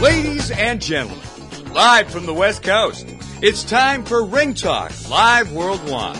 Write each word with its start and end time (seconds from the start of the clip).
Ladies 0.00 0.50
and 0.52 0.80
gentlemen, 0.80 1.18
live 1.74 2.10
from 2.10 2.24
the 2.24 2.32
West 2.32 2.62
Coast, 2.62 3.06
it's 3.42 3.62
time 3.64 4.04
for 4.04 4.24
Ring 4.24 4.54
Talk 4.54 4.92
Live 5.10 5.52
Worldwide. 5.52 6.18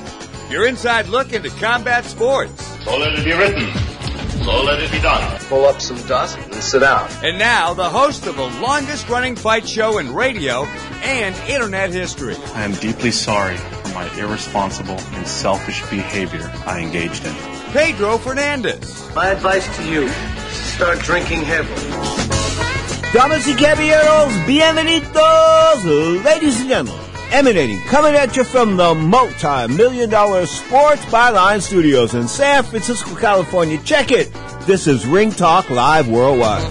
Your 0.50 0.66
inside 0.66 1.06
look 1.06 1.32
into 1.32 1.48
combat 1.48 2.04
sports. 2.04 2.66
So 2.84 2.98
let 2.98 3.18
it 3.18 3.24
be 3.24 3.32
written. 3.32 3.89
So 4.50 4.64
let 4.64 4.80
it 4.80 4.90
be 4.90 4.98
done. 4.98 5.38
Pull 5.48 5.64
up 5.64 5.80
some 5.80 5.96
dust 6.08 6.36
and 6.36 6.54
sit 6.56 6.80
down. 6.80 7.08
And 7.22 7.38
now, 7.38 7.72
the 7.72 7.88
host 7.88 8.26
of 8.26 8.34
the 8.36 8.48
longest 8.60 9.08
running 9.08 9.36
fight 9.36 9.66
show 9.66 9.98
in 9.98 10.12
radio 10.12 10.64
and 11.04 11.36
internet 11.48 11.92
history. 11.92 12.34
I 12.54 12.64
am 12.64 12.72
deeply 12.74 13.12
sorry 13.12 13.56
for 13.56 13.94
my 13.94 14.12
irresponsible 14.18 14.98
and 14.98 15.26
selfish 15.26 15.80
behavior 15.88 16.50
I 16.66 16.80
engaged 16.80 17.24
in. 17.24 17.34
Pedro 17.72 18.18
Fernandez. 18.18 19.14
My 19.14 19.28
advice 19.28 19.64
to 19.76 19.84
you 19.88 20.02
is 20.06 20.12
to 20.12 20.50
start 20.50 20.98
drinking 20.98 21.42
heavily. 21.42 21.90
Damas 23.12 23.46
y 23.46 23.54
caballeros, 23.54 24.32
bienvenidos, 24.46 26.24
ladies 26.24 26.60
and 26.60 26.68
gentlemen. 26.68 27.09
Emanating, 27.32 27.80
coming 27.82 28.14
at 28.14 28.36
you 28.36 28.42
from 28.42 28.76
the 28.76 28.92
multi-million 28.92 30.10
dollar 30.10 30.46
Sports 30.46 31.04
Byline 31.04 31.62
Studios 31.62 32.12
in 32.12 32.26
San 32.26 32.64
Francisco, 32.64 33.14
California. 33.14 33.78
Check 33.84 34.10
it. 34.10 34.32
This 34.66 34.88
is 34.88 35.06
Ring 35.06 35.30
Talk 35.30 35.70
Live 35.70 36.08
Worldwide. 36.08 36.64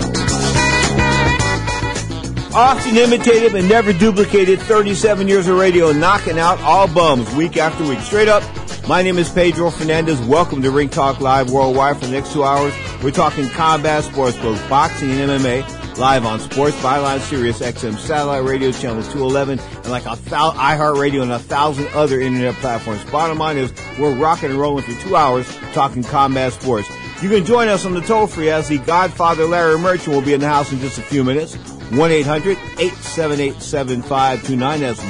Often 2.54 2.98
imitated 2.98 3.54
but 3.54 3.64
never 3.64 3.94
duplicated, 3.94 4.60
37 4.60 5.30
years 5.30 5.48
of 5.48 5.58
radio 5.58 5.94
knocking 5.94 6.38
out 6.38 6.60
all 6.60 6.94
bums 6.94 7.34
week 7.36 7.56
after 7.56 7.88
week. 7.88 8.00
Straight 8.02 8.28
up, 8.28 8.44
my 8.86 9.02
name 9.02 9.18
is 9.18 9.30
Pedro 9.30 9.70
Fernandez. 9.70 10.20
Welcome 10.24 10.62
to 10.64 10.72
Ring 10.72 10.90
Talk 10.90 11.22
Live 11.22 11.52
Worldwide. 11.52 12.00
For 12.00 12.08
the 12.08 12.12
next 12.12 12.34
two 12.34 12.44
hours, 12.44 12.74
we're 13.02 13.12
talking 13.12 13.48
combat 13.48 14.04
sports, 14.04 14.36
both 14.38 14.70
boxing 14.70 15.12
and 15.12 15.32
MMA 15.32 15.79
live 16.00 16.26
on 16.26 16.40
Sports 16.40 16.76
Byline 16.78 17.20
Sirius 17.20 17.60
XM 17.60 17.98
satellite 17.98 18.46
radio 18.46 18.72
channel 18.72 19.04
211 19.04 19.60
and 19.60 19.90
like 19.90 20.06
a 20.06 20.16
thou- 20.30 20.52
iHeartRadio 20.52 21.24
and 21.24 21.32
a 21.32 21.40
thousand 21.40 21.88
other 21.90 22.22
internet 22.22 22.56
platforms. 22.56 23.04
Bottom 23.12 23.38
line 23.38 23.58
is 23.58 23.74
we're 24.00 24.16
rocking 24.18 24.50
and 24.50 24.58
rolling 24.60 24.86
for 24.86 24.94
two 25.02 25.18
hours 25.18 25.46
talking 25.74 26.04
combat 26.04 26.54
sports. 26.54 26.88
You 27.22 27.28
can 27.28 27.44
join 27.44 27.68
us 27.68 27.86
on 27.86 27.94
the 27.94 28.00
toll 28.02 28.28
free 28.28 28.50
as 28.50 28.70
the 28.70 28.78
Godfather 28.78 29.46
Larry 29.46 29.78
Merchant 29.78 30.16
will 30.16 30.22
be 30.22 30.34
in 30.34 30.40
the 30.40 30.48
house 30.48 30.72
in 30.72 30.80
just 30.80 30.98
a 30.98 31.02
few 31.02 31.26
minutes. 31.26 31.58
1-800-878-7529. 31.90 34.80
That's 34.80 35.02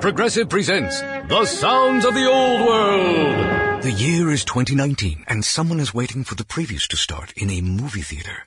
Progressive 0.00 0.50
presents 0.50 1.00
The 1.00 1.46
Sounds 1.46 2.04
of 2.04 2.12
the 2.12 2.30
Old 2.30 2.60
World. 2.60 3.82
The 3.82 3.92
year 3.92 4.30
is 4.30 4.44
2019, 4.44 5.24
and 5.26 5.42
someone 5.42 5.80
is 5.80 5.94
waiting 5.94 6.24
for 6.24 6.34
the 6.34 6.44
previews 6.44 6.86
to 6.88 6.98
start 6.98 7.32
in 7.32 7.48
a 7.48 7.62
movie 7.62 8.02
theater. 8.02 8.46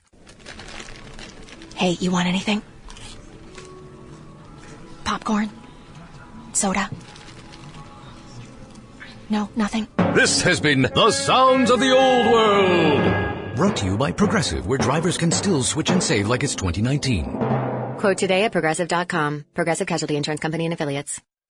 Hey, 1.74 1.96
you 1.98 2.12
want 2.12 2.28
anything? 2.28 2.62
Popcorn? 5.02 5.50
Soda? 6.52 6.88
No, 9.30 9.48
nothing? 9.56 9.88
This 10.14 10.42
has 10.42 10.60
been 10.60 10.82
The 10.82 11.10
Sounds 11.10 11.72
of 11.72 11.80
the 11.80 11.90
Old 11.90 12.26
World. 12.26 13.56
Brought 13.56 13.76
to 13.78 13.86
you 13.86 13.96
by 13.96 14.12
Progressive, 14.12 14.68
where 14.68 14.78
drivers 14.78 15.18
can 15.18 15.32
still 15.32 15.64
switch 15.64 15.90
and 15.90 16.00
save 16.00 16.28
like 16.28 16.44
it's 16.44 16.54
2019. 16.54 17.81
Quote 18.02 18.18
today 18.18 18.42
at 18.42 18.50
progressive.com. 18.50 19.44
Progressive 19.54 19.86
Casualty 19.86 20.16
Insurance 20.16 20.40
Company 20.40 20.64
and 20.64 20.74
affiliates. 20.74 21.22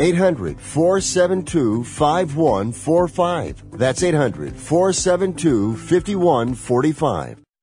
800 0.00 0.58
472 0.58 1.84
5145. 1.84 3.70
That's 3.72 4.02
800 4.02 4.56
472 4.56 5.76
5145. 5.76 7.42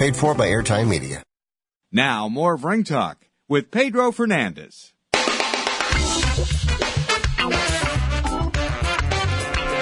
Paid 0.00 0.16
for 0.16 0.34
by 0.34 0.48
Airtime 0.48 0.88
Media. 0.88 1.22
Now, 1.92 2.26
more 2.26 2.54
of 2.54 2.64
Ring 2.64 2.84
Talk 2.84 3.26
with 3.50 3.70
Pedro 3.70 4.12
Fernandez. 4.12 4.94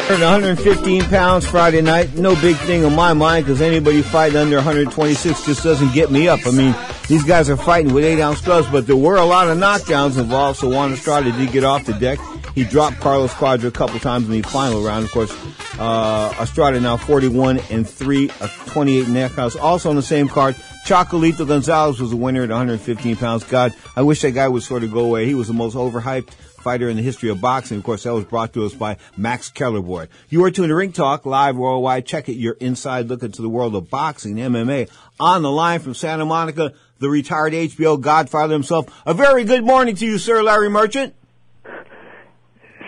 115 0.09 1.05
pounds 1.05 1.47
Friday 1.47 1.83
night. 1.83 2.17
No 2.17 2.35
big 2.35 2.57
thing 2.57 2.83
in 2.83 2.97
my 2.97 3.13
mind 3.13 3.45
because 3.45 3.63
anybody 3.63 4.03
fighting 4.03 4.39
under 4.39 4.57
126 4.57 5.47
just 5.47 5.63
doesn't 5.63 5.93
get 5.93 6.11
me 6.11 6.27
up. 6.27 6.41
I 6.47 6.51
mean, 6.51 6.75
these 7.07 7.23
guys 7.23 7.49
are 7.49 7.57
fighting 7.57 7.95
with 7.95 8.03
eight 8.03 8.21
ounce 8.21 8.41
gloves, 8.41 8.67
but 8.73 8.89
there 8.89 8.97
were 8.97 9.19
a 9.19 9.25
lot 9.25 9.49
of 9.49 9.57
knockdowns 9.57 10.19
involved. 10.19 10.59
So 10.59 10.69
Juan 10.69 10.95
Estrada 10.95 11.31
did 11.31 11.53
get 11.53 11.63
off 11.63 11.85
the 11.85 11.93
deck. 11.93 12.19
He 12.59 12.65
dropped 12.65 12.99
Carlos 12.99 13.33
Cuadras 13.35 13.69
a 13.69 13.71
couple 13.71 14.01
times 14.01 14.27
in 14.27 14.33
the 14.33 14.43
final 14.43 14.83
round. 14.83 15.05
Of 15.05 15.13
course, 15.13 15.31
uh, 15.79 16.35
Estrada 16.41 16.81
now 16.81 16.97
41 16.97 17.61
and 17.71 17.89
3, 17.89 18.31
a 18.41 18.49
28 18.67 19.07
knockouts. 19.07 19.57
Also 19.57 19.91
on 19.91 19.95
the 19.95 20.03
same 20.03 20.27
card, 20.27 20.57
Chocolatito 20.85 21.47
Gonzalez 21.47 22.01
was 22.01 22.11
the 22.11 22.17
winner 22.17 22.43
at 22.43 22.49
115 22.49 23.15
pounds. 23.15 23.45
God, 23.45 23.73
I 23.95 24.03
wish 24.03 24.23
that 24.23 24.33
guy 24.33 24.49
would 24.49 24.65
sort 24.65 24.83
of 24.83 24.93
go 24.93 25.05
away. 25.05 25.25
He 25.27 25.37
was 25.37 25.47
the 25.47 25.55
most 25.55 25.77
overhyped 25.77 26.33
fighter 26.33 26.89
in 26.89 26.97
the 26.97 27.03
history 27.05 27.29
of 27.29 27.41
boxing. 27.41 27.79
Of 27.79 27.85
course, 27.85 28.03
that 28.03 28.13
was 28.13 28.25
brought 28.25 28.53
to 28.55 28.67
us 28.67 28.75
by 28.75 28.97
Max 29.17 29.53
Kellerboy. 29.53 30.09
You 30.29 30.43
are 30.43 30.51
tuned 30.51 30.71
to 30.71 30.75
Ring 30.75 30.91
Talk 30.91 31.27
live 31.27 31.57
worldwide. 31.57 32.07
Check 32.07 32.29
it 32.29 32.33
your 32.33 32.55
inside 32.55 33.07
look 33.07 33.23
into 33.23 33.41
the 33.41 33.49
world 33.49 33.77
of 33.77 33.89
boxing, 33.89 34.35
MMA. 34.35 34.91
On 35.21 35.43
the 35.43 35.51
line 35.53 35.79
from 35.79 35.95
Santa 35.95 36.27
Monica, 36.27 36.73
the 36.99 37.09
retired 37.09 37.53
HBO 37.53 38.01
Godfather 38.01 38.55
himself. 38.55 38.87
A 39.07 39.15
very 39.15 39.45
good 39.45 39.63
morning 39.63 39.95
to 39.95 40.05
you, 40.05 40.19
sir, 40.19 40.43
Larry 40.43 40.69
Merchant. 40.69 41.15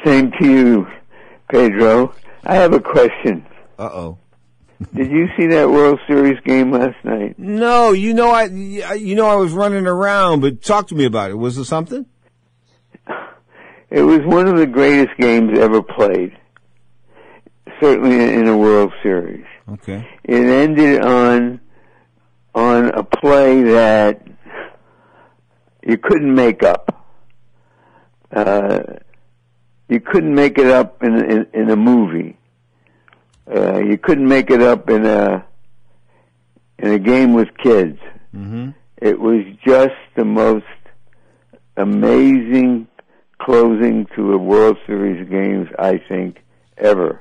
Same 0.05 0.32
to 0.41 0.47
you, 0.47 0.87
Pedro. 1.50 2.14
I 2.44 2.55
have 2.55 2.73
a 2.73 2.81
question. 2.81 3.47
Uh 3.79 3.91
oh. 3.93 4.19
Did 4.94 5.11
you 5.11 5.29
see 5.37 5.47
that 5.49 5.69
World 5.69 6.00
Series 6.06 6.41
game 6.44 6.73
last 6.73 6.97
night? 7.05 7.38
No, 7.38 7.93
you 7.93 8.14
know 8.14 8.31
I, 8.31 8.44
you 8.44 9.14
know 9.14 9.26
I 9.26 9.35
was 9.35 9.52
running 9.52 9.87
around, 9.87 10.41
but 10.41 10.62
talk 10.62 10.88
to 10.88 10.94
me 10.94 11.05
about 11.05 11.31
it. 11.31 11.35
Was 11.35 11.58
it 11.58 11.64
something? 11.64 12.06
It 13.93 14.02
was 14.02 14.20
one 14.20 14.47
of 14.47 14.56
the 14.56 14.69
greatest 14.69 15.17
games 15.19 15.58
ever 15.58 15.82
played. 15.82 16.38
Certainly 17.81 18.35
in 18.35 18.47
a 18.47 18.56
World 18.56 18.93
Series. 19.02 19.44
Okay. 19.69 20.08
It 20.23 20.44
ended 20.47 21.00
on 21.00 21.61
on 22.55 22.91
a 22.91 23.02
play 23.02 23.62
that 23.62 24.23
you 25.85 25.99
couldn't 25.99 26.32
make 26.32 26.62
up. 26.62 27.05
Uh, 28.31 28.81
you 29.90 30.00
couldn't 30.00 30.34
make 30.34 30.56
it 30.56 30.69
up 30.69 31.02
in 31.02 31.16
in, 31.16 31.46
in 31.52 31.70
a 31.70 31.76
movie. 31.76 32.37
Uh, 33.52 33.78
you 33.78 33.98
couldn't 33.98 34.28
make 34.28 34.50
it 34.50 34.62
up 34.62 34.88
in 34.88 35.04
a 35.04 35.44
in 36.78 36.92
a 36.92 36.98
game 36.98 37.34
with 37.34 37.48
kids. 37.58 37.98
Mm-hmm. 38.34 38.70
It 38.98 39.19
was 39.19 39.44
just 39.66 39.96
the 40.14 40.25
most 40.25 40.64
amazing 41.76 42.87
closing 43.38 44.06
to 44.14 44.32
a 44.32 44.38
World 44.38 44.78
Series 44.87 45.28
games 45.28 45.68
I 45.78 45.99
think 45.99 46.40
ever. 46.78 47.20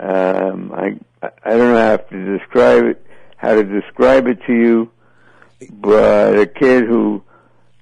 Um, 0.00 0.72
I 0.74 0.98
I 1.22 1.50
don't 1.50 1.72
know 1.72 1.90
how 1.90 1.96
to 1.96 2.38
describe 2.38 2.84
it, 2.86 3.06
how 3.36 3.54
to 3.54 3.62
describe 3.62 4.26
it 4.26 4.42
to 4.46 4.52
you, 4.52 4.90
but 5.70 6.36
a 6.36 6.46
kid 6.46 6.84
who 6.86 7.22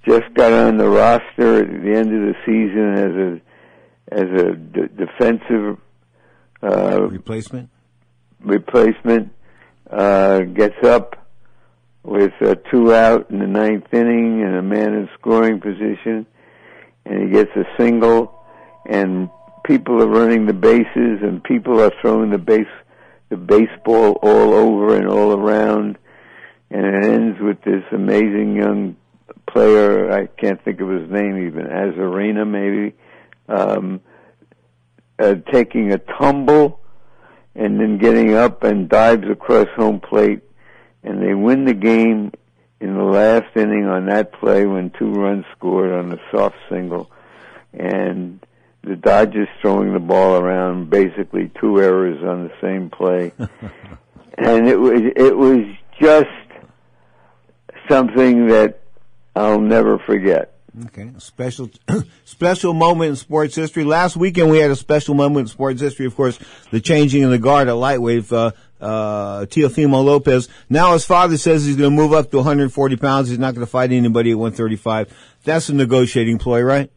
just 0.06 0.32
got 0.34 0.52
on 0.52 0.76
the 0.76 0.88
roster 0.88 1.62
at 1.62 1.82
the 1.82 1.94
end 1.94 2.14
of 2.14 2.34
the 2.34 2.36
season 2.44 2.92
as 2.94 3.12
a 3.12 3.45
as 4.10 4.22
a 4.22 4.52
d- 4.54 4.88
defensive 4.96 5.78
uh, 6.62 7.02
replacement 7.02 7.68
replacement 8.40 9.32
uh, 9.90 10.40
gets 10.40 10.76
up 10.84 11.26
with 12.02 12.32
uh, 12.40 12.54
two 12.70 12.94
out 12.94 13.30
in 13.30 13.40
the 13.40 13.46
ninth 13.46 13.92
inning 13.92 14.42
and 14.42 14.56
a 14.56 14.62
man 14.62 14.94
in 14.94 15.08
scoring 15.18 15.60
position, 15.60 16.25
and 17.04 17.25
he 17.25 17.30
gets 17.30 17.50
a 17.56 17.64
single, 17.76 18.44
and 18.88 19.28
people 19.64 20.00
are 20.00 20.06
running 20.06 20.46
the 20.46 20.52
bases, 20.52 21.20
and 21.22 21.42
people 21.42 21.80
are 21.80 21.92
throwing 22.00 22.30
the 22.30 22.38
base 22.38 22.66
the 23.28 23.36
baseball 23.36 24.12
all 24.22 24.54
over 24.54 24.96
and 24.96 25.08
all 25.08 25.32
around, 25.32 25.98
and 26.70 26.86
it 26.86 27.04
ends 27.04 27.40
with 27.40 27.60
this 27.62 27.82
amazing 27.90 28.54
young 28.54 28.96
player. 29.50 30.12
I 30.12 30.26
can't 30.26 30.62
think 30.64 30.80
of 30.80 30.88
his 30.88 31.10
name 31.10 31.46
even, 31.46 31.66
Azarena 31.66 32.48
maybe, 32.48 32.94
um, 33.48 34.00
uh, 35.18 35.34
taking 35.52 35.92
a 35.92 35.98
tumble 35.98 36.80
and 37.54 37.80
then 37.80 37.98
getting 37.98 38.34
up 38.34 38.64
and 38.64 38.88
dives 38.88 39.28
across 39.30 39.68
home 39.76 40.00
plate, 40.00 40.40
and 41.02 41.22
they 41.22 41.34
win 41.34 41.64
the 41.64 41.74
game 41.74 42.30
in 42.80 42.94
the 42.94 43.02
last 43.02 43.56
inning 43.56 43.86
on 43.86 44.06
that 44.06 44.32
play 44.32 44.66
when 44.66 44.90
two 44.90 45.10
runs 45.12 45.44
scored 45.56 45.90
on 45.90 46.12
a 46.12 46.18
soft 46.30 46.56
single, 46.68 47.10
and 47.72 48.44
the 48.82 48.96
Dodgers 48.96 49.48
throwing 49.62 49.94
the 49.94 49.98
ball 50.00 50.36
around, 50.36 50.90
basically 50.90 51.50
two 51.58 51.80
errors 51.80 52.22
on 52.22 52.44
the 52.44 52.52
same 52.60 52.90
play, 52.90 53.32
and 54.38 54.68
it 54.68 54.76
was 54.76 55.00
it 55.16 55.36
was 55.36 55.64
just 56.00 56.28
something 57.88 58.48
that 58.48 58.80
I'll 59.34 59.60
never 59.60 59.98
forget. 59.98 60.55
Okay, 60.85 61.11
a 61.16 61.21
special 61.21 61.71
special 62.25 62.75
moment 62.75 63.11
in 63.11 63.16
sports 63.16 63.54
history. 63.54 63.85
Last 63.85 64.14
weekend 64.16 64.50
we 64.50 64.59
had 64.59 64.71
a 64.71 64.76
special 64.76 65.14
moment 65.14 65.45
in 65.45 65.47
sports 65.49 65.80
history. 65.80 66.04
Of 66.04 66.14
course, 66.14 66.38
the 66.71 66.80
changing 66.80 67.25
of 67.25 67.30
the 67.30 67.38
guard 67.38 67.68
at 67.68 67.76
lightweight. 67.76 68.30
Uh, 68.30 68.50
uh, 68.78 69.47
Teofimo 69.47 70.04
Lopez. 70.04 70.50
Now 70.68 70.92
his 70.92 71.06
father 71.06 71.38
says 71.38 71.64
he's 71.64 71.76
going 71.76 71.90
to 71.90 71.97
move 71.97 72.12
up 72.12 72.30
to 72.30 72.37
140 72.37 72.97
pounds. 72.97 73.30
He's 73.30 73.38
not 73.38 73.54
going 73.54 73.64
to 73.64 73.71
fight 73.71 73.90
anybody 73.90 74.33
at 74.33 74.38
135. 74.38 75.38
That's 75.45 75.71
a 75.71 75.75
negotiating 75.75 76.37
ploy, 76.37 76.61
right? 76.61 76.92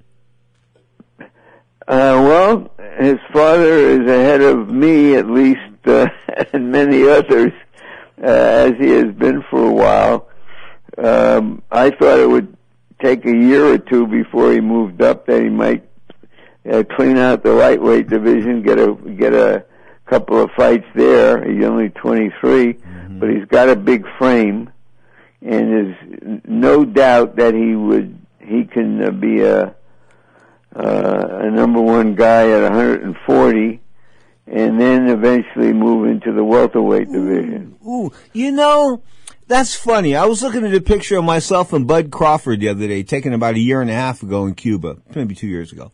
Uh, 1.22 1.26
well, 1.88 2.72
his 3.00 3.18
father 3.32 3.64
is 3.64 4.00
ahead 4.00 4.42
of 4.42 4.70
me, 4.70 5.16
at 5.16 5.28
least, 5.30 5.62
uh, 5.86 6.08
and 6.54 6.70
many 6.70 7.08
others, 7.08 7.54
uh, 8.22 8.26
as 8.28 8.74
he 8.78 8.90
has 8.90 9.14
been 9.14 9.42
for 9.50 9.66
a 9.66 9.72
while. 9.72 10.28
Um, 10.98 11.64
I 11.72 11.92
thought 11.92 12.20
it 12.20 12.30
would 12.30 12.59
take 13.02 13.26
a 13.26 13.36
year 13.36 13.66
or 13.66 13.78
two 13.78 14.08
before 14.08 14.52
he 14.52 14.62
moved 14.62 15.02
up, 15.02 15.26
that 15.28 15.42
he 15.42 15.50
might 15.50 15.84
uh, 16.70 16.84
clean 16.96 17.18
out 17.18 17.44
the 17.44 17.54
lightweight 17.54 18.10
division, 18.10 18.62
get 18.62 18.80
a 18.80 18.94
get 19.18 19.34
a 19.34 19.66
couple 20.06 20.42
of 20.42 20.50
fights 20.52 20.88
there. 20.96 21.44
He's 21.50 21.64
only 21.64 21.90
23, 21.90 22.74
mm-hmm. 22.74 23.20
but 23.20 23.30
he's 23.30 23.46
got 23.46 23.70
a 23.70 23.76
big 23.76 24.06
frame, 24.18 24.70
and 25.42 25.72
there's 25.72 26.42
no 26.46 26.86
doubt 26.86 27.36
that 27.38 27.54
he 27.54 27.76
would 27.76 28.20
he 28.40 28.66
can 28.66 29.04
uh, 29.04 29.12
be 29.12 29.42
a 29.42 29.76
uh, 30.76 31.28
a 31.42 31.52
number 31.52 31.82
one 31.82 32.16
guy 32.16 32.50
at 32.52 32.62
140, 32.62 33.80
and 34.48 34.80
then 34.80 35.10
eventually 35.10 35.74
move 35.74 36.08
into 36.08 36.32
the 36.32 36.44
welterweight 36.44 37.12
division. 37.12 37.76
Ooh, 37.88 38.12
you 38.34 38.52
know. 38.52 39.02
That's 39.50 39.74
funny. 39.74 40.16
I 40.16 40.26
was 40.26 40.44
looking 40.44 40.64
at 40.64 40.76
a 40.76 40.80
picture 40.80 41.18
of 41.18 41.24
myself 41.24 41.74
and 41.74 41.88
Bud 41.88 42.12
Crawford 42.12 42.60
the 42.60 42.70
other 42.70 42.88
day, 42.88 43.02
taken 43.02 43.34
about 43.34 43.56
a 43.56 43.60
year 43.60 43.82
and 43.82 43.90
a 43.90 43.96
half 43.96 44.22
ago 44.22 44.46
in 44.46 44.54
Cuba, 44.54 44.98
maybe 45.16 45.34
two 45.34 45.48
years 45.48 45.72
ago. 45.72 45.92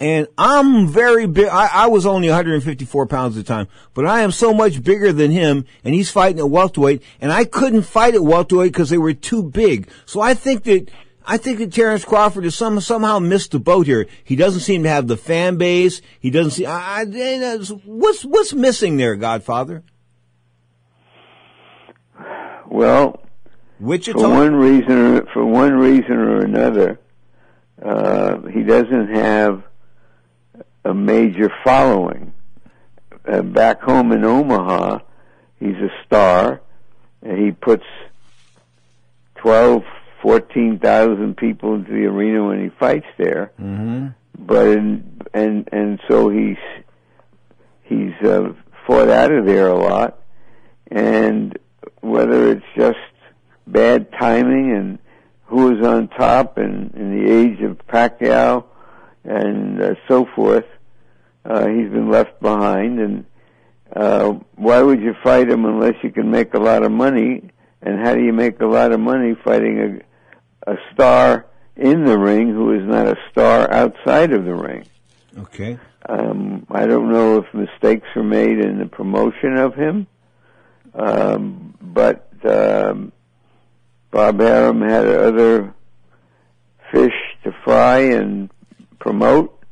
And 0.00 0.26
I'm 0.38 0.88
very 0.88 1.26
big. 1.26 1.48
I, 1.48 1.68
I, 1.70 1.86
was 1.88 2.06
only 2.06 2.28
154 2.28 3.06
pounds 3.06 3.36
at 3.36 3.44
the 3.44 3.46
time, 3.46 3.68
but 3.92 4.06
I 4.06 4.22
am 4.22 4.30
so 4.30 4.54
much 4.54 4.82
bigger 4.82 5.12
than 5.12 5.30
him, 5.30 5.66
and 5.84 5.94
he's 5.94 6.10
fighting 6.10 6.38
at 6.38 6.48
welterweight, 6.48 7.02
and 7.20 7.30
I 7.30 7.44
couldn't 7.44 7.82
fight 7.82 8.14
at 8.14 8.24
welterweight 8.24 8.72
because 8.72 8.88
they 8.88 8.96
were 8.96 9.12
too 9.12 9.42
big. 9.42 9.90
So 10.06 10.22
I 10.22 10.32
think 10.32 10.64
that 10.64 10.90
I 11.26 11.36
think 11.36 11.58
that 11.58 11.74
Terrence 11.74 12.06
Crawford 12.06 12.44
has 12.44 12.54
some, 12.54 12.80
somehow 12.80 13.18
missed 13.18 13.50
the 13.50 13.60
boat 13.60 13.86
here. 13.86 14.06
He 14.24 14.34
doesn't 14.34 14.60
seem 14.60 14.82
to 14.84 14.88
have 14.88 15.08
the 15.08 15.18
fan 15.18 15.58
base. 15.58 16.00
He 16.20 16.30
doesn't 16.30 16.52
see. 16.52 16.64
I, 16.64 17.02
I, 17.02 17.56
what's 17.84 18.24
what's 18.24 18.54
missing 18.54 18.96
there, 18.96 19.14
Godfather? 19.14 19.84
Well, 22.74 23.22
Wichita? 23.78 24.18
for 24.18 24.28
one 24.28 24.56
reason, 24.56 24.90
or, 24.90 25.26
for 25.26 25.46
one 25.46 25.74
reason 25.74 26.10
or 26.10 26.40
another, 26.40 26.98
uh, 27.80 28.40
he 28.48 28.64
doesn't 28.64 29.14
have 29.14 29.62
a 30.84 30.92
major 30.92 31.52
following. 31.62 32.32
Uh, 33.26 33.42
back 33.42 33.80
home 33.80 34.10
in 34.10 34.24
Omaha, 34.24 34.98
he's 35.60 35.76
a 35.76 35.88
star. 36.04 36.62
And 37.22 37.38
he 37.38 37.52
puts 37.52 37.84
12, 39.36 39.84
14,000 40.20 41.36
people 41.36 41.76
into 41.76 41.92
the 41.92 42.06
arena 42.06 42.44
when 42.44 42.60
he 42.60 42.70
fights 42.70 43.06
there. 43.16 43.52
Mm-hmm. 43.60 44.08
But 44.36 44.66
in, 44.66 45.20
and 45.32 45.68
and 45.70 46.00
so 46.08 46.28
he's 46.28 46.58
he's 47.84 48.14
uh, 48.24 48.52
fought 48.84 49.08
out 49.08 49.30
of 49.30 49.46
there 49.46 49.68
a 49.68 49.78
lot, 49.78 50.18
and 50.90 51.56
whether 52.04 52.50
it's 52.52 52.66
just 52.76 52.98
bad 53.66 54.12
timing 54.12 54.76
and 54.76 54.98
who 55.46 55.78
is 55.78 55.86
on 55.86 56.08
top 56.08 56.58
and 56.58 56.94
in 56.94 57.18
the 57.18 57.32
age 57.32 57.60
of 57.62 57.78
Pacquiao 57.86 58.64
and 59.24 59.80
uh, 59.80 59.94
so 60.08 60.26
forth, 60.34 60.66
uh, 61.44 61.66
he's 61.66 61.90
been 61.90 62.10
left 62.10 62.40
behind. 62.40 63.00
And 63.00 63.24
uh, 63.94 64.32
why 64.56 64.82
would 64.82 65.00
you 65.00 65.14
fight 65.22 65.48
him 65.48 65.64
unless 65.64 65.94
you 66.02 66.10
can 66.10 66.30
make 66.30 66.54
a 66.54 66.58
lot 66.58 66.82
of 66.82 66.92
money? 66.92 67.50
And 67.82 68.00
how 68.00 68.14
do 68.14 68.22
you 68.22 68.32
make 68.32 68.60
a 68.60 68.66
lot 68.66 68.92
of 68.92 69.00
money 69.00 69.34
fighting 69.44 70.02
a, 70.66 70.72
a 70.72 70.76
star 70.92 71.46
in 71.76 72.04
the 72.04 72.18
ring 72.18 72.48
who 72.48 72.72
is 72.72 72.86
not 72.86 73.06
a 73.06 73.16
star 73.30 73.70
outside 73.70 74.32
of 74.32 74.44
the 74.44 74.54
ring? 74.54 74.86
Okay. 75.38 75.78
Um, 76.08 76.66
I 76.70 76.86
don't 76.86 77.10
know 77.10 77.38
if 77.38 77.54
mistakes 77.54 78.06
were 78.14 78.24
made 78.24 78.58
in 78.58 78.78
the 78.78 78.86
promotion 78.86 79.56
of 79.56 79.74
him, 79.74 80.06
um, 80.94 81.74
but 81.80 82.30
um, 82.44 83.12
Bob 84.10 84.40
Arum 84.40 84.80
had 84.80 85.06
other 85.06 85.74
fish 86.92 87.12
to 87.42 87.52
fry 87.64 87.98
and 87.98 88.50
promote, 88.98 89.62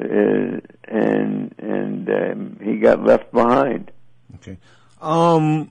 uh, 0.00 0.04
and 0.04 1.54
and 1.58 2.10
um, 2.10 2.60
he 2.62 2.78
got 2.78 3.04
left 3.04 3.30
behind. 3.32 3.90
Okay. 4.36 4.58
Um, 5.00 5.70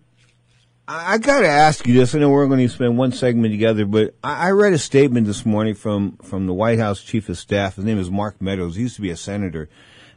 I, 0.87 1.17
got 1.17 1.41
to 1.41 1.47
ask 1.47 1.85
you 1.85 1.93
this. 1.93 2.15
I 2.15 2.19
know 2.19 2.29
we're 2.29 2.47
going 2.47 2.65
to 2.65 2.73
spend 2.73 2.97
one 2.97 3.11
segment 3.11 3.53
together, 3.53 3.85
but 3.85 4.15
I, 4.23 4.47
I 4.47 4.51
read 4.51 4.71
a 4.71 4.77
statement 4.77 5.27
this 5.27 5.45
morning 5.45 5.75
from 5.75 6.17
from 6.17 6.47
the 6.47 6.53
White 6.53 6.79
House 6.79 7.03
Chief 7.03 7.27
of 7.27 7.37
Staff. 7.37 7.75
His 7.75 7.83
name 7.83 7.99
is 7.99 8.09
Mark 8.09 8.41
Meadows. 8.41 8.77
He 8.77 8.83
used 8.83 8.95
to 8.95 9.01
be 9.01 9.11
a 9.11 9.17
senator, 9.17 9.69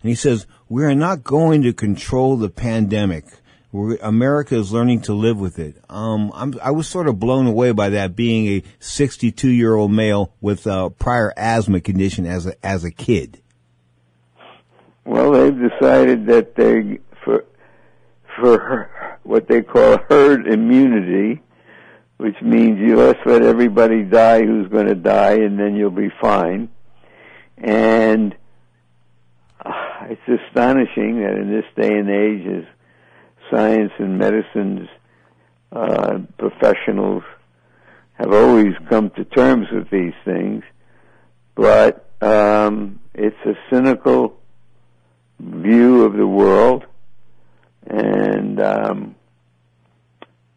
and 0.03 0.09
he 0.09 0.15
says 0.15 0.47
we 0.69 0.85
are 0.85 0.95
not 0.95 1.25
going 1.25 1.63
to 1.63 1.73
control 1.73 2.37
the 2.37 2.51
pandemic. 2.51 3.25
America 3.73 4.57
is 4.57 4.73
learning 4.73 5.03
to 5.03 5.15
live 5.15 5.39
with 5.39 5.59
it. 5.59 5.77
Um, 5.89 6.33
I 6.61 6.73
was 6.73 6.89
sort 6.89 7.07
of 7.07 7.21
blown 7.21 7.47
away 7.47 7.71
by 7.73 7.91
that 7.91 8.17
being 8.17 8.49
a 8.49 8.65
62 8.81 9.49
year 9.49 9.75
old 9.75 9.93
male 9.93 10.33
with 10.41 10.67
a 10.67 10.91
prior 10.91 11.33
asthma 11.37 11.81
condition 11.81 12.27
as 12.27 12.47
a, 12.47 12.67
as 12.67 12.85
a 12.85 12.91
kid. 12.91 13.41
Well, 15.05 15.33
they've 15.33 15.71
decided 15.71 16.27
that 16.27 16.57
they, 16.57 16.99
for, 17.25 17.45
for 18.37 19.19
what 19.23 19.47
they 19.49 19.63
call 19.63 19.99
herd 20.09 20.47
immunity, 20.49 21.41
which 22.17 22.41
means 22.43 22.79
you 22.81 22.97
just 22.97 23.25
let 23.25 23.43
everybody 23.43 24.03
die 24.03 24.45
who's 24.45 24.69
going 24.69 24.87
to 24.87 24.95
die 24.95 25.35
and 25.35 25.59
then 25.59 25.77
you'll 25.77 25.91
be 25.91 26.11
fine. 26.21 26.69
And 27.57 28.35
uh, 29.65 30.07
it's 30.09 30.43
astonishing 30.47 31.21
that 31.21 31.35
in 31.37 31.51
this 31.51 31.65
day 31.77 31.97
and 31.97 32.11
age 32.11 32.47
as 32.47 32.65
science 33.51 33.93
and 33.99 34.19
medicine's 34.19 34.89
uh, 35.73 36.19
professionals 36.39 37.23
have 38.15 38.33
always 38.33 38.75
come 38.89 39.11
to 39.11 39.25
terms 39.25 39.67
with 39.73 39.89
these 39.91 40.15
things, 40.25 40.63
but 41.55 42.11
um, 42.21 43.01
it's 43.15 43.37
a 43.47 43.55
cynical 43.71 44.37
view 45.39 46.05
of 46.05 46.15
the 46.15 46.27
world, 46.27 46.85
and 47.87 48.61
um, 48.61 49.15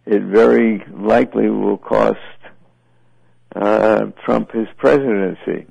it 0.06 0.22
very 0.24 0.84
likely 0.92 1.50
will 1.50 1.78
cost 1.78 2.18
uh, 3.56 4.08
Trump 4.26 4.52
his 4.52 4.68
presidency. 4.78 5.66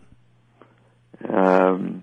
Um, 1.29 2.03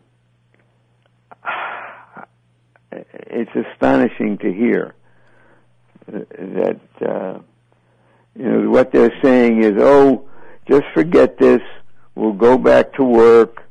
it's 2.91 3.51
astonishing 3.55 4.37
to 4.39 4.53
hear 4.53 4.93
that 6.11 6.79
uh, 7.01 7.39
you 8.35 8.45
know 8.45 8.69
what 8.69 8.91
they're 8.91 9.13
saying 9.21 9.63
is, 9.63 9.73
oh, 9.77 10.27
just 10.67 10.85
forget 10.93 11.37
this. 11.37 11.61
We'll 12.15 12.33
go 12.33 12.57
back 12.57 12.93
to 12.93 13.03
work, 13.03 13.63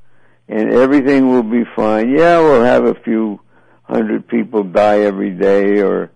and 0.48 0.72
everything 0.72 1.30
will 1.30 1.42
be 1.42 1.64
fine. 1.76 2.10
Yeah, 2.10 2.38
we'll 2.40 2.64
have 2.64 2.84
a 2.84 2.94
few 2.94 3.40
hundred 3.84 4.28
people 4.28 4.64
die 4.64 5.00
every 5.00 5.30
day 5.30 5.80
or 5.80 6.10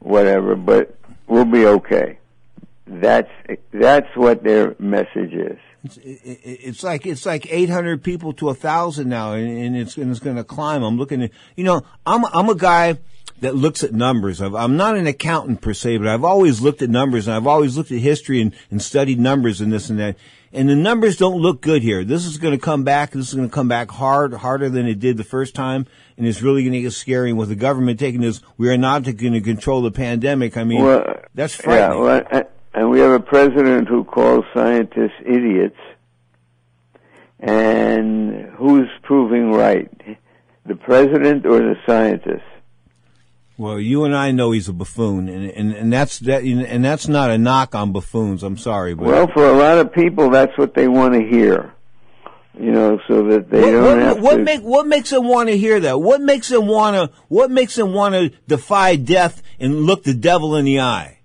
whatever, 0.00 0.56
but 0.56 0.94
we'll 1.26 1.44
be 1.44 1.66
okay. 1.66 2.18
That's 2.86 3.30
that's 3.72 4.08
what 4.16 4.42
their 4.42 4.74
message 4.78 5.32
is. 5.32 5.58
It's, 5.84 5.98
it's 6.02 6.82
like 6.82 7.06
it's 7.06 7.24
like 7.24 7.50
800 7.50 8.02
people 8.02 8.32
to 8.34 8.50
a 8.50 8.54
thousand 8.54 9.08
now, 9.08 9.32
and, 9.32 9.48
and 9.48 9.76
it's 9.76 9.96
and 9.96 10.10
it's 10.10 10.20
going 10.20 10.36
to 10.36 10.44
climb. 10.44 10.82
I'm 10.82 10.98
looking 10.98 11.22
at 11.22 11.30
you 11.56 11.64
know 11.64 11.82
I'm 12.04 12.24
I'm 12.26 12.48
a 12.48 12.54
guy 12.54 12.98
that 13.40 13.54
looks 13.54 13.82
at 13.82 13.92
numbers. 13.92 14.40
i 14.40 14.46
am 14.46 14.76
not 14.76 14.96
an 14.96 15.06
accountant 15.06 15.60
per 15.60 15.72
se, 15.72 15.96
but 15.98 16.06
I've 16.06 16.24
always 16.24 16.60
looked 16.60 16.82
at 16.82 16.90
numbers 16.90 17.26
and 17.26 17.34
I've 17.34 17.46
always 17.46 17.76
looked 17.76 17.90
at 17.90 17.98
history 17.98 18.40
and, 18.40 18.54
and 18.70 18.80
studied 18.80 19.18
numbers 19.18 19.60
and 19.60 19.72
this 19.72 19.90
and 19.90 19.98
that. 19.98 20.16
And 20.52 20.68
the 20.68 20.76
numbers 20.76 21.16
don't 21.16 21.40
look 21.40 21.60
good 21.62 21.82
here. 21.82 22.04
This 22.04 22.26
is 22.26 22.36
going 22.36 22.58
to 22.58 22.62
come 22.62 22.82
back. 22.82 23.12
This 23.12 23.28
is 23.28 23.34
going 23.34 23.48
to 23.48 23.54
come 23.54 23.68
back 23.68 23.90
hard, 23.90 24.34
harder 24.34 24.68
than 24.68 24.86
it 24.86 24.98
did 24.98 25.16
the 25.16 25.24
first 25.24 25.54
time. 25.54 25.86
And 26.16 26.26
it's 26.26 26.42
really 26.42 26.62
going 26.62 26.72
to 26.72 26.82
get 26.82 26.92
scary. 26.92 27.30
And 27.30 27.38
with 27.38 27.48
the 27.48 27.54
government 27.54 28.00
taking 28.00 28.20
this, 28.20 28.40
we 28.58 28.68
are 28.68 28.76
not 28.76 29.04
going 29.04 29.32
to 29.32 29.40
control 29.40 29.80
the 29.80 29.92
pandemic. 29.92 30.56
I 30.56 30.64
mean, 30.64 30.82
well, 30.82 31.22
that's 31.34 31.54
frightening. 31.54 31.98
Yeah, 31.98 32.22
well, 32.32 32.44
and 32.80 32.88
we 32.88 32.98
have 33.00 33.12
a 33.12 33.20
president 33.20 33.88
who 33.88 34.04
calls 34.04 34.42
scientists 34.54 35.20
idiots. 35.20 35.76
And 37.38 38.46
who's 38.56 38.88
proving 39.02 39.52
right? 39.52 39.90
The 40.64 40.76
president 40.76 41.44
or 41.44 41.58
the 41.58 41.74
scientists? 41.86 42.40
Well, 43.58 43.78
you 43.78 44.04
and 44.04 44.16
I 44.16 44.30
know 44.30 44.52
he's 44.52 44.70
a 44.70 44.72
buffoon, 44.72 45.28
and 45.28 45.50
and, 45.50 45.74
and 45.74 45.92
that's 45.92 46.20
that, 46.20 46.42
and 46.42 46.82
that's 46.82 47.06
not 47.06 47.30
a 47.30 47.36
knock 47.36 47.74
on 47.74 47.92
buffoons. 47.92 48.42
I'm 48.42 48.56
sorry, 48.56 48.94
but 48.94 49.04
well, 49.04 49.28
for 49.34 49.44
a 49.46 49.52
lot 49.52 49.76
of 49.76 49.92
people, 49.92 50.30
that's 50.30 50.56
what 50.56 50.74
they 50.74 50.88
want 50.88 51.12
to 51.12 51.20
hear. 51.20 51.74
You 52.58 52.72
know, 52.72 52.98
so 53.06 53.24
that 53.28 53.50
they 53.50 53.60
what, 53.60 53.70
don't 53.72 53.84
what, 53.84 53.98
have 53.98 54.20
what 54.22 54.36
to. 54.36 54.42
make 54.42 54.62
what 54.62 54.86
makes 54.86 55.10
them 55.10 55.28
want 55.28 55.50
to 55.50 55.58
hear 55.58 55.80
that? 55.80 56.00
What 56.00 56.22
makes 56.22 56.48
them 56.48 56.66
want 56.66 56.96
to 56.96 57.14
what 57.28 57.50
makes 57.50 57.74
them 57.74 57.92
want 57.92 58.14
to 58.14 58.30
defy 58.48 58.96
death 58.96 59.42
and 59.58 59.82
look 59.82 60.04
the 60.04 60.14
devil 60.14 60.56
in 60.56 60.64
the 60.64 60.80
eye? 60.80 61.19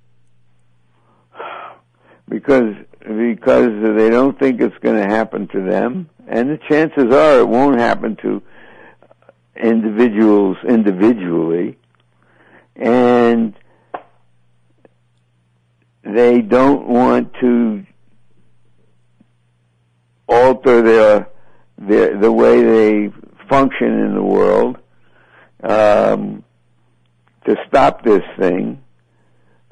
Because 2.28 2.76
because 3.00 3.70
they 3.98 4.10
don't 4.10 4.38
think 4.40 4.60
it's 4.62 4.78
going 4.80 5.02
to 5.02 5.08
happen 5.08 5.48
to 5.50 5.62
them, 5.62 6.10
and 6.28 6.50
the 6.50 6.60
chances 6.70 7.14
are 7.14 7.40
it 7.40 7.48
won't 7.48 7.78
happen 7.80 8.16
to 8.18 8.42
individuals 9.56 10.58
individually, 10.68 11.78
and 12.76 13.54
they 16.04 16.42
don't 16.42 16.88
want 16.88 17.34
to 17.42 17.86
alter 20.28 20.82
their 20.82 21.30
the 21.78 22.32
way 22.32 22.64
they 22.64 23.14
function 23.50 24.00
in 24.00 24.16
the 24.16 24.24
world 24.24 24.78
um, 25.64 26.44
to 27.46 27.56
stop 27.68 28.04
this 28.04 28.24
thing. 28.40 28.82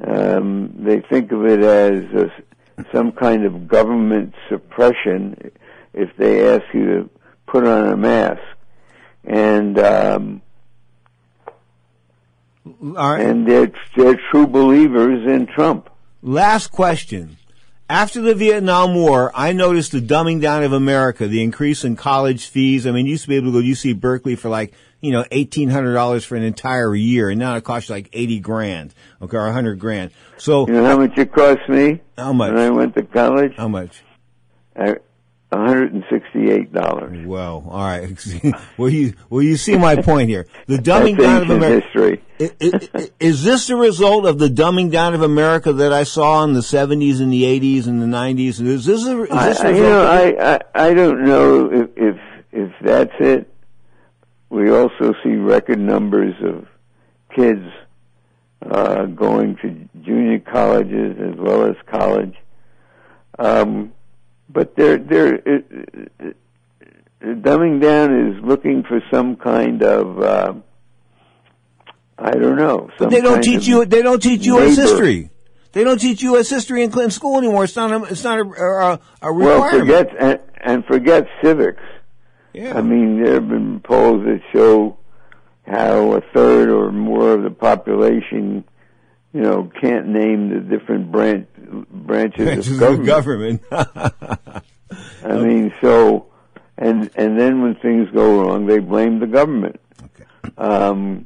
Um, 0.06 0.74
they 0.80 1.02
think 1.02 1.32
of 1.32 1.46
it 1.46 1.62
as 1.62 2.04
a, 2.14 2.86
some 2.92 3.12
kind 3.14 3.46
of 3.46 3.68
government 3.68 4.34
suppression 4.50 5.52
if 5.94 6.10
they 6.18 6.48
ask 6.54 6.64
you 6.74 6.86
to 6.86 7.10
put 7.46 7.66
on 7.66 7.88
a 7.88 7.96
mask, 7.96 8.42
and 9.24 9.80
um, 9.80 10.42
and 12.66 13.48
they're 13.48 13.72
they're 13.96 14.20
true 14.32 14.48
believers 14.48 15.26
in 15.26 15.48
Trump. 15.48 15.90
Last 16.22 16.68
question. 16.68 17.38
After 17.90 18.22
the 18.22 18.34
Vietnam 18.34 18.96
War, 18.96 19.32
I 19.36 19.52
noticed 19.52 19.92
the 19.92 20.00
dumbing 20.00 20.42
down 20.42 20.64
of 20.64 20.74
America, 20.74 21.28
the 21.28 21.44
increase 21.44 21.84
in 21.84 21.96
college 21.96 22.48
fees. 22.48 22.88
I 22.88 22.92
mean, 22.92 23.06
you 23.06 23.12
used 23.12 23.24
to 23.24 23.30
be 23.30 23.36
able 23.36 23.48
to 23.48 23.52
go 23.52 23.62
to 23.62 23.68
UC 23.68 24.00
Berkeley 24.00 24.36
for 24.36 24.50
like, 24.50 24.74
you 25.04 25.12
know, 25.12 25.24
$1,800 25.26 26.26
for 26.26 26.38
an 26.38 26.44
entire 26.44 26.96
year, 26.96 27.30
and 27.30 27.38
now 27.38 27.58
it 27.58 27.66
costs 27.66 27.90
you 27.90 27.96
like 27.96 28.10
80 28.14 28.40
grand, 28.40 28.94
okay, 29.22 29.36
or 29.36 29.44
100 29.44 29.78
grand. 29.78 30.12
So. 30.38 30.66
You 30.66 30.76
know 30.76 30.86
how 30.86 30.98
much 30.98 31.18
it 31.18 31.34
cost 31.34 31.68
me? 31.68 32.02
How 32.18 32.32
much? 32.32 32.54
When 32.54 32.62
I 32.62 32.70
went 32.70 32.96
to 32.96 33.04
college? 33.04 33.52
How 33.58 33.68
much? 33.68 34.02
I, 34.78 34.96
$168. 35.52 37.26
Well, 37.26 37.66
all 37.70 37.84
right. 37.84 38.18
well, 38.78 38.90
you 38.90 39.14
well 39.30 39.42
you 39.42 39.58
see 39.58 39.78
my 39.78 39.98
point 39.98 40.30
here. 40.30 40.48
The 40.68 40.78
dumbing 40.80 41.20
down 41.20 41.44
of 41.44 41.50
America. 41.50 41.86
history. 41.86 42.24
Is, 42.40 42.54
is, 42.62 43.12
is 43.20 43.44
this 43.44 43.68
the 43.68 43.76
result 43.76 44.26
of 44.26 44.40
the 44.40 44.48
dumbing 44.48 44.90
down 44.90 45.14
of 45.14 45.22
America 45.22 45.74
that 45.74 45.92
I 45.92 46.06
saw 46.06 46.44
in 46.46 46.54
the 46.54 46.62
70s 46.62 47.20
and 47.20 47.32
the 47.32 47.44
80s 47.44 47.88
and 47.88 48.02
the 48.02 48.08
90s? 48.08 48.62
Is 48.62 48.86
this 48.86 49.06
a, 49.06 49.24
is 49.24 49.30
this 49.30 49.60
I, 49.60 49.70
you 49.70 49.84
know. 49.84 50.06
I, 50.06 50.56
I 50.56 50.60
I 50.74 50.94
don't 50.94 51.26
know 51.26 51.70
if 51.72 51.90
if 51.98 52.18
if 52.52 52.72
that's 52.82 53.14
it. 53.20 53.53
We 54.54 54.70
also 54.70 55.16
see 55.24 55.32
record 55.32 55.80
numbers 55.80 56.36
of 56.44 56.68
kids 57.36 57.66
uh, 58.62 59.06
going 59.06 59.56
to 59.64 59.90
junior 60.04 60.42
colleges 60.42 61.18
as 61.20 61.40
well 61.40 61.66
as 61.68 61.76
college. 61.92 62.36
Um, 63.40 63.94
but 64.48 64.76
they're 64.76 65.00
they're 65.00 65.34
it, 65.34 65.66
it, 65.72 66.14
it, 66.20 66.38
dumbing 67.42 67.82
down 67.82 68.28
is 68.28 68.44
looking 68.44 68.84
for 68.84 69.02
some 69.12 69.38
kind 69.38 69.82
of 69.82 70.22
uh, 70.22 70.54
I 72.20 72.32
don't 72.36 72.58
know. 72.58 72.92
Some 73.00 73.10
They 73.10 73.22
don't 73.22 73.42
teach 73.42 73.66
you. 73.66 73.86
They 73.86 74.04
don't 74.04 74.22
teach 74.22 74.46
U.S. 74.46 74.78
neighbor. 74.78 74.82
history. 74.88 75.30
They 75.72 75.84
don't 75.84 75.98
teach 76.00 76.22
U.S. 76.22 76.48
history 76.48 76.84
in 76.84 76.92
Clinton 76.92 77.10
school 77.10 77.40
anymore. 77.40 77.64
It's 77.64 77.76
not. 77.76 77.92
A, 77.92 78.04
it's 78.04 78.24
not 78.24 78.38
a, 78.38 78.44
a, 78.44 79.00
a 79.24 79.34
Well, 79.34 79.68
forget 79.72 80.12
and, 80.20 80.40
and 80.62 80.86
forget 80.86 81.26
civics. 81.44 81.82
Yeah. 82.54 82.78
I 82.78 82.82
mean, 82.82 83.22
there 83.24 83.36
have 83.36 83.50
been 83.50 83.80
polls 83.80 84.24
that 84.26 84.42
show 84.52 84.98
how 85.66 86.14
a 86.14 86.22
third 86.34 86.70
or 86.70 86.92
more 86.92 87.32
of 87.32 87.44
the 87.44 87.50
population, 87.50 88.64
you 89.34 89.42
know, 89.42 89.72
can't 89.82 90.08
name 90.08 90.50
the 90.50 90.60
different 90.60 91.12
branch 91.12 91.48
branches, 91.90 92.46
Branches 92.46 92.82
of 92.82 93.00
of 93.00 93.06
government. 93.06 93.68
government. 93.70 94.14
I 95.26 95.34
mean, 95.38 95.74
so 95.82 96.28
and 96.78 97.10
and 97.16 97.40
then 97.40 97.62
when 97.62 97.76
things 97.76 98.10
go 98.12 98.42
wrong, 98.44 98.66
they 98.68 98.80
blame 98.80 99.20
the 99.20 99.28
government. 99.28 99.80
Um, 100.58 101.26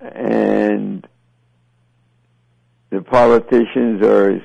and 0.00 1.06
the 2.90 3.00
politicians 3.02 4.02
are 4.02 4.40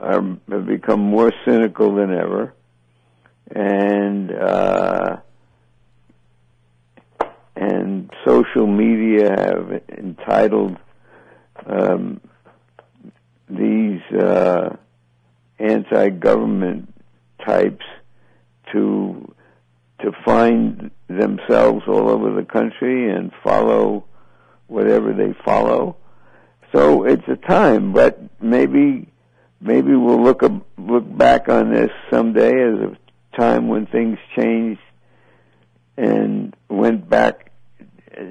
are 0.00 0.22
have 0.50 0.66
become 0.66 1.00
more 1.00 1.32
cynical 1.44 1.94
than 1.94 2.12
ever, 2.12 2.54
and 3.54 4.30
uh, 4.32 5.16
and 7.56 8.10
social 8.26 8.66
media 8.66 9.30
have 9.30 9.82
entitled 9.98 10.76
um, 11.66 12.20
these 13.48 14.00
uh, 14.12 14.76
anti-government 15.58 16.92
types 17.44 17.84
to 18.72 19.34
to 20.00 20.12
find 20.24 20.90
themselves 21.08 21.82
all 21.88 22.08
over 22.08 22.34
the 22.34 22.44
country 22.44 23.10
and 23.10 23.32
follow 23.42 24.04
whatever 24.68 25.12
they 25.12 25.34
follow. 25.44 25.96
So 26.72 27.04
it's 27.04 27.26
a 27.26 27.36
time, 27.36 27.92
but 27.92 28.20
maybe 28.40 29.08
maybe 29.60 29.94
we'll 29.94 30.22
look 30.22 30.42
a, 30.42 30.60
look 30.76 31.16
back 31.16 31.48
on 31.48 31.72
this 31.72 31.90
someday 32.10 32.52
as 32.52 32.78
a 32.78 32.96
time 33.38 33.68
when 33.68 33.86
things 33.86 34.18
changed 34.36 34.80
and 35.96 36.54
went 36.68 37.08
back 37.08 37.50
uh, 37.80 38.22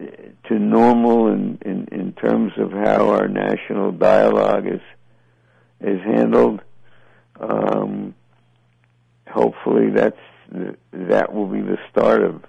to 0.47 0.59
normal 0.59 1.27
in, 1.27 1.57
in, 1.65 1.87
in 1.91 2.13
terms 2.13 2.53
of 2.57 2.71
how 2.71 3.09
our 3.09 3.27
national 3.27 3.91
dialogue 3.91 4.67
is 4.67 4.81
is 5.79 6.01
handled. 6.01 6.61
Um, 7.39 8.15
hopefully, 9.29 9.91
that's 9.91 10.17
that 10.91 11.33
will 11.33 11.47
be 11.47 11.61
the 11.61 11.77
start 11.91 12.23
of 12.23 12.43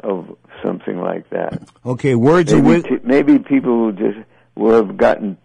of 0.00 0.36
something 0.62 1.00
like 1.00 1.28
that. 1.30 1.68
okay, 1.84 2.14
words 2.14 2.52
of 2.52 2.62
Maybe, 2.62 2.82
t- 2.82 2.98
maybe 3.02 3.38
people 3.38 3.78
will 3.78 3.92
just 3.92 4.18
will 4.54 4.74
have 4.74 4.96
gotten 4.96 5.38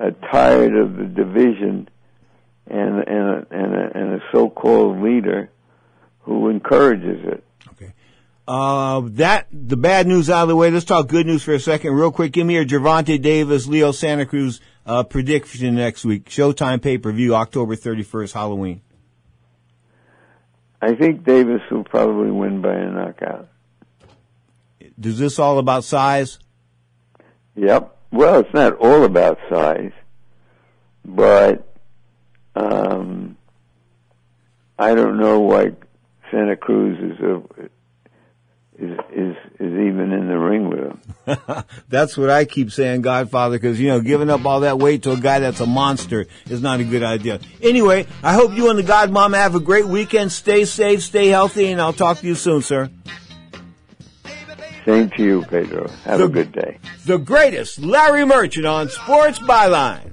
uh, 0.00 0.10
tired 0.30 0.76
of 0.76 0.96
the 0.96 1.04
division 1.04 1.88
and 2.66 2.98
and 2.98 3.28
a, 3.28 3.46
and 3.50 3.74
a, 3.74 3.98
and 3.98 4.14
a 4.14 4.20
so-called 4.32 5.02
leader 5.02 5.50
who 6.26 6.48
encourages 6.48 7.24
it. 7.24 7.44
Okay. 7.72 7.92
Uh, 8.46 9.02
that 9.04 9.46
the 9.52 9.76
bad 9.76 10.06
news 10.06 10.28
out 10.28 10.42
of 10.42 10.48
the 10.48 10.56
way. 10.56 10.70
Let's 10.70 10.84
talk 10.84 11.06
good 11.06 11.24
news 11.26 11.42
for 11.42 11.54
a 11.54 11.60
second, 11.60 11.92
real 11.92 12.10
quick. 12.10 12.32
Give 12.32 12.46
me 12.46 12.54
your 12.54 12.64
Gervonta 12.64 13.20
Davis, 13.22 13.66
Leo 13.66 13.92
Santa 13.92 14.26
Cruz 14.26 14.60
uh, 14.84 15.04
prediction 15.04 15.76
next 15.76 16.04
week. 16.04 16.28
Showtime 16.28 16.82
pay 16.82 16.98
per 16.98 17.12
view, 17.12 17.34
October 17.36 17.76
thirty 17.76 18.02
first, 18.02 18.34
Halloween. 18.34 18.82
I 20.82 20.94
think 20.94 21.24
Davis 21.24 21.62
will 21.70 21.84
probably 21.84 22.30
win 22.30 22.60
by 22.60 22.74
a 22.74 22.90
knockout. 22.90 23.48
Is 25.02 25.18
this 25.18 25.38
all 25.38 25.58
about 25.58 25.84
size? 25.84 26.38
Yep. 27.54 27.96
Well, 28.10 28.40
it's 28.40 28.52
not 28.52 28.74
all 28.78 29.04
about 29.04 29.38
size, 29.48 29.92
but 31.04 31.66
um, 32.54 33.36
I 34.78 34.94
don't 34.94 35.18
know 35.18 35.40
why 35.40 35.72
Santa 36.30 36.56
Cruz 36.56 36.98
is 36.98 37.20
a, 37.20 37.42
is 38.78 38.98
is 39.12 39.36
is 39.58 39.72
even 39.72 40.12
in 40.12 40.28
the 40.28 40.38
ring 40.38 40.68
with 40.68 40.80
him. 40.80 41.64
That's 41.88 42.16
what 42.16 42.30
I 42.30 42.44
keep 42.44 42.70
saying, 42.70 43.02
Godfather, 43.02 43.56
because, 43.58 43.80
you 43.80 43.88
know, 43.88 44.00
giving 44.00 44.28
up 44.30 44.44
all 44.44 44.60
that 44.60 44.78
weight 44.78 45.02
to 45.04 45.12
a 45.12 45.16
guy 45.16 45.38
that's 45.38 45.60
a 45.60 45.66
monster 45.66 46.26
is 46.48 46.60
not 46.60 46.80
a 46.80 46.84
good 46.84 47.02
idea. 47.02 47.40
Anyway, 47.62 48.06
I 48.22 48.34
hope 48.34 48.52
you 48.52 48.68
and 48.70 48.78
the 48.78 48.82
God 48.82 49.10
Mama 49.10 49.38
have 49.38 49.54
a 49.54 49.60
great 49.60 49.86
weekend. 49.86 50.30
Stay 50.30 50.64
safe, 50.66 51.02
stay 51.02 51.28
healthy, 51.28 51.72
and 51.72 51.80
I'll 51.80 51.92
talk 51.92 52.18
to 52.18 52.26
you 52.26 52.34
soon, 52.34 52.62
sir. 52.62 52.90
Same 54.84 55.10
to 55.10 55.22
you, 55.22 55.42
Pedro. 55.42 55.88
Have 56.04 56.20
a 56.20 56.28
good 56.28 56.52
day. 56.52 56.78
The 57.06 57.18
greatest, 57.18 57.80
Larry 57.80 58.24
Merchant 58.24 58.66
on 58.66 58.88
Sports 58.88 59.40
Byline. 59.40 60.12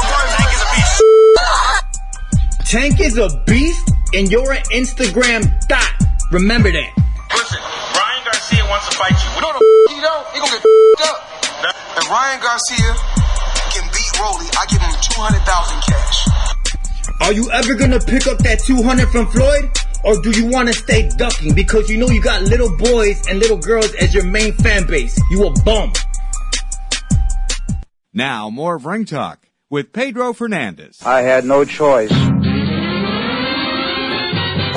Tank 2.66 3.00
is 3.00 3.18
a 3.18 3.30
beast 3.48 3.90
and 4.14 4.30
you're 4.30 4.52
an 4.52 4.62
Instagram 4.74 5.42
dot. 5.68 5.90
Remember 6.32 6.70
that. 6.70 6.92
Listen, 7.34 7.60
Ryan 7.60 8.24
Garcia 8.26 8.64
wants 8.70 8.90
to 8.90 8.98
fight 8.98 9.16
you. 9.16 9.42
No, 9.42 9.54
the 9.54 9.60
f- 9.64 9.96
he 9.96 10.02
don't. 10.02 10.28
He 10.34 10.40
gonna 10.40 10.52
get 10.52 10.67
f***ed 11.00 11.66
up. 11.66 11.76
If 11.98 12.10
Ryan 12.10 12.40
Garcia 12.42 12.94
can 13.74 13.86
beat 13.94 14.20
Rolly, 14.20 14.48
I 14.58 14.66
give 14.70 14.82
him 14.82 14.96
200,000 15.02 15.82
cash. 15.84 16.28
Are 17.22 17.34
you 17.34 17.50
ever 17.52 17.76
gonna 17.76 18.00
pick 18.00 18.28
up 18.28 18.38
that 18.40 18.60
200 18.66 19.10
from 19.10 19.28
Floyd? 19.28 19.72
Or 20.04 20.22
do 20.22 20.30
you 20.32 20.46
wanna 20.46 20.74
stay 20.74 21.10
ducking 21.18 21.54
because 21.56 21.90
you 21.90 21.98
know 21.98 22.08
you 22.08 22.22
got 22.22 22.44
little 22.44 22.76
boys 22.78 23.28
and 23.28 23.40
little 23.40 23.58
girls 23.58 23.94
as 23.96 24.14
your 24.14 24.26
main 24.26 24.54
fan 24.54 24.86
base? 24.86 25.20
You 25.32 25.46
a 25.48 25.52
bum. 25.64 25.92
Now, 28.14 28.50
more 28.50 28.76
of 28.76 28.86
Ring 28.86 29.06
Talk 29.06 29.48
with 29.70 29.94
Pedro 29.94 30.34
Fernandez. 30.34 31.02
I 31.06 31.22
had 31.22 31.46
no 31.46 31.66
choice. 31.66 32.12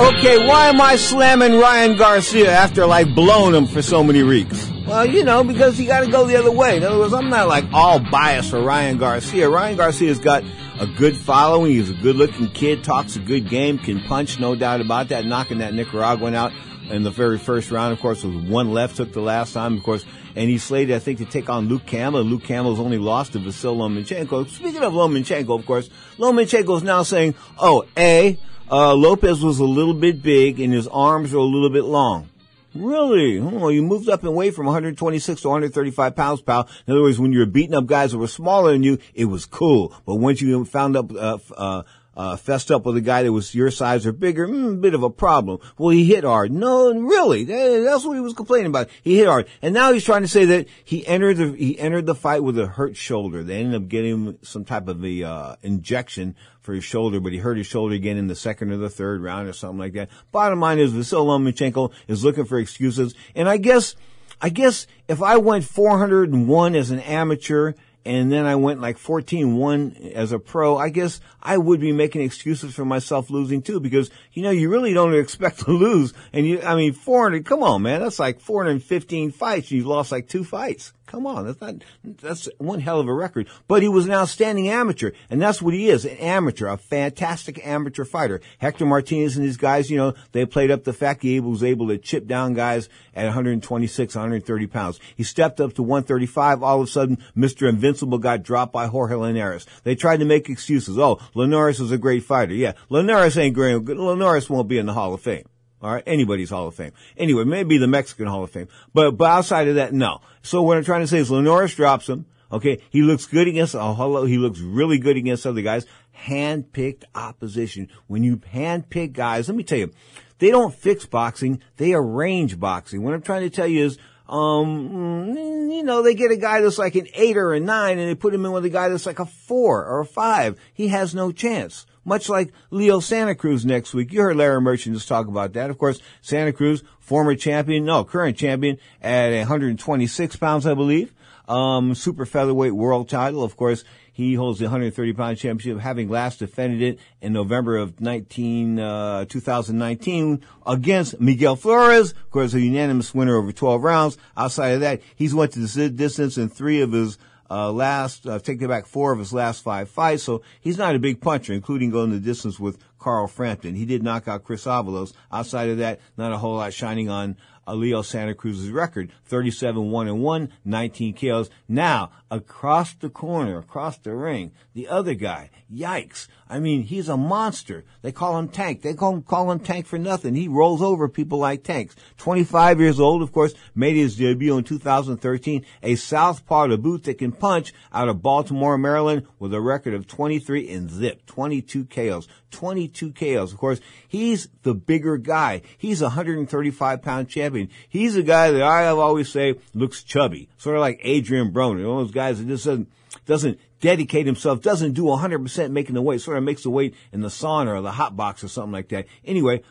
Okay, 0.01 0.47
why 0.47 0.67
am 0.67 0.81
I 0.81 0.95
slamming 0.95 1.59
Ryan 1.59 1.95
Garcia 1.95 2.51
after 2.51 2.85
like 2.85 3.13
blown 3.13 3.53
him 3.53 3.67
for 3.67 3.81
so 3.81 4.03
many 4.03 4.23
weeks? 4.23 4.70
Well, 4.91 5.05
you 5.05 5.23
know, 5.23 5.41
because 5.41 5.79
you 5.79 5.87
gotta 5.87 6.11
go 6.11 6.25
the 6.25 6.35
other 6.35 6.51
way. 6.51 6.75
In 6.75 6.83
other 6.83 6.99
words, 6.99 7.13
I'm 7.13 7.29
not 7.29 7.47
like 7.47 7.63
all 7.71 7.97
biased 7.97 8.49
for 8.49 8.61
Ryan 8.61 8.97
Garcia. 8.97 9.49
Ryan 9.49 9.77
Garcia's 9.77 10.19
got 10.19 10.43
a 10.81 10.85
good 10.85 11.15
following. 11.15 11.71
He's 11.71 11.89
a 11.89 11.93
good 11.93 12.17
looking 12.17 12.49
kid, 12.49 12.83
talks 12.83 13.15
a 13.15 13.19
good 13.19 13.47
game, 13.47 13.77
can 13.77 14.01
punch, 14.01 14.37
no 14.37 14.53
doubt 14.53 14.81
about 14.81 15.07
that, 15.07 15.25
knocking 15.25 15.59
that 15.59 15.73
Nicaraguan 15.73 16.35
out 16.35 16.51
in 16.89 17.03
the 17.03 17.09
very 17.09 17.37
first 17.37 17.71
round. 17.71 17.93
Of 17.93 18.01
course, 18.01 18.25
with 18.25 18.35
one 18.49 18.73
left 18.73 18.97
took 18.97 19.13
the 19.13 19.21
last 19.21 19.53
time, 19.53 19.77
of 19.77 19.83
course, 19.83 20.03
and 20.35 20.49
he's 20.49 20.61
slated, 20.61 20.93
I 20.93 20.99
think, 20.99 21.19
to 21.19 21.25
take 21.25 21.49
on 21.49 21.69
Luke 21.69 21.85
Campbell. 21.85 22.23
Luke 22.23 22.43
Campbell's 22.43 22.81
only 22.81 22.97
lost 22.97 23.31
to 23.31 23.39
Vasil 23.39 23.77
Lomachenko. 23.77 24.49
Speaking 24.49 24.83
of 24.83 24.91
Lomachenko, 24.91 25.57
of 25.57 25.65
course, 25.65 25.89
Lomachenko 26.17 26.75
is 26.75 26.83
now 26.83 27.03
saying, 27.03 27.35
oh, 27.57 27.85
A, 27.95 28.37
uh, 28.69 28.93
Lopez 28.93 29.41
was 29.41 29.59
a 29.59 29.63
little 29.63 29.93
bit 29.93 30.21
big 30.21 30.59
and 30.59 30.73
his 30.73 30.89
arms 30.89 31.33
are 31.33 31.37
a 31.37 31.43
little 31.43 31.69
bit 31.69 31.85
long. 31.85 32.27
Really? 32.73 33.37
Oh, 33.39 33.67
you 33.67 33.81
moved 33.81 34.07
up 34.07 34.23
in 34.23 34.33
weight 34.33 34.55
from 34.55 34.65
126 34.65 35.41
to 35.41 35.49
135 35.49 36.15
pounds, 36.15 36.41
pal. 36.41 36.69
In 36.87 36.93
other 36.93 37.01
words, 37.01 37.19
when 37.19 37.33
you 37.33 37.39
were 37.39 37.45
beating 37.45 37.75
up 37.75 37.85
guys 37.85 38.11
that 38.11 38.17
were 38.17 38.27
smaller 38.27 38.71
than 38.71 38.83
you, 38.83 38.97
it 39.13 39.25
was 39.25 39.45
cool. 39.45 39.93
But 40.05 40.15
once 40.15 40.41
you 40.41 40.63
found 40.63 40.95
up, 40.95 41.11
uh, 41.11 41.39
uh, 41.57 41.83
uh, 42.15 42.35
fessed 42.35 42.71
up 42.71 42.85
with 42.85 42.97
a 42.97 43.01
guy 43.01 43.23
that 43.23 43.31
was 43.31 43.55
your 43.55 43.71
size 43.71 44.05
or 44.05 44.11
bigger, 44.11 44.47
mm, 44.47 44.81
bit 44.81 44.93
of 44.93 45.03
a 45.03 45.09
problem. 45.09 45.59
Well, 45.77 45.89
he 45.89 46.05
hit 46.05 46.23
hard. 46.23 46.51
No, 46.51 46.93
really, 46.93 47.45
that's 47.45 48.03
what 48.03 48.15
he 48.15 48.19
was 48.19 48.33
complaining 48.33 48.67
about. 48.67 48.89
He 49.01 49.17
hit 49.17 49.27
hard, 49.27 49.47
and 49.61 49.73
now 49.73 49.93
he's 49.93 50.03
trying 50.03 50.23
to 50.23 50.27
say 50.27 50.45
that 50.45 50.67
he 50.83 51.05
entered 51.07 51.37
the 51.37 51.53
he 51.53 51.79
entered 51.79 52.05
the 52.05 52.15
fight 52.15 52.43
with 52.43 52.59
a 52.59 52.67
hurt 52.67 52.97
shoulder. 52.97 53.43
They 53.43 53.59
ended 53.59 53.81
up 53.81 53.87
getting 53.87 54.37
some 54.41 54.65
type 54.65 54.87
of 54.87 55.03
a 55.03 55.23
uh, 55.23 55.55
injection 55.61 56.35
for 56.59 56.73
his 56.73 56.83
shoulder, 56.83 57.19
but 57.19 57.31
he 57.31 57.39
hurt 57.39 57.57
his 57.57 57.67
shoulder 57.67 57.95
again 57.95 58.17
in 58.17 58.27
the 58.27 58.35
second 58.35 58.71
or 58.71 58.77
the 58.77 58.89
third 58.89 59.21
round 59.21 59.47
or 59.47 59.53
something 59.53 59.79
like 59.79 59.93
that. 59.93 60.09
Bottom 60.31 60.59
line 60.59 60.79
is, 60.79 60.91
Vasil 60.91 61.25
Lomachenko 61.25 61.91
is 62.07 62.23
looking 62.23 62.45
for 62.45 62.59
excuses, 62.59 63.15
and 63.35 63.47
I 63.49 63.57
guess. 63.57 63.95
I 64.43 64.49
guess 64.49 64.87
if 65.07 65.21
I 65.21 65.37
went 65.37 65.65
401 65.65 66.73
as 66.73 66.89
an 66.89 66.99
amateur 67.01 67.73
and 68.05 68.31
then 68.31 68.45
I 68.45 68.55
went 68.55 68.81
like 68.81 68.97
14-1 68.97 70.13
as 70.13 70.31
a 70.31 70.39
pro, 70.39 70.77
I 70.77 70.89
guess 70.89 71.21
I 71.41 71.57
would 71.57 71.79
be 71.79 71.91
making 71.91 72.21
excuses 72.21 72.73
for 72.73 72.85
myself 72.85 73.29
losing 73.29 73.61
too, 73.61 73.79
because, 73.79 74.09
you 74.33 74.43
know, 74.43 74.49
you 74.49 74.69
really 74.69 74.93
don't 74.93 75.13
expect 75.19 75.59
to 75.59 75.71
lose. 75.71 76.13
And 76.33 76.47
you, 76.47 76.61
I 76.61 76.75
mean, 76.75 76.93
400, 76.93 77.45
come 77.45 77.63
on, 77.63 77.83
man, 77.83 78.01
that's 78.01 78.19
like 78.19 78.39
415 78.39 79.31
fights. 79.31 79.71
You've 79.71 79.85
lost 79.85 80.11
like 80.11 80.27
two 80.27 80.43
fights. 80.43 80.93
Come 81.11 81.27
on, 81.27 81.45
that's 81.45 81.59
not, 81.59 81.75
that's 82.05 82.47
one 82.57 82.79
hell 82.79 83.01
of 83.01 83.07
a 83.09 83.13
record. 83.13 83.49
But 83.67 83.81
he 83.81 83.89
was 83.89 84.05
an 84.05 84.13
outstanding 84.13 84.69
amateur, 84.69 85.11
and 85.29 85.41
that's 85.41 85.61
what 85.61 85.73
he 85.73 85.89
is, 85.89 86.05
an 86.05 86.15
amateur, 86.15 86.67
a 86.67 86.77
fantastic 86.77 87.59
amateur 87.67 88.05
fighter. 88.05 88.39
Hector 88.59 88.85
Martinez 88.85 89.35
and 89.35 89.45
his 89.45 89.57
guys, 89.57 89.91
you 89.91 89.97
know, 89.97 90.13
they 90.31 90.45
played 90.45 90.71
up 90.71 90.85
the 90.85 90.93
fact 90.93 91.23
he 91.23 91.41
was 91.41 91.65
able 91.65 91.89
to 91.89 91.97
chip 91.97 92.27
down 92.27 92.53
guys 92.53 92.87
at 93.13 93.25
126, 93.25 94.15
130 94.15 94.67
pounds. 94.67 95.01
He 95.17 95.23
stepped 95.23 95.59
up 95.59 95.73
to 95.73 95.83
135. 95.83 96.63
All 96.63 96.81
of 96.81 96.87
a 96.87 96.89
sudden, 96.89 97.17
Mr. 97.35 97.67
Invincible 97.67 98.17
got 98.17 98.41
dropped 98.41 98.71
by 98.71 98.87
Jorge 98.87 99.15
Linares. 99.15 99.65
They 99.83 99.95
tried 99.95 100.21
to 100.21 100.25
make 100.25 100.47
excuses. 100.47 100.97
Oh, 100.97 101.19
Linares 101.33 101.81
was 101.81 101.91
a 101.91 101.97
great 101.97 102.23
fighter. 102.23 102.53
Yeah, 102.53 102.71
Linares 102.87 103.37
ain't 103.37 103.53
great. 103.53 103.75
Linares 103.83 104.49
won't 104.49 104.69
be 104.69 104.77
in 104.77 104.85
the 104.85 104.93
Hall 104.93 105.13
of 105.13 105.19
Fame. 105.19 105.43
All 105.81 105.91
right, 105.91 106.03
anybody's 106.05 106.51
Hall 106.51 106.67
of 106.67 106.75
Fame. 106.75 106.91
Anyway, 107.17 107.43
maybe 107.43 107.77
the 107.77 107.87
Mexican 107.87 108.27
Hall 108.27 108.43
of 108.43 108.51
Fame, 108.51 108.67
but 108.93 109.11
but 109.17 109.29
outside 109.29 109.67
of 109.67 109.75
that, 109.75 109.93
no. 109.93 110.21
So 110.43 110.61
what 110.61 110.77
I'm 110.77 110.83
trying 110.83 111.01
to 111.01 111.07
say 111.07 111.17
is 111.17 111.31
Linares 111.31 111.73
drops 111.73 112.07
him. 112.07 112.25
Okay, 112.51 112.81
he 112.89 113.01
looks 113.01 113.25
good 113.25 113.47
against 113.47 113.75
oh, 113.75 113.93
hello, 113.93 114.25
he 114.25 114.37
looks 114.37 114.59
really 114.59 114.99
good 114.99 115.17
against 115.17 115.47
other 115.47 115.61
guys. 115.61 115.85
Hand-picked 116.11 117.05
opposition. 117.15 117.87
When 118.07 118.23
you 118.23 118.41
hand-pick 118.51 119.13
guys, 119.13 119.47
let 119.47 119.57
me 119.57 119.63
tell 119.63 119.79
you, 119.79 119.91
they 120.37 120.51
don't 120.51 120.73
fix 120.73 121.05
boxing; 121.07 121.63
they 121.77 121.93
arrange 121.93 122.59
boxing. 122.59 123.01
What 123.01 123.15
I'm 123.15 123.23
trying 123.23 123.43
to 123.43 123.49
tell 123.49 123.67
you 123.67 123.85
is, 123.85 123.97
um, 124.29 125.33
you 125.71 125.81
know, 125.81 126.03
they 126.03 126.13
get 126.13 126.29
a 126.29 126.37
guy 126.37 126.61
that's 126.61 126.77
like 126.77 126.93
an 126.93 127.07
eight 127.15 127.37
or 127.37 127.53
a 127.53 127.59
nine, 127.59 127.97
and 127.97 128.07
they 128.07 128.15
put 128.15 128.35
him 128.35 128.45
in 128.45 128.51
with 128.51 128.65
a 128.65 128.69
guy 128.69 128.89
that's 128.89 129.07
like 129.07 129.19
a 129.19 129.25
four 129.25 129.83
or 129.83 130.01
a 130.01 130.05
five. 130.05 130.59
He 130.73 130.89
has 130.89 131.15
no 131.15 131.31
chance 131.31 131.87
much 132.05 132.29
like 132.29 132.51
Leo 132.69 132.99
Santa 132.99 133.35
Cruz 133.35 133.65
next 133.65 133.93
week. 133.93 134.11
You 134.11 134.21
heard 134.21 134.37
Larry 134.37 134.61
Merchant 134.61 134.95
just 134.95 135.07
talk 135.07 135.27
about 135.27 135.53
that. 135.53 135.69
Of 135.69 135.77
course, 135.77 135.99
Santa 136.21 136.53
Cruz, 136.53 136.83
former 136.99 137.35
champion, 137.35 137.85
no, 137.85 138.03
current 138.03 138.37
champion 138.37 138.77
at 139.01 139.31
126 139.31 140.35
pounds, 140.37 140.65
I 140.65 140.73
believe. 140.73 141.13
Um, 141.47 141.95
super 141.95 142.25
featherweight 142.25 142.73
world 142.73 143.09
title. 143.09 143.43
Of 143.43 143.57
course, 143.57 143.83
he 144.13 144.35
holds 144.35 144.59
the 144.59 144.65
130 144.65 145.13
pound 145.13 145.37
championship, 145.37 145.81
having 145.81 146.09
last 146.09 146.39
defended 146.39 146.81
it 146.81 146.99
in 147.21 147.33
November 147.33 147.77
of 147.77 147.99
19, 147.99 148.79
uh, 148.79 149.25
2019 149.25 150.41
against 150.65 151.19
Miguel 151.19 151.55
Flores. 151.55 152.11
Of 152.11 152.29
course, 152.29 152.53
a 152.53 152.61
unanimous 152.61 153.13
winner 153.13 153.35
over 153.35 153.51
12 153.51 153.83
rounds. 153.83 154.17
Outside 154.37 154.69
of 154.69 154.81
that, 154.81 155.01
he's 155.15 155.33
went 155.33 155.53
to 155.53 155.59
the 155.59 155.89
distance 155.89 156.37
in 156.37 156.49
three 156.49 156.81
of 156.81 156.91
his 156.91 157.17
uh, 157.51 157.69
last, 157.69 158.25
uh, 158.25 158.39
taken 158.39 158.69
back 158.69 158.85
four 158.85 159.11
of 159.11 159.19
his 159.19 159.33
last 159.33 159.61
five 159.61 159.89
fights, 159.89 160.23
so 160.23 160.41
he's 160.61 160.77
not 160.77 160.95
a 160.95 160.99
big 160.99 161.19
puncher, 161.19 161.51
including 161.51 161.89
going 161.91 162.11
the 162.11 162.19
distance 162.19 162.57
with 162.59 162.77
Carl 162.97 163.27
Frampton. 163.27 163.75
He 163.75 163.85
did 163.85 164.03
knock 164.03 164.29
out 164.29 164.45
Chris 164.45 164.63
Avalos. 164.63 165.11
Outside 165.31 165.69
of 165.69 165.79
that, 165.79 165.99
not 166.15 166.31
a 166.31 166.37
whole 166.37 166.55
lot 166.55 166.73
shining 166.73 167.09
on 167.09 167.35
uh, 167.67 167.73
Leo 167.73 168.03
Santa 168.03 168.33
Cruz's 168.33 168.69
record. 168.69 169.11
37 169.25 169.91
1 169.91 170.07
and 170.07 170.21
1, 170.21 170.49
19 170.63 171.13
KOs. 171.13 171.49
Now, 171.67 172.11
across 172.29 172.93
the 172.93 173.09
corner, 173.09 173.57
across 173.57 173.97
the 173.97 174.15
ring, 174.15 174.53
the 174.73 174.87
other 174.87 175.13
guy, 175.13 175.49
yikes. 175.71 176.27
I 176.51 176.59
mean, 176.59 176.83
he's 176.83 177.07
a 177.07 177.15
monster. 177.15 177.85
They 178.01 178.11
call 178.11 178.37
him 178.37 178.49
Tank. 178.49 178.81
They 178.81 178.93
call 178.93 179.13
him, 179.13 179.21
call 179.21 179.49
him 179.49 179.59
Tank 179.61 179.85
for 179.85 179.97
nothing. 179.97 180.35
He 180.35 180.49
rolls 180.49 180.81
over 180.81 181.07
people 181.07 181.37
like 181.37 181.63
tanks. 181.63 181.95
25 182.17 182.81
years 182.81 182.99
old, 182.99 183.21
of 183.21 183.31
course, 183.31 183.53
made 183.73 183.95
his 183.95 184.17
debut 184.17 184.57
in 184.57 184.65
2013. 184.65 185.65
A 185.81 185.95
southpaw 185.95 186.67
to 186.67 186.77
boot 186.77 187.05
that 187.05 187.19
can 187.19 187.31
punch 187.31 187.71
out 187.93 188.09
of 188.09 188.21
Baltimore, 188.21 188.77
Maryland 188.77 189.25
with 189.39 189.53
a 189.53 189.61
record 189.61 189.93
of 189.93 190.07
23 190.07 190.69
and 190.69 190.89
zip. 190.91 191.25
22 191.25 191.85
KOs. 191.85 192.27
22 192.51 193.13
KOs. 193.13 193.53
Of 193.53 193.57
course, 193.57 193.79
he's 194.09 194.49
the 194.63 194.75
bigger 194.75 195.17
guy. 195.17 195.61
He's 195.77 196.01
a 196.01 196.05
135 196.05 197.01
pound 197.01 197.29
champion. 197.29 197.69
He's 197.87 198.17
a 198.17 198.23
guy 198.23 198.51
that 198.51 198.61
I 198.61 198.81
have 198.81 198.97
always 198.97 199.29
say 199.29 199.55
looks 199.73 200.03
chubby. 200.03 200.49
Sort 200.57 200.75
of 200.75 200.81
like 200.81 200.99
Adrian 201.01 201.53
Broner. 201.53 201.87
One 201.87 202.01
of 202.01 202.07
those 202.07 202.11
guys 202.11 202.39
that 202.39 202.47
just 202.49 202.65
doesn't, 202.65 202.91
doesn't 203.25 203.57
dedicate 203.81 204.25
himself, 204.25 204.61
doesn't 204.61 204.93
do 204.93 205.03
100% 205.03 205.71
making 205.71 205.95
the 205.95 206.01
weight, 206.01 206.21
sort 206.21 206.37
of 206.37 206.43
makes 206.43 206.63
the 206.63 206.69
weight 206.69 206.95
in 207.11 207.19
the 207.21 207.27
sauna 207.27 207.77
or 207.77 207.81
the 207.81 207.91
hot 207.91 208.15
box 208.15 208.43
or 208.43 208.47
something 208.47 208.71
like 208.71 208.89
that. 208.89 209.07
Anyway, 209.25 209.61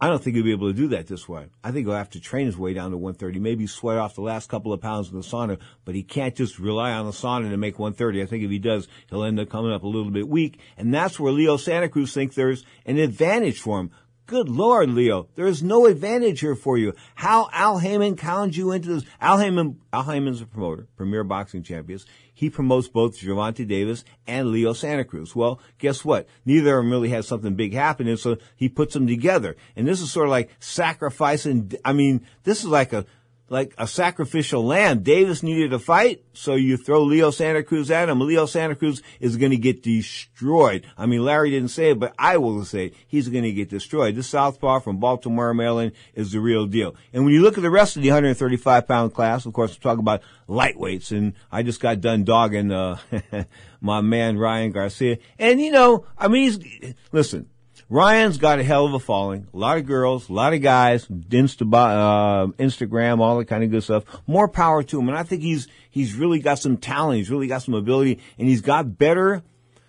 I 0.00 0.08
don't 0.08 0.20
think 0.20 0.34
he'll 0.34 0.44
be 0.44 0.50
able 0.50 0.66
to 0.68 0.76
do 0.76 0.88
that 0.88 1.06
this 1.06 1.28
way. 1.28 1.46
I 1.62 1.70
think 1.70 1.86
he'll 1.86 1.94
have 1.94 2.10
to 2.10 2.20
train 2.20 2.46
his 2.46 2.58
way 2.58 2.74
down 2.74 2.90
to 2.90 2.96
130, 2.96 3.38
maybe 3.38 3.68
sweat 3.68 3.98
off 3.98 4.16
the 4.16 4.22
last 4.22 4.48
couple 4.48 4.72
of 4.72 4.80
pounds 4.80 5.08
in 5.10 5.14
the 5.14 5.22
sauna, 5.22 5.60
but 5.84 5.94
he 5.94 6.02
can't 6.02 6.34
just 6.34 6.58
rely 6.58 6.90
on 6.90 7.06
the 7.06 7.12
sauna 7.12 7.48
to 7.50 7.56
make 7.56 7.78
130. 7.78 8.20
I 8.20 8.26
think 8.26 8.42
if 8.42 8.50
he 8.50 8.58
does, 8.58 8.88
he'll 9.08 9.22
end 9.22 9.38
up 9.38 9.48
coming 9.48 9.72
up 9.72 9.84
a 9.84 9.86
little 9.86 10.10
bit 10.10 10.28
weak, 10.28 10.58
and 10.76 10.92
that's 10.92 11.20
where 11.20 11.32
Leo 11.32 11.56
Santa 11.56 11.88
Cruz 11.88 12.12
thinks 12.12 12.34
there's 12.34 12.64
an 12.84 12.98
advantage 12.98 13.60
for 13.60 13.78
him. 13.78 13.92
Good 14.26 14.48
Lord, 14.48 14.90
Leo, 14.90 15.28
there 15.34 15.46
is 15.46 15.62
no 15.62 15.86
advantage 15.86 16.40
here 16.40 16.54
for 16.54 16.78
you. 16.78 16.94
How 17.14 17.48
Al 17.52 17.78
Haymon 17.78 18.16
conned 18.16 18.56
you 18.56 18.72
into 18.72 18.94
this? 18.94 19.04
Al 19.20 19.38
Haymon, 19.38 19.80
Al 19.92 20.04
Haymon's 20.04 20.40
a 20.40 20.46
promoter, 20.46 20.88
premier 20.96 21.22
boxing 21.22 21.62
champions. 21.62 22.06
He 22.42 22.50
promotes 22.50 22.88
both 22.88 23.20
Gervonta 23.20 23.64
Davis 23.64 24.04
and 24.26 24.48
Leo 24.50 24.72
Santa 24.72 25.04
Cruz. 25.04 25.36
Well, 25.36 25.60
guess 25.78 26.04
what? 26.04 26.26
Neither 26.44 26.76
of 26.76 26.82
them 26.82 26.90
really 26.90 27.08
had 27.08 27.24
something 27.24 27.54
big 27.54 27.72
happening, 27.72 28.16
so 28.16 28.36
he 28.56 28.68
puts 28.68 28.94
them 28.94 29.06
together. 29.06 29.54
And 29.76 29.86
this 29.86 30.00
is 30.00 30.10
sort 30.10 30.26
of 30.26 30.32
like 30.32 30.50
sacrificing, 30.58 31.70
I 31.84 31.92
mean, 31.92 32.26
this 32.42 32.58
is 32.58 32.66
like 32.66 32.92
a, 32.92 33.06
like 33.52 33.74
a 33.76 33.86
sacrificial 33.86 34.64
lamb. 34.64 35.02
Davis 35.02 35.42
needed 35.42 35.74
a 35.74 35.78
fight, 35.78 36.24
so 36.32 36.54
you 36.54 36.78
throw 36.78 37.02
Leo 37.02 37.30
Santa 37.30 37.62
Cruz 37.62 37.90
at 37.90 38.08
him. 38.08 38.18
Leo 38.18 38.46
Santa 38.46 38.74
Cruz 38.74 39.02
is 39.20 39.36
going 39.36 39.50
to 39.50 39.58
get 39.58 39.82
destroyed. 39.82 40.86
I 40.96 41.04
mean, 41.04 41.22
Larry 41.22 41.50
didn't 41.50 41.68
say 41.68 41.90
it, 41.90 41.98
but 41.98 42.14
I 42.18 42.38
will 42.38 42.64
say 42.64 42.86
it. 42.86 42.94
He's 43.06 43.28
going 43.28 43.44
to 43.44 43.52
get 43.52 43.68
destroyed. 43.68 44.16
This 44.16 44.28
southpaw 44.28 44.80
from 44.80 44.96
Baltimore, 44.96 45.52
Maryland 45.52 45.92
is 46.14 46.32
the 46.32 46.40
real 46.40 46.66
deal. 46.66 46.96
And 47.12 47.26
when 47.26 47.34
you 47.34 47.42
look 47.42 47.58
at 47.58 47.62
the 47.62 47.70
rest 47.70 47.94
of 47.94 48.02
the 48.02 48.08
135 48.08 48.88
pound 48.88 49.12
class, 49.12 49.44
of 49.44 49.52
course, 49.52 49.72
we're 49.76 49.82
talking 49.82 50.00
about 50.00 50.22
lightweights, 50.48 51.12
and 51.12 51.34
I 51.52 51.62
just 51.62 51.78
got 51.80 52.00
done 52.00 52.24
dogging 52.24 52.72
uh, 52.72 52.96
my 53.82 54.00
man 54.00 54.38
Ryan 54.38 54.72
Garcia. 54.72 55.18
And 55.38 55.60
you 55.60 55.72
know, 55.72 56.06
I 56.16 56.28
mean, 56.28 56.44
he's 56.44 56.94
listen. 57.12 57.50
Ryan's 57.92 58.38
got 58.38 58.58
a 58.58 58.64
hell 58.64 58.86
of 58.86 58.94
a 58.94 58.98
following. 58.98 59.48
A 59.52 59.56
lot 59.58 59.76
of 59.76 59.84
girls, 59.84 60.30
a 60.30 60.32
lot 60.32 60.54
of 60.54 60.62
guys, 60.62 61.06
Insta, 61.08 61.60
uh, 61.74 62.46
Instagram, 62.58 63.20
all 63.20 63.36
that 63.36 63.48
kind 63.48 63.62
of 63.62 63.70
good 63.70 63.82
stuff. 63.82 64.04
More 64.26 64.48
power 64.48 64.82
to 64.82 64.98
him. 64.98 65.10
And 65.10 65.18
I 65.18 65.24
think 65.24 65.42
he's, 65.42 65.68
he's 65.90 66.14
really 66.14 66.38
got 66.38 66.58
some 66.58 66.78
talent. 66.78 67.18
He's 67.18 67.30
really 67.30 67.48
got 67.48 67.60
some 67.60 67.74
ability 67.74 68.18
and 68.38 68.48
he's 68.48 68.62
got 68.62 68.96
better, 68.96 69.42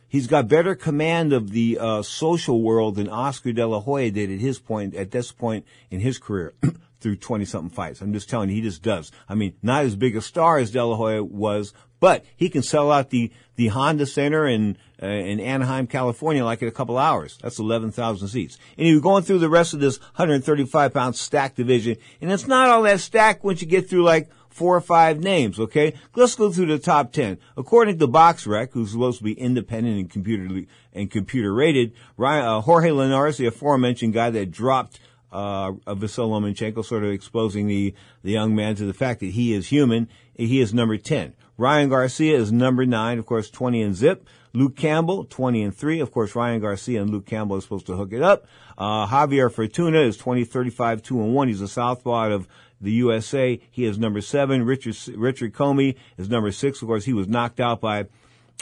he's 0.09 0.27
got 0.27 0.49
better 0.49 0.75
command 0.75 1.31
of 1.31 1.51
the, 1.51 1.77
uh, 1.79 2.01
social 2.01 2.61
world 2.61 2.95
than 2.95 3.07
Oscar 3.07 3.53
De 3.53 3.65
La 3.65 3.79
Hoya 3.79 4.11
did 4.11 4.29
at 4.29 4.41
his 4.41 4.59
point, 4.59 4.95
at 4.95 5.11
this 5.11 5.31
point 5.31 5.65
in 5.89 6.01
his 6.01 6.17
career. 6.19 6.55
through 6.99 7.17
20 7.17 7.43
something 7.43 7.69
fights. 7.69 8.01
I'm 8.01 8.13
just 8.13 8.29
telling 8.29 8.49
you, 8.49 8.55
he 8.55 8.61
just 8.61 8.81
does. 8.81 9.11
I 9.27 9.35
mean, 9.35 9.55
not 9.61 9.83
as 9.83 9.95
big 9.95 10.15
a 10.15 10.21
star 10.21 10.57
as 10.57 10.71
De 10.71 10.83
La 10.83 10.95
Hoya 10.95 11.21
was, 11.21 11.73
but 12.03 12.25
he 12.35 12.49
can 12.49 12.63
sell 12.63 12.91
out 12.91 13.11
the, 13.11 13.31
the 13.55 13.67
Honda 13.67 14.05
Center 14.05 14.45
in, 14.45 14.77
uh, 15.01 15.05
in 15.05 15.39
Anaheim, 15.39 15.87
California, 15.87 16.43
like 16.43 16.61
in 16.61 16.67
a 16.67 16.71
couple 16.71 16.97
hours. 16.97 17.39
That's 17.41 17.59
11,000 17.59 18.27
seats. 18.27 18.57
And 18.77 18.85
you're 18.85 18.99
going 18.99 19.23
through 19.23 19.39
the 19.39 19.47
rest 19.47 19.73
of 19.73 19.79
this 19.79 20.01
135 20.01 20.93
pound 20.93 21.15
stack 21.15 21.55
division, 21.55 21.95
and 22.19 22.29
it's 22.29 22.45
not 22.45 22.67
all 22.67 22.81
that 22.81 22.99
stacked 22.99 23.45
once 23.45 23.61
you 23.61 23.69
get 23.69 23.89
through 23.89 24.03
like 24.03 24.29
four 24.49 24.75
or 24.75 24.81
five 24.81 25.23
names, 25.23 25.57
okay? 25.61 25.93
Let's 26.13 26.35
go 26.35 26.51
through 26.51 26.65
the 26.65 26.77
top 26.77 27.13
10. 27.13 27.37
According 27.55 27.99
to 27.99 28.07
BoxRec, 28.09 28.73
who's 28.73 28.91
supposed 28.91 29.19
to 29.19 29.23
be 29.23 29.39
independent 29.39 29.97
and 29.97 30.09
computer, 30.09 30.67
and 30.91 31.09
computer 31.09 31.53
rated, 31.53 31.93
uh, 32.19 32.59
Jorge 32.59 32.91
Linares, 32.91 33.37
the 33.37 33.45
aforementioned 33.45 34.13
guy 34.13 34.29
that 34.29 34.51
dropped 34.51 34.99
uh, 35.31 35.71
Vasil 35.87 36.27
Lomachenko, 36.27 36.83
sort 36.83 37.05
of 37.05 37.11
exposing 37.11 37.67
the, 37.67 37.93
the 38.23 38.31
young 38.31 38.53
man 38.53 38.75
to 38.75 38.85
the 38.85 38.93
fact 38.93 39.21
that 39.21 39.31
he 39.31 39.53
is 39.53 39.67
human. 39.67 40.09
He 40.35 40.59
is 40.59 40.73
number 40.73 40.97
10. 40.97 41.33
Ryan 41.57 41.89
Garcia 41.89 42.37
is 42.37 42.51
number 42.51 42.85
nine, 42.85 43.19
of 43.19 43.25
course, 43.25 43.49
20 43.49 43.81
and 43.81 43.95
zip. 43.95 44.27
Luke 44.53 44.75
Campbell, 44.75 45.25
20 45.25 45.63
and 45.63 45.75
three. 45.75 45.99
Of 45.99 46.11
course, 46.11 46.35
Ryan 46.35 46.61
Garcia 46.61 47.01
and 47.01 47.09
Luke 47.09 47.25
Campbell 47.25 47.57
are 47.57 47.61
supposed 47.61 47.87
to 47.87 47.95
hook 47.95 48.13
it 48.13 48.21
up. 48.21 48.45
Uh, 48.77 49.07
Javier 49.07 49.51
Fortuna 49.51 50.01
is 50.01 50.15
20, 50.17 50.43
35, 50.45 51.01
two 51.01 51.21
and 51.21 51.33
one. 51.33 51.47
He's 51.47 51.61
a 51.61 51.67
southpaw 51.67 52.25
out 52.25 52.31
of 52.31 52.47
the 52.79 52.91
USA. 52.91 53.59
He 53.71 53.85
is 53.85 53.97
number 53.97 54.21
seven. 54.21 54.63
Richard, 54.63 54.95
Richard 55.15 55.53
Commey 55.53 55.95
is 56.17 56.29
number 56.29 56.51
six. 56.51 56.81
Of 56.81 56.87
course, 56.87 57.05
he 57.05 57.13
was 57.13 57.27
knocked 57.27 57.59
out 57.59 57.81
by, 57.81 58.05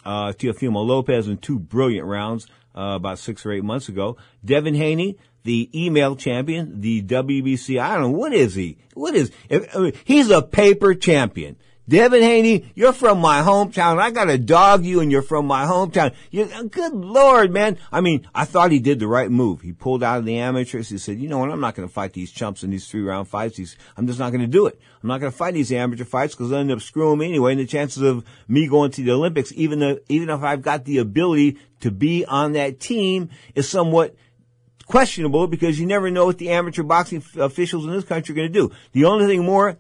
uh, 0.06 0.34
Teofimo 0.34 0.86
Lopez 0.86 1.27
in 1.27 1.38
two 1.38 1.60
brilliant 1.60 2.08
rounds 2.08 2.47
uh, 2.75 2.93
about 2.95 3.19
six 3.19 3.45
or 3.45 3.51
eight 3.51 3.63
months 3.63 3.89
ago. 3.89 4.17
Devin 4.43 4.75
Haney, 4.75 5.17
the 5.43 5.69
email 5.75 6.15
champion, 6.15 6.82
the 6.82 7.01
WBC. 7.01 7.82
I 7.82 7.93
don't 7.93 8.12
know 8.12 8.17
what 8.17 8.34
is 8.34 8.56
he. 8.56 8.77
What 8.93 9.15
is 9.15 9.32
I 9.49 9.77
mean, 9.77 9.93
he's 10.04 10.30
a 10.30 10.41
paper 10.41 10.93
champion. 10.93 11.58
Devin 11.88 12.22
Haney, 12.22 12.72
you're 12.76 12.94
from 12.94 13.20
my 13.20 13.41
hometown. 13.41 14.00
I 14.00 14.12
got 14.12 14.26
to 14.26 14.38
dog 14.38 14.86
you 14.86 15.00
and 15.00 15.12
you're 15.12 15.22
from 15.22 15.46
my 15.46 15.65
hometown. 15.65 16.13
You, 16.30 16.46
good 16.70 16.94
Lord, 16.94 17.52
man. 17.52 17.78
I 17.91 18.02
mean, 18.02 18.28
I 18.34 18.46
thought 18.46 18.72
he 18.72 18.80
did 18.80 19.00
the 19.00 19.08
right 19.08 19.30
move. 19.30 19.62
He 19.62 19.74
pulled 19.74 20.04
out 20.04 20.20
of 20.20 20.26
the 20.26 20.38
amateurs. 20.38 20.89
He 20.89 20.98
said, 21.00 21.20
you 21.20 21.28
know 21.28 21.39
what? 21.39 21.52
I'm 21.52 21.60
not 21.60 21.76
going 21.76 21.88
to 21.88 21.94
fight 21.94 22.13
these 22.13 22.32
chumps 22.32 22.63
in 22.63 22.70
these 22.70 22.88
three 22.88 23.02
round 23.02 23.28
fights. 23.28 23.58
These, 23.58 23.78
I'm 23.98 24.08
just 24.08 24.20
not 24.20 24.30
going 24.30 24.41
to 24.41 24.48
do 24.48 24.67
it. 24.67 24.80
I'm 25.02 25.10
not 25.10 25.20
going 25.20 25.32
to 25.32 25.38
fight 25.38 25.56
these 25.56 25.72
amateur 25.72 26.06
fights 26.06 26.36
because 26.36 26.50
they'll 26.50 26.60
end 26.60 26.72
up 26.72 26.82
screwing 26.82 27.17
me 27.17 27.28
anyway. 27.28 27.54
And 27.54 27.62
the 27.62 27.65
chances 27.65 28.04
of 28.04 28.24
me 28.48 28.67
going 28.67 28.91
to 28.91 29.04
the 29.04 29.12
Olympics, 29.12 29.52
even 29.54 29.80
though, 29.80 30.00
even 30.08 30.30
if 30.30 30.44
I've 30.44 30.62
got 30.62 30.86
the 30.86 31.00
ability 31.00 31.58
to 31.82 31.91
be 31.91 32.26
on 32.26 32.54
that 32.54 32.80
team 32.80 33.30
is 33.56 33.67
somewhat 33.67 34.15
questionable 34.86 35.48
because 35.48 35.80
you 35.80 35.88
never 35.88 36.12
know 36.12 36.26
what 36.26 36.38
the 36.38 36.52
amateur 36.52 36.84
boxing 36.84 37.24
officials 37.38 37.86
in 37.86 37.91
this 37.91 38.04
country 38.04 38.34
are 38.34 38.36
going 38.36 38.52
to 38.52 38.54
do. 38.54 38.72
The 38.91 39.06
only 39.06 39.26
thing 39.26 39.44
more 39.44 39.78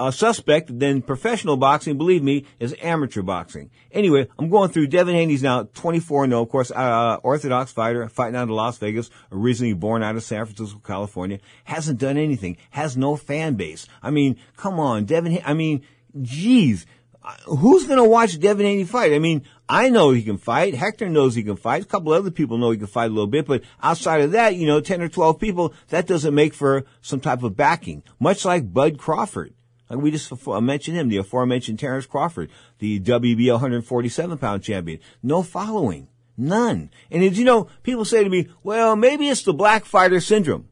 uh, 0.00 0.10
suspect 0.10 0.78
than 0.78 1.02
professional 1.02 1.58
boxing, 1.58 1.98
believe 1.98 2.22
me, 2.22 2.46
is 2.58 2.74
amateur 2.80 3.20
boxing. 3.20 3.70
Anyway, 3.92 4.26
I'm 4.38 4.48
going 4.48 4.70
through 4.70 4.86
Devin 4.86 5.14
Haney's 5.14 5.42
now 5.42 5.64
24 5.74 6.26
0, 6.26 6.42
of 6.42 6.48
course, 6.48 6.70
uh, 6.70 7.18
Orthodox 7.22 7.70
fighter, 7.70 8.08
fighting 8.08 8.36
out 8.36 8.44
of 8.44 8.50
Las 8.50 8.78
Vegas, 8.78 9.10
originally 9.30 9.74
born 9.74 10.02
out 10.02 10.16
of 10.16 10.22
San 10.22 10.46
Francisco, 10.46 10.80
California, 10.82 11.38
hasn't 11.64 12.00
done 12.00 12.16
anything, 12.16 12.56
has 12.70 12.96
no 12.96 13.14
fan 13.14 13.56
base. 13.56 13.86
I 14.02 14.10
mean, 14.10 14.38
come 14.56 14.80
on, 14.80 15.04
Devin, 15.04 15.38
I 15.44 15.52
mean, 15.52 15.82
geez, 16.22 16.86
who's 17.44 17.86
going 17.86 18.02
to 18.02 18.08
watch 18.08 18.40
Devin 18.40 18.64
Haney 18.64 18.84
fight? 18.84 19.12
I 19.12 19.18
mean, 19.18 19.42
I 19.68 19.90
know 19.90 20.12
he 20.12 20.22
can 20.22 20.38
fight. 20.38 20.74
Hector 20.74 21.10
knows 21.10 21.34
he 21.34 21.42
can 21.42 21.56
fight. 21.56 21.82
A 21.82 21.86
couple 21.86 22.14
other 22.14 22.30
people 22.30 22.56
know 22.56 22.70
he 22.70 22.78
can 22.78 22.86
fight 22.86 23.10
a 23.10 23.14
little 23.14 23.26
bit, 23.26 23.46
but 23.46 23.64
outside 23.82 24.22
of 24.22 24.32
that, 24.32 24.56
you 24.56 24.66
know, 24.66 24.80
10 24.80 25.02
or 25.02 25.08
12 25.08 25.38
people, 25.38 25.74
that 25.88 26.06
doesn't 26.06 26.34
make 26.34 26.54
for 26.54 26.84
some 27.02 27.20
type 27.20 27.42
of 27.42 27.54
backing. 27.54 28.02
Much 28.18 28.46
like 28.46 28.72
Bud 28.72 28.96
Crawford. 28.96 29.52
Like 29.90 29.98
we 29.98 30.12
just 30.12 30.32
mentioned 30.46 30.96
him, 30.96 31.08
the 31.08 31.18
aforementioned 31.18 31.78
Terrence 31.78 32.06
Crawford, 32.06 32.50
the 32.78 33.00
WBO 33.00 33.52
147 33.54 34.38
pound 34.38 34.62
champion. 34.62 35.00
No 35.22 35.42
following. 35.42 36.08
None. 36.38 36.90
And 37.10 37.22
as 37.22 37.38
you 37.38 37.44
know, 37.44 37.68
people 37.82 38.06
say 38.06 38.24
to 38.24 38.30
me, 38.30 38.48
well, 38.62 38.96
maybe 38.96 39.28
it's 39.28 39.42
the 39.42 39.52
black 39.52 39.84
fighter 39.84 40.20
syndrome. 40.20 40.69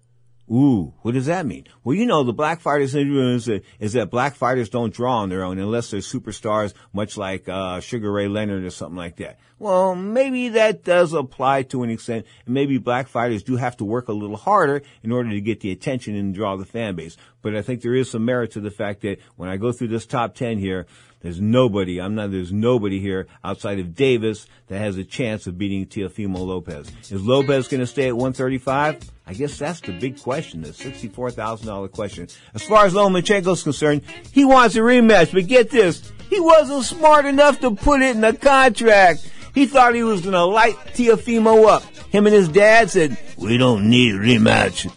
Ooh, 0.50 0.94
what 1.02 1.12
does 1.12 1.26
that 1.26 1.44
mean? 1.44 1.66
Well, 1.84 1.94
you 1.94 2.06
know, 2.06 2.24
the 2.24 2.32
black 2.32 2.60
fighters 2.60 2.94
is, 2.94 3.44
that, 3.46 3.62
is 3.78 3.92
that 3.92 4.10
black 4.10 4.34
fighters 4.34 4.70
don't 4.70 4.94
draw 4.94 5.18
on 5.18 5.28
their 5.28 5.44
own 5.44 5.58
unless 5.58 5.90
they're 5.90 6.00
superstars, 6.00 6.72
much 6.92 7.18
like 7.18 7.48
uh, 7.48 7.80
Sugar 7.80 8.10
Ray 8.10 8.28
Leonard 8.28 8.64
or 8.64 8.70
something 8.70 8.96
like 8.96 9.16
that. 9.16 9.38
Well, 9.58 9.94
maybe 9.94 10.50
that 10.50 10.84
does 10.84 11.12
apply 11.12 11.64
to 11.64 11.82
an 11.82 11.90
extent. 11.90 12.24
And 12.46 12.54
maybe 12.54 12.78
black 12.78 13.08
fighters 13.08 13.42
do 13.42 13.56
have 13.56 13.76
to 13.78 13.84
work 13.84 14.08
a 14.08 14.12
little 14.12 14.36
harder 14.36 14.82
in 15.02 15.12
order 15.12 15.30
to 15.30 15.40
get 15.40 15.60
the 15.60 15.72
attention 15.72 16.14
and 16.14 16.34
draw 16.34 16.56
the 16.56 16.64
fan 16.64 16.94
base. 16.94 17.16
But 17.42 17.54
I 17.54 17.62
think 17.62 17.82
there 17.82 17.94
is 17.94 18.10
some 18.10 18.24
merit 18.24 18.52
to 18.52 18.60
the 18.60 18.70
fact 18.70 19.02
that 19.02 19.18
when 19.36 19.48
I 19.48 19.56
go 19.56 19.72
through 19.72 19.88
this 19.88 20.06
top 20.06 20.34
10 20.34 20.58
here, 20.58 20.86
there's 21.20 21.40
nobody, 21.40 22.00
I'm 22.00 22.14
not, 22.14 22.30
there's 22.30 22.52
nobody 22.52 23.00
here 23.00 23.26
outside 23.42 23.80
of 23.80 23.94
Davis 23.94 24.46
that 24.68 24.78
has 24.78 24.96
a 24.96 25.04
chance 25.04 25.46
of 25.46 25.58
beating 25.58 25.86
Teofimo 25.86 26.46
Lopez. 26.46 26.90
Is 27.10 27.24
Lopez 27.24 27.66
going 27.66 27.80
to 27.80 27.86
stay 27.86 28.08
at 28.08 28.14
135? 28.14 29.10
I 29.26 29.34
guess 29.34 29.58
that's 29.58 29.80
the 29.80 29.92
big 29.92 30.20
question, 30.22 30.62
the 30.62 30.68
$64,000 30.68 31.90
question. 31.90 32.28
As 32.54 32.62
far 32.62 32.86
as 32.86 32.94
Lomachenko's 32.94 33.62
concerned, 33.62 34.02
he 34.32 34.44
wants 34.44 34.76
a 34.76 34.80
rematch, 34.80 35.32
but 35.32 35.46
get 35.48 35.70
this, 35.70 36.12
he 36.30 36.40
wasn't 36.40 36.84
smart 36.84 37.26
enough 37.26 37.60
to 37.60 37.74
put 37.74 38.00
it 38.00 38.14
in 38.14 38.20
the 38.20 38.32
contract. 38.32 39.30
He 39.54 39.66
thought 39.66 39.94
he 39.94 40.04
was 40.04 40.20
going 40.20 40.34
to 40.34 40.44
light 40.44 40.76
Teofimo 40.94 41.66
up. 41.66 41.82
Him 42.10 42.26
and 42.26 42.34
his 42.34 42.48
dad 42.48 42.90
said, 42.90 43.18
we 43.36 43.58
don't 43.58 43.90
need 43.90 44.14
a 44.14 44.18
rematch. 44.18 44.88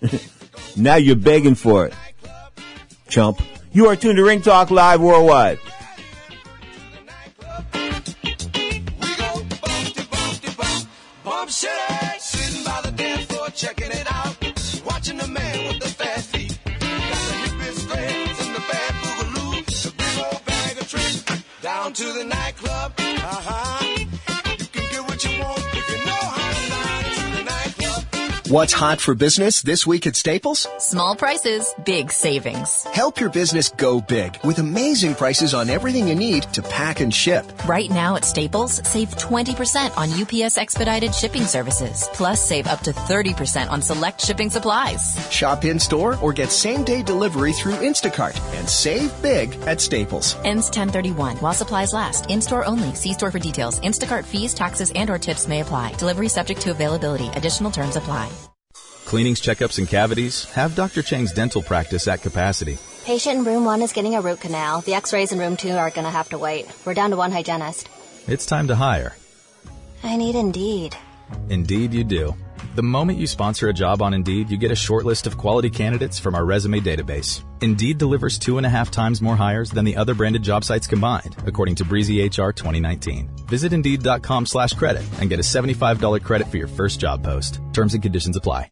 now 0.78 0.96
you're 0.96 1.16
begging 1.16 1.56
for 1.56 1.88
it. 1.88 1.94
Chump. 3.10 3.42
You 3.74 3.88
are 3.88 3.96
tuned 3.96 4.18
to 4.18 4.24
Ring 4.24 4.42
Talk 4.42 4.70
Live 4.70 5.02
Worldwide. 5.02 5.60
Tricks, 20.92 21.24
down 21.62 21.94
to 21.94 22.04
the 22.04 22.26
nightclub. 22.26 22.92
Uh-huh. 22.98 23.81
What's 28.52 28.74
hot 28.74 29.00
for 29.00 29.16
business 29.16 29.62
this 29.62 29.88
week 29.88 30.06
at 30.06 30.18
Staples? 30.18 30.68
Small 30.78 31.16
prices, 31.16 31.74
big 31.86 32.12
savings. 32.12 32.84
Help 32.84 33.18
your 33.18 33.30
business 33.30 33.70
go 33.70 34.02
big 34.02 34.38
with 34.44 34.60
amazing 34.60 35.16
prices 35.16 35.54
on 35.54 35.70
everything 35.70 36.10
you 36.10 36.16
need 36.16 36.44
to 36.52 36.62
pack 36.62 37.00
and 37.00 37.16
ship. 37.16 37.46
Right 37.66 37.90
now 37.90 38.18
at 38.18 38.26
Staples, 38.26 38.86
save 38.86 39.08
20% 39.12 39.96
on 39.96 40.12
UPS 40.12 40.58
expedited 40.58 41.16
shipping 41.16 41.44
services. 41.44 42.10
Plus, 42.12 42.42
save 42.42 42.68
up 42.68 42.82
to 42.82 42.92
30% 42.92 43.70
on 43.70 43.82
select 43.82 44.20
shipping 44.20 44.50
supplies. 44.50 45.16
Shop 45.32 45.64
in 45.64 45.80
store 45.80 46.18
or 46.18 46.34
get 46.34 46.52
same 46.52 46.84
day 46.84 47.02
delivery 47.02 47.54
through 47.54 47.76
Instacart 47.76 48.38
and 48.60 48.70
save 48.70 49.14
big 49.22 49.56
at 49.62 49.80
Staples. 49.80 50.36
Ends 50.44 50.66
1031 50.66 51.38
while 51.38 51.54
supplies 51.54 51.94
last. 51.94 52.30
In 52.30 52.42
store 52.42 52.66
only. 52.66 52.96
See 52.96 53.14
store 53.14 53.32
for 53.32 53.40
details. 53.40 53.80
Instacart 53.80 54.26
fees, 54.26 54.54
taxes, 54.54 54.92
and 54.94 55.10
or 55.10 55.18
tips 55.18 55.48
may 55.48 55.62
apply. 55.62 55.94
Delivery 55.94 56.28
subject 56.28 56.60
to 56.64 56.72
availability. 56.72 57.30
Additional 57.30 57.72
terms 57.72 57.96
apply. 57.96 58.30
Cleanings, 59.12 59.42
checkups, 59.42 59.78
and 59.78 59.90
cavities? 59.90 60.46
Have 60.54 60.74
Dr. 60.74 61.02
Chang's 61.02 61.34
dental 61.34 61.62
practice 61.62 62.08
at 62.08 62.22
capacity. 62.22 62.78
Patient 63.04 63.40
in 63.40 63.44
room 63.44 63.66
one 63.66 63.82
is 63.82 63.92
getting 63.92 64.16
a 64.16 64.22
root 64.22 64.40
canal. 64.40 64.80
The 64.80 64.94
x-rays 64.94 65.34
in 65.34 65.40
room 65.40 65.58
two 65.58 65.72
are 65.72 65.90
going 65.90 66.06
to 66.06 66.10
have 66.10 66.30
to 66.30 66.38
wait. 66.38 66.72
We're 66.86 66.94
down 66.94 67.10
to 67.10 67.18
one 67.18 67.34
hygienist. 67.34 67.90
It's 68.26 68.46
time 68.46 68.70
to 68.70 68.76
hire. 68.76 69.18
I 70.02 70.16
need 70.16 70.38
Indeed. 70.38 70.96
Indeed, 71.50 71.94
you 71.94 72.06
do. 72.06 72.36
The 72.78 72.84
moment 72.84 73.20
you 73.20 73.28
sponsor 73.28 73.68
a 73.68 73.74
job 73.74 74.02
on 74.02 74.14
Indeed, 74.14 74.50
you 74.50 74.58
get 74.58 74.72
a 74.72 74.78
short 74.78 75.04
list 75.04 75.28
of 75.28 75.38
quality 75.38 75.70
candidates 75.70 76.18
from 76.18 76.34
our 76.34 76.46
resume 76.46 76.80
database. 76.80 77.44
Indeed 77.60 77.98
delivers 77.98 78.40
two 78.40 78.56
and 78.56 78.66
a 78.66 78.70
half 78.78 78.92
times 78.92 79.22
more 79.22 79.36
hires 79.36 79.72
than 79.72 79.84
the 79.84 79.98
other 79.98 80.14
branded 80.14 80.42
job 80.42 80.64
sites 80.64 80.88
combined, 80.88 81.36
according 81.46 81.76
to 81.76 81.84
Breezy 81.84 82.26
HR 82.26 82.54
2019. 82.54 83.30
Visit 83.50 83.74
Indeed.com 83.74 84.46
slash 84.46 84.72
credit 84.72 85.04
and 85.20 85.30
get 85.30 85.40
a 85.40 85.44
$75 85.44 86.24
credit 86.24 86.48
for 86.48 86.56
your 86.56 86.70
first 86.70 87.02
job 87.02 87.22
post. 87.26 87.60
Terms 87.74 87.94
and 87.94 88.02
conditions 88.02 88.38
apply. 88.38 88.72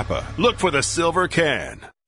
Napa. 0.00 0.26
Look 0.38 0.58
for 0.58 0.70
the 0.70 0.82
silver 0.82 1.28
can. 1.28 1.80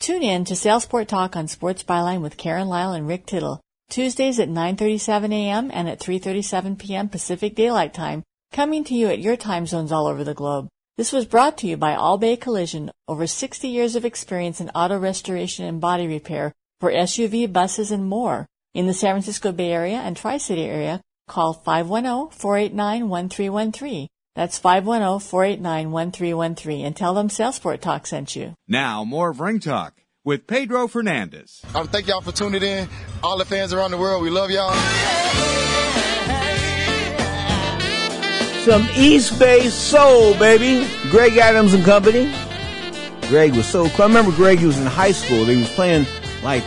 Tune 0.00 0.22
in 0.22 0.44
to 0.44 0.54
Salesport 0.54 1.08
Talk 1.08 1.34
on 1.34 1.48
Sports 1.48 1.82
Byline 1.82 2.22
with 2.22 2.36
Karen 2.36 2.68
Lyle 2.68 2.92
and 2.92 3.08
Rick 3.08 3.26
Tittle. 3.26 3.60
Tuesdays 3.90 4.38
at 4.38 4.48
9.37 4.48 5.32
a.m. 5.32 5.72
and 5.74 5.88
at 5.88 5.98
3.37 5.98 6.78
p.m. 6.78 7.08
Pacific 7.08 7.56
Daylight 7.56 7.94
Time, 7.94 8.22
coming 8.52 8.84
to 8.84 8.94
you 8.94 9.08
at 9.08 9.18
your 9.18 9.36
time 9.36 9.66
zones 9.66 9.90
all 9.90 10.06
over 10.06 10.22
the 10.22 10.34
globe. 10.34 10.68
This 10.96 11.10
was 11.10 11.26
brought 11.26 11.58
to 11.58 11.66
you 11.66 11.76
by 11.76 11.96
All 11.96 12.16
Bay 12.16 12.36
Collision, 12.36 12.92
over 13.08 13.26
60 13.26 13.66
years 13.66 13.96
of 13.96 14.04
experience 14.04 14.60
in 14.60 14.70
auto 14.70 14.96
restoration 14.98 15.64
and 15.64 15.80
body 15.80 16.06
repair 16.06 16.52
for 16.80 16.92
SUV, 16.92 17.52
buses, 17.52 17.90
and 17.90 18.08
more. 18.08 18.46
In 18.74 18.86
the 18.86 18.94
San 18.94 19.14
Francisco 19.14 19.50
Bay 19.50 19.72
Area 19.72 19.96
and 19.96 20.16
Tri-City 20.16 20.62
area, 20.62 21.00
call 21.26 21.60
510-489-1313. 21.66 24.06
That's 24.38 24.58
510-489-1313 24.60 26.84
and 26.84 26.94
tell 26.94 27.12
them 27.12 27.28
Salesport 27.28 27.80
Talk 27.80 28.06
sent 28.06 28.36
you. 28.36 28.54
Now, 28.68 29.02
more 29.02 29.30
of 29.30 29.40
Ring 29.40 29.58
Talk 29.58 29.94
with 30.24 30.46
Pedro 30.46 30.86
Fernandez. 30.86 31.60
I 31.74 31.82
thank 31.82 32.06
y'all 32.06 32.20
for 32.20 32.30
tuning 32.30 32.62
in. 32.62 32.88
All 33.24 33.36
the 33.36 33.44
fans 33.44 33.72
around 33.72 33.90
the 33.90 33.98
world, 33.98 34.22
we 34.22 34.30
love 34.30 34.52
y'all. 34.52 34.72
Some 38.64 38.86
East 38.94 39.36
Bay 39.40 39.70
Soul, 39.70 40.38
baby. 40.38 40.86
Greg 41.10 41.36
Adams 41.36 41.74
and 41.74 41.84
Company. 41.84 42.32
Greg 43.22 43.56
was 43.56 43.66
so 43.66 43.88
cool. 43.88 44.04
I 44.04 44.06
remember 44.06 44.30
Greg, 44.30 44.60
he 44.60 44.66
was 44.66 44.78
in 44.78 44.86
high 44.86 45.10
school. 45.10 45.46
He 45.46 45.56
was 45.56 45.68
playing 45.70 46.06
like, 46.44 46.62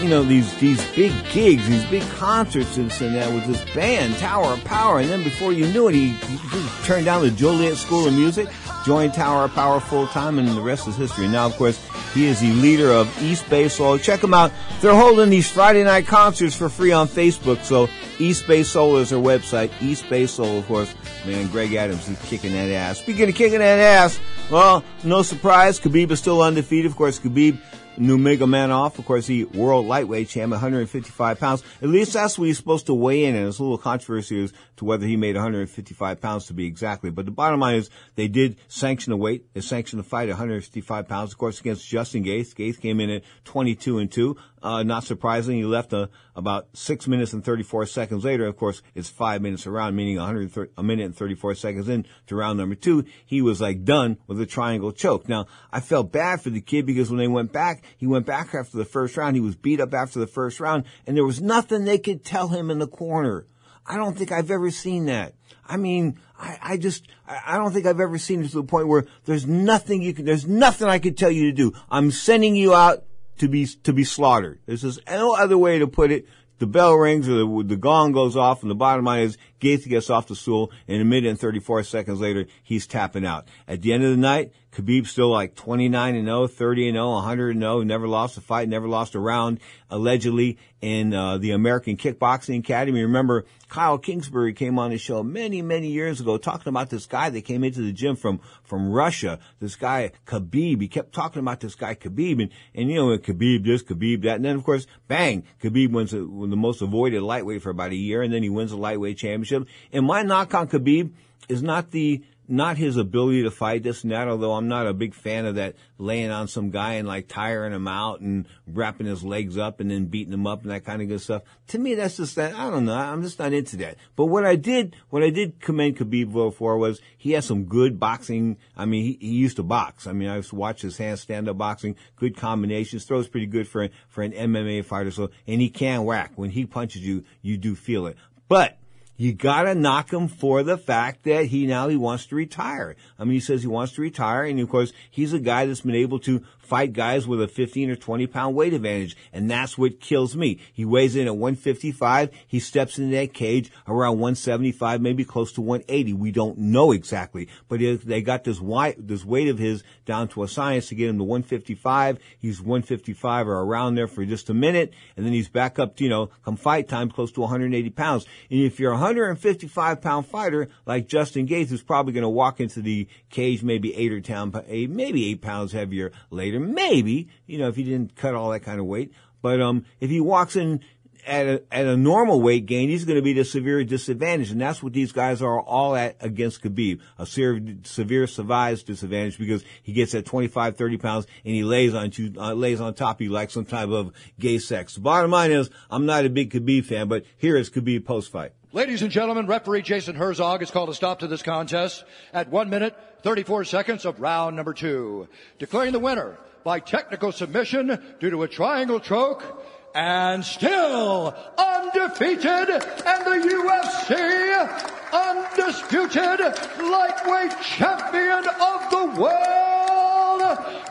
you 0.00 0.08
know, 0.08 0.22
these, 0.22 0.54
these 0.58 0.84
big 0.92 1.12
gigs, 1.32 1.68
these 1.68 1.84
big 1.86 2.02
concerts 2.10 2.76
and 2.76 2.88
and 3.00 3.14
that 3.14 3.32
with 3.32 3.46
this 3.46 3.74
band, 3.74 4.16
Tower 4.16 4.54
of 4.54 4.64
Power. 4.64 5.00
And 5.00 5.08
then 5.08 5.22
before 5.22 5.52
you 5.52 5.66
knew 5.68 5.88
it, 5.88 5.94
he, 5.94 6.10
he, 6.10 6.68
turned 6.84 7.04
down 7.04 7.22
the 7.22 7.30
Juilliard 7.30 7.76
School 7.76 8.06
of 8.06 8.14
Music, 8.14 8.48
joined 8.84 9.14
Tower 9.14 9.44
of 9.44 9.52
Power 9.52 9.80
full 9.80 10.06
time, 10.08 10.38
and 10.38 10.48
the 10.48 10.60
rest 10.60 10.88
is 10.88 10.96
history. 10.96 11.28
Now, 11.28 11.46
of 11.46 11.56
course, 11.56 11.78
he 12.14 12.26
is 12.26 12.40
the 12.40 12.52
leader 12.54 12.90
of 12.90 13.22
East 13.22 13.48
Bay 13.50 13.68
Soul. 13.68 13.98
Check 13.98 14.24
him 14.24 14.32
out. 14.34 14.52
They're 14.80 14.94
holding 14.94 15.30
these 15.30 15.50
Friday 15.50 15.84
night 15.84 16.06
concerts 16.06 16.56
for 16.56 16.68
free 16.68 16.92
on 16.92 17.06
Facebook. 17.08 17.62
So 17.62 17.88
East 18.18 18.46
Bay 18.46 18.62
Soul 18.62 18.96
is 18.96 19.10
their 19.10 19.18
website. 19.18 19.70
East 19.82 20.08
Bay 20.08 20.26
Soul, 20.26 20.58
of 20.58 20.66
course. 20.66 20.94
Man, 21.26 21.48
Greg 21.48 21.74
Adams, 21.74 22.06
he's 22.06 22.20
kicking 22.22 22.52
that 22.52 22.70
ass. 22.70 22.98
Speaking 22.98 23.28
of 23.28 23.34
kicking 23.34 23.58
that 23.58 23.78
ass, 23.78 24.18
well, 24.50 24.82
no 25.04 25.22
surprise, 25.22 25.78
Khabib 25.78 26.10
is 26.10 26.18
still 26.18 26.40
undefeated. 26.40 26.90
Of 26.90 26.96
course, 26.96 27.18
Khabib 27.18 27.60
Nurmagomedov, 27.98 28.98
of 28.98 29.04
course, 29.04 29.26
he 29.26 29.44
world 29.44 29.86
lightweight 29.86 30.28
champ, 30.28 30.50
155 30.52 31.40
pounds. 31.40 31.62
At 31.82 31.88
least 31.88 32.12
that's 32.12 32.38
what 32.38 32.46
he's 32.46 32.56
supposed 32.56 32.86
to 32.86 32.94
weigh 32.94 33.24
in, 33.24 33.34
and 33.34 33.44
there's 33.44 33.58
a 33.58 33.62
little 33.62 33.78
controversy 33.78 34.44
as 34.44 34.52
to 34.76 34.84
whether 34.84 35.06
he 35.06 35.16
made 35.16 35.34
155 35.34 36.20
pounds 36.20 36.46
to 36.46 36.54
be 36.54 36.66
exactly. 36.66 37.10
But 37.10 37.24
the 37.24 37.30
bottom 37.30 37.60
line 37.60 37.76
is 37.76 37.90
they 38.14 38.28
did 38.28 38.56
sanction 38.68 39.10
the 39.10 39.16
weight. 39.16 39.52
They 39.52 39.60
sanctioned 39.60 40.00
the 40.00 40.08
fight 40.08 40.28
at 40.28 40.32
155 40.32 41.08
pounds, 41.08 41.32
of 41.32 41.38
course, 41.38 41.60
against 41.60 41.86
Justin 41.86 42.24
Gaethje. 42.24 42.54
Gaethje 42.54 42.80
came 42.80 43.00
in 43.00 43.10
at 43.10 43.22
22 43.44 43.98
and 43.98 44.10
2. 44.10 44.36
Uh, 44.62 44.82
not 44.82 45.04
surprising, 45.04 45.56
he 45.56 45.64
left 45.64 45.92
uh, 45.92 46.08
about 46.34 46.68
six 46.72 47.06
minutes 47.06 47.32
and 47.32 47.44
34 47.44 47.86
seconds 47.86 48.24
later. 48.24 48.46
Of 48.46 48.56
course, 48.56 48.82
it's 48.94 49.08
five 49.08 49.40
minutes 49.40 49.66
around, 49.66 49.94
meaning 49.94 50.16
130, 50.16 50.72
a 50.76 50.82
minute 50.82 51.06
and 51.06 51.16
34 51.16 51.54
seconds 51.54 51.88
in 51.88 52.06
to 52.26 52.36
round 52.36 52.58
number 52.58 52.74
two. 52.74 53.04
He 53.24 53.40
was 53.40 53.60
like 53.60 53.84
done 53.84 54.18
with 54.26 54.40
a 54.40 54.46
triangle 54.46 54.92
choke. 54.92 55.28
Now, 55.28 55.46
I 55.72 55.80
felt 55.80 56.12
bad 56.12 56.40
for 56.40 56.50
the 56.50 56.60
kid 56.60 56.86
because 56.86 57.10
when 57.10 57.18
they 57.18 57.28
went 57.28 57.52
back, 57.52 57.84
he 57.96 58.06
went 58.06 58.26
back 58.26 58.54
after 58.54 58.76
the 58.76 58.84
first 58.84 59.16
round. 59.16 59.36
He 59.36 59.40
was 59.40 59.56
beat 59.56 59.80
up 59.80 59.94
after 59.94 60.18
the 60.18 60.26
first 60.26 60.60
round 60.60 60.84
and 61.06 61.16
there 61.16 61.24
was 61.24 61.40
nothing 61.40 61.84
they 61.84 61.98
could 61.98 62.24
tell 62.24 62.48
him 62.48 62.70
in 62.70 62.78
the 62.78 62.86
corner. 62.86 63.46
I 63.86 63.96
don't 63.96 64.16
think 64.16 64.30
I've 64.32 64.50
ever 64.50 64.70
seen 64.70 65.06
that. 65.06 65.34
I 65.66 65.76
mean, 65.76 66.18
I, 66.38 66.58
I 66.62 66.76
just, 66.76 67.06
I, 67.26 67.56
don't 67.56 67.72
think 67.72 67.86
I've 67.86 68.00
ever 68.00 68.18
seen 68.18 68.42
it 68.42 68.48
to 68.48 68.56
the 68.56 68.64
point 68.64 68.88
where 68.88 69.04
there's 69.24 69.46
nothing 69.46 70.02
you 70.02 70.14
can, 70.14 70.24
there's 70.24 70.46
nothing 70.46 70.88
I 70.88 70.98
could 70.98 71.16
tell 71.16 71.30
you 71.30 71.50
to 71.50 71.52
do. 71.52 71.72
I'm 71.90 72.10
sending 72.10 72.54
you 72.54 72.74
out 72.74 73.04
to 73.38 73.48
be 73.48 73.66
to 73.66 73.92
be 73.92 74.04
slaughtered. 74.04 74.60
There's 74.66 74.98
no 75.08 75.34
other 75.34 75.58
way 75.58 75.78
to 75.78 75.86
put 75.86 76.10
it. 76.10 76.26
The 76.58 76.66
bell 76.66 76.94
rings 76.94 77.28
or 77.28 77.34
the, 77.34 77.64
the 77.64 77.76
gong 77.76 78.12
goes 78.12 78.36
off, 78.36 78.62
and 78.62 78.70
the 78.70 78.74
bottom 78.74 79.04
line 79.04 79.22
is 79.22 79.38
Gaethje 79.60 79.88
gets 79.88 80.10
off 80.10 80.28
the 80.28 80.36
stool, 80.36 80.70
and 80.86 81.00
a 81.00 81.04
minute 81.04 81.28
and 81.28 81.38
34 81.38 81.82
seconds 81.84 82.20
later, 82.20 82.46
he's 82.62 82.86
tapping 82.86 83.26
out. 83.26 83.46
At 83.66 83.82
the 83.82 83.92
end 83.92 84.04
of 84.04 84.10
the 84.10 84.16
night, 84.16 84.52
Khabib's 84.72 85.10
still 85.10 85.30
like 85.30 85.54
29 85.54 86.14
and 86.14 86.26
0, 86.26 86.46
30 86.46 86.88
and 86.88 86.96
0, 86.96 87.10
100 87.10 87.50
and 87.50 87.62
0, 87.62 87.82
never 87.82 88.06
lost 88.06 88.36
a 88.36 88.40
fight, 88.40 88.68
never 88.68 88.86
lost 88.86 89.14
a 89.14 89.18
round, 89.18 89.60
allegedly 89.90 90.58
in 90.80 91.12
uh, 91.12 91.38
the 91.38 91.50
American 91.50 91.96
Kickboxing 91.96 92.60
Academy. 92.60 93.02
Remember, 93.02 93.44
Kyle 93.68 93.98
Kingsbury 93.98 94.52
came 94.52 94.78
on 94.78 94.90
the 94.90 94.98
show 94.98 95.22
many, 95.22 95.62
many 95.62 95.88
years 95.88 96.20
ago 96.20 96.38
talking 96.38 96.68
about 96.68 96.90
this 96.90 97.06
guy 97.06 97.30
that 97.30 97.42
came 97.42 97.64
into 97.64 97.80
the 97.80 97.92
gym 97.92 98.14
from, 98.14 98.40
from 98.62 98.90
Russia, 98.90 99.40
this 99.58 99.74
guy 99.74 100.12
Khabib. 100.26 100.80
He 100.80 100.88
kept 100.88 101.12
talking 101.12 101.40
about 101.40 101.60
this 101.60 101.74
guy 101.74 101.94
Khabib 101.94 102.42
and, 102.42 102.50
and 102.74 102.90
you 102.90 102.96
know, 102.96 103.18
Khabib 103.18 103.64
this, 103.64 103.82
Khabib 103.82 104.22
that. 104.22 104.36
And 104.36 104.44
then 104.44 104.56
of 104.56 104.64
course, 104.64 104.86
bang, 105.08 105.44
Khabib 105.62 105.90
wins 105.90 106.12
the, 106.12 106.18
the 106.18 106.56
most 106.56 106.82
avoided 106.82 107.22
lightweight 107.22 107.62
for 107.62 107.70
about 107.70 107.90
a 107.90 107.96
year 107.96 108.22
and 108.22 108.32
then 108.32 108.42
he 108.42 108.50
wins 108.50 108.70
the 108.70 108.76
lightweight 108.76 109.18
championship. 109.18 109.47
And 109.52 110.06
my 110.06 110.22
knock 110.22 110.54
on 110.54 110.68
Khabib 110.68 111.12
is 111.48 111.62
not 111.62 111.90
the, 111.90 112.22
not 112.48 112.78
his 112.78 112.96
ability 112.96 113.42
to 113.42 113.50
fight 113.50 113.82
this 113.82 114.02
and 114.02 114.10
that, 114.10 114.26
although 114.26 114.54
I'm 114.54 114.68
not 114.68 114.86
a 114.86 114.94
big 114.94 115.14
fan 115.14 115.44
of 115.44 115.56
that 115.56 115.76
laying 115.98 116.30
on 116.30 116.48
some 116.48 116.70
guy 116.70 116.94
and 116.94 117.06
like 117.06 117.28
tiring 117.28 117.74
him 117.74 117.86
out 117.86 118.20
and 118.20 118.46
wrapping 118.66 119.06
his 119.06 119.22
legs 119.22 119.58
up 119.58 119.80
and 119.80 119.90
then 119.90 120.06
beating 120.06 120.32
him 120.32 120.46
up 120.46 120.62
and 120.62 120.70
that 120.70 120.84
kind 120.84 121.02
of 121.02 121.08
good 121.08 121.20
stuff. 121.20 121.42
To 121.68 121.78
me, 121.78 121.94
that's 121.94 122.16
just 122.16 122.36
that, 122.36 122.54
I 122.54 122.70
don't 122.70 122.86
know, 122.86 122.94
I'm 122.94 123.22
just 123.22 123.38
not 123.38 123.52
into 123.52 123.76
that. 123.78 123.98
But 124.16 124.26
what 124.26 124.46
I 124.46 124.56
did, 124.56 124.96
what 125.10 125.22
I 125.22 125.28
did 125.28 125.60
commend 125.60 125.98
Khabib 125.98 126.54
for 126.54 126.78
was 126.78 127.00
he 127.18 127.32
has 127.32 127.44
some 127.44 127.64
good 127.64 128.00
boxing, 128.00 128.56
I 128.76 128.86
mean, 128.86 129.04
he, 129.04 129.18
he 129.20 129.34
used 129.34 129.56
to 129.56 129.62
box. 129.62 130.06
I 130.06 130.12
mean, 130.12 130.28
I 130.30 130.36
used 130.36 130.50
to 130.50 130.56
watch 130.56 130.82
his 130.82 130.94
stand-up 130.94 131.58
boxing, 131.58 131.96
good 132.16 132.34
combinations, 132.34 133.04
throws 133.04 133.28
pretty 133.28 133.46
good 133.46 133.68
for, 133.68 133.90
for 134.08 134.22
an 134.22 134.32
MMA 134.32 134.86
fighter, 134.86 135.10
so, 135.10 135.30
and 135.46 135.60
he 135.60 135.68
can 135.68 136.04
whack. 136.04 136.32
When 136.36 136.50
he 136.50 136.64
punches 136.64 137.02
you, 137.02 137.24
you 137.42 137.58
do 137.58 137.74
feel 137.74 138.06
it. 138.06 138.16
But, 138.48 138.78
you 139.18 139.32
gotta 139.32 139.74
knock 139.74 140.12
him 140.12 140.28
for 140.28 140.62
the 140.62 140.78
fact 140.78 141.24
that 141.24 141.46
he 141.46 141.66
now 141.66 141.88
he 141.88 141.96
wants 141.96 142.26
to 142.26 142.36
retire. 142.36 142.94
I 143.18 143.24
mean, 143.24 143.34
he 143.34 143.40
says 143.40 143.62
he 143.62 143.68
wants 143.68 143.92
to 143.94 144.00
retire, 144.00 144.44
and 144.44 144.60
of 144.60 144.68
course, 144.70 144.92
he's 145.10 145.32
a 145.32 145.40
guy 145.40 145.66
that's 145.66 145.80
been 145.80 145.96
able 145.96 146.20
to 146.20 146.44
fight 146.68 146.92
guys 146.92 147.26
with 147.26 147.40
a 147.40 147.48
15 147.48 147.90
or 147.90 147.96
20 147.96 148.26
pound 148.26 148.54
weight 148.54 148.74
advantage, 148.74 149.16
and 149.32 149.50
that's 149.50 149.78
what 149.78 150.00
kills 150.00 150.36
me. 150.36 150.60
He 150.72 150.84
weighs 150.84 151.16
in 151.16 151.26
at 151.26 151.36
155, 151.36 152.30
he 152.46 152.60
steps 152.60 152.98
into 152.98 153.16
that 153.16 153.32
cage 153.32 153.72
around 153.86 154.18
175, 154.18 155.00
maybe 155.00 155.24
close 155.24 155.52
to 155.52 155.62
180. 155.62 156.12
We 156.12 156.30
don't 156.30 156.58
know 156.58 156.92
exactly, 156.92 157.48
but 157.68 157.80
they 158.04 158.22
got 158.22 158.44
this 158.44 158.60
weight, 158.60 159.08
this 159.08 159.24
weight 159.24 159.48
of 159.48 159.58
his 159.58 159.82
down 160.04 160.28
to 160.28 160.42
a 160.42 160.48
science 160.48 160.88
to 160.88 160.94
get 160.94 161.08
him 161.08 161.18
to 161.18 161.24
155. 161.24 162.18
He's 162.38 162.60
155 162.60 163.48
or 163.48 163.60
around 163.60 163.94
there 163.94 164.06
for 164.06 164.24
just 164.24 164.50
a 164.50 164.54
minute, 164.54 164.92
and 165.16 165.24
then 165.24 165.32
he's 165.32 165.48
back 165.48 165.78
up 165.78 165.96
to, 165.96 166.04
you 166.04 166.10
know, 166.10 166.30
come 166.44 166.56
fight 166.56 166.88
time 166.88 167.10
close 167.10 167.32
to 167.32 167.40
180 167.40 167.90
pounds. 167.90 168.26
And 168.50 168.60
if 168.60 168.78
you're 168.78 168.92
a 168.92 168.96
155 168.96 170.00
pound 170.00 170.26
fighter 170.26 170.68
like 170.86 171.08
Justin 171.08 171.46
Gaethje, 171.46 171.68
who's 171.68 171.82
probably 171.82 172.12
going 172.12 172.22
to 172.22 172.28
walk 172.28 172.60
into 172.60 172.82
the 172.82 173.08
cage 173.30 173.62
maybe 173.62 173.94
eight 173.94 174.12
or 174.12 174.20
ten, 174.20 174.52
maybe 174.88 175.30
eight 175.30 175.40
pounds 175.40 175.72
heavier 175.72 176.12
later, 176.30 176.57
maybe, 176.58 177.28
you 177.46 177.58
know, 177.58 177.68
if 177.68 177.76
he 177.76 177.84
didn't 177.84 178.16
cut 178.16 178.34
all 178.34 178.50
that 178.50 178.60
kind 178.60 178.80
of 178.80 178.86
weight. 178.86 179.12
But, 179.40 179.60
um, 179.60 179.84
if 180.00 180.10
he 180.10 180.20
walks 180.20 180.56
in 180.56 180.80
at 181.28 181.46
a, 181.46 181.62
at 181.70 181.86
a 181.86 181.96
normal 181.96 182.40
weight 182.40 182.66
gain, 182.66 182.88
he's 182.88 183.04
going 183.04 183.16
to 183.16 183.22
be 183.22 183.32
at 183.32 183.38
a 183.38 183.44
severe 183.44 183.84
disadvantage. 183.84 184.50
And 184.50 184.60
that's 184.60 184.82
what 184.82 184.92
these 184.92 185.12
guys 185.12 185.42
are 185.42 185.60
all 185.60 185.94
at 185.94 186.16
against 186.20 186.62
Khabib. 186.62 187.00
A 187.18 187.26
severe, 187.26 187.60
severe 187.84 188.26
survives 188.26 188.82
disadvantage 188.82 189.38
because 189.38 189.62
he 189.82 189.92
gets 189.92 190.14
at 190.14 190.24
25, 190.24 190.76
30 190.76 190.96
pounds 190.96 191.26
and 191.44 191.54
he 191.54 191.62
lays 191.62 191.94
on 191.94 192.10
you, 192.14 192.32
uh, 192.38 192.54
lays 192.54 192.80
on 192.80 192.94
top 192.94 193.18
of 193.18 193.20
you 193.22 193.30
like 193.30 193.50
some 193.50 193.64
type 193.64 193.90
of 193.90 194.12
gay 194.40 194.58
sex. 194.58 194.96
Bottom 194.96 195.30
line 195.30 195.52
is, 195.52 195.70
I'm 195.90 196.06
not 196.06 196.24
a 196.24 196.30
big 196.30 196.50
Khabib 196.50 196.86
fan, 196.86 197.08
but 197.08 197.24
here 197.36 197.56
is 197.56 197.70
Khabib 197.70 198.04
post 198.04 198.32
fight. 198.32 198.52
Ladies 198.72 199.02
and 199.02 199.10
gentlemen, 199.10 199.46
referee 199.46 199.82
Jason 199.82 200.14
Herzog 200.14 200.60
has 200.60 200.70
called 200.70 200.90
a 200.90 200.94
stop 200.94 201.20
to 201.20 201.26
this 201.26 201.42
contest 201.42 202.04
at 202.32 202.50
1 202.50 202.68
minute 202.68 202.96
34 203.22 203.64
seconds 203.64 204.04
of 204.04 204.20
round 204.20 204.56
number 204.56 204.74
two, 204.74 205.28
declaring 205.58 205.92
the 205.92 205.98
winner 205.98 206.38
by 206.64 206.80
technical 206.80 207.32
submission 207.32 208.00
due 208.20 208.30
to 208.30 208.42
a 208.42 208.48
triangle 208.48 209.00
choke 209.00 209.64
and 209.94 210.44
still 210.44 211.34
undefeated 211.56 212.70
and 212.70 213.24
the 213.24 213.38
UFC 213.58 214.88
undisputed 215.12 216.40
lightweight 216.78 217.60
champion 217.62 218.44
of 218.48 218.90
the 218.90 219.06
world, 219.20 220.42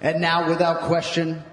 And 0.00 0.20
now, 0.20 0.48
without 0.48 0.80
question, 0.82 1.44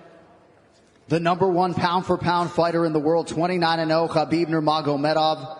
the 1.09 1.19
number 1.19 1.47
one 1.47 1.73
pound 1.73 2.05
for 2.05 2.17
pound 2.19 2.51
fighter 2.51 2.85
in 2.85 2.93
the 2.93 2.99
world, 2.99 3.27
29 3.27 3.79
and 3.79 3.89
0, 3.89 4.07
Khabib 4.09 4.45
Nurmagomedov. 4.45 5.57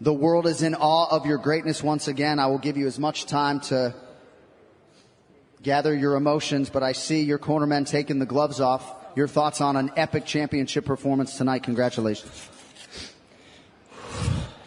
The 0.00 0.12
world 0.12 0.46
is 0.46 0.62
in 0.62 0.76
awe 0.76 1.08
of 1.10 1.26
your 1.26 1.38
greatness 1.38 1.82
once 1.82 2.06
again. 2.06 2.38
I 2.38 2.46
will 2.46 2.58
give 2.58 2.76
you 2.76 2.86
as 2.86 2.98
much 2.98 3.26
time 3.26 3.58
to 3.72 3.92
gather 5.62 5.92
your 5.92 6.14
emotions, 6.14 6.70
but 6.70 6.84
I 6.84 6.92
see 6.92 7.22
your 7.22 7.40
cornermen 7.40 7.88
taking 7.88 8.20
the 8.20 8.26
gloves 8.26 8.60
off. 8.60 8.88
Your 9.16 9.26
thoughts 9.26 9.60
on 9.60 9.76
an 9.76 9.90
epic 9.96 10.26
championship 10.26 10.84
performance 10.84 11.36
tonight. 11.36 11.64
Congratulations. 11.64 12.48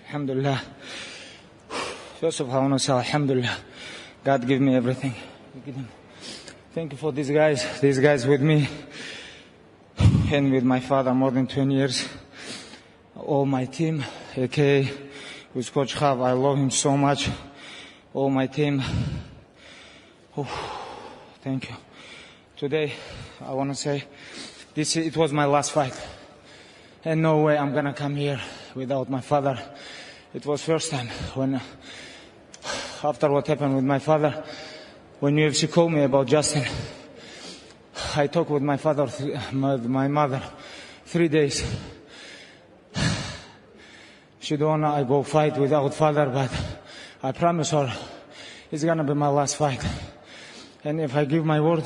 Alhamdulillah. 0.07 0.61
First 2.19 2.41
of 2.41 2.49
all, 2.49 2.57
I 2.57 2.59
want 2.59 2.73
to 2.73 2.79
say 2.79 2.93
Alhamdulillah. 2.93 3.57
God 4.25 4.45
give 4.45 4.59
me 4.59 4.75
everything. 4.75 5.15
Thank 6.73 6.91
you 6.91 6.97
for 6.97 7.13
these 7.13 7.29
guys. 7.29 7.79
These 7.79 7.99
guys 7.99 8.27
with 8.27 8.41
me 8.41 8.67
and 10.31 10.51
with 10.51 10.63
my 10.63 10.79
father 10.79 11.13
more 11.13 11.31
than 11.31 11.45
20 11.45 11.75
years. 11.75 12.07
All 13.15 13.45
my 13.45 13.65
team, 13.65 14.03
aka 14.35 14.89
with 15.53 15.71
Coach 15.71 15.95
Chav, 15.95 16.21
I 16.25 16.31
love 16.31 16.57
him 16.57 16.71
so 16.71 16.97
much. 16.97 17.29
All 18.13 18.29
my 18.29 18.47
team. 18.47 18.81
Oh, 20.37 20.47
thank 21.41 21.69
you. 21.69 21.75
Today, 22.57 22.93
I 23.45 23.53
want 23.53 23.69
to 23.71 23.75
say 23.75 24.03
this 24.73 24.95
it 24.95 25.15
was 25.15 25.31
my 25.31 25.45
last 25.45 25.71
fight. 25.71 25.99
And 27.03 27.21
no 27.21 27.43
way 27.43 27.57
I'm 27.57 27.73
gonna 27.73 27.93
come 27.93 28.15
here 28.15 28.41
without 28.73 29.09
my 29.09 29.21
father. 29.21 29.59
It 30.33 30.45
was 30.45 30.63
first 30.63 30.91
time 30.91 31.07
when, 31.35 31.61
after 33.03 33.29
what 33.29 33.47
happened 33.47 33.75
with 33.75 33.85
my 33.85 33.99
father, 33.99 34.43
when 35.19 35.35
UFC 35.35 35.71
called 35.71 35.93
me 35.93 36.03
about 36.03 36.27
Justin, 36.27 36.65
I 38.17 38.27
talked 38.27 38.49
with 38.49 38.63
my 38.63 38.77
father, 38.77 39.09
my, 39.51 40.07
mother, 40.07 40.41
three 41.05 41.27
days. 41.27 41.65
She 44.39 44.55
don't 44.55 44.69
wanna 44.81 44.93
I 44.93 45.03
go 45.03 45.23
fight 45.23 45.57
without 45.57 45.93
father, 45.93 46.27
but 46.27 46.51
I 47.21 47.33
promise 47.33 47.71
her 47.71 47.91
it's 48.71 48.83
gonna 48.83 49.03
be 49.03 49.13
my 49.13 49.27
last 49.27 49.57
fight. 49.57 49.83
And 50.83 51.01
if 51.01 51.15
I 51.15 51.25
give 51.25 51.43
my 51.43 51.59
word, 51.59 51.83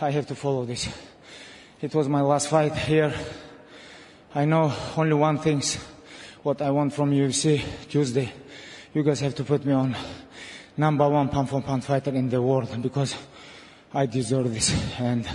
I 0.00 0.10
have 0.12 0.26
to 0.28 0.34
follow 0.34 0.64
this. 0.64 0.88
It 1.82 1.94
was 1.94 2.08
my 2.08 2.22
last 2.22 2.48
fight 2.48 2.74
here. 2.74 3.12
I 4.34 4.46
know 4.46 4.72
only 4.96 5.14
one 5.14 5.38
thing's 5.40 5.76
what 6.42 6.62
I 6.62 6.70
want 6.70 6.94
from 6.94 7.10
UFC 7.10 7.62
Tuesday. 7.88 8.32
You 8.94 9.02
guys 9.02 9.20
have 9.20 9.34
to 9.34 9.44
put 9.44 9.64
me 9.66 9.74
on 9.74 9.94
number 10.76 11.06
one 11.08 11.28
pound 11.28 11.50
for 11.50 11.60
pound 11.60 11.84
fighter 11.84 12.14
in 12.14 12.30
the 12.30 12.40
world 12.40 12.80
because 12.80 13.14
I 13.92 14.06
deserve 14.06 14.52
this. 14.54 14.70
And 15.00 15.28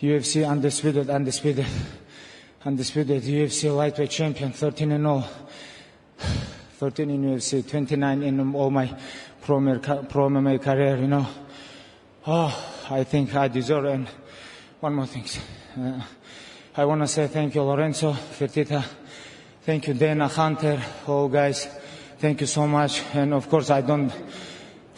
UFC 0.00 0.46
undisputed, 0.48 1.08
undisputed, 1.08 1.66
undisputed 2.64 3.22
UFC 3.22 3.74
lightweight 3.74 4.10
champion, 4.10 4.52
13 4.52 4.92
and 4.92 5.04
0. 5.04 5.24
13 6.76 7.10
in 7.10 7.24
UFC, 7.24 7.66
29 7.66 8.22
in 8.22 8.54
all 8.54 8.70
my 8.70 8.94
pro, 9.40 9.60
pro 9.78 10.28
MMA 10.28 10.60
career, 10.60 10.96
you 10.96 11.06
know. 11.06 11.26
Oh, 12.26 12.86
I 12.90 13.04
think 13.04 13.34
I 13.34 13.48
deserve 13.48 13.86
it. 13.86 13.92
and 13.92 14.08
one 14.80 14.94
more 14.94 15.06
thing. 15.06 15.24
Uh, 15.78 16.02
I 16.76 16.84
want 16.84 17.00
to 17.00 17.06
say 17.06 17.28
thank 17.28 17.54
you, 17.54 17.62
Lorenzo, 17.62 18.12
Fertitta. 18.12 18.84
Thank 19.62 19.88
you, 19.88 19.94
Dana, 19.94 20.28
Hunter, 20.28 20.82
all 21.06 21.28
guys. 21.28 21.66
Thank 22.18 22.42
you 22.42 22.46
so 22.46 22.66
much. 22.66 23.02
And 23.14 23.32
of 23.32 23.48
course, 23.48 23.70
I 23.70 23.80
don't 23.80 24.12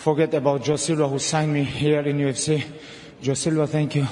forget 0.07 0.33
about 0.35 0.63
Joe 0.63 0.77
Silva 0.77 1.09
who 1.09 1.19
signed 1.19 1.53
me 1.53 1.65
here 1.65 1.99
in 1.99 2.19
UFC. 2.19 2.65
Joe 3.21 3.35
Silva, 3.35 3.67
thank 3.67 3.97
you. 3.97 4.07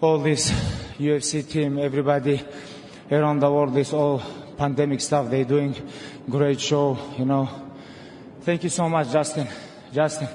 All 0.00 0.18
this 0.18 0.52
UFC 0.96 1.42
team, 1.42 1.80
everybody 1.80 2.40
around 3.10 3.40
the 3.40 3.50
world, 3.50 3.74
this 3.74 3.92
all 3.92 4.22
pandemic 4.56 5.00
stuff, 5.00 5.28
they're 5.28 5.44
doing 5.44 5.74
great 6.30 6.60
show, 6.60 6.96
you 7.18 7.24
know. 7.24 7.48
Thank 8.42 8.62
you 8.62 8.70
so 8.70 8.88
much, 8.88 9.10
Justin. 9.10 9.48
Justin. 9.92 10.28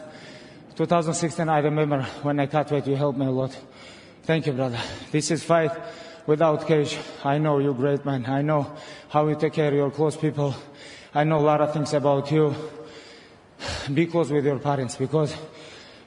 2016, 0.76 1.48
I 1.48 1.60
remember 1.60 2.04
when 2.22 2.38
I 2.38 2.48
cut 2.48 2.70
weight, 2.70 2.88
you 2.88 2.98
helped 2.98 3.18
me 3.18 3.26
a 3.26 3.32
lot. 3.32 3.58
Thank 4.24 4.48
you, 4.48 4.52
brother. 4.52 4.80
This 5.14 5.32
is 5.32 5.46
fight 5.46 5.72
without 6.26 6.68
cage. 6.68 6.98
I 7.24 7.38
know 7.38 7.60
you're 7.60 7.74
great, 7.74 8.04
man. 8.04 8.26
I 8.26 8.42
know 8.42 8.76
how 9.08 9.30
you 9.30 9.36
take 9.36 9.54
care 9.54 9.70
of 9.70 9.76
your 9.76 9.92
close 9.92 10.18
people. 10.18 10.54
I 11.14 11.24
know 11.24 11.40
a 11.40 11.48
lot 11.52 11.62
of 11.62 11.72
things 11.72 11.94
about 11.94 12.30
you. 12.34 12.54
Be 13.94 14.06
close 14.06 14.30
with 14.32 14.46
your 14.46 14.60
parents 14.60 14.96
because 14.96 15.34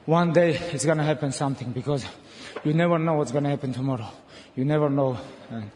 one 0.06 0.32
day 0.32 0.56
it's 0.72 0.84
gonna 0.84 1.04
happen 1.04 1.32
something 1.32 1.72
because 1.72 2.04
you 2.64 2.72
never 2.74 2.98
know 2.98 3.14
what's 3.14 3.32
gonna 3.32 3.50
happen 3.50 3.72
tomorrow. 3.72 4.08
You 4.54 4.64
never 4.64 4.90
know. 4.90 5.18
And 5.50 5.70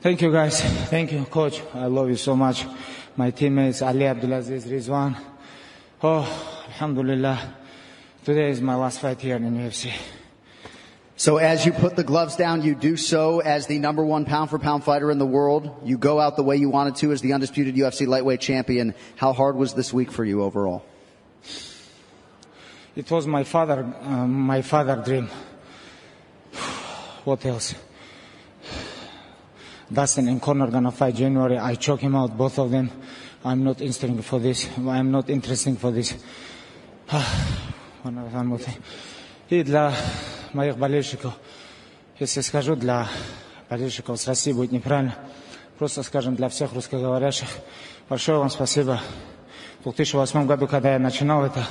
thank 0.00 0.22
you 0.22 0.32
guys. 0.32 0.60
Thank 0.90 1.12
you, 1.12 1.24
coach. 1.24 1.62
I 1.74 1.86
love 1.86 2.08
you 2.08 2.16
so 2.16 2.36
much. 2.36 2.66
My 3.16 3.30
teammates, 3.30 3.82
Ali 3.82 4.06
Abdelaziz, 4.06 4.66
Rizwan. 4.66 5.16
Oh, 6.02 6.64
Alhamdulillah. 6.68 7.54
Today 8.24 8.50
is 8.50 8.60
my 8.60 8.74
last 8.74 9.00
fight 9.00 9.20
here 9.20 9.36
in 9.36 9.54
the 9.54 9.60
UFC. 9.60 9.92
So 11.16 11.36
as 11.36 11.66
you 11.66 11.72
put 11.72 11.96
the 11.96 12.04
gloves 12.04 12.36
down, 12.36 12.62
you 12.62 12.74
do 12.74 12.96
so 12.96 13.40
as 13.40 13.66
the 13.66 13.78
number 13.78 14.02
one 14.02 14.24
pound 14.24 14.48
for 14.48 14.58
pound 14.58 14.84
fighter 14.84 15.10
in 15.10 15.18
the 15.18 15.26
world. 15.26 15.70
You 15.84 15.98
go 15.98 16.18
out 16.18 16.36
the 16.36 16.42
way 16.42 16.56
you 16.56 16.70
wanted 16.70 16.96
to 16.96 17.12
as 17.12 17.20
the 17.20 17.34
undisputed 17.34 17.74
UFC 17.74 18.06
lightweight 18.06 18.40
champion. 18.40 18.94
How 19.16 19.34
hard 19.34 19.56
was 19.56 19.74
this 19.74 19.92
week 19.92 20.10
for 20.10 20.24
you 20.24 20.42
overall? 20.42 20.82
It 22.96 23.10
was 23.10 23.26
my 23.26 23.44
father, 23.44 23.86
um, 24.02 24.32
my 24.32 24.62
father 24.62 24.96
dream. 24.96 25.28
What 27.24 27.44
else? 27.46 27.74
Dustin 29.92 30.28
and 30.28 30.40
Conor 30.40 30.70
gonna 30.70 30.90
fight 30.90 31.14
January. 31.14 31.58
I 31.58 31.74
choke 31.76 32.00
him 32.00 32.16
out, 32.16 32.36
both 32.36 32.58
of 32.58 32.70
them. 32.70 32.90
I'm 33.44 33.64
not 33.64 33.80
interested 33.80 34.24
for 34.24 34.38
this. 34.38 34.68
I'm 34.76 35.10
not 35.10 35.30
interested 35.30 35.78
for 35.78 35.90
this. 35.90 36.14
И 39.48 39.62
для 39.64 39.92
моих 40.52 40.78
болельщиков, 40.78 41.34
если 42.18 42.40
скажу 42.40 42.76
для 42.76 43.08
болельщиков 43.68 44.20
с 44.20 44.28
России 44.28 44.52
будет 44.52 44.72
неправильно, 44.72 45.16
просто 45.78 46.02
скажем 46.02 46.36
для 46.36 46.48
всех 46.48 46.72
русскоговорящих, 46.72 47.48
большое 48.08 48.38
вам 48.38 48.50
спасибо. 48.50 49.00
В 49.80 49.84
2008 49.84 50.46
году, 50.46 50.68
когда 50.68 50.92
я 50.92 50.98
начинал 50.98 51.44
это, 51.44 51.66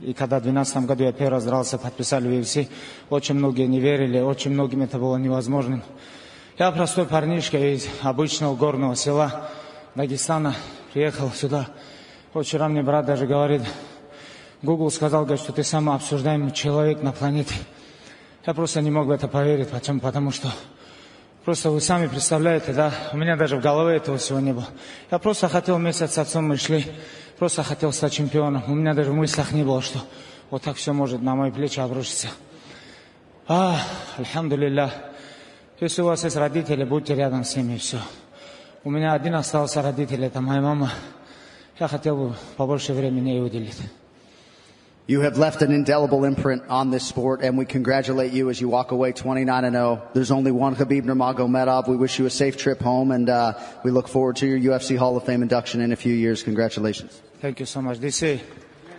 и 0.00 0.12
когда 0.14 0.38
в 0.38 0.42
2012 0.42 0.86
году 0.86 1.04
я 1.04 1.12
первый 1.12 1.32
раз 1.32 1.44
дрался, 1.44 1.78
подписали 1.78 2.28
в 2.28 2.40
UFC, 2.40 2.68
очень 3.10 3.34
многие 3.34 3.66
не 3.66 3.80
верили, 3.80 4.18
очень 4.20 4.50
многим 4.52 4.82
это 4.82 4.98
было 4.98 5.16
невозможным. 5.16 5.82
Я 6.58 6.70
простой 6.70 7.06
парнишка 7.06 7.58
из 7.58 7.86
обычного 8.02 8.54
горного 8.56 8.96
села 8.96 9.50
Дагестана, 9.94 10.54
приехал 10.92 11.30
сюда. 11.30 11.68
Вчера 12.34 12.68
мне 12.68 12.82
брат 12.82 13.06
даже 13.06 13.26
говорит, 13.26 13.62
Google 14.62 14.90
сказал, 14.90 15.24
говорит, 15.24 15.42
что 15.42 15.52
ты 15.52 15.64
самый 15.64 15.94
обсуждаемый 15.94 16.52
человек 16.52 17.02
на 17.02 17.12
планете. 17.12 17.54
Я 18.46 18.54
просто 18.54 18.80
не 18.80 18.90
мог 18.90 19.06
в 19.06 19.10
это 19.10 19.28
поверить. 19.28 19.68
Почему? 19.68 20.00
Потому 20.00 20.30
что 20.30 20.50
просто 21.44 21.70
вы 21.70 21.80
сами 21.80 22.06
представляете, 22.06 22.72
да, 22.72 22.92
у 23.12 23.16
меня 23.16 23.36
даже 23.36 23.56
в 23.56 23.60
голове 23.60 23.96
этого 23.96 24.18
всего 24.18 24.40
не 24.40 24.52
было. 24.52 24.66
Я 25.10 25.18
просто 25.18 25.48
хотел 25.48 25.78
месяц 25.78 26.12
с 26.12 26.18
отцом 26.18 26.48
мы 26.48 26.56
шли, 26.56 26.86
просто 27.38 27.62
хотел 27.62 27.92
стать 27.92 28.12
чемпионом. 28.12 28.64
У 28.68 28.74
меня 28.74 28.94
даже 28.94 29.10
в 29.10 29.14
мыслях 29.14 29.52
не 29.52 29.64
было, 29.64 29.82
что 29.82 30.00
вот 30.50 30.62
так 30.62 30.76
все 30.76 30.92
может 30.92 31.22
на 31.22 31.34
мои 31.34 31.50
плечи 31.50 31.80
обрушиться. 31.80 32.28
А, 33.46 33.80
альхамдулилля. 34.16 34.92
Если 35.80 36.02
у 36.02 36.06
вас 36.06 36.24
есть 36.24 36.36
родители, 36.36 36.84
будьте 36.84 37.14
рядом 37.14 37.44
с 37.44 37.56
ними, 37.56 37.74
и 37.74 37.78
все. 37.78 37.98
У 38.84 38.90
меня 38.90 39.12
один 39.12 39.34
остался 39.34 39.82
родитель, 39.82 40.24
это 40.24 40.40
моя 40.40 40.60
мама. 40.60 40.90
Я 41.78 41.88
хотел 41.88 42.16
бы 42.16 42.34
побольше 42.56 42.92
времени 42.92 43.30
ей 43.30 43.42
уделить. 43.42 43.78
You 45.10 45.22
have 45.22 45.38
left 45.38 45.60
an 45.62 45.72
indelible 45.72 46.24
imprint 46.24 46.68
on 46.68 46.92
this 46.92 47.04
sport, 47.04 47.40
and 47.42 47.58
we 47.58 47.64
congratulate 47.64 48.32
you 48.32 48.48
as 48.48 48.60
you 48.60 48.68
walk 48.68 48.92
away 48.92 49.10
29 49.10 49.64
and 49.64 49.74
0. 49.74 50.08
There's 50.14 50.30
only 50.30 50.52
one 50.52 50.76
Khabib 50.76 51.02
Nurmagomedov. 51.02 51.88
We 51.88 51.96
wish 51.96 52.20
you 52.20 52.26
a 52.26 52.30
safe 52.30 52.56
trip 52.56 52.80
home, 52.80 53.10
and 53.10 53.28
uh, 53.28 53.54
we 53.82 53.90
look 53.90 54.06
forward 54.06 54.36
to 54.36 54.46
your 54.46 54.60
UFC 54.60 54.96
Hall 54.96 55.16
of 55.16 55.24
Fame 55.24 55.42
induction 55.42 55.80
in 55.80 55.90
a 55.90 55.96
few 55.96 56.14
years. 56.14 56.44
Congratulations. 56.44 57.20
Thank 57.40 57.58
you 57.58 57.66
so 57.66 57.82
much. 57.82 57.98
DC, 57.98 58.40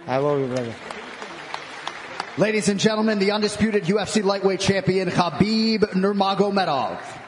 I 0.06 0.18
love 0.18 0.42
you, 0.42 0.48
brother. 0.48 0.76
Ladies 2.38 2.68
and 2.68 2.78
gentlemen, 2.78 3.18
the 3.20 3.32
undisputed 3.32 3.86
UFC 3.86 4.22
lightweight 4.22 4.60
champion 4.60 5.10
Khabib 5.10 5.94
Nurmagomedov. 5.94 7.21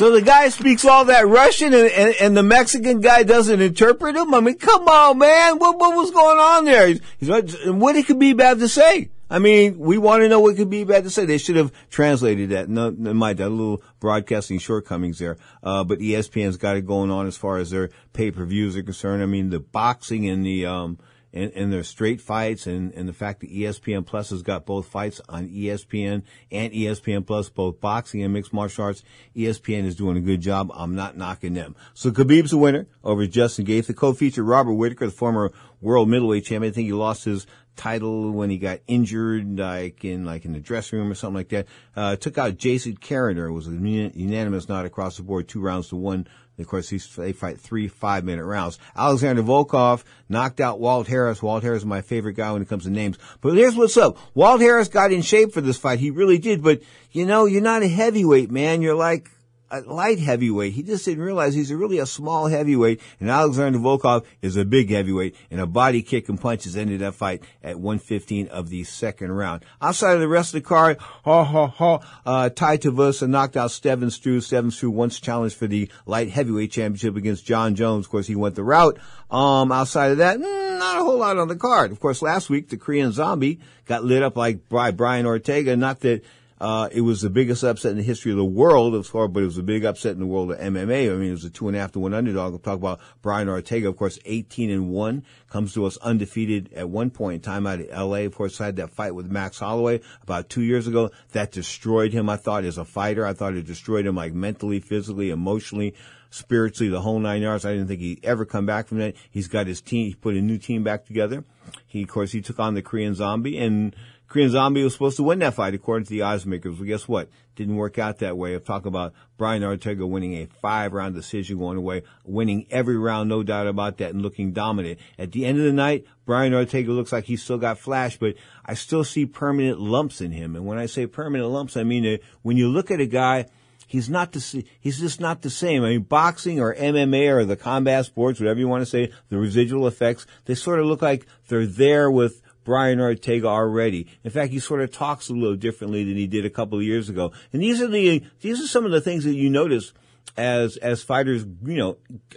So 0.00 0.10
the 0.10 0.22
guy 0.22 0.48
speaks 0.48 0.86
all 0.86 1.04
that 1.04 1.28
Russian 1.28 1.74
and, 1.74 1.90
and, 1.90 2.14
and 2.18 2.34
the 2.34 2.42
Mexican 2.42 3.02
guy 3.02 3.22
doesn't 3.22 3.60
interpret 3.60 4.16
him? 4.16 4.32
I 4.32 4.40
mean, 4.40 4.56
come 4.56 4.88
on, 4.88 5.18
man. 5.18 5.58
What, 5.58 5.78
what 5.78 5.94
was 5.94 6.10
going 6.10 6.38
on 6.38 6.64
there? 6.64 6.88
He's, 6.88 7.00
he's, 7.18 7.66
what 7.66 7.96
it 7.96 8.06
could 8.06 8.18
be 8.18 8.32
bad 8.32 8.60
to 8.60 8.68
say? 8.68 9.10
I 9.28 9.40
mean, 9.40 9.78
we 9.78 9.98
want 9.98 10.22
to 10.22 10.30
know 10.30 10.40
what 10.40 10.56
could 10.56 10.70
be 10.70 10.84
bad 10.84 11.04
to 11.04 11.10
say. 11.10 11.26
They 11.26 11.36
should 11.36 11.56
have 11.56 11.70
translated 11.90 12.48
that. 12.48 12.70
No, 12.70 12.88
no 12.88 13.12
my 13.12 13.34
that 13.34 13.50
little 13.50 13.82
broadcasting 14.00 14.58
shortcomings 14.58 15.18
there. 15.18 15.36
Uh, 15.62 15.84
but 15.84 15.98
ESPN's 15.98 16.56
got 16.56 16.78
it 16.78 16.86
going 16.86 17.10
on 17.10 17.26
as 17.26 17.36
far 17.36 17.58
as 17.58 17.68
their 17.68 17.90
pay 18.14 18.30
per 18.30 18.46
views 18.46 18.78
are 18.78 18.82
concerned. 18.82 19.22
I 19.22 19.26
mean, 19.26 19.50
the 19.50 19.60
boxing 19.60 20.26
and 20.30 20.46
the 20.46 20.64
um, 20.64 20.98
and, 21.32 21.52
and 21.54 21.72
their 21.72 21.82
straight 21.82 22.20
fights 22.20 22.66
and, 22.66 22.92
and 22.92 23.08
the 23.08 23.12
fact 23.12 23.40
that 23.40 23.52
ESPN 23.52 24.04
Plus 24.04 24.30
has 24.30 24.42
got 24.42 24.66
both 24.66 24.86
fights 24.86 25.20
on 25.28 25.48
ESPN 25.48 26.22
and 26.50 26.72
ESPN 26.72 27.26
Plus, 27.26 27.48
both 27.48 27.80
boxing 27.80 28.22
and 28.22 28.32
mixed 28.32 28.52
martial 28.52 28.84
arts. 28.84 29.02
ESPN 29.36 29.84
is 29.84 29.96
doing 29.96 30.16
a 30.16 30.20
good 30.20 30.40
job. 30.40 30.70
I'm 30.74 30.94
not 30.94 31.16
knocking 31.16 31.54
them. 31.54 31.76
So 31.94 32.10
Khabib's 32.10 32.50
the 32.50 32.58
winner 32.58 32.86
over 33.04 33.26
Justin 33.26 33.66
Gaethje. 33.66 33.86
The 33.86 33.94
co-feature 33.94 34.42
Robert 34.42 34.74
Whitaker, 34.74 35.06
the 35.06 35.12
former 35.12 35.52
world 35.80 36.08
middleweight 36.08 36.44
champion. 36.44 36.72
I 36.72 36.74
think 36.74 36.86
he 36.86 36.92
lost 36.92 37.24
his 37.24 37.46
title 37.76 38.30
when 38.32 38.50
he 38.50 38.58
got 38.58 38.80
injured, 38.86 39.58
like 39.58 40.04
in 40.04 40.24
like 40.24 40.44
in 40.44 40.52
the 40.52 40.60
dressing 40.60 40.98
room 40.98 41.10
or 41.10 41.14
something 41.14 41.36
like 41.36 41.48
that. 41.48 41.66
Uh, 41.96 42.16
took 42.16 42.36
out 42.36 42.58
Jason 42.58 42.96
Cannonier. 42.96 43.46
It 43.46 43.52
was 43.52 43.68
a 43.68 43.70
unanimous 43.70 44.68
nod 44.68 44.84
across 44.84 45.16
the 45.16 45.22
board, 45.22 45.48
two 45.48 45.60
rounds 45.60 45.88
to 45.88 45.96
one. 45.96 46.26
Of 46.58 46.66
course, 46.66 46.90
he's, 46.90 47.14
they 47.16 47.32
fight 47.32 47.58
three 47.58 47.88
five 47.88 48.24
minute 48.24 48.44
rounds. 48.44 48.78
Alexander 48.94 49.42
Volkov 49.42 50.04
knocked 50.28 50.60
out 50.60 50.78
Walt 50.78 51.06
Harris. 51.06 51.42
Walt 51.42 51.62
Harris 51.62 51.82
is 51.82 51.86
my 51.86 52.02
favorite 52.02 52.34
guy 52.34 52.52
when 52.52 52.60
it 52.60 52.68
comes 52.68 52.84
to 52.84 52.90
names. 52.90 53.16
But 53.40 53.54
here's 53.54 53.76
what's 53.76 53.96
up. 53.96 54.18
Walt 54.34 54.60
Harris 54.60 54.88
got 54.88 55.12
in 55.12 55.22
shape 55.22 55.52
for 55.52 55.62
this 55.62 55.78
fight. 55.78 56.00
He 56.00 56.10
really 56.10 56.38
did. 56.38 56.62
But 56.62 56.82
you 57.12 57.24
know, 57.24 57.46
you're 57.46 57.62
not 57.62 57.82
a 57.82 57.88
heavyweight, 57.88 58.50
man. 58.50 58.82
You're 58.82 58.94
like 58.94 59.30
a 59.70 59.80
light 59.82 60.18
heavyweight. 60.18 60.72
He 60.72 60.82
just 60.82 61.04
didn't 61.04 61.22
realize 61.22 61.54
he's 61.54 61.72
really 61.72 61.98
a 61.98 62.06
small 62.06 62.46
heavyweight, 62.46 63.00
and 63.20 63.30
Alexander 63.30 63.78
Volkov 63.78 64.24
is 64.42 64.56
a 64.56 64.64
big 64.64 64.90
heavyweight, 64.90 65.36
and 65.50 65.60
a 65.60 65.66
body 65.66 66.02
kick 66.02 66.28
and 66.28 66.40
punches 66.40 66.76
ended 66.76 67.00
that 67.00 67.14
fight 67.14 67.42
at 67.62 67.76
115 67.76 68.48
of 68.48 68.68
the 68.68 68.84
second 68.84 69.32
round. 69.32 69.64
Outside 69.80 70.14
of 70.14 70.20
the 70.20 70.28
rest 70.28 70.54
of 70.54 70.62
the 70.62 70.68
card, 70.68 70.98
ha 70.98 71.44
ha 71.44 71.66
ha, 71.68 72.00
uh, 72.26 72.48
Tai 72.50 72.78
Tuivasa 72.78 73.28
knocked 73.28 73.56
out 73.56 73.70
Steven 73.70 74.10
Struve. 74.10 74.44
Steven 74.44 74.70
Struve 74.70 74.92
once 74.92 75.20
challenged 75.20 75.56
for 75.56 75.66
the 75.66 75.90
light 76.06 76.30
heavyweight 76.30 76.72
championship 76.72 77.16
against 77.16 77.46
Jon 77.46 77.74
Jones. 77.74 78.06
Of 78.06 78.10
course, 78.10 78.26
he 78.26 78.36
went 78.36 78.54
the 78.54 78.64
route. 78.64 78.98
Um, 79.30 79.70
outside 79.70 80.12
of 80.12 80.18
that, 80.18 80.38
mm, 80.38 80.78
not 80.78 81.00
a 81.00 81.04
whole 81.04 81.18
lot 81.18 81.38
on 81.38 81.48
the 81.48 81.56
card. 81.56 81.92
Of 81.92 82.00
course, 82.00 82.22
last 82.22 82.50
week, 82.50 82.68
the 82.68 82.76
Korean 82.76 83.12
Zombie 83.12 83.60
got 83.86 84.04
lit 84.04 84.22
up 84.22 84.36
like 84.36 84.68
by 84.68 84.90
Brian 84.90 85.26
Ortega. 85.26 85.76
Not 85.76 86.00
that 86.00 86.22
uh, 86.60 86.90
it 86.92 87.00
was 87.00 87.22
the 87.22 87.30
biggest 87.30 87.64
upset 87.64 87.92
in 87.92 87.96
the 87.96 88.02
history 88.02 88.30
of 88.30 88.36
the 88.36 88.44
world 88.44 88.94
as 88.94 89.06
far, 89.06 89.28
but 89.28 89.42
it 89.42 89.46
was 89.46 89.56
a 89.56 89.62
big 89.62 89.84
upset 89.84 90.12
in 90.12 90.20
the 90.20 90.26
world 90.26 90.52
of 90.52 90.58
MMA. 90.58 91.10
I 91.10 91.14
mean, 91.14 91.30
it 91.30 91.32
was 91.32 91.44
a 91.44 91.50
two 91.50 91.68
and 91.68 91.76
a 91.76 91.80
half 91.80 91.92
to 91.92 92.00
one 92.00 92.12
underdog. 92.12 92.52
We'll 92.52 92.58
talk 92.58 92.76
about 92.76 93.00
Brian 93.22 93.48
Ortega, 93.48 93.88
of 93.88 93.96
course, 93.96 94.18
18 94.26 94.70
and 94.70 94.90
one, 94.90 95.24
comes 95.48 95.72
to 95.74 95.86
us 95.86 95.96
undefeated 95.98 96.72
at 96.74 96.90
one 96.90 97.10
point 97.10 97.36
in 97.36 97.40
time 97.40 97.66
out 97.66 97.80
of 97.80 97.88
LA. 97.88 98.18
Of 98.18 98.34
course, 98.34 98.58
had 98.58 98.76
that 98.76 98.90
fight 98.90 99.14
with 99.14 99.30
Max 99.30 99.58
Holloway 99.58 100.00
about 100.22 100.50
two 100.50 100.62
years 100.62 100.86
ago. 100.86 101.10
That 101.32 101.50
destroyed 101.50 102.12
him, 102.12 102.28
I 102.28 102.36
thought, 102.36 102.64
as 102.64 102.76
a 102.76 102.84
fighter. 102.84 103.24
I 103.24 103.32
thought 103.32 103.54
it 103.54 103.66
destroyed 103.66 104.06
him 104.06 104.16
like 104.16 104.34
mentally, 104.34 104.80
physically, 104.80 105.30
emotionally 105.30 105.94
spiritually, 106.30 106.88
the 106.88 107.00
whole 107.00 107.18
nine 107.18 107.42
yards. 107.42 107.64
I 107.64 107.72
didn't 107.72 107.88
think 107.88 108.00
he'd 108.00 108.24
ever 108.24 108.44
come 108.44 108.64
back 108.64 108.86
from 108.86 108.98
that. 108.98 109.14
He's 109.30 109.48
got 109.48 109.66
his 109.66 109.80
team, 109.80 110.08
he 110.08 110.14
put 110.14 110.36
a 110.36 110.40
new 110.40 110.58
team 110.58 110.84
back 110.84 111.04
together. 111.04 111.44
He, 111.86 112.02
of 112.02 112.08
course, 112.08 112.32
he 112.32 112.40
took 112.40 112.58
on 112.58 112.74
the 112.74 112.82
Korean 112.82 113.14
zombie 113.14 113.58
and 113.58 113.94
Korean 114.30 114.48
Zombie 114.48 114.84
was 114.84 114.92
supposed 114.92 115.16
to 115.16 115.24
win 115.24 115.40
that 115.40 115.54
fight 115.54 115.74
according 115.74 116.04
to 116.06 116.10
the 116.10 116.22
odds 116.22 116.46
makers. 116.46 116.78
Well, 116.78 116.86
guess 116.86 117.08
what? 117.08 117.28
Didn't 117.56 117.74
work 117.74 117.98
out 117.98 118.20
that 118.20 118.38
way. 118.38 118.54
I'm 118.54 118.60
talking 118.60 118.86
about 118.86 119.12
Brian 119.36 119.64
Ortega 119.64 120.06
winning 120.06 120.34
a 120.34 120.46
five 120.46 120.92
round 120.92 121.16
decision 121.16 121.58
going 121.58 121.76
away, 121.76 122.04
winning 122.24 122.64
every 122.70 122.96
round, 122.96 123.28
no 123.28 123.42
doubt 123.42 123.66
about 123.66 123.98
that, 123.98 124.12
and 124.12 124.22
looking 124.22 124.52
dominant. 124.52 125.00
At 125.18 125.32
the 125.32 125.44
end 125.44 125.58
of 125.58 125.64
the 125.64 125.72
night, 125.72 126.06
Brian 126.26 126.54
Ortega 126.54 126.92
looks 126.92 127.10
like 127.10 127.24
he's 127.24 127.42
still 127.42 127.58
got 127.58 127.80
flash, 127.80 128.18
but 128.18 128.36
I 128.64 128.74
still 128.74 129.02
see 129.02 129.26
permanent 129.26 129.80
lumps 129.80 130.20
in 130.20 130.30
him. 130.30 130.54
And 130.54 130.64
when 130.64 130.78
I 130.78 130.86
say 130.86 131.08
permanent 131.08 131.50
lumps, 131.50 131.76
I 131.76 131.82
mean 131.82 132.04
that 132.04 132.20
when 132.42 132.56
you 132.56 132.68
look 132.68 132.92
at 132.92 133.00
a 133.00 133.06
guy, 133.06 133.46
he's 133.88 134.08
not 134.08 134.30
the 134.30 134.64
he's 134.78 135.00
just 135.00 135.20
not 135.20 135.42
the 135.42 135.50
same. 135.50 135.82
I 135.82 135.88
mean, 135.88 136.02
boxing 136.02 136.60
or 136.60 136.72
MMA 136.72 137.34
or 137.34 137.44
the 137.44 137.56
combat 137.56 138.06
sports, 138.06 138.38
whatever 138.38 138.60
you 138.60 138.68
want 138.68 138.82
to 138.82 138.86
say, 138.86 139.10
the 139.28 139.38
residual 139.38 139.88
effects, 139.88 140.24
they 140.44 140.54
sort 140.54 140.78
of 140.78 140.86
look 140.86 141.02
like 141.02 141.26
they're 141.48 141.66
there 141.66 142.08
with 142.12 142.40
Brian 142.64 143.00
Ortega 143.00 143.46
already. 143.46 144.06
In 144.24 144.30
fact, 144.30 144.52
he 144.52 144.58
sort 144.58 144.80
of 144.80 144.92
talks 144.92 145.28
a 145.28 145.32
little 145.32 145.56
differently 145.56 146.04
than 146.04 146.16
he 146.16 146.26
did 146.26 146.44
a 146.44 146.50
couple 146.50 146.78
of 146.78 146.84
years 146.84 147.08
ago. 147.08 147.32
And 147.52 147.62
these 147.62 147.80
are 147.80 147.88
the 147.88 148.22
these 148.40 148.62
are 148.62 148.66
some 148.66 148.84
of 148.84 148.90
the 148.90 149.00
things 149.00 149.24
that 149.24 149.34
you 149.34 149.50
notice 149.50 149.92
as 150.36 150.76
as 150.78 151.02
fighters, 151.02 151.44
you 151.64 151.76
know, 151.76 151.96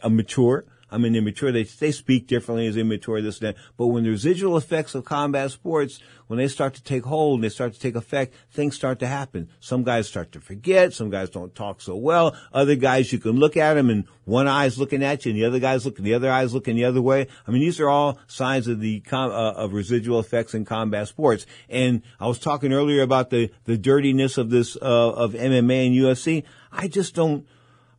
mature. 0.09 0.65
I 0.93 0.97
mean, 0.99 1.13
they're 1.13 1.23
mature. 1.23 1.51
They, 1.51 1.63
they 1.63 1.91
speak 1.91 2.27
differently 2.27 2.67
as 2.67 2.77
immature, 2.77 3.19
this 3.19 3.39
and 3.39 3.49
that. 3.49 3.55
But 3.77 3.87
when 3.87 4.03
the 4.03 4.11
residual 4.11 4.57
effects 4.57 4.93
of 4.93 5.03
combat 5.03 5.49
sports, 5.49 5.99
when 6.27 6.37
they 6.37 6.47
start 6.47 6.75
to 6.75 6.83
take 6.83 7.03
hold 7.03 7.37
and 7.39 7.43
they 7.43 7.49
start 7.49 7.73
to 7.73 7.79
take 7.79 7.95
effect, 7.95 8.35
things 8.51 8.75
start 8.75 8.99
to 8.99 9.07
happen. 9.07 9.49
Some 9.59 9.83
guys 9.83 10.07
start 10.07 10.31
to 10.33 10.39
forget. 10.39 10.93
Some 10.93 11.09
guys 11.09 11.31
don't 11.31 11.55
talk 11.55 11.81
so 11.81 11.95
well. 11.95 12.35
Other 12.53 12.75
guys, 12.75 13.11
you 13.11 13.17
can 13.17 13.31
look 13.31 13.57
at 13.57 13.73
them 13.73 13.89
and 13.89 14.05
one 14.25 14.47
eye's 14.47 14.77
looking 14.77 15.03
at 15.03 15.25
you 15.25 15.31
and 15.31 15.39
the 15.39 15.45
other 15.45 15.59
guy's 15.59 15.83
looking, 15.83 16.05
the 16.05 16.13
other 16.13 16.31
eye's 16.31 16.53
looking 16.53 16.75
the 16.75 16.85
other 16.85 17.01
way. 17.01 17.27
I 17.47 17.51
mean, 17.51 17.61
these 17.61 17.79
are 17.79 17.89
all 17.89 18.19
signs 18.27 18.67
of 18.67 18.79
the, 18.79 19.01
uh, 19.11 19.17
of 19.17 19.73
residual 19.73 20.19
effects 20.19 20.53
in 20.53 20.63
combat 20.63 21.07
sports. 21.07 21.47
And 21.69 22.03
I 22.19 22.27
was 22.27 22.37
talking 22.37 22.71
earlier 22.71 23.01
about 23.01 23.31
the, 23.31 23.49
the 23.65 23.79
dirtiness 23.79 24.37
of 24.37 24.51
this, 24.51 24.75
uh, 24.75 25.11
of 25.13 25.33
MMA 25.33 25.87
and 25.87 25.95
UFC. 25.95 26.43
I 26.71 26.87
just 26.87 27.15
don't, 27.15 27.47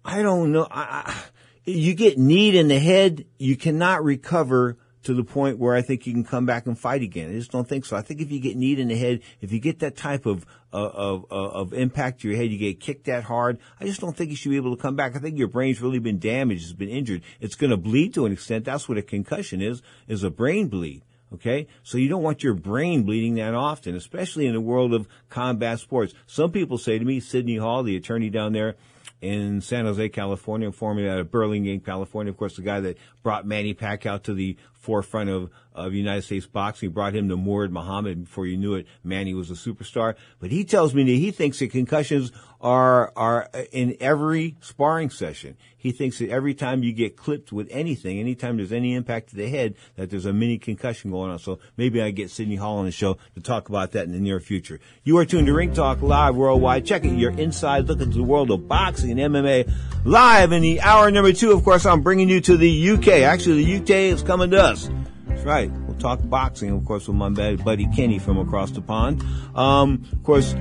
I 0.05 0.23
don't 0.23 0.53
know. 0.53 0.69
I, 0.71 1.03
I 1.07 1.25
you 1.65 1.95
get 1.95 2.19
kneed 2.19 2.55
in 2.55 2.69
the 2.69 2.79
head, 2.79 3.25
you 3.39 3.57
cannot 3.57 4.05
recover 4.05 4.77
to 5.05 5.15
the 5.15 5.25
point 5.25 5.59
where 5.59 5.75
I 5.75 5.83
think 5.83 6.07
you 6.07 6.13
can 6.13 6.25
come 6.25 6.47
back 6.47 6.67
and 6.67 6.79
fight 6.79 7.03
again. 7.03 7.31
I 7.31 7.35
just 7.35 7.53
don't 7.53 7.69
think 7.69 7.85
so. 7.85 7.97
I 7.97 8.03
think 8.03 8.21
if 8.21 8.33
you 8.33 8.41
get 8.41 8.57
kneed 8.57 8.79
in 8.79 8.89
the 8.89 8.97
head, 8.97 9.21
if 9.41 9.53
you 9.53 9.61
get 9.61 9.81
that 9.81 9.97
type 9.97 10.27
of 10.27 10.47
uh, 10.73 10.77
of 10.77 11.27
uh, 11.31 11.35
of 11.35 11.73
impact 11.73 12.23
to 12.23 12.29
your 12.29 12.37
head, 12.37 12.51
you 12.51 12.59
get 12.59 12.81
kicked 12.81 13.05
that 13.07 13.25
hard. 13.25 13.59
I 13.79 13.85
just 13.85 14.01
don't 14.01 14.17
think 14.17 14.31
you 14.31 14.37
should 14.37 14.51
be 14.51 14.57
able 14.57 14.75
to 14.75 14.83
come 14.83 14.97
back. 14.97 15.15
I 15.15 15.19
think 15.19 15.39
your 15.39 15.49
brain's 15.49 15.81
really 15.81 15.99
been 15.99 16.19
damaged, 16.19 16.65
it's 16.65 16.73
been 16.73 16.89
injured. 16.89 17.23
It's 17.41 17.55
going 17.55 17.71
to 17.71 17.77
bleed 17.77 18.15
to 18.15 18.27
an 18.27 18.33
extent. 18.33 18.65
That's 18.65 18.89
what 18.89 18.99
a 18.99 19.03
concussion 19.03 19.61
is: 19.61 19.83
is 20.09 20.25
a 20.25 20.31
brain 20.31 20.69
bleed. 20.69 21.03
Okay, 21.33 21.67
so 21.83 21.99
you 21.99 22.09
don't 22.09 22.23
want 22.23 22.43
your 22.43 22.55
brain 22.55 23.03
bleeding 23.03 23.35
that 23.35 23.55
often, 23.55 23.97
especially 23.97 24.47
in 24.47 24.55
the 24.55 24.61
world 24.61 24.95
of 24.95 25.09
combat 25.29 25.81
sports. 25.81 26.15
Some 26.27 26.53
people 26.53 26.79
say 26.79 26.99
to 26.99 27.05
me, 27.05 27.19
Sidney 27.19 27.57
Hall, 27.57 27.83
the 27.83 27.97
attorney 27.97 28.31
down 28.31 28.53
there 28.53 28.77
in 29.25 29.63
San 29.63 29.87
Jose, 29.87 30.09
California, 30.11 30.71
formerly 30.71 31.09
out 31.09 31.19
of 31.19 31.31
Burlingame, 31.31 31.81
California. 31.81 32.31
Of 32.31 32.37
course, 32.37 32.57
the 32.57 32.63
guy 32.63 32.81
that 32.81 32.99
brought 33.23 33.47
Manny 33.47 33.73
Pacquiao 33.73 34.23
to 34.25 34.35
the 34.35 34.57
forefront 34.75 35.31
of, 35.31 35.51
of 35.75 35.93
United 35.93 36.23
States 36.23 36.47
boxing, 36.47 36.91
brought 36.91 37.15
him 37.15 37.29
to 37.29 37.37
Murad 37.37 37.73
Muhammad. 37.73 38.25
Before 38.25 38.47
you 38.47 38.57
knew 38.57 38.75
it, 38.75 38.87
Manny 39.03 39.35
was 39.35 39.51
a 39.51 39.55
superstar. 39.55 40.15
But 40.39 40.51
he 40.51 40.65
tells 40.65 40.95
me 40.95 41.05
that 41.05 41.11
he 41.11 41.31
thinks 41.31 41.59
that 41.59 41.71
concussions 41.71 42.33
are, 42.61 43.13
are 43.17 43.51
in 43.73 43.97
every 44.01 44.57
sparring 44.61 45.11
session. 45.11 45.57
He 45.77 45.93
thinks 45.93 46.19
that 46.19 46.31
every 46.31 46.55
time 46.55 46.83
you 46.83 46.95
get 46.95 47.15
clipped 47.15 47.53
with 47.53 47.69
anything, 47.71 48.19
anytime 48.19 48.57
there's 48.57 48.73
any 48.73 48.95
impact 48.95 49.31
to 49.31 49.37
the 49.37 49.49
head, 49.49 49.75
that 49.97 50.09
there's 50.09 50.25
a 50.25 50.33
mini 50.33 50.57
concussion 50.57 51.11
going 51.11 51.31
on. 51.31 51.39
So 51.39 51.59
maybe 51.77 52.01
I 52.01 52.11
get 52.11 52.31
Sidney 52.31 52.57
Hall 52.57 52.79
on 52.79 52.87
the 52.87 52.91
show 52.91 53.19
to 53.35 53.41
talk 53.43 53.69
about 53.69 53.93
that 53.93 54.07
in 54.07 54.13
the 54.13 54.19
near 54.19 54.41
future. 54.41 54.81
You 55.03 55.19
are 55.19 55.27
tuned 55.27 55.47
to 55.49 55.53
Ring 55.53 55.75
Talk 55.75 56.01
Live 56.01 56.37
Worldwide. 56.37 56.87
Check 56.87 57.05
it. 57.05 57.15
Your 57.19 57.33
inside 57.33 57.87
look 57.87 58.01
into 58.01 58.17
the 58.17 58.23
world 58.23 58.51
of 58.51 58.67
boxing 58.67 59.11
and 59.11 59.35
MMA 59.35 59.71
live 60.07 60.53
in 60.53 60.63
the 60.63 60.81
hour 60.81 61.11
number 61.11 61.35
two. 61.35 61.53
Of 61.53 61.65
course, 61.65 61.85
I'm 61.85 62.01
bringing 62.01 62.31
you 62.31 62.41
to 62.41 62.57
the 62.57 62.91
UK. 62.93 63.09
Actually, 63.09 63.65
the 63.65 63.77
UK 63.77 63.91
is 63.91 64.23
coming 64.23 64.51
to 64.53 64.63
us. 64.63 64.89
That's 65.35 65.47
right. 65.47 65.71
We'll 65.71 65.99
talk 65.99 66.21
boxing, 66.25 66.71
of 66.71 66.85
course, 66.85 67.09
with 67.09 67.17
my 67.17 67.29
buddy 67.29 67.89
Kenny 67.89 68.19
from 68.19 68.39
across 68.39 68.71
the 68.71 68.81
pond. 68.81 69.23
Um, 69.57 70.09
of 70.13 70.23
course, 70.23 70.55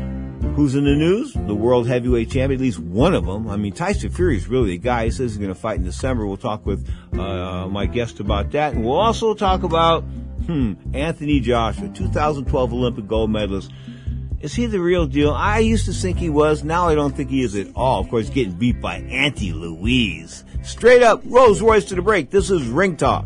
Who's 0.55 0.75
in 0.75 0.83
the 0.83 0.93
news? 0.93 1.33
The 1.33 1.55
world 1.55 1.87
heavyweight 1.87 2.29
champion, 2.29 2.59
at 2.59 2.61
least 2.61 2.77
one 2.77 3.15
of 3.15 3.25
them. 3.25 3.49
I 3.49 3.55
mean, 3.55 3.73
Tyson 3.73 4.11
Fury 4.11 4.37
is 4.37 4.47
really 4.47 4.71
the 4.71 4.77
guy. 4.77 5.05
He 5.05 5.11
says 5.11 5.31
he's 5.31 5.37
going 5.37 5.51
to 5.53 5.59
fight 5.59 5.77
in 5.77 5.83
December. 5.83 6.27
We'll 6.27 6.37
talk 6.37 6.63
with 6.63 6.87
uh, 7.13 7.67
my 7.69 7.87
guest 7.87 8.19
about 8.19 8.51
that, 8.51 8.73
and 8.73 8.85
we'll 8.85 8.99
also 8.99 9.33
talk 9.33 9.63
about 9.63 10.03
hmm, 10.03 10.73
Anthony 10.93 11.39
Joshua, 11.39 11.89
2012 11.89 12.71
Olympic 12.71 13.07
gold 13.07 13.31
medalist. 13.31 13.71
Is 14.41 14.53
he 14.53 14.67
the 14.67 14.79
real 14.79 15.07
deal? 15.07 15.31
I 15.31 15.59
used 15.59 15.85
to 15.85 15.93
think 15.93 16.19
he 16.19 16.29
was. 16.29 16.63
Now 16.63 16.87
I 16.87 16.93
don't 16.93 17.15
think 17.15 17.31
he 17.31 17.41
is 17.41 17.55
at 17.55 17.67
all. 17.75 18.01
Of 18.01 18.09
course, 18.09 18.29
getting 18.29 18.53
beat 18.53 18.79
by 18.79 18.97
Andy 18.97 19.53
Ruiz. 19.53 20.43
Straight 20.61 21.01
up, 21.01 21.23
Rolls 21.25 21.61
Royce 21.61 21.85
to 21.85 21.95
the 21.95 22.03
break. 22.03 22.29
This 22.29 22.51
is 22.51 22.67
Ring 22.67 22.95
Talk. 22.95 23.25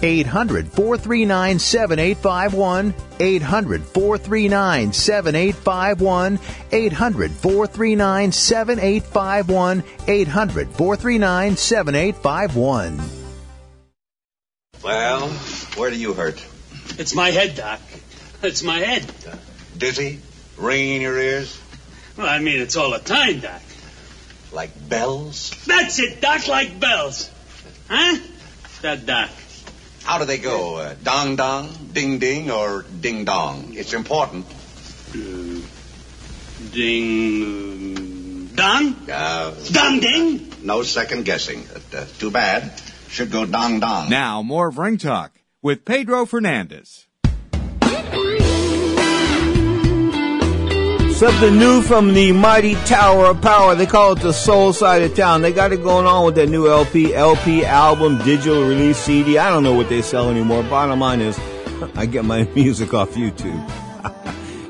800 0.00 0.68
439 0.72 1.58
7851. 1.58 2.94
800 3.20 3.84
439 3.84 4.92
7851. 4.92 6.38
800 6.72 7.30
439 7.32 8.32
7851. 8.32 9.84
800 10.06 10.68
439 10.70 11.56
7851. 11.56 13.00
Well, 14.82 15.28
where 15.76 15.90
do 15.90 15.98
you 15.98 16.14
hurt? 16.14 16.44
It's 16.98 17.14
my 17.14 17.30
head, 17.30 17.56
Doc. 17.56 17.80
It's 18.42 18.62
my 18.62 18.78
head. 18.78 19.04
Dizzy? 19.76 20.20
Ringing 20.56 20.96
in 20.96 21.02
your 21.02 21.18
ears? 21.18 21.60
Well, 22.16 22.28
I 22.28 22.38
mean, 22.38 22.60
it's 22.60 22.76
all 22.76 22.92
the 22.92 22.98
time, 22.98 23.40
Doc. 23.40 23.60
Like 24.52 24.88
bells? 24.88 25.50
That's 25.66 25.98
it, 25.98 26.20
Doc, 26.20 26.48
like 26.48 26.78
bells. 26.80 27.30
Huh? 27.88 28.18
That 28.82 29.04
Doc. 29.04 29.30
How 30.08 30.16
do 30.16 30.24
they 30.24 30.38
go? 30.38 30.76
Uh, 30.76 30.94
dong 31.02 31.36
dong, 31.36 31.68
ding 31.92 32.18
ding, 32.18 32.50
or 32.50 32.82
ding 32.98 33.26
dong? 33.26 33.74
It's 33.74 33.92
important. 33.92 34.46
Uh, 35.12 35.60
ding. 36.72 38.46
Dong? 38.54 38.96
Uh, 39.06 39.54
dong 39.70 40.00
ding? 40.00 40.50
No 40.62 40.82
second 40.82 41.26
guessing. 41.26 41.62
Uh, 41.94 42.06
too 42.18 42.30
bad. 42.30 42.72
Should 43.08 43.30
go 43.30 43.44
dong 43.44 43.80
dong. 43.80 44.08
Now, 44.08 44.40
more 44.40 44.68
of 44.68 44.78
Ring 44.78 44.96
Talk 44.96 45.42
with 45.60 45.84
Pedro 45.84 46.24
Fernandez. 46.24 47.06
Something 51.18 51.58
new 51.58 51.82
from 51.82 52.14
the 52.14 52.30
mighty 52.30 52.76
Tower 52.84 53.26
of 53.26 53.42
Power. 53.42 53.74
They 53.74 53.86
call 53.86 54.12
it 54.12 54.20
the 54.20 54.32
soul 54.32 54.72
side 54.72 55.02
of 55.02 55.16
town. 55.16 55.42
They 55.42 55.52
got 55.52 55.72
it 55.72 55.82
going 55.82 56.06
on 56.06 56.24
with 56.24 56.36
that 56.36 56.48
new 56.48 56.68
LP, 56.68 57.12
LP 57.12 57.64
album, 57.64 58.18
digital 58.18 58.62
release 58.62 58.98
CD. 58.98 59.36
I 59.36 59.50
don't 59.50 59.64
know 59.64 59.74
what 59.74 59.88
they 59.88 60.00
sell 60.00 60.30
anymore. 60.30 60.62
Bottom 60.62 61.00
line 61.00 61.20
is, 61.20 61.36
I 61.96 62.06
get 62.06 62.24
my 62.24 62.44
music 62.54 62.94
off 62.94 63.14
YouTube. 63.14 63.60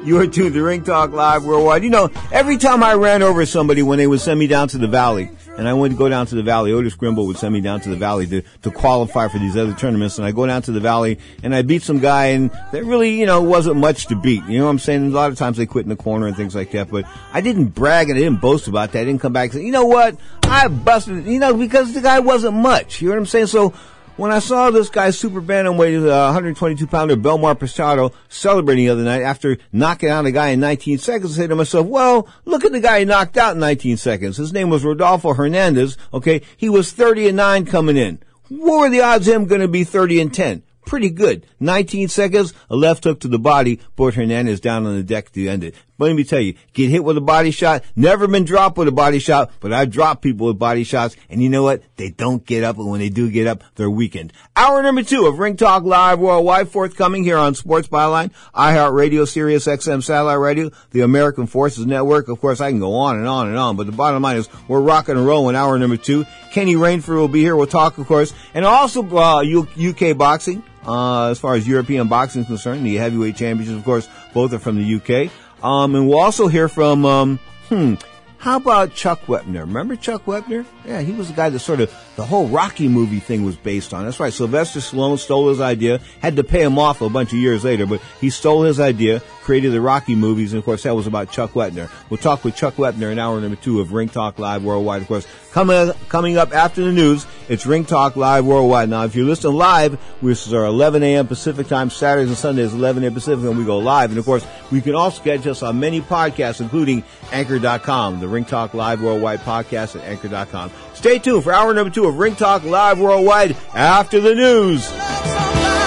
you 0.06 0.18
are 0.18 0.26
tuned 0.26 0.54
to 0.54 0.62
Ring 0.62 0.82
Talk 0.82 1.12
Live 1.12 1.44
Worldwide. 1.44 1.84
You 1.84 1.90
know, 1.90 2.10
every 2.32 2.56
time 2.56 2.82
I 2.82 2.94
ran 2.94 3.22
over 3.22 3.44
somebody 3.44 3.82
when 3.82 3.98
they 3.98 4.06
would 4.06 4.20
send 4.20 4.40
me 4.40 4.46
down 4.46 4.68
to 4.68 4.78
the 4.78 4.88
valley, 4.88 5.28
and 5.58 5.68
I 5.68 5.74
went 5.74 5.92
to 5.92 5.98
go 5.98 6.08
down 6.08 6.26
to 6.26 6.36
the 6.36 6.42
valley. 6.44 6.72
Otis 6.72 6.94
Grimble 6.94 7.26
would 7.26 7.36
send 7.36 7.52
me 7.52 7.60
down 7.60 7.80
to 7.80 7.88
the 7.88 7.96
valley 7.96 8.28
to, 8.28 8.42
to 8.62 8.70
qualify 8.70 9.26
for 9.26 9.40
these 9.40 9.56
other 9.56 9.74
tournaments. 9.74 10.16
And 10.16 10.24
I 10.24 10.30
go 10.30 10.46
down 10.46 10.62
to 10.62 10.72
the 10.72 10.78
valley 10.78 11.18
and 11.42 11.52
I 11.52 11.62
beat 11.62 11.82
some 11.82 11.98
guy 11.98 12.26
and 12.26 12.50
that 12.70 12.84
really, 12.84 13.18
you 13.18 13.26
know, 13.26 13.42
wasn't 13.42 13.76
much 13.76 14.06
to 14.06 14.16
beat. 14.16 14.44
You 14.44 14.58
know 14.58 14.66
what 14.66 14.70
I'm 14.70 14.78
saying? 14.78 15.06
A 15.06 15.14
lot 15.14 15.32
of 15.32 15.36
times 15.36 15.56
they 15.56 15.66
quit 15.66 15.84
in 15.84 15.88
the 15.88 15.96
corner 15.96 16.28
and 16.28 16.36
things 16.36 16.54
like 16.54 16.70
that. 16.70 16.90
But 16.90 17.06
I 17.32 17.40
didn't 17.40 17.74
brag 17.74 18.08
and 18.08 18.16
I 18.16 18.20
didn't 18.20 18.40
boast 18.40 18.68
about 18.68 18.92
that. 18.92 19.00
I 19.00 19.04
didn't 19.04 19.20
come 19.20 19.32
back 19.32 19.50
and 19.50 19.54
say, 19.54 19.66
you 19.66 19.72
know 19.72 19.86
what? 19.86 20.16
I 20.44 20.68
busted, 20.68 21.26
you 21.26 21.40
know, 21.40 21.52
because 21.54 21.92
the 21.92 22.02
guy 22.02 22.20
wasn't 22.20 22.56
much. 22.56 23.02
You 23.02 23.08
know 23.08 23.14
what 23.14 23.20
I'm 23.20 23.26
saying? 23.26 23.46
So, 23.48 23.74
when 24.18 24.32
I 24.32 24.40
saw 24.40 24.70
this 24.70 24.88
guy 24.88 25.10
super 25.10 25.40
bantamweight, 25.40 26.04
uh, 26.04 26.26
122 26.26 26.88
pounder 26.88 27.16
Belmar 27.16 27.54
Pistado 27.54 28.12
celebrating 28.28 28.86
the 28.86 28.90
other 28.90 29.04
night 29.04 29.22
after 29.22 29.58
knocking 29.72 30.08
out 30.08 30.26
a 30.26 30.32
guy 30.32 30.48
in 30.48 30.60
19 30.60 30.98
seconds, 30.98 31.38
I 31.38 31.42
said 31.42 31.50
to 31.50 31.56
myself, 31.56 31.86
well, 31.86 32.28
look 32.44 32.64
at 32.64 32.72
the 32.72 32.80
guy 32.80 32.98
he 32.98 33.04
knocked 33.04 33.36
out 33.36 33.54
in 33.54 33.60
19 33.60 33.96
seconds. 33.96 34.36
His 34.36 34.52
name 34.52 34.70
was 34.70 34.84
Rodolfo 34.84 35.34
Hernandez. 35.34 35.96
Okay. 36.12 36.42
He 36.56 36.68
was 36.68 36.90
30 36.90 37.28
and 37.28 37.36
9 37.36 37.66
coming 37.66 37.96
in. 37.96 38.18
What 38.48 38.80
were 38.80 38.90
the 38.90 39.02
odds 39.02 39.28
of 39.28 39.34
him 39.34 39.46
going 39.46 39.60
to 39.60 39.68
be 39.68 39.84
30 39.84 40.20
and 40.20 40.34
10? 40.34 40.62
Pretty 40.88 41.10
good. 41.10 41.46
19 41.60 42.08
seconds, 42.08 42.54
a 42.70 42.74
left 42.74 43.04
hook 43.04 43.20
to 43.20 43.28
the 43.28 43.38
body, 43.38 43.78
put 43.94 44.14
Hernandez 44.14 44.58
down 44.58 44.86
on 44.86 44.96
the 44.96 45.02
deck 45.02 45.30
to 45.32 45.46
end 45.46 45.62
it. 45.62 45.74
But 45.98 46.06
let 46.06 46.16
me 46.16 46.22
tell 46.22 46.40
you, 46.40 46.54
get 46.74 46.90
hit 46.90 47.02
with 47.02 47.16
a 47.16 47.20
body 47.20 47.50
shot, 47.50 47.82
never 47.96 48.28
been 48.28 48.44
dropped 48.44 48.78
with 48.78 48.86
a 48.86 48.92
body 48.92 49.18
shot, 49.18 49.50
but 49.58 49.72
I've 49.72 49.90
dropped 49.90 50.22
people 50.22 50.46
with 50.46 50.58
body 50.58 50.84
shots, 50.84 51.16
and 51.28 51.42
you 51.42 51.48
know 51.48 51.64
what? 51.64 51.82
They 51.96 52.10
don't 52.10 52.46
get 52.46 52.62
up, 52.62 52.78
and 52.78 52.88
when 52.88 53.00
they 53.00 53.08
do 53.08 53.28
get 53.28 53.48
up, 53.48 53.64
they're 53.74 53.90
weakened. 53.90 54.32
Hour 54.54 54.80
number 54.84 55.02
two 55.02 55.26
of 55.26 55.40
Ring 55.40 55.56
Talk 55.56 55.82
Live 55.82 56.20
Worldwide, 56.20 56.68
forthcoming 56.68 57.24
here 57.24 57.36
on 57.36 57.56
Sports 57.56 57.88
Byline, 57.88 58.30
iHeartRadio, 58.54 59.26
Sirius 59.26 59.66
XM 59.66 60.02
Satellite 60.02 60.38
Radio, 60.38 60.70
the 60.92 61.00
American 61.00 61.48
Forces 61.48 61.84
Network. 61.84 62.28
Of 62.28 62.40
course, 62.40 62.60
I 62.60 62.70
can 62.70 62.78
go 62.78 62.94
on 62.94 63.18
and 63.18 63.26
on 63.26 63.48
and 63.48 63.58
on, 63.58 63.76
but 63.76 63.86
the 63.86 63.92
bottom 63.92 64.22
line 64.22 64.36
is 64.36 64.48
we're 64.68 64.80
rocking 64.80 65.16
and 65.16 65.26
rolling 65.26 65.56
hour 65.56 65.76
number 65.80 65.96
two. 65.96 66.24
Kenny 66.52 66.76
Rainford 66.76 67.16
will 67.16 67.26
be 67.26 67.40
here. 67.40 67.56
We'll 67.56 67.66
talk, 67.66 67.98
of 67.98 68.06
course, 68.06 68.32
and 68.54 68.64
also 68.64 69.02
uh, 69.16 69.42
UK 69.42 70.16
boxing. 70.16 70.62
Uh, 70.86 71.28
as 71.28 71.38
far 71.38 71.54
as 71.54 71.66
European 71.66 72.08
boxing 72.08 72.42
is 72.42 72.48
concerned, 72.48 72.84
the 72.84 72.96
heavyweight 72.96 73.36
championships, 73.36 73.78
of 73.78 73.84
course, 73.84 74.08
both 74.32 74.52
are 74.52 74.58
from 74.58 74.76
the 74.76 74.94
UK. 74.94 75.30
Um, 75.62 75.94
and 75.94 76.08
we'll 76.08 76.18
also 76.18 76.46
hear 76.46 76.68
from, 76.68 77.04
um, 77.04 77.38
hmm, 77.68 77.94
how 78.38 78.56
about 78.56 78.94
Chuck 78.94 79.22
Wepner? 79.26 79.62
Remember 79.62 79.96
Chuck 79.96 80.24
Wepner? 80.24 80.64
Yeah, 80.86 81.00
he 81.00 81.12
was 81.12 81.28
the 81.28 81.34
guy 81.34 81.50
that 81.50 81.58
sort 81.58 81.80
of 81.80 81.92
the 82.14 82.24
whole 82.24 82.46
Rocky 82.46 82.86
movie 82.86 83.18
thing 83.18 83.44
was 83.44 83.56
based 83.56 83.92
on. 83.92 84.04
That's 84.04 84.20
right. 84.20 84.32
Sylvester 84.32 84.78
Stallone 84.78 85.18
stole 85.18 85.48
his 85.48 85.60
idea, 85.60 86.00
had 86.20 86.36
to 86.36 86.44
pay 86.44 86.62
him 86.62 86.78
off 86.78 87.00
a 87.00 87.10
bunch 87.10 87.32
of 87.32 87.38
years 87.38 87.64
later, 87.64 87.84
but 87.84 88.00
he 88.20 88.30
stole 88.30 88.62
his 88.62 88.78
idea, 88.78 89.22
created 89.48 89.72
the 89.72 89.80
Rocky 89.80 90.14
movies, 90.14 90.52
and 90.52 90.58
of 90.58 90.66
course 90.66 90.82
that 90.82 90.94
was 90.94 91.06
about 91.06 91.32
Chuck 91.32 91.52
Wepner. 91.52 91.90
We'll 92.10 92.18
talk 92.18 92.44
with 92.44 92.54
Chuck 92.54 92.74
Wepner 92.74 93.10
in 93.10 93.18
hour 93.18 93.40
number 93.40 93.56
two 93.56 93.80
of 93.80 93.94
Ring 93.94 94.10
Talk 94.10 94.38
Live 94.38 94.62
Worldwide. 94.62 95.00
Of 95.00 95.08
course, 95.08 95.26
coming 95.52 95.90
coming 96.10 96.36
up 96.36 96.52
after 96.52 96.84
the 96.84 96.92
news, 96.92 97.26
it's 97.48 97.64
Ring 97.64 97.86
Talk 97.86 98.14
Live 98.14 98.44
Worldwide. 98.44 98.90
Now, 98.90 99.04
if 99.04 99.16
you're 99.16 99.24
listening 99.24 99.54
live, 99.54 99.98
this 100.20 100.46
is 100.46 100.52
our 100.52 100.66
11 100.66 101.02
a.m. 101.02 101.26
Pacific 101.26 101.66
time, 101.66 101.88
Saturdays 101.88 102.28
and 102.28 102.36
Sundays, 102.36 102.74
11 102.74 103.02
a.m. 103.04 103.14
Pacific, 103.14 103.42
and 103.46 103.56
we 103.56 103.64
go 103.64 103.78
live. 103.78 104.10
And 104.10 104.18
of 104.18 104.26
course, 104.26 104.46
we 104.70 104.82
can 104.82 104.94
also 104.94 105.22
catch 105.22 105.46
us 105.46 105.62
on 105.62 105.80
many 105.80 106.02
podcasts, 106.02 106.60
including 106.60 107.02
Anchor.com, 107.32 108.20
the 108.20 108.28
Ring 108.28 108.44
Talk 108.44 108.74
Live 108.74 109.00
Worldwide 109.00 109.40
podcast 109.40 109.96
at 109.96 110.04
Anchor.com. 110.04 110.70
Stay 110.92 111.18
tuned 111.18 111.42
for 111.42 111.54
hour 111.54 111.72
number 111.72 111.90
two 111.90 112.04
of 112.04 112.18
Ring 112.18 112.36
Talk 112.36 112.64
Live 112.64 113.00
Worldwide 113.00 113.56
after 113.74 114.20
the 114.20 114.34
news. 114.34 115.77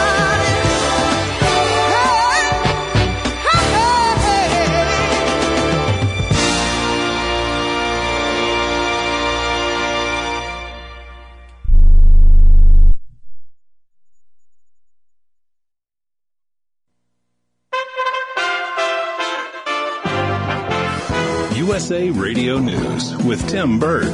USA 21.82 22.12
Radio 22.12 22.60
News 22.60 23.18
with 23.26 23.50
Tim 23.50 23.80
Berg. 23.80 24.14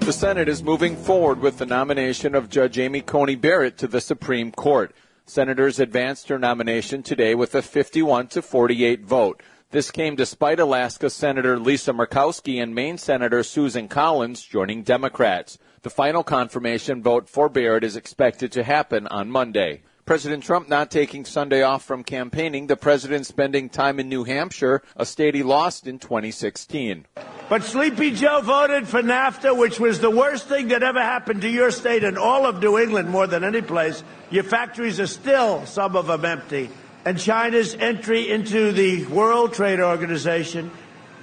The 0.00 0.14
Senate 0.14 0.48
is 0.48 0.62
moving 0.62 0.96
forward 0.96 1.40
with 1.40 1.58
the 1.58 1.66
nomination 1.66 2.34
of 2.34 2.48
Judge 2.48 2.78
Amy 2.78 3.02
Coney 3.02 3.34
Barrett 3.34 3.76
to 3.78 3.86
the 3.86 4.00
Supreme 4.00 4.50
Court. 4.50 4.94
Senators 5.26 5.78
advanced 5.78 6.30
her 6.30 6.38
nomination 6.38 7.02
today 7.02 7.34
with 7.34 7.54
a 7.54 7.60
51 7.60 8.28
to 8.28 8.40
48 8.40 9.04
vote. 9.04 9.42
This 9.72 9.90
came 9.90 10.16
despite 10.16 10.58
Alaska 10.58 11.10
Senator 11.10 11.58
Lisa 11.58 11.92
Murkowski 11.92 12.62
and 12.62 12.74
Maine 12.74 12.96
Senator 12.96 13.42
Susan 13.42 13.88
Collins 13.88 14.42
joining 14.42 14.82
Democrats. 14.82 15.58
The 15.82 15.90
final 15.90 16.24
confirmation 16.24 17.02
vote 17.02 17.28
for 17.28 17.50
Barrett 17.50 17.84
is 17.84 17.96
expected 17.96 18.52
to 18.52 18.64
happen 18.64 19.06
on 19.08 19.30
Monday. 19.30 19.82
President 20.06 20.44
Trump 20.44 20.68
not 20.68 20.88
taking 20.88 21.24
Sunday 21.24 21.64
off 21.64 21.84
from 21.84 22.04
campaigning, 22.04 22.68
the 22.68 22.76
president 22.76 23.26
spending 23.26 23.68
time 23.68 23.98
in 23.98 24.08
New 24.08 24.22
Hampshire, 24.22 24.80
a 24.94 25.04
state 25.04 25.34
he 25.34 25.42
lost 25.42 25.88
in 25.88 25.98
2016. 25.98 27.06
But 27.48 27.64
Sleepy 27.64 28.12
Joe 28.12 28.40
voted 28.40 28.86
for 28.86 29.02
NAFTA, 29.02 29.58
which 29.58 29.80
was 29.80 29.98
the 29.98 30.10
worst 30.10 30.46
thing 30.46 30.68
that 30.68 30.84
ever 30.84 31.02
happened 31.02 31.42
to 31.42 31.48
your 31.48 31.72
state 31.72 32.04
and 32.04 32.16
all 32.16 32.46
of 32.46 32.62
New 32.62 32.78
England 32.78 33.08
more 33.08 33.26
than 33.26 33.42
any 33.42 33.62
place. 33.62 34.04
Your 34.30 34.44
factories 34.44 35.00
are 35.00 35.08
still, 35.08 35.66
some 35.66 35.96
of 35.96 36.06
them, 36.06 36.24
empty. 36.24 36.70
And 37.04 37.18
China's 37.18 37.74
entry 37.74 38.30
into 38.30 38.70
the 38.70 39.06
World 39.06 39.54
Trade 39.54 39.80
Organization. 39.80 40.70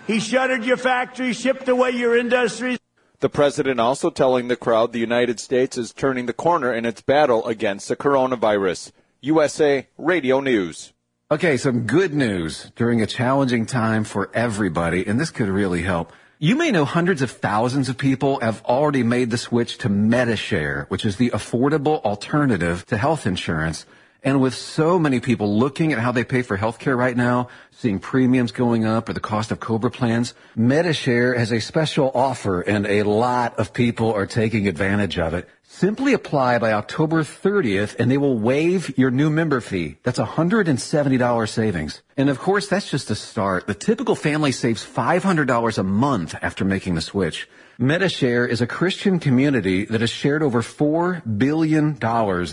He 0.08 0.20
shuttered 0.20 0.66
your 0.66 0.78
factories, 0.78 1.40
shipped 1.40 1.70
away 1.70 1.92
your 1.92 2.18
industries. 2.18 2.80
The 3.24 3.30
president 3.30 3.80
also 3.80 4.10
telling 4.10 4.50
the 4.50 4.58
crowd 4.58 4.92
the 4.92 5.00
United 5.00 5.40
States 5.40 5.78
is 5.78 5.94
turning 5.94 6.26
the 6.26 6.34
corner 6.34 6.74
in 6.74 6.84
its 6.84 7.02
battle 7.02 7.48
against 7.48 7.88
the 7.88 7.96
coronavirus. 7.96 8.92
USA 9.22 9.88
Radio 9.98 10.42
News. 10.42 10.92
Okay, 11.32 11.56
some 11.56 11.84
good 11.88 12.14
news 12.14 12.74
during 12.76 13.02
a 13.02 13.08
challenging 13.08 13.66
time 13.66 14.04
for 14.04 14.30
everybody, 14.34 15.08
and 15.08 15.22
this 15.22 15.32
could 15.32 15.48
really 15.48 15.84
help. 15.84 16.12
You 16.38 16.58
may 16.58 16.70
know 16.70 16.84
hundreds 16.84 17.22
of 17.22 17.32
thousands 17.32 17.88
of 17.88 17.98
people 17.98 18.42
have 18.42 18.62
already 18.66 19.04
made 19.04 19.30
the 19.30 19.38
switch 19.38 19.78
to 19.78 19.88
Medi-Share, 19.88 20.88
which 20.90 21.06
is 21.06 21.16
the 21.16 21.30
affordable 21.30 22.02
alternative 22.04 22.86
to 22.88 22.98
health 22.98 23.26
insurance. 23.26 23.86
And 24.24 24.40
with 24.40 24.54
so 24.54 24.98
many 24.98 25.20
people 25.20 25.60
looking 25.60 25.92
at 25.92 26.00
how 26.00 26.14
they 26.14 26.24
pay 26.24 26.44
for 26.44 26.58
healthcare 26.58 26.98
right 26.98 27.16
now, 27.16 27.50
seeing 27.72 28.00
premiums 28.00 28.54
going 28.54 28.86
up 28.86 29.10
or 29.10 29.14
the 29.14 29.20
cost 29.20 29.52
of 29.52 29.60
Cobra 29.60 29.92
plans, 29.92 30.34
Medi-Share 30.56 31.34
has 31.38 31.52
a 31.52 31.60
special 31.60 32.10
offer 32.16 32.62
and 32.62 32.88
a 32.88 33.04
lot 33.04 33.60
of 33.60 33.74
people 33.74 34.14
are 34.14 34.26
taking 34.26 34.66
advantage 34.68 35.20
of 35.20 35.34
it. 35.34 35.50
Simply 35.64 36.14
apply 36.14 36.60
by 36.60 36.72
October 36.72 37.24
30th 37.24 38.00
and 38.00 38.10
they 38.10 38.18
will 38.18 38.38
waive 38.38 38.98
your 38.98 39.12
new 39.12 39.30
member 39.30 39.60
fee. 39.60 39.98
That's 40.04 40.20
$170 40.20 41.50
savings. 41.50 42.02
And 42.16 42.30
of 42.30 42.40
course, 42.40 42.70
that's 42.70 42.90
just 42.90 43.12
a 43.12 43.16
start. 43.16 43.68
The 43.68 43.74
typical 43.74 44.16
family 44.16 44.54
saves 44.54 44.86
$500 44.86 45.78
a 45.78 45.84
month 45.84 46.36
after 46.42 46.64
making 46.64 46.96
the 46.96 47.02
switch. 47.02 47.50
Medi-Share 47.80 48.46
is 48.46 48.62
a 48.62 48.68
Christian 48.68 49.20
community 49.20 49.86
that 49.86 50.02
has 50.02 50.12
shared 50.12 50.44
over 50.44 50.62
$4 50.62 51.40
billion 51.40 51.98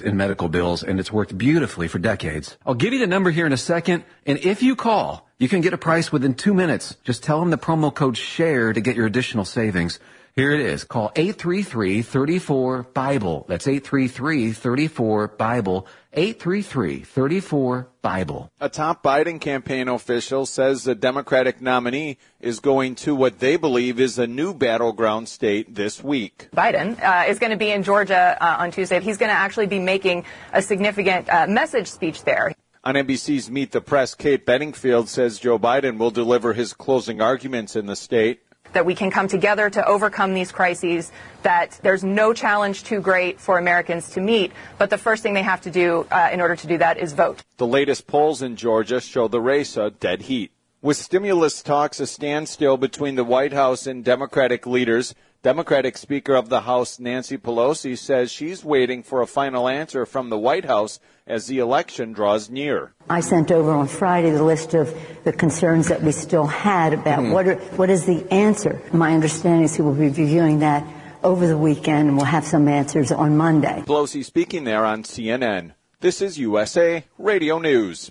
in 0.03 0.17
medical 0.17 0.49
bills 0.49 0.83
and 0.83 0.99
it's 0.99 1.13
worked 1.13 1.37
beautifully 1.37 1.89
for 1.89 1.99
decades. 1.99 2.57
I'll 2.65 2.73
give 2.73 2.95
you 2.95 2.99
the 2.99 3.07
number 3.07 3.31
here 3.31 3.45
in 3.45 3.53
a 3.53 3.59
second 3.59 4.05
and 4.25 4.39
if 4.39 4.63
you 4.63 4.77
call, 4.77 5.29
you 5.39 5.47
can 5.47 5.61
get 5.61 5.75
a 5.75 5.79
price 5.79 6.11
within 6.11 6.33
two 6.35 6.55
minutes. 6.55 6.97
Just 7.05 7.23
tell 7.23 7.41
them 7.41 7.51
the 7.51 7.59
promo 7.59 7.95
code 7.95 8.17
SHARE 8.17 8.73
to 8.73 8.81
get 8.81 8.97
your 8.97 9.07
additional 9.07 9.45
savings. 9.45 10.01
Here 10.37 10.53
it 10.53 10.61
is. 10.61 10.85
Call 10.85 11.11
833-34-BIBLE. 11.11 13.45
That's 13.47 13.67
833-34-BIBLE. 13.67 15.87
833-34-BIBLE. 16.17 18.51
A 18.61 18.69
top 18.69 19.03
Biden 19.03 19.41
campaign 19.41 19.89
official 19.89 20.47
says 20.47 20.85
the 20.85 20.95
Democratic 20.95 21.61
nominee 21.61 22.19
is 22.41 22.61
going 22.61 22.95
to 22.97 23.15
what 23.15 23.39
they 23.39 23.57
believe 23.57 24.01
is 24.01 24.19
a 24.19 24.27
new 24.27 24.53
battleground 24.53 25.29
state 25.29 25.75
this 25.75 26.03
week. 26.03 26.49
Biden 26.55 27.01
uh, 27.03 27.25
is 27.29 27.39
going 27.39 27.53
to 27.53 27.57
be 27.57 27.71
in 27.71 27.83
Georgia 27.83 28.37
uh, 28.41 28.57
on 28.59 28.73
Tuesday. 28.73 29.01
He's 29.01 29.19
going 29.19 29.31
to 29.31 29.37
actually 29.37 29.67
be 29.67 29.79
making 29.79 30.25
a 30.53 30.63
significant 30.63 31.29
uh, 31.29 31.47
message 31.47 31.87
speech 31.87 32.25
there. 32.25 32.53
On 32.83 32.95
NBC's 32.95 33.51
Meet 33.51 33.73
the 33.73 33.83
Press, 33.83 34.15
Kate 34.15 34.47
Bedingfield 34.47 35.09
says 35.09 35.39
Joe 35.39 35.59
Biden 35.59 35.99
will 35.99 36.11
deliver 36.11 36.55
his 36.55 36.73
closing 36.73 37.21
arguments 37.21 37.77
in 37.77 37.85
the 37.87 37.95
state 37.95 38.41
that 38.73 38.87
we 38.87 38.95
can 38.95 39.11
come 39.11 39.29
together 39.29 39.71
to 39.71 39.87
overcome 39.87 40.35
these 40.35 40.53
crises, 40.53 41.13
that 41.43 41.79
there's 41.83 42.05
no 42.05 42.33
challenge 42.33 42.85
too 42.85 43.01
great 43.01 43.41
for 43.41 43.59
Americans 43.59 44.11
to 44.11 44.21
meet, 44.21 44.53
but 44.79 44.91
the 44.91 44.99
first 44.99 45.23
thing 45.23 45.35
they 45.35 45.43
have 45.43 45.61
to 45.63 45.71
do 45.71 46.07
uh, 46.11 46.31
in 46.33 46.41
order 46.41 46.57
to 46.57 46.67
do 46.67 46.79
that 46.79 46.99
is 46.99 47.13
vote. 47.13 47.43
The 47.57 47.67
latest 47.67 48.07
polls 48.07 48.43
in 48.43 48.57
Georgia 48.57 49.01
show 49.01 49.29
the 49.29 49.41
race 49.41 49.77
a 49.77 49.91
dead 49.91 50.23
heat. 50.23 50.53
With 50.83 50.97
stimulus 50.97 51.63
talks 51.63 52.01
a 52.01 52.07
standstill 52.07 52.79
between 52.79 53.15
the 53.15 53.25
White 53.25 53.53
House 53.53 53.87
and 53.87 54.03
Democratic 54.03 54.67
leaders, 54.67 55.15
Democratic 55.43 55.97
Speaker 55.97 56.35
of 56.35 56.51
the 56.51 56.61
House 56.61 57.01
Nancy 57.01 57.39
Pelosi 57.39 57.97
says 57.97 58.31
she's 58.31 58.63
waiting 58.63 59.03
for 59.03 59.23
a 59.23 59.27
final 59.27 59.69
answer 59.69 60.05
from 60.05 60.29
the 60.29 60.39
White 60.39 60.67
House 60.67 61.01
as 61.27 61.47
the 61.47 61.61
election 61.61 62.13
draws 62.13 62.51
near. 62.51 62.93
I 63.09 63.21
sent 63.21 63.51
over 63.51 63.71
on 63.71 63.89
Friday 63.89 64.33
the 64.33 64.43
list 64.43 64.75
of 64.75 64.95
the 65.25 65.33
concerns 65.33 65.89
that 65.89 66.03
we 66.03 66.13
still 66.13 66.47
had 66.47 66.93
about 66.93 67.21
mm-hmm. 67.21 67.33
what 67.33 67.49
are, 67.49 67.55
what 67.77 67.89
is 67.89 68.05
the 68.05 68.31
answer. 68.31 68.83
My 68.93 69.15
understanding 69.15 69.63
is 69.63 69.75
he 69.75 69.81
will 69.81 69.95
be 69.95 70.11
reviewing 70.11 70.59
that 70.59 70.87
over 71.23 71.47
the 71.47 71.57
weekend 71.57 72.09
and 72.09 72.19
we'll 72.19 72.27
have 72.27 72.45
some 72.45 72.69
answers 72.69 73.11
on 73.11 73.39
Monday. 73.39 73.83
Pelosi 73.87 74.23
speaking 74.23 74.65
there 74.65 74.85
on 74.85 75.05
CNN. 75.05 75.73
This 76.01 76.21
is 76.21 76.39
USA 76.39 77.05
Radio 77.17 77.59
News. 77.59 78.11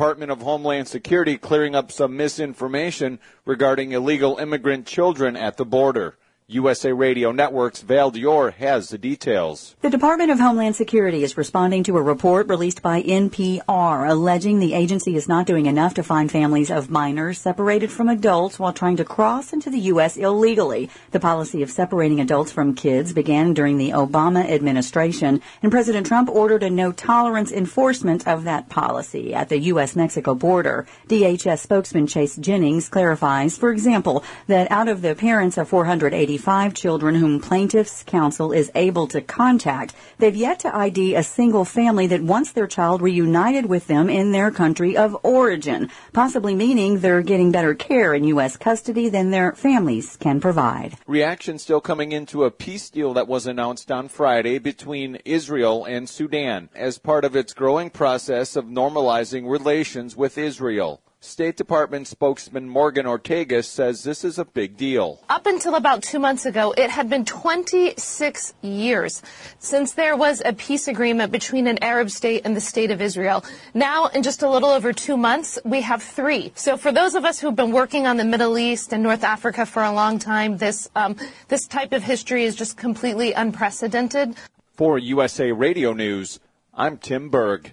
Department 0.00 0.30
of 0.30 0.40
Homeland 0.40 0.88
Security 0.88 1.36
clearing 1.36 1.74
up 1.74 1.92
some 1.92 2.16
misinformation 2.16 3.18
regarding 3.44 3.92
illegal 3.92 4.38
immigrant 4.38 4.86
children 4.86 5.36
at 5.36 5.58
the 5.58 5.64
border. 5.66 6.16
USA 6.52 6.90
Radio 6.90 7.30
Network's 7.30 7.80
Val 7.80 8.10
Dior 8.10 8.52
has 8.54 8.88
the 8.88 8.98
details. 8.98 9.76
The 9.82 9.88
Department 9.88 10.32
of 10.32 10.40
Homeland 10.40 10.74
Security 10.74 11.22
is 11.22 11.36
responding 11.36 11.84
to 11.84 11.96
a 11.96 12.02
report 12.02 12.48
released 12.48 12.82
by 12.82 13.04
NPR 13.04 14.10
alleging 14.10 14.58
the 14.58 14.74
agency 14.74 15.14
is 15.14 15.28
not 15.28 15.46
doing 15.46 15.66
enough 15.66 15.94
to 15.94 16.02
find 16.02 16.28
families 16.28 16.68
of 16.68 16.90
minors 16.90 17.38
separated 17.38 17.92
from 17.92 18.08
adults 18.08 18.58
while 18.58 18.72
trying 18.72 18.96
to 18.96 19.04
cross 19.04 19.52
into 19.52 19.70
the 19.70 19.78
U.S. 19.92 20.16
illegally. 20.16 20.90
The 21.12 21.20
policy 21.20 21.62
of 21.62 21.70
separating 21.70 22.20
adults 22.20 22.50
from 22.50 22.74
kids 22.74 23.12
began 23.12 23.54
during 23.54 23.78
the 23.78 23.90
Obama 23.90 24.44
administration, 24.44 25.40
and 25.62 25.70
President 25.70 26.04
Trump 26.04 26.28
ordered 26.28 26.64
a 26.64 26.70
no 26.70 26.90
tolerance 26.90 27.52
enforcement 27.52 28.26
of 28.26 28.42
that 28.42 28.68
policy 28.68 29.32
at 29.32 29.50
the 29.50 29.58
U.S. 29.58 29.94
Mexico 29.94 30.34
border. 30.34 30.88
DHS 31.06 31.60
spokesman 31.60 32.08
Chase 32.08 32.34
Jennings 32.34 32.88
clarifies, 32.88 33.56
for 33.56 33.70
example, 33.70 34.24
that 34.48 34.68
out 34.72 34.88
of 34.88 35.00
the 35.00 35.14
parents 35.14 35.56
of 35.56 35.68
480 35.68 36.39
five 36.40 36.74
children 36.74 37.14
whom 37.14 37.38
plaintiffs' 37.40 38.02
counsel 38.02 38.50
is 38.50 38.72
able 38.74 39.06
to 39.08 39.20
contact. 39.20 39.94
They've 40.18 40.34
yet 40.34 40.58
to 40.60 40.74
ID 40.74 41.14
a 41.14 41.22
single 41.22 41.64
family 41.64 42.06
that 42.08 42.22
wants 42.22 42.52
their 42.52 42.66
child 42.66 43.02
reunited 43.02 43.66
with 43.66 43.86
them 43.86 44.08
in 44.08 44.32
their 44.32 44.50
country 44.50 44.96
of 44.96 45.16
origin, 45.22 45.90
possibly 46.12 46.54
meaning 46.54 46.98
they're 46.98 47.22
getting 47.22 47.52
better 47.52 47.74
care 47.74 48.14
in 48.14 48.24
U.S. 48.24 48.56
custody 48.56 49.08
than 49.08 49.30
their 49.30 49.52
families 49.52 50.16
can 50.16 50.40
provide. 50.40 50.96
Reaction 51.06 51.58
still 51.58 51.80
coming 51.80 52.12
into 52.12 52.44
a 52.44 52.50
peace 52.50 52.90
deal 52.90 53.14
that 53.14 53.28
was 53.28 53.46
announced 53.46 53.92
on 53.92 54.08
Friday 54.08 54.58
between 54.58 55.16
Israel 55.24 55.84
and 55.84 56.08
Sudan 56.08 56.70
as 56.74 56.98
part 56.98 57.24
of 57.24 57.36
its 57.36 57.52
growing 57.52 57.90
process 57.90 58.56
of 58.56 58.64
normalizing 58.64 59.48
relations 59.48 60.16
with 60.16 60.38
Israel. 60.38 61.02
State 61.22 61.58
Department 61.58 62.08
spokesman 62.08 62.66
Morgan 62.66 63.04
Ortagus 63.04 63.66
says 63.66 64.02
this 64.04 64.24
is 64.24 64.38
a 64.38 64.44
big 64.46 64.78
deal. 64.78 65.20
Up 65.28 65.44
until 65.44 65.74
about 65.74 66.02
two 66.02 66.18
months 66.18 66.46
ago, 66.46 66.72
it 66.78 66.88
had 66.88 67.10
been 67.10 67.26
26 67.26 68.54
years 68.62 69.20
since 69.58 69.92
there 69.92 70.16
was 70.16 70.40
a 70.42 70.54
peace 70.54 70.88
agreement 70.88 71.30
between 71.30 71.66
an 71.66 71.76
Arab 71.84 72.08
state 72.08 72.40
and 72.46 72.56
the 72.56 72.60
state 72.60 72.90
of 72.90 73.02
Israel. 73.02 73.44
Now, 73.74 74.06
in 74.06 74.22
just 74.22 74.42
a 74.42 74.48
little 74.48 74.70
over 74.70 74.94
two 74.94 75.18
months, 75.18 75.58
we 75.62 75.82
have 75.82 76.02
three. 76.02 76.52
So 76.54 76.78
for 76.78 76.90
those 76.90 77.14
of 77.14 77.26
us 77.26 77.38
who've 77.38 77.54
been 77.54 77.72
working 77.72 78.06
on 78.06 78.16
the 78.16 78.24
Middle 78.24 78.56
East 78.56 78.94
and 78.94 79.02
North 79.02 79.22
Africa 79.22 79.66
for 79.66 79.82
a 79.82 79.92
long 79.92 80.18
time, 80.18 80.56
this, 80.56 80.88
um, 80.96 81.16
this 81.48 81.66
type 81.66 81.92
of 81.92 82.02
history 82.02 82.44
is 82.44 82.56
just 82.56 82.78
completely 82.78 83.34
unprecedented. 83.34 84.36
For 84.72 84.98
USA 84.98 85.52
Radio 85.52 85.92
News, 85.92 86.40
I'm 86.72 86.96
Tim 86.96 87.28
Berg. 87.28 87.72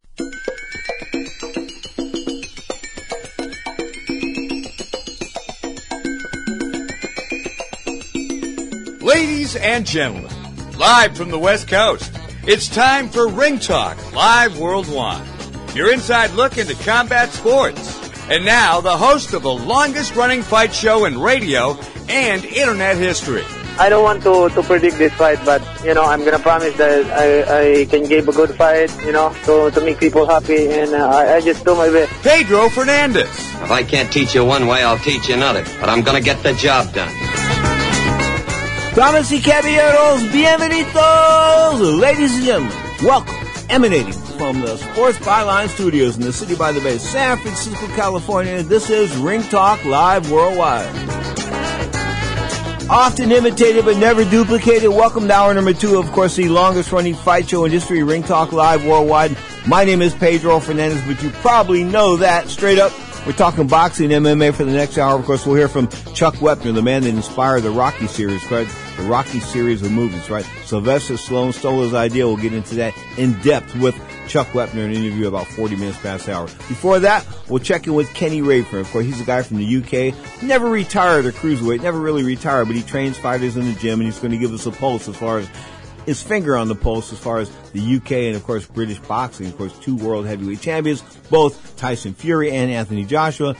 Ladies 9.01 9.55
and 9.55 9.85
gentlemen, 9.85 10.31
live 10.77 11.17
from 11.17 11.29
the 11.29 11.39
West 11.39 11.67
Coast, 11.67 12.11
it's 12.43 12.69
time 12.69 13.09
for 13.09 13.27
Ring 13.27 13.59
Talk 13.59 14.13
Live 14.13 14.57
Worldwide. 14.57 15.27
Your 15.75 15.91
inside 15.91 16.31
look 16.31 16.57
into 16.57 16.75
combat 16.83 17.29
sports. 17.29 17.99
And 18.29 18.45
now, 18.45 18.79
the 18.79 18.95
host 18.95 19.33
of 19.33 19.43
the 19.43 19.53
longest 19.53 20.15
running 20.15 20.41
fight 20.41 20.73
show 20.73 21.05
in 21.05 21.19
radio 21.19 21.77
and 22.07 22.45
internet 22.45 22.97
history. 22.97 23.43
I 23.79 23.89
don't 23.89 24.03
want 24.03 24.21
to, 24.23 24.49
to 24.49 24.63
predict 24.63 24.97
this 24.97 25.13
fight, 25.13 25.39
but 25.45 25.61
you 25.83 25.93
know 25.93 26.03
I'm 26.03 26.23
gonna 26.23 26.39
promise 26.39 26.75
that 26.77 27.05
I, 27.11 27.81
I 27.81 27.85
can 27.85 28.03
give 28.07 28.27
a 28.27 28.31
good 28.31 28.53
fight, 28.55 28.91
you 29.05 29.11
know, 29.11 29.33
to, 29.45 29.71
to 29.71 29.81
make 29.81 29.99
people 29.99 30.25
happy, 30.27 30.67
and 30.69 30.93
uh, 30.93 31.07
I, 31.07 31.35
I 31.35 31.41
just 31.41 31.65
do 31.65 31.75
my 31.75 31.89
best. 31.89 32.11
Pedro 32.21 32.69
Fernandez. 32.69 33.29
If 33.61 33.71
I 33.71 33.83
can't 33.83 34.11
teach 34.11 34.35
you 34.35 34.45
one 34.45 34.67
way, 34.67 34.83
I'll 34.83 34.99
teach 34.99 35.29
you 35.29 35.35
another, 35.35 35.63
but 35.79 35.89
I'm 35.89 36.01
gonna 36.01 36.21
get 36.21 36.43
the 36.43 36.53
job 36.53 36.93
done. 36.93 37.11
Damas 38.93 39.31
y 39.31 39.39
caballeros, 39.39 40.21
bienvenidos! 40.31 41.99
Ladies 41.99 42.35
and 42.35 42.43
gentlemen, 42.43 42.77
welcome, 43.03 43.35
emanating 43.69 44.13
from 44.37 44.59
the 44.59 44.75
Sports 44.75 45.17
Byline 45.19 45.69
Studios 45.69 46.17
in 46.17 46.23
the 46.23 46.33
City 46.33 46.55
by 46.55 46.71
the 46.73 46.81
Bay, 46.81 46.97
San 46.97 47.37
Francisco, 47.37 47.87
California. 47.95 48.61
This 48.63 48.89
is 48.89 49.15
Ring 49.15 49.43
Talk 49.43 49.83
Live 49.85 50.29
Worldwide. 50.29 51.40
Often 52.91 53.31
imitated 53.31 53.85
but 53.85 53.95
never 53.95 54.25
duplicated. 54.25 54.89
Welcome 54.89 55.25
to 55.29 55.33
hour 55.33 55.53
number 55.53 55.71
two, 55.71 55.97
of 55.97 56.11
course, 56.11 56.35
the 56.35 56.49
longest 56.49 56.91
running 56.91 57.15
fight 57.15 57.47
show 57.47 57.63
in 57.63 57.71
history, 57.71 58.03
Ring 58.03 58.21
Talk 58.21 58.51
Live 58.51 58.85
Worldwide. 58.85 59.37
My 59.65 59.85
name 59.85 60.01
is 60.01 60.13
Pedro 60.13 60.59
Fernandez, 60.59 61.01
but 61.05 61.23
you 61.23 61.29
probably 61.29 61.85
know 61.85 62.17
that 62.17 62.49
straight 62.49 62.79
up. 62.79 62.91
We're 63.25 63.31
talking 63.31 63.65
boxing 63.65 64.09
MMA 64.09 64.53
for 64.53 64.65
the 64.65 64.73
next 64.73 64.97
hour. 64.97 65.17
Of 65.17 65.25
course, 65.25 65.45
we'll 65.45 65.55
hear 65.55 65.69
from 65.69 65.87
Chuck 66.13 66.33
Wepner, 66.35 66.73
the 66.73 66.81
man 66.81 67.03
that 67.03 67.09
inspired 67.09 67.61
the 67.61 67.71
Rocky 67.71 68.07
series, 68.07 68.43
right? 68.51 68.67
The 68.97 69.03
Rocky 69.03 69.39
series 69.39 69.81
of 69.83 69.91
movies, 69.93 70.29
right? 70.29 70.43
Sylvester 70.65 71.13
Stallone 71.13 71.53
stole 71.53 71.83
his 71.83 71.93
idea. 71.93 72.27
We'll 72.27 72.35
get 72.35 72.51
into 72.51 72.75
that 72.75 72.93
in 73.17 73.39
depth 73.39 73.73
with 73.77 73.95
Chuck 74.31 74.47
Wepner, 74.53 74.85
an 74.85 74.93
interview 74.93 75.27
about 75.27 75.45
40 75.45 75.75
minutes 75.75 75.97
past 75.97 76.25
the 76.25 76.33
hour. 76.33 76.45
Before 76.45 76.99
that, 76.99 77.27
we'll 77.49 77.59
check 77.59 77.85
in 77.85 77.95
with 77.95 78.07
Kenny 78.13 78.41
Rainford. 78.41 78.79
Of 78.79 78.91
course, 78.91 79.03
he's 79.03 79.19
a 79.19 79.25
guy 79.25 79.43
from 79.43 79.57
the 79.57 79.75
UK. 79.75 80.41
Never 80.41 80.69
retired 80.69 81.25
a 81.25 81.33
cruiserweight, 81.33 81.81
never 81.81 81.99
really 81.99 82.23
retired, 82.23 82.67
but 82.67 82.77
he 82.77 82.81
trains 82.81 83.17
fighters 83.17 83.57
in 83.57 83.65
the 83.65 83.73
gym 83.73 83.99
and 83.99 84.03
he's 84.03 84.19
going 84.19 84.31
to 84.31 84.37
give 84.37 84.53
us 84.53 84.65
a 84.65 84.71
pulse 84.71 85.09
as 85.09 85.17
far 85.17 85.39
as 85.39 85.49
his 86.05 86.21
finger 86.21 86.55
on 86.57 86.67
the 86.67 86.75
pulse 86.75 87.11
as 87.11 87.19
far 87.19 87.39
as 87.39 87.49
the 87.73 87.95
UK 87.95 88.11
and 88.11 88.35
of 88.35 88.43
course 88.43 88.65
British 88.65 88.99
boxing. 88.99 89.47
Of 89.47 89.57
course, 89.57 89.77
two 89.79 89.95
world 89.95 90.25
heavyweight 90.25 90.61
champions, 90.61 91.01
both 91.29 91.75
Tyson 91.77 92.13
Fury 92.13 92.51
and 92.51 92.71
Anthony 92.71 93.05
Joshua, 93.05 93.55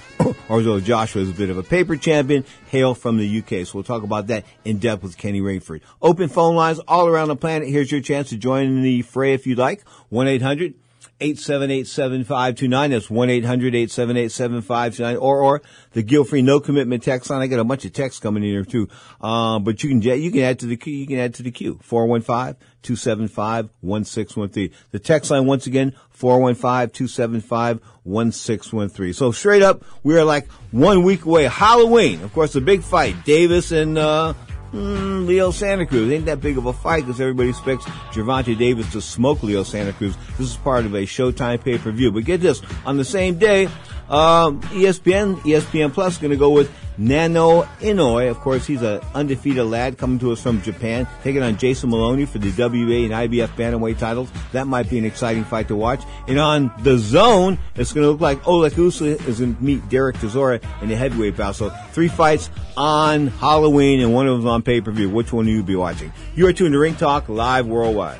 although 0.50 0.80
Joshua 0.80 1.22
is 1.22 1.30
a 1.30 1.34
bit 1.34 1.50
of 1.50 1.58
a 1.58 1.64
paper 1.64 1.96
champion, 1.96 2.46
hail 2.68 2.94
from 2.94 3.18
the 3.18 3.40
UK. 3.40 3.66
So 3.66 3.72
we'll 3.76 3.84
talk 3.84 4.04
about 4.04 4.28
that 4.28 4.46
in 4.66 4.78
depth 4.80 5.04
with 5.04 5.18
Kenny 5.18 5.42
Rainford. 5.42 5.82
Open 6.02 6.30
phone 6.30 6.56
lines 6.56 6.80
all 6.88 7.08
around 7.08 7.30
the 7.30 7.36
planet. 7.36 7.70
Here's 7.70 7.92
your 7.92 8.02
chance 8.02 8.30
to 8.30 8.38
join 8.38 8.66
in 8.66 8.82
the 8.82 9.02
fray 9.02 9.34
if 9.34 9.46
you'd 9.48 9.58
like. 9.58 9.88
1 10.10 10.28
800 10.28 10.74
878-7529. 11.22 12.90
That's 12.90 13.08
1-800-878-7529. 13.08 15.22
Or, 15.22 15.42
or 15.42 15.62
the 15.94 16.04
guilt-free 16.04 16.42
no 16.42 16.60
commitment 16.60 17.04
text 17.04 17.30
line. 17.30 17.42
I 17.42 17.48
got 17.48 17.60
a 17.60 17.64
bunch 17.64 17.86
of 17.86 17.94
texts 17.94 18.20
coming 18.20 18.44
in 18.44 18.50
here 18.50 18.66
too. 18.66 18.90
Uh, 19.22 19.60
but 19.60 19.82
you 19.84 19.90
can, 19.90 20.02
you 20.02 20.32
can 20.32 20.42
add 20.42 20.60
to 20.60 20.66
the 20.66 20.76
queue, 20.76 20.94
you 20.94 21.08
can 21.08 21.20
add 21.20 21.36
to 21.36 21.44
the 21.44 21.52
queue. 21.52 21.80
415-275-1613. 21.88 24.74
The 24.92 25.00
text 25.00 25.32
line 25.32 25.46
once 25.46 25.68
again, 25.68 25.94
415-275-1613. 26.18 29.16
So 29.16 29.32
straight 29.32 29.62
up, 29.62 29.86
we 30.04 30.18
are 30.18 30.24
like 30.24 30.50
one 30.72 31.04
week 31.04 31.26
away. 31.26 31.44
Halloween. 31.46 32.24
Of 32.24 32.34
course, 32.34 32.54
the 32.54 32.62
big 32.62 32.82
fight. 32.82 33.24
Davis 33.24 33.72
and, 33.72 33.96
uh, 33.98 34.34
Mm, 34.74 35.28
Leo 35.28 35.52
Santa 35.52 35.86
Cruz. 35.86 36.10
Ain't 36.12 36.26
that 36.26 36.40
big 36.40 36.58
of 36.58 36.66
a 36.66 36.74
fight 36.74 37.06
because 37.06 37.20
everybody 37.20 37.50
expects 37.50 37.86
Gervonta 38.14 38.58
Davis 38.58 38.90
to 38.94 39.02
smoke 39.02 39.44
Leo 39.44 39.64
Santa 39.64 39.92
Cruz. 39.92 40.16
This 40.38 40.50
is 40.52 40.56
part 40.56 40.86
of 40.86 40.94
a 40.94 41.02
Showtime 41.02 41.62
pay-per-view. 41.62 42.12
But 42.12 42.24
get 42.24 42.40
this, 42.40 42.62
on 42.86 42.96
the 42.96 43.04
same 43.04 43.38
day, 43.38 43.68
um, 44.12 44.62
ESPN, 44.62 45.38
ESPN 45.40 45.94
Plus 45.94 46.18
going 46.18 46.32
to 46.32 46.38
go 46.38 46.50
with 46.50 46.72
Naoya 47.00 47.66
Inoue. 47.80 48.30
Of 48.30 48.40
course, 48.42 48.68
he's 48.68 48.82
an 48.82 49.00
undefeated 49.16 49.66
lad 49.66 49.98
coming 49.98 50.20
to 50.20 50.34
us 50.34 50.42
from 50.42 50.62
Japan, 50.62 51.08
taking 51.24 51.42
on 51.42 51.58
Jason 51.58 51.90
Moloney 51.90 52.26
for 52.26 52.38
the 52.38 52.50
WA 52.50 52.68
and 52.68 53.12
IBF 53.12 53.48
bantamweight 53.56 53.98
titles. 53.98 54.30
That 54.52 54.68
might 54.68 54.90
be 54.90 54.98
an 54.98 55.06
exciting 55.06 55.46
fight 55.46 55.70
to 55.70 55.76
watch. 55.76 56.04
And 56.28 56.40
on 56.40 56.74
the 56.80 56.98
zone, 56.98 57.58
it's 57.76 57.94
going 57.94 58.04
to 58.04 58.12
look 58.12 58.22
like 58.22 58.46
Oleg 58.48 58.78
is 58.78 59.00
going 59.00 59.56
to 59.56 59.64
meet 59.64 59.88
Derek 59.90 60.18
Chisora 60.18 60.62
in 60.82 60.90
the 60.90 60.96
heavyweight 60.96 61.38
bout. 61.38 61.56
So 61.56 61.70
three 61.92 62.10
fights 62.10 62.50
on 62.76 63.28
Halloween 63.28 64.02
and 64.02 64.14
one 64.14 64.28
of 64.28 64.38
them 64.38 64.48
on 64.48 64.62
pay-per-view. 64.62 65.10
Which 65.10 65.32
one 65.32 65.46
will 65.46 65.54
you 65.54 65.64
be 65.64 65.76
watching? 65.76 66.12
You 66.36 66.48
are 66.48 66.54
tuned 66.54 66.74
to 66.74 66.80
Ring 66.80 66.96
Talk 66.96 67.30
live 67.30 67.66
worldwide. 67.66 68.20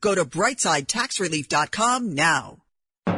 Go 0.00 0.14
to 0.14 0.24
brightsidetaxrelief.com 0.24 2.14
now. 2.14 2.58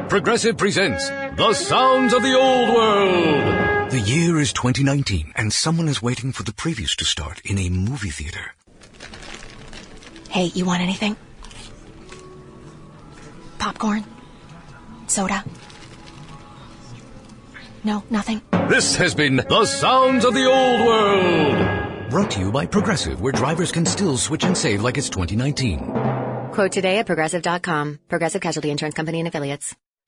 Progressive 0.09 0.57
presents 0.57 1.07
The 1.09 1.53
Sounds 1.53 2.13
of 2.13 2.23
the 2.23 2.37
Old 2.37 2.69
World. 2.69 3.91
The 3.91 3.99
year 3.99 4.39
is 4.39 4.51
2019, 4.51 5.33
and 5.35 5.53
someone 5.53 5.87
is 5.87 6.01
waiting 6.01 6.31
for 6.31 6.43
the 6.43 6.51
previews 6.51 6.95
to 6.97 7.05
start 7.05 7.41
in 7.45 7.59
a 7.59 7.69
movie 7.69 8.09
theater. 8.09 8.53
Hey, 10.29 10.45
you 10.45 10.65
want 10.65 10.81
anything? 10.81 11.15
Popcorn? 13.59 14.03
Soda? 15.07 15.43
No, 17.83 18.03
nothing? 18.09 18.41
This 18.69 18.95
has 18.95 19.13
been 19.13 19.35
The 19.35 19.65
Sounds 19.65 20.25
of 20.25 20.33
the 20.33 20.45
Old 20.45 20.81
World. 20.81 22.09
Brought 22.09 22.31
to 22.31 22.39
you 22.39 22.51
by 22.51 22.65
Progressive, 22.65 23.21
where 23.21 23.31
drivers 23.31 23.71
can 23.71 23.85
still 23.85 24.17
switch 24.17 24.43
and 24.43 24.57
save 24.57 24.81
like 24.81 24.97
it's 24.97 25.09
2019. 25.09 26.10
Quote 26.53 26.71
today 26.71 26.99
at 26.99 27.05
progressive.com. 27.05 27.99
Progressive 28.07 28.41
Casualty 28.41 28.69
Insurance 28.69 28.95
Company 28.95 29.19
and 29.19 29.27
affiliates. 29.27 29.75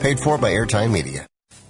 Paid 0.00 0.20
for 0.20 0.38
by 0.38 0.50
Airtime 0.50 0.92
Media. 0.92 1.26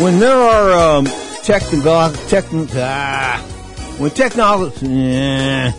When 0.00 0.18
there 0.18 0.36
are 0.36 0.96
um, 0.96 1.06
technical, 1.44 2.10
techn, 2.26 2.68
ah, 2.74 3.38
when 3.98 4.10
technology, 4.10 4.86
eh, 5.14 5.70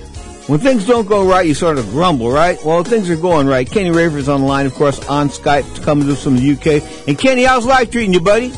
when 0.48 0.60
things 0.60 0.88
don't 0.88 1.06
go 1.06 1.28
right, 1.28 1.46
you 1.46 1.54
sort 1.54 1.78
of 1.78 1.90
grumble, 1.90 2.32
right? 2.32 2.58
Well, 2.64 2.82
things 2.86 3.10
are 3.10 3.18
going 3.18 3.46
right. 3.46 3.70
Kenny 3.70 3.92
Rainford's 3.92 4.30
on 4.30 4.40
the 4.40 4.48
line, 4.48 4.68
of 4.68 4.74
course, 4.74 5.06
on 5.10 5.28
Skype 5.28 5.84
come 5.84 6.00
to 6.02 6.14
us 6.14 6.24
from 6.24 6.38
the 6.38 6.52
UK. 6.54 7.08
And 7.10 7.20
Kenny, 7.20 7.44
how's 7.44 7.66
life 7.66 7.92
treating 7.92 8.14
you, 8.14 8.22
buddy? 8.22 8.54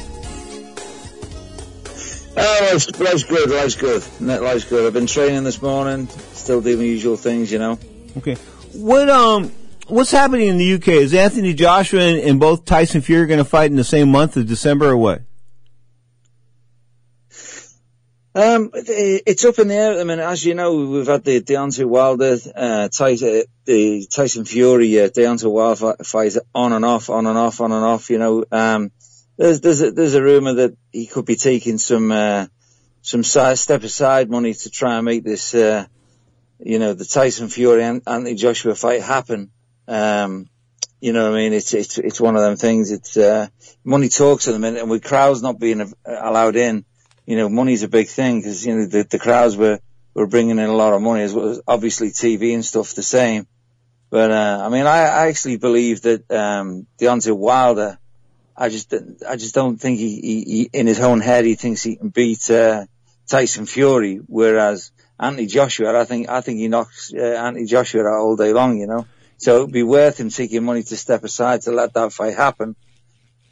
Oh, 2.37 2.69
life's, 2.71 2.99
life's 2.99 3.23
good, 3.23 3.49
life's 3.49 3.75
good. 3.75 4.03
Life's 4.21 4.65
good. 4.65 4.85
I've 4.85 4.93
been 4.93 5.07
training 5.07 5.43
this 5.43 5.59
morning, 5.59 6.07
still 6.33 6.61
doing 6.61 6.77
the 6.77 6.85
usual 6.85 7.17
things, 7.17 7.51
you 7.51 7.57
know. 7.57 7.79
Okay. 8.17 8.35
What 8.73 9.09
um, 9.09 9.51
what's 9.87 10.11
happening 10.11 10.49
in 10.49 10.57
the 10.59 10.75
UK? 10.75 10.87
Is 10.89 11.15
Anthony 11.15 11.55
Joshua 11.55 12.01
and, 12.01 12.19
and 12.19 12.39
both 12.39 12.65
Tyson 12.65 13.01
Fury 13.01 13.25
going 13.25 13.39
to 13.39 13.45
fight 13.45 13.71
in 13.71 13.75
the 13.75 13.83
same 13.83 14.09
month 14.09 14.37
of 14.37 14.45
December, 14.45 14.89
or 14.89 14.97
what? 14.97 15.23
Um, 18.37 18.69
it's 18.75 19.45
up 19.45 19.57
in 19.57 19.67
the 19.67 19.73
air 19.73 19.93
at 19.93 19.97
the 19.97 20.05
minute. 20.05 20.23
As 20.23 20.45
you 20.45 20.53
know, 20.53 20.75
we've 20.85 21.07
had 21.07 21.23
the 21.23 21.41
Deontay 21.41 21.85
Wilder, 21.85 22.37
uh, 22.55 22.87
Tyson, 22.87 23.45
the 23.65 24.05
Tyson 24.05 24.45
Fury, 24.45 24.99
uh, 24.99 25.09
Deontay 25.09 25.51
Wilder 25.51 26.03
fight 26.03 26.37
on 26.53 26.71
and 26.71 26.85
off, 26.85 27.09
on 27.09 27.25
and 27.25 27.35
off, 27.35 27.61
on 27.61 27.71
and 27.71 27.83
off. 27.83 28.11
You 28.11 28.19
know, 28.19 28.45
um, 28.51 28.91
there's 29.37 29.61
there's 29.61 29.81
a, 29.81 29.89
there's 29.89 30.13
a 30.13 30.21
rumor 30.21 30.53
that 30.53 30.77
he 30.91 31.07
could 31.07 31.25
be 31.25 31.35
taking 31.35 31.79
some 31.79 32.11
uh, 32.11 32.45
some 33.01 33.23
side, 33.23 33.57
step 33.57 33.81
aside 33.81 34.29
money 34.29 34.53
to 34.53 34.69
try 34.69 34.97
and 34.97 35.05
make 35.05 35.23
this, 35.23 35.55
uh, 35.55 35.87
you 36.59 36.77
know, 36.77 36.93
the 36.93 37.05
Tyson 37.05 37.47
Fury 37.47 37.81
and 37.81 38.03
Anthony 38.05 38.35
Joshua 38.35 38.75
fight 38.75 39.01
happen. 39.01 39.49
Um, 39.87 40.47
you 41.01 41.11
know 41.13 41.23
what 41.23 41.37
I 41.37 41.41
mean? 41.41 41.53
It's, 41.53 41.73
it's, 41.73 41.97
it's 41.97 42.21
one 42.21 42.35
of 42.35 42.41
them 42.41 42.55
things. 42.55 42.91
It's, 42.91 43.17
uh, 43.17 43.47
money 43.83 44.09
talks 44.09 44.47
at 44.47 44.51
the 44.51 44.59
minute 44.59 44.81
and 44.81 44.89
with 44.89 45.03
crowds 45.03 45.41
not 45.41 45.59
being 45.59 45.81
uh, 45.81 45.85
allowed 46.05 46.55
in, 46.55 46.85
you 47.27 47.35
know, 47.35 47.49
money's 47.49 47.83
a 47.83 47.89
big 47.89 48.07
thing 48.07 48.39
because, 48.39 48.65
you 48.65 48.73
know, 48.73 48.85
the, 48.87 49.03
the 49.03 49.19
crowds 49.19 49.57
were, 49.57 49.79
were 50.13 50.27
bringing 50.27 50.57
in 50.57 50.65
a 50.65 50.75
lot 50.75 50.93
of 50.93 51.01
money 51.01 51.23
as 51.23 51.33
well 51.33 51.49
as 51.49 51.61
obviously 51.67 52.09
TV 52.09 52.53
and 52.53 52.65
stuff 52.65 52.95
the 52.95 53.03
same. 53.03 53.45
But, 54.09 54.31
uh, 54.31 54.61
I 54.63 54.69
mean, 54.69 54.85
I, 54.85 54.99
I 54.99 55.27
actually 55.27 55.57
believe 55.57 56.01
that, 56.03 56.31
um, 56.31 56.87
Deontay 56.97 57.35
Wilder, 57.35 57.99
I 58.55 58.69
just, 58.69 58.93
I 59.27 59.35
just 59.35 59.53
don't 59.53 59.77
think 59.77 59.99
he, 59.99 60.21
he, 60.21 60.41
he, 60.41 60.69
in 60.71 60.87
his 60.87 61.01
own 61.01 61.19
head, 61.19 61.43
he 61.43 61.55
thinks 61.55 61.83
he 61.83 61.97
can 61.97 62.09
beat, 62.09 62.49
uh, 62.49 62.85
Tyson 63.27 63.65
Fury, 63.65 64.21
whereas 64.25 64.91
Anthony 65.19 65.47
Joshua, 65.47 65.99
I 65.99 66.05
think, 66.05 66.29
I 66.29 66.39
think 66.39 66.59
he 66.59 66.69
knocks, 66.69 67.13
uh, 67.13 67.19
Anthony 67.21 67.65
Joshua 67.65 68.03
out 68.03 68.21
all 68.21 68.37
day 68.37 68.53
long, 68.53 68.79
you 68.79 68.87
know? 68.87 69.05
So 69.35 69.57
it'd 69.57 69.73
be 69.73 69.83
worth 69.83 70.17
him 70.17 70.29
taking 70.29 70.63
money 70.63 70.83
to 70.83 70.95
step 70.95 71.25
aside 71.25 71.63
to 71.63 71.71
let 71.71 71.93
that 71.95 72.13
fight 72.13 72.35
happen 72.35 72.77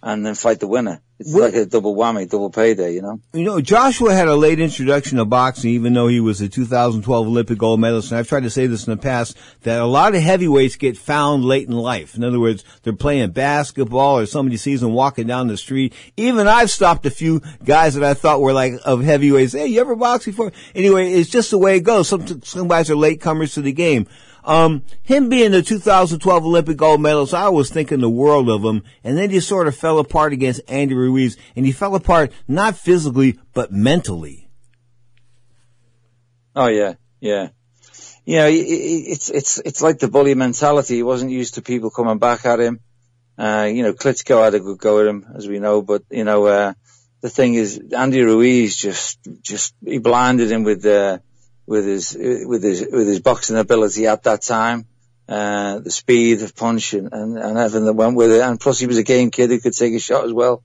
and 0.05 0.23
then 0.23 0.35
fight 0.35 0.59
the 0.59 0.67
winner. 0.67 1.01
It's 1.17 1.33
like 1.33 1.55
a 1.55 1.65
double 1.65 1.95
whammy, 1.95 2.29
double 2.29 2.51
payday, 2.51 2.93
you 2.93 3.01
know? 3.01 3.19
You 3.33 3.43
know, 3.43 3.59
Joshua 3.59 4.13
had 4.13 4.27
a 4.27 4.35
late 4.35 4.59
introduction 4.59 5.17
to 5.17 5.25
boxing, 5.25 5.71
even 5.71 5.93
though 5.93 6.07
he 6.07 6.19
was 6.19 6.41
a 6.41 6.49
2012 6.49 7.27
Olympic 7.27 7.57
gold 7.57 7.79
medalist. 7.79 8.11
And 8.11 8.19
I've 8.19 8.27
tried 8.27 8.43
to 8.43 8.49
say 8.51 8.67
this 8.67 8.85
in 8.85 8.91
the 8.91 9.01
past, 9.01 9.35
that 9.63 9.81
a 9.81 9.85
lot 9.85 10.13
of 10.13 10.21
heavyweights 10.21 10.75
get 10.75 10.95
found 10.95 11.43
late 11.43 11.67
in 11.67 11.73
life. 11.73 12.15
In 12.15 12.23
other 12.23 12.39
words, 12.39 12.63
they're 12.83 12.93
playing 12.93 13.31
basketball 13.31 14.19
or 14.19 14.25
somebody 14.27 14.57
sees 14.57 14.81
them 14.81 14.93
walking 14.93 15.25
down 15.25 15.47
the 15.47 15.57
street. 15.57 15.93
Even 16.17 16.47
I've 16.47 16.69
stopped 16.69 17.07
a 17.07 17.11
few 17.11 17.41
guys 17.63 17.95
that 17.95 18.03
I 18.03 18.13
thought 18.13 18.41
were 18.41 18.53
like 18.53 18.73
of 18.85 19.03
heavyweights. 19.03 19.53
Hey, 19.53 19.67
you 19.67 19.81
ever 19.81 19.95
box 19.95 20.25
before? 20.25 20.51
Anyway, 20.75 21.13
it's 21.13 21.31
just 21.31 21.49
the 21.49 21.57
way 21.57 21.77
it 21.77 21.83
goes. 21.83 22.09
Some, 22.09 22.43
some 22.43 22.67
guys 22.67 22.91
are 22.91 22.95
late 22.95 23.21
comers 23.21 23.55
to 23.55 23.61
the 23.61 23.73
game. 23.73 24.05
Um, 24.45 24.83
him 25.01 25.27
being 25.27 25.51
the 25.51 25.63
2012 25.63 26.45
Olympic 26.45 26.77
gold 26.77 27.01
medalist, 27.01 27.33
I 27.33 27.49
was 27.49 27.71
thinking 27.71 27.99
the 27.99 28.09
world 28.09 28.47
of 28.47 28.63
him, 28.63 28.83
and 29.03 29.17
then 29.17 29.31
he 29.31 29.39
sort 29.39 29.67
of 29.67 29.75
fell 29.75 29.97
apart 29.97 30.33
against 30.33 30.61
Andy 30.67 30.93
Ruiz, 30.93 31.35
and 31.55 31.65
he 31.65 31.71
fell 31.71 31.95
apart 31.95 32.31
not 32.47 32.77
physically, 32.77 33.39
but 33.53 33.71
mentally. 33.71 34.47
Oh 36.55 36.67
yeah, 36.67 36.93
yeah. 37.19 37.49
You 38.25 38.37
know, 38.37 38.47
it's, 38.49 39.29
it's, 39.29 39.59
it's 39.63 39.81
like 39.81 39.99
the 39.99 40.07
bully 40.07 40.33
mentality. 40.33 40.95
He 40.95 41.03
wasn't 41.03 41.31
used 41.31 41.55
to 41.55 41.61
people 41.61 41.91
coming 41.91 42.17
back 42.17 42.45
at 42.45 42.59
him. 42.59 42.79
Uh, 43.37 43.69
you 43.71 43.83
know, 43.83 43.93
Klitschko 43.93 44.43
had 44.43 44.55
a 44.55 44.59
good 44.59 44.79
go 44.79 44.99
at 45.01 45.07
him, 45.07 45.25
as 45.35 45.47
we 45.47 45.59
know, 45.59 45.81
but, 45.81 46.03
you 46.09 46.23
know, 46.23 46.45
uh, 46.45 46.73
the 47.21 47.29
thing 47.29 47.53
is, 47.53 47.79
Andy 47.95 48.21
Ruiz 48.21 48.75
just, 48.75 49.19
just, 49.41 49.75
he 49.83 49.99
blinded 49.99 50.51
him 50.51 50.63
with, 50.63 50.85
uh, 50.85 51.19
with 51.65 51.85
his, 51.85 52.15
with 52.19 52.63
his, 52.63 52.81
with 52.81 53.07
his 53.07 53.19
boxing 53.19 53.57
ability 53.57 54.07
at 54.07 54.23
that 54.23 54.41
time. 54.41 54.85
Uh, 55.27 55.79
the 55.79 55.89
speed 55.89 56.43
of 56.43 56.55
punch 56.55 56.93
and, 56.93 57.11
and, 57.11 57.39
and 57.39 57.57
everything 57.57 57.85
that 57.85 57.93
went 57.93 58.15
with 58.15 58.31
it. 58.31 58.41
And 58.41 58.59
plus 58.59 58.79
he 58.79 58.85
was 58.85 58.99
a 58.99 59.03
game 59.03 59.31
kid 59.31 59.49
who 59.49 59.59
could 59.59 59.73
take 59.73 59.93
a 59.93 59.99
shot 59.99 60.25
as 60.25 60.33
well. 60.33 60.63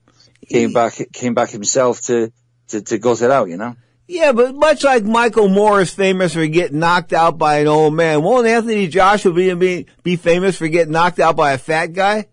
Came 0.49 0.73
back, 0.73 1.01
came 1.13 1.33
back 1.33 1.51
himself 1.51 2.03
to, 2.03 2.33
to, 2.69 2.83
to 2.83 2.99
gut 2.99 3.23
it 3.23 3.31
out, 3.31 3.49
you 3.49 3.57
know? 3.57 3.77
Yeah, 4.07 4.33
but 4.33 4.55
much 4.55 4.83
like 4.83 5.05
Michael 5.05 5.49
Moore 5.49 5.81
is 5.81 5.95
famous 5.95 6.35
for 6.35 6.47
getting 6.47 6.81
knocked 6.81 7.13
out 7.13 7.39
by 7.39 7.61
an 7.61 7.69
old 7.69 7.95
man, 7.95 8.23
won't 8.23 8.47
Anthony 8.47 8.89
Joshua 8.89 9.33
be, 9.33 9.55
be, 9.55 9.87
be 10.03 10.17
famous 10.17 10.57
for 10.57 10.67
getting 10.67 10.93
knocked 10.93 11.21
out 11.21 11.37
by 11.37 11.53
a 11.53 11.59
fat 11.59 11.93
guy? 11.93 12.27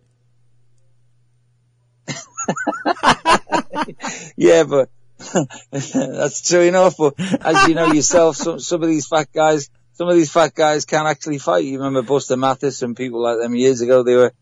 yeah, 4.35 4.63
but 4.63 4.89
that's 5.71 6.47
true 6.47 6.61
enough. 6.61 6.95
But 6.97 7.15
as 7.17 7.67
you 7.67 7.75
know 7.75 7.91
yourself, 7.91 8.35
some 8.35 8.59
some 8.59 8.83
of 8.83 8.89
these 8.89 9.07
fat 9.07 9.27
guys, 9.33 9.69
some 9.93 10.07
of 10.07 10.15
these 10.15 10.31
fat 10.31 10.53
guys 10.53 10.85
can't 10.85 11.07
actually 11.07 11.39
fight. 11.39 11.65
You 11.65 11.77
remember 11.79 12.01
Buster 12.03 12.37
Mathis 12.37 12.81
and 12.81 12.95
people 12.95 13.21
like 13.21 13.39
them 13.39 13.55
years 13.55 13.81
ago? 13.81 14.03
They 14.03 14.15
were, 14.15 14.33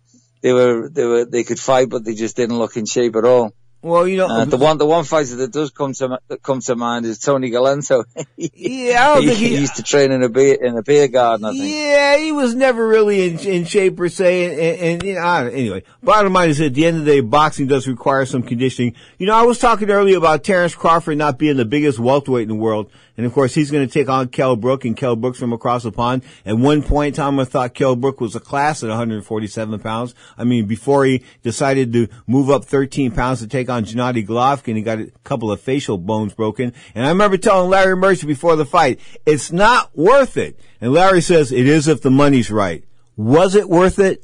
they 0.42 0.54
were, 0.54 0.90
they 0.90 1.06
were, 1.06 1.26
they 1.26 1.44
could 1.44 1.60
fight, 1.60 1.90
but 1.90 2.04
they 2.04 2.14
just 2.14 2.36
didn't 2.36 2.58
look 2.58 2.76
in 2.78 2.86
shape 2.86 3.16
at 3.16 3.26
all. 3.26 3.54
Well, 3.86 4.08
you 4.08 4.18
know, 4.18 4.26
Uh, 4.26 4.46
the 4.46 4.58
one, 4.58 4.80
the 4.80 4.86
one 4.88 5.04
fighter 5.04 5.36
that 5.36 5.52
does 5.52 5.70
come 5.70 5.94
to 5.94 6.18
that 6.28 6.42
come 6.42 6.60
to 6.62 6.76
mind 6.76 7.06
is 7.06 7.20
Tony 7.20 7.52
Galento. 7.52 8.04
yeah, 8.36 9.12
I 9.12 9.14
don't 9.14 9.22
he, 9.22 9.28
think 9.28 9.40
he- 9.40 9.50
he 9.50 9.58
used 9.60 9.76
to 9.76 9.84
train 9.84 10.12
in 10.12 10.24
a 10.24 10.30
beer 10.30 10.56
in 10.56 10.76
a 10.76 10.82
beer 10.82 11.08
garden. 11.08 11.46
I 11.46 11.52
think. 11.52 11.64
Yeah, 11.72 12.18
he 12.18 12.32
was 12.32 12.56
never 12.56 12.88
really 12.88 13.28
in, 13.28 13.38
in 13.42 13.66
shape 13.66 13.98
per 13.98 14.10
se, 14.10 14.46
and, 14.46 14.60
and, 14.60 14.82
and 14.82 15.04
you 15.04 15.14
know, 15.14 15.20
I 15.22 15.50
anyway. 15.52 15.84
Bottom 16.02 16.34
line 16.34 16.50
is, 16.50 16.60
at 16.62 16.74
the 16.74 16.84
end 16.84 16.98
of 16.98 17.06
the 17.06 17.12
day, 17.12 17.20
boxing 17.20 17.68
does 17.68 17.88
require 17.88 18.26
some 18.26 18.42
conditioning. 18.42 18.96
You 19.20 19.28
know, 19.28 19.36
I 19.36 19.44
was 19.44 19.60
talking 19.60 19.92
earlier 19.92 20.18
about 20.18 20.44
Terrence 20.44 20.74
Crawford 20.74 21.20
not 21.20 21.38
being 21.38 21.58
the 21.58 21.66
biggest 21.66 22.00
welterweight 22.00 22.42
in 22.42 22.50
the 22.50 22.56
world, 22.56 22.90
and 23.18 23.26
of 23.26 23.34
course, 23.34 23.54
he's 23.54 23.72
going 23.72 23.88
to 23.88 23.94
take 23.94 24.10
on 24.10 24.28
Kell 24.28 24.56
Brook, 24.56 24.86
and 24.86 24.96
Kell 24.96 25.16
Brook's 25.16 25.40
from 25.40 25.54
across 25.54 25.84
the 25.84 25.92
pond. 25.92 26.24
At 26.46 26.58
one 26.58 26.84
point 26.84 27.18
I 27.18 27.44
thought 27.46 27.74
Kell 27.74 27.96
Brook 27.96 28.20
was 28.20 28.36
a 28.36 28.40
class 28.40 28.84
at 28.84 28.90
147 28.90 29.80
pounds. 29.80 30.14
I 30.38 30.44
mean, 30.44 30.66
before 30.66 31.06
he 31.06 31.24
decided 31.44 31.94
to 31.94 32.08
move 32.28 32.50
up 32.50 32.66
13 32.66 33.12
pounds 33.12 33.40
to 33.40 33.48
take 33.48 33.70
on 33.70 33.86
Gennady 33.86 34.26
Golovkin, 34.26 34.76
he 34.76 34.82
got 34.82 35.00
a 35.00 35.12
couple 35.24 35.52
of 35.52 35.62
facial 35.62 35.98
bones 35.98 36.34
broken. 36.34 36.74
And 36.94 37.06
I 37.06 37.10
remember 37.10 37.38
telling 37.38 37.70
Larry 37.70 37.96
Merchant 37.96 38.28
before 38.28 38.56
the 38.56 38.66
fight, 38.66 39.00
it's 39.26 39.52
not 39.52 39.96
worth 39.96 40.38
it. 40.38 40.60
And 40.82 40.92
Larry 40.92 41.22
says, 41.22 41.52
it 41.52 41.68
is 41.68 41.88
if 41.88 42.02
the 42.02 42.12
money's 42.12 42.52
right. 42.52 42.84
Was 43.16 43.56
it 43.56 43.70
worth 43.70 44.00
it? 44.00 44.24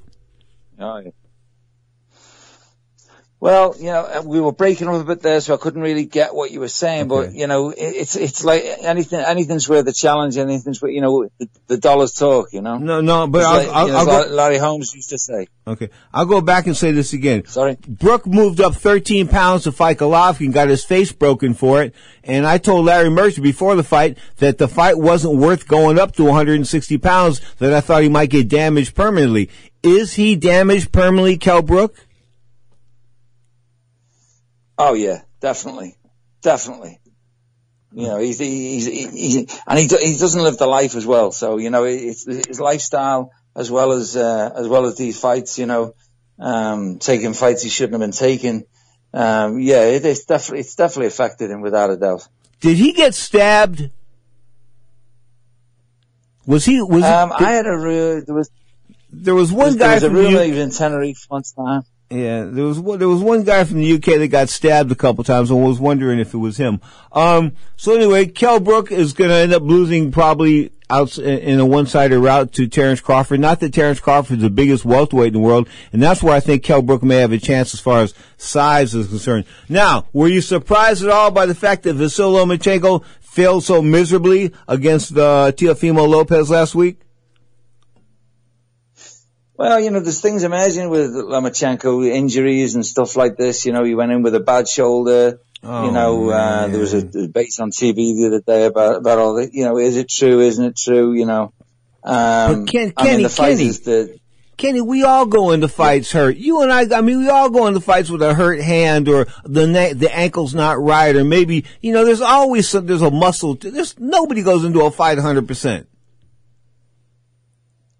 Oh, 0.80 0.98
yeah. 0.98 1.12
Well, 3.42 3.74
you 3.76 3.86
know, 3.86 4.02
uh, 4.02 4.22
we 4.24 4.40
were 4.40 4.52
breaking 4.52 4.88
up 4.88 5.02
a 5.02 5.04
bit 5.04 5.24
there, 5.24 5.42
so 5.42 5.56
I 5.56 5.58
couldn't 5.58 5.82
really 5.82 6.06
get 6.06 6.36
what 6.36 6.52
you 6.52 6.60
were 6.60 6.68
saying. 6.68 7.08
But 7.08 7.34
you 7.34 7.48
know, 7.48 7.72
it, 7.72 7.80
it's 7.80 8.16
it's 8.16 8.44
like 8.44 8.64
anything, 8.64 9.20
anything's 9.20 9.68
worth 9.68 9.88
a 9.88 9.92
challenge. 9.92 10.38
Anything's 10.38 10.80
worth, 10.80 10.94
you 10.94 11.02
know, 11.02 11.28
the, 11.40 11.50
the 11.66 11.78
dollars 11.80 12.14
talk. 12.14 12.54
You 12.54 12.62
know. 12.62 12.78
No, 12.78 13.02
no, 13.02 13.26
but 13.26 13.44
I'll, 13.44 13.58
like, 13.58 13.68
I'll, 13.70 13.86
you 13.88 13.94
know, 13.94 13.98
I'll 13.98 14.22
it's 14.22 14.30
go. 14.30 14.36
Larry 14.36 14.58
Holmes 14.60 14.94
used 14.94 15.10
to 15.10 15.18
say. 15.18 15.48
Okay, 15.66 15.90
I'll 16.14 16.28
go 16.28 16.42
back 16.42 16.68
and 16.68 16.78
say 16.78 16.92
this 16.92 17.14
again. 17.14 17.48
Sorry. 17.48 17.80
Brook 17.88 18.28
moved 18.28 18.62
up 18.62 18.76
13 18.76 19.28
pounds 19.28 19.64
to 19.64 19.72
fight 19.72 19.98
Golovkin, 19.98 20.54
got 20.54 20.70
his 20.70 20.84
face 20.84 21.12
broken 21.12 21.56
for 21.56 21.82
it, 21.82 21.96
and 22.24 22.46
I 22.46 22.60
told 22.60 22.86
Larry 22.86 23.10
Merchant 23.10 23.44
before 23.44 23.76
the 23.76 23.84
fight 23.84 24.20
that 24.38 24.60
the 24.60 24.68
fight 24.68 25.00
wasn't 25.00 25.40
worth 25.40 25.68
going 25.68 25.98
up 25.98 26.16
to 26.18 26.26
160 26.26 26.96
pounds, 27.00 27.42
that 27.58 27.74
I 27.74 27.82
thought 27.82 28.04
he 28.04 28.10
might 28.10 28.30
get 28.30 28.50
damaged 28.50 28.94
permanently. 28.94 29.50
Is 29.82 30.14
he 30.14 30.36
damaged 30.36 30.92
permanently, 30.92 31.38
Kell 31.38 31.64
Brook? 31.64 31.96
Oh 34.78 34.94
yeah, 34.94 35.22
definitely, 35.40 35.98
definitely. 36.42 37.00
You 37.94 38.08
know, 38.08 38.20
he's 38.20 38.40
he's 38.40 38.86
he's, 38.86 39.12
he's 39.12 39.62
and 39.68 39.80
he 39.80 39.84
he 39.86 40.18
doesn't 40.18 40.42
live 40.42 40.58
the 40.58 40.68
life 40.68 40.96
as 40.96 41.06
well. 41.06 41.32
So 41.32 41.58
you 41.58 41.70
know, 41.70 41.84
it's 41.84 42.26
his 42.26 42.60
lifestyle 42.60 43.32
as 43.56 43.70
well 43.70 43.92
as 43.92 44.16
uh, 44.16 44.52
as 44.56 44.68
well 44.68 44.86
as 44.86 44.96
these 44.96 45.20
fights. 45.20 45.60
You 45.60 45.66
know, 45.66 45.94
um, 46.40 47.00
taking 47.00 47.34
fights 47.34 47.64
he 47.64 47.70
shouldn't 47.70 47.94
have 47.94 48.02
been 48.02 48.12
taking. 48.12 48.64
Um, 49.14 49.60
yeah, 49.60 49.84
it 49.84 50.06
is 50.06 50.24
definitely 50.24 50.62
it's 50.62 50.76
definitely 50.76 51.08
affected 51.08 51.52
him 51.52 51.62
without 51.62 51.90
a 51.90 51.98
doubt. 51.98 52.28
Did 52.62 52.78
he 52.78 52.94
get 52.94 53.14
stabbed? 53.14 53.90
Was 56.46 56.66
he, 56.66 56.82
was 56.82 57.04
Um, 57.04 57.30
he, 57.38 57.46
I 57.46 57.52
had 57.52 57.66
a 57.66 58.22
there 58.26 58.36
was 58.36 58.50
there 59.12 59.36
was 59.36 59.52
one 59.52 59.78
there 59.78 59.88
guy 59.88 59.94
was 59.96 60.04
a 60.04 60.08
from 60.08 60.16
the 60.16 60.22
rumor 60.24 60.44
U- 60.44 60.62
in 60.62 60.72
Tenerife 60.72 61.28
once 61.30 61.52
time. 61.52 61.84
Yeah, 62.12 62.44
there 62.44 62.66
was 62.66 62.78
one, 62.78 63.00
there 63.00 63.08
was 63.08 63.22
one 63.22 63.44
guy 63.44 63.64
from 63.64 63.80
the 63.80 63.94
UK 63.94 64.20
that 64.20 64.28
got 64.28 64.50
stabbed 64.50 64.92
a 64.92 64.96
couple 64.96 65.24
times. 65.24 65.50
and 65.50 65.64
was 65.64 65.80
wondering 65.80 66.20
if 66.20 66.34
it 66.34 66.38
was 66.38 66.58
him. 66.58 66.82
Um, 67.14 67.54
so 67.78 67.96
anyway, 67.96 68.26
Kell 68.26 68.60
Brook 68.60 68.92
is 68.92 69.14
going 69.14 69.30
to 69.30 69.36
end 69.38 69.54
up 69.54 69.64
losing 69.64 70.12
probably 70.12 70.74
out 70.90 71.18
in 71.18 71.58
a 71.62 71.66
one-sided 71.66 72.20
route 72.20 72.52
to 72.52 72.68
Terrence 72.68 73.00
Crawford. 73.00 73.40
Not 73.40 73.62
that 73.62 73.74
Terrence 73.74 74.02
Crawford 74.02 74.38
is 74.38 74.44
the 74.44 74.50
biggest 74.50 74.84
welterweight 74.84 75.28
in 75.28 75.34
the 75.34 75.40
world, 75.40 75.70
and 75.94 76.04
that's 76.04 76.22
where 76.22 76.34
I 76.34 76.42
think 76.42 76.64
Kell 76.64 76.82
Brook 76.82 77.02
may 77.02 77.18
have 77.18 77.32
a 77.32 77.38
chance 77.38 77.74
as 77.74 77.80
far 77.80 78.02
as 78.02 78.14
size 78.36 78.94
is 78.94 79.08
concerned. 79.08 79.46
Now, 79.70 80.08
were 80.12 80.28
you 80.28 80.42
surprised 80.42 81.04
at 81.04 81.10
all 81.10 81.32
by 81.32 81.46
the 81.46 81.56
fact 81.56 81.84
that 81.84 81.96
Vasil 81.96 82.34
Lomachenko 82.34 83.06
failed 83.22 83.64
so 83.64 83.82
miserably 83.82 84.52
against 84.68 85.14
uh, 85.14 85.54
Teofimo 85.56 86.10
Lopez 86.10 86.50
last 86.50 86.76
week? 86.76 87.00
Well, 89.62 89.80
you 89.80 89.92
know, 89.92 90.00
there's 90.00 90.22
things 90.22 90.44
emerging 90.44 90.90
with 90.90 91.12
Lomachenko, 91.12 92.08
injuries 92.08 92.74
and 92.74 92.84
stuff 92.84 93.16
like 93.16 93.38
this. 93.38 93.64
You 93.66 93.74
know, 93.74 93.84
he 93.84 93.94
went 93.94 94.12
in 94.12 94.24
with 94.24 94.34
a 94.34 94.40
bad 94.40 94.68
shoulder. 94.68 95.40
Oh, 95.62 95.86
you 95.86 95.92
know, 95.92 96.30
uh, 96.32 96.68
there 96.68 96.80
was 96.80 96.94
a 96.94 97.04
debate 97.04 97.54
on 97.60 97.70
TV 97.70 98.16
the 98.16 98.26
other 98.28 98.42
day 98.42 98.66
about, 98.66 98.96
about 98.96 99.20
all 99.20 99.36
the, 99.36 99.48
you 99.54 99.64
know, 99.64 99.78
is 99.78 99.98
it 99.98 100.10
true, 100.10 100.40
isn't 100.40 100.66
it 100.66 100.76
true, 100.78 101.14
you 101.14 101.28
know. 101.28 101.54
Um, 102.04 102.66
But 102.66 102.72
Ken- 102.72 102.94
I 102.98 103.04
mean, 103.04 103.12
Kenny, 103.12 103.24
the 103.24 103.30
fight 103.30 103.50
Kenny, 103.58 103.66
is 103.68 103.80
the, 103.82 104.20
Kenny, 104.58 104.82
we 104.82 105.04
all 105.04 105.28
go 105.28 105.52
into 105.52 105.68
fights 105.68 106.12
hurt. 106.12 106.38
You 106.38 106.64
and 106.64 106.74
I, 106.74 106.98
I 106.98 107.02
mean, 107.02 107.20
we 107.20 107.30
all 107.30 107.52
go 107.52 107.68
into 107.68 107.82
fights 107.82 108.10
with 108.10 108.24
a 108.24 108.34
hurt 108.34 108.60
hand 108.62 109.08
or 109.08 109.28
the 109.44 109.68
na- 109.68 109.94
the 109.94 110.10
ankle's 110.12 110.56
not 110.56 110.82
right 110.82 111.16
or 111.16 111.24
maybe, 111.24 111.66
you 111.82 111.94
know, 111.94 112.04
there's 112.04 112.22
always 112.22 112.68
some, 112.68 112.88
there's 112.88 113.04
a 113.04 113.12
muscle. 113.12 113.54
There's, 113.54 114.00
nobody 114.00 114.42
goes 114.42 114.64
into 114.66 114.82
a 114.82 114.90
fight 114.90 115.20
100%. 115.20 115.86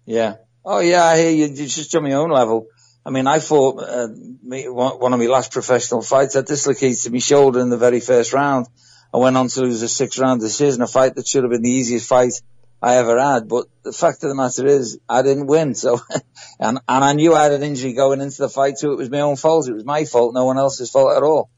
Yeah. 0.06 0.38
Oh 0.64 0.78
yeah, 0.78 1.04
I 1.04 1.18
hear 1.18 1.30
you. 1.30 1.44
It's 1.46 1.74
just 1.74 1.94
on 1.94 2.04
my 2.04 2.12
own 2.12 2.30
level. 2.30 2.66
I 3.04 3.10
mean, 3.10 3.26
I 3.26 3.40
fought 3.40 3.82
uh, 3.82 4.08
me, 4.42 4.68
one 4.68 5.12
of 5.12 5.18
my 5.18 5.26
last 5.26 5.50
professional 5.50 6.02
fights. 6.02 6.36
I 6.36 6.42
dislocated 6.42 7.12
my 7.12 7.18
shoulder 7.18 7.58
in 7.60 7.68
the 7.68 7.76
very 7.76 7.98
first 7.98 8.32
round. 8.32 8.66
I 9.12 9.18
went 9.18 9.36
on 9.36 9.48
to 9.48 9.60
lose 9.62 9.82
a 9.82 9.88
six 9.88 10.18
round 10.18 10.40
decision, 10.40 10.82
a 10.82 10.86
fight 10.86 11.16
that 11.16 11.26
should 11.26 11.42
have 11.42 11.50
been 11.50 11.62
the 11.62 11.70
easiest 11.70 12.08
fight 12.08 12.34
I 12.80 12.96
ever 12.96 13.20
had. 13.20 13.48
But 13.48 13.66
the 13.82 13.92
fact 13.92 14.22
of 14.22 14.28
the 14.28 14.36
matter 14.36 14.66
is, 14.66 14.98
I 15.08 15.22
didn't 15.22 15.46
win. 15.46 15.74
So, 15.74 16.00
and, 16.60 16.78
and 16.88 17.04
I 17.04 17.12
knew 17.12 17.34
I 17.34 17.42
had 17.44 17.52
an 17.52 17.64
injury 17.64 17.92
going 17.92 18.20
into 18.20 18.42
the 18.42 18.48
fight, 18.48 18.78
so 18.78 18.92
it 18.92 18.98
was 18.98 19.10
my 19.10 19.20
own 19.20 19.36
fault. 19.36 19.68
It 19.68 19.74
was 19.74 19.84
my 19.84 20.04
fault, 20.04 20.32
no 20.32 20.44
one 20.44 20.58
else's 20.58 20.90
fault 20.90 21.16
at 21.16 21.24
all. 21.24 21.50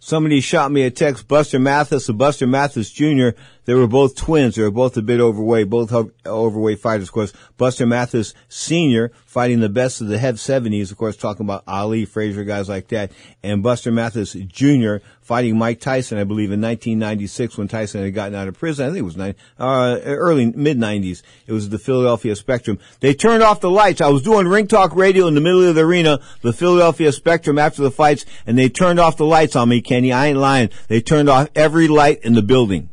Somebody 0.00 0.40
shot 0.40 0.70
me 0.70 0.82
a 0.82 0.90
text, 0.90 1.26
Buster 1.26 1.58
Mathis 1.58 2.08
and 2.08 2.18
Buster 2.18 2.46
Mathis 2.46 2.90
Jr. 2.90 3.30
They 3.68 3.74
were 3.74 3.86
both 3.86 4.16
twins. 4.16 4.54
They 4.54 4.62
were 4.62 4.70
both 4.70 4.96
a 4.96 5.02
bit 5.02 5.20
overweight, 5.20 5.68
both 5.68 5.92
overweight 6.24 6.80
fighters, 6.80 7.08
of 7.08 7.12
course. 7.12 7.34
Buster 7.58 7.84
Mathis 7.84 8.32
Sr. 8.48 9.12
fighting 9.26 9.60
the 9.60 9.68
best 9.68 10.00
of 10.00 10.06
the 10.06 10.16
head 10.16 10.36
70s, 10.36 10.90
of 10.90 10.96
course, 10.96 11.18
talking 11.18 11.44
about 11.44 11.64
Ali, 11.68 12.06
Frazier, 12.06 12.44
guys 12.44 12.70
like 12.70 12.88
that. 12.88 13.12
And 13.42 13.62
Buster 13.62 13.92
Mathis 13.92 14.32
Jr. 14.32 15.04
fighting 15.20 15.58
Mike 15.58 15.80
Tyson, 15.80 16.16
I 16.16 16.24
believe, 16.24 16.50
in 16.50 16.62
1996 16.62 17.58
when 17.58 17.68
Tyson 17.68 18.02
had 18.02 18.14
gotten 18.14 18.34
out 18.34 18.48
of 18.48 18.58
prison. 18.58 18.86
I 18.86 18.88
think 18.88 19.00
it 19.00 19.02
was 19.02 19.18
uh, 19.18 20.00
early, 20.02 20.46
mid 20.46 20.78
90s. 20.78 21.20
It 21.46 21.52
was 21.52 21.68
the 21.68 21.78
Philadelphia 21.78 22.36
Spectrum. 22.36 22.78
They 23.00 23.12
turned 23.12 23.42
off 23.42 23.60
the 23.60 23.68
lights. 23.68 24.00
I 24.00 24.08
was 24.08 24.22
doing 24.22 24.48
ring 24.48 24.66
talk 24.66 24.96
radio 24.96 25.26
in 25.26 25.34
the 25.34 25.42
middle 25.42 25.68
of 25.68 25.74
the 25.74 25.84
arena, 25.84 26.20
the 26.40 26.54
Philadelphia 26.54 27.12
Spectrum 27.12 27.58
after 27.58 27.82
the 27.82 27.90
fights, 27.90 28.24
and 28.46 28.56
they 28.56 28.70
turned 28.70 28.98
off 28.98 29.18
the 29.18 29.26
lights 29.26 29.56
on 29.56 29.68
me, 29.68 29.82
Kenny. 29.82 30.10
I 30.10 30.28
ain't 30.28 30.38
lying. 30.38 30.70
They 30.86 31.02
turned 31.02 31.28
off 31.28 31.50
every 31.54 31.86
light 31.86 32.24
in 32.24 32.32
the 32.32 32.40
building. 32.40 32.88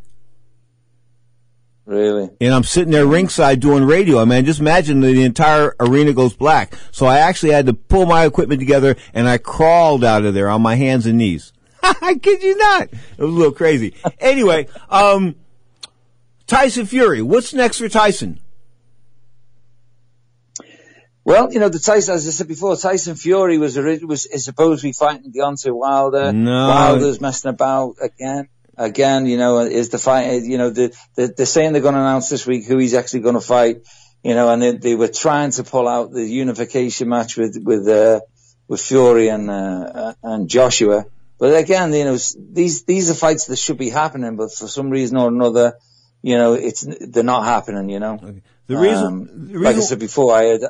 Really? 1.86 2.32
And 2.42 2.54
I'm 2.54 2.64
sitting 2.64 2.92
there 2.92 3.06
ringside 3.06 3.60
doing 3.60 3.84
radio. 3.84 4.20
I 4.20 4.26
mean, 4.26 4.44
just 4.46 4.60
imagine 4.60 5.02
the 5.02 5.24
entire 5.24 5.76
arena 5.80 6.14
goes 6.14 6.34
black. 6.34 6.74
So 6.92 7.06
I 7.06 7.20
actually 7.20 7.52
had 7.52 7.68
to 7.68 7.74
pull 7.74 8.08
my 8.08 8.26
equipment 8.26 8.60
together 8.60 8.96
and 9.14 9.28
I 9.28 9.38
crawled 9.38 10.04
out 10.04 10.26
of 10.26 10.34
there 10.34 10.50
on 10.50 10.62
my 10.64 10.76
hands 10.76 11.06
and 11.06 11.20
knees. 11.20 11.54
I 11.84 12.16
kid 12.16 12.42
you 12.42 12.58
not. 12.58 12.84
It 12.84 13.20
was 13.20 13.30
a 13.30 13.38
little 13.38 13.54
crazy. 13.54 13.94
anyway, 14.20 14.68
um, 14.90 15.36
Tyson 16.48 16.88
Fury. 16.88 17.22
What's 17.22 17.54
next 17.54 17.78
for 17.78 17.88
Tyson? 17.88 18.40
Well, 21.24 21.52
you 21.52 21.60
know, 21.60 21.70
the 21.70 21.80
Tyson, 21.80 22.14
as 22.14 22.28
I 22.28 22.32
said 22.32 22.48
before, 22.48 22.76
Tyson 22.78 23.16
Fury 23.16 23.58
was 23.58 23.76
was 23.78 24.28
is 24.28 24.46
supposed 24.46 24.82
to 24.82 24.88
be 24.88 24.94
fighting 24.94 25.34
Deontay 25.34 25.72
Wilder. 25.72 26.32
No. 26.32 26.68
Wilder's 26.68 27.20
messing 27.20 27.50
about 27.50 27.96
again 28.00 28.48
again, 28.78 29.26
you 29.26 29.38
know, 29.38 29.60
is 29.60 29.90
the 29.90 29.98
fight, 29.98 30.44
you 30.44 30.58
know, 30.58 30.70
the, 30.70 30.96
the, 31.16 31.34
they're 31.36 31.46
saying 31.46 31.74
they're 31.74 31.82
going 31.82 31.96
to 31.96 32.00
announce 32.00 32.30
this 32.30 32.46
week 32.46 32.66
who 32.66 32.78
he's 32.78 32.94
actually 32.94 33.22
going 33.22 33.36
to 33.36 33.42
fight, 33.42 33.78
you 34.24 34.34
know, 34.34 34.50
and 34.50 34.62
they, 34.62 34.72
they 34.72 34.96
were 34.96 35.08
trying 35.08 35.52
to 35.52 35.64
pull 35.64 35.88
out 35.88 36.12
the 36.12 36.26
unification 36.26 37.10
match 37.10 37.38
with, 37.38 37.58
with, 37.62 37.88
uh, 37.88 38.22
with 38.68 38.82
Fury 38.82 39.30
and, 39.30 39.50
uh, 39.50 40.14
and 40.24 40.50
Joshua. 40.50 41.06
But 41.38 41.56
again, 41.56 41.94
you 41.94 42.06
know, 42.06 42.18
these, 42.38 42.84
these 42.84 43.10
are 43.10 43.14
fights 43.14 43.46
that 43.48 43.58
should 43.58 43.78
be 43.78 43.90
happening, 43.90 44.36
but 44.36 44.52
for 44.52 44.68
some 44.68 44.90
reason 44.90 45.18
or 45.18 45.28
another, 45.28 45.74
you 46.22 46.38
know, 46.38 46.54
it's, 46.54 46.86
they're 47.02 47.24
not 47.24 47.44
happening, 47.44 47.90
you 47.90 48.00
know. 48.00 48.14
Okay. 48.14 48.42
The 48.68 48.78
reason, 48.78 49.06
um, 49.06 49.28
the 49.28 49.60
reason, 49.60 49.62
like 49.62 49.76
I 49.76 49.80
said 49.82 50.00
before, 50.00 50.36
I 50.36 50.44
had, 50.44 50.62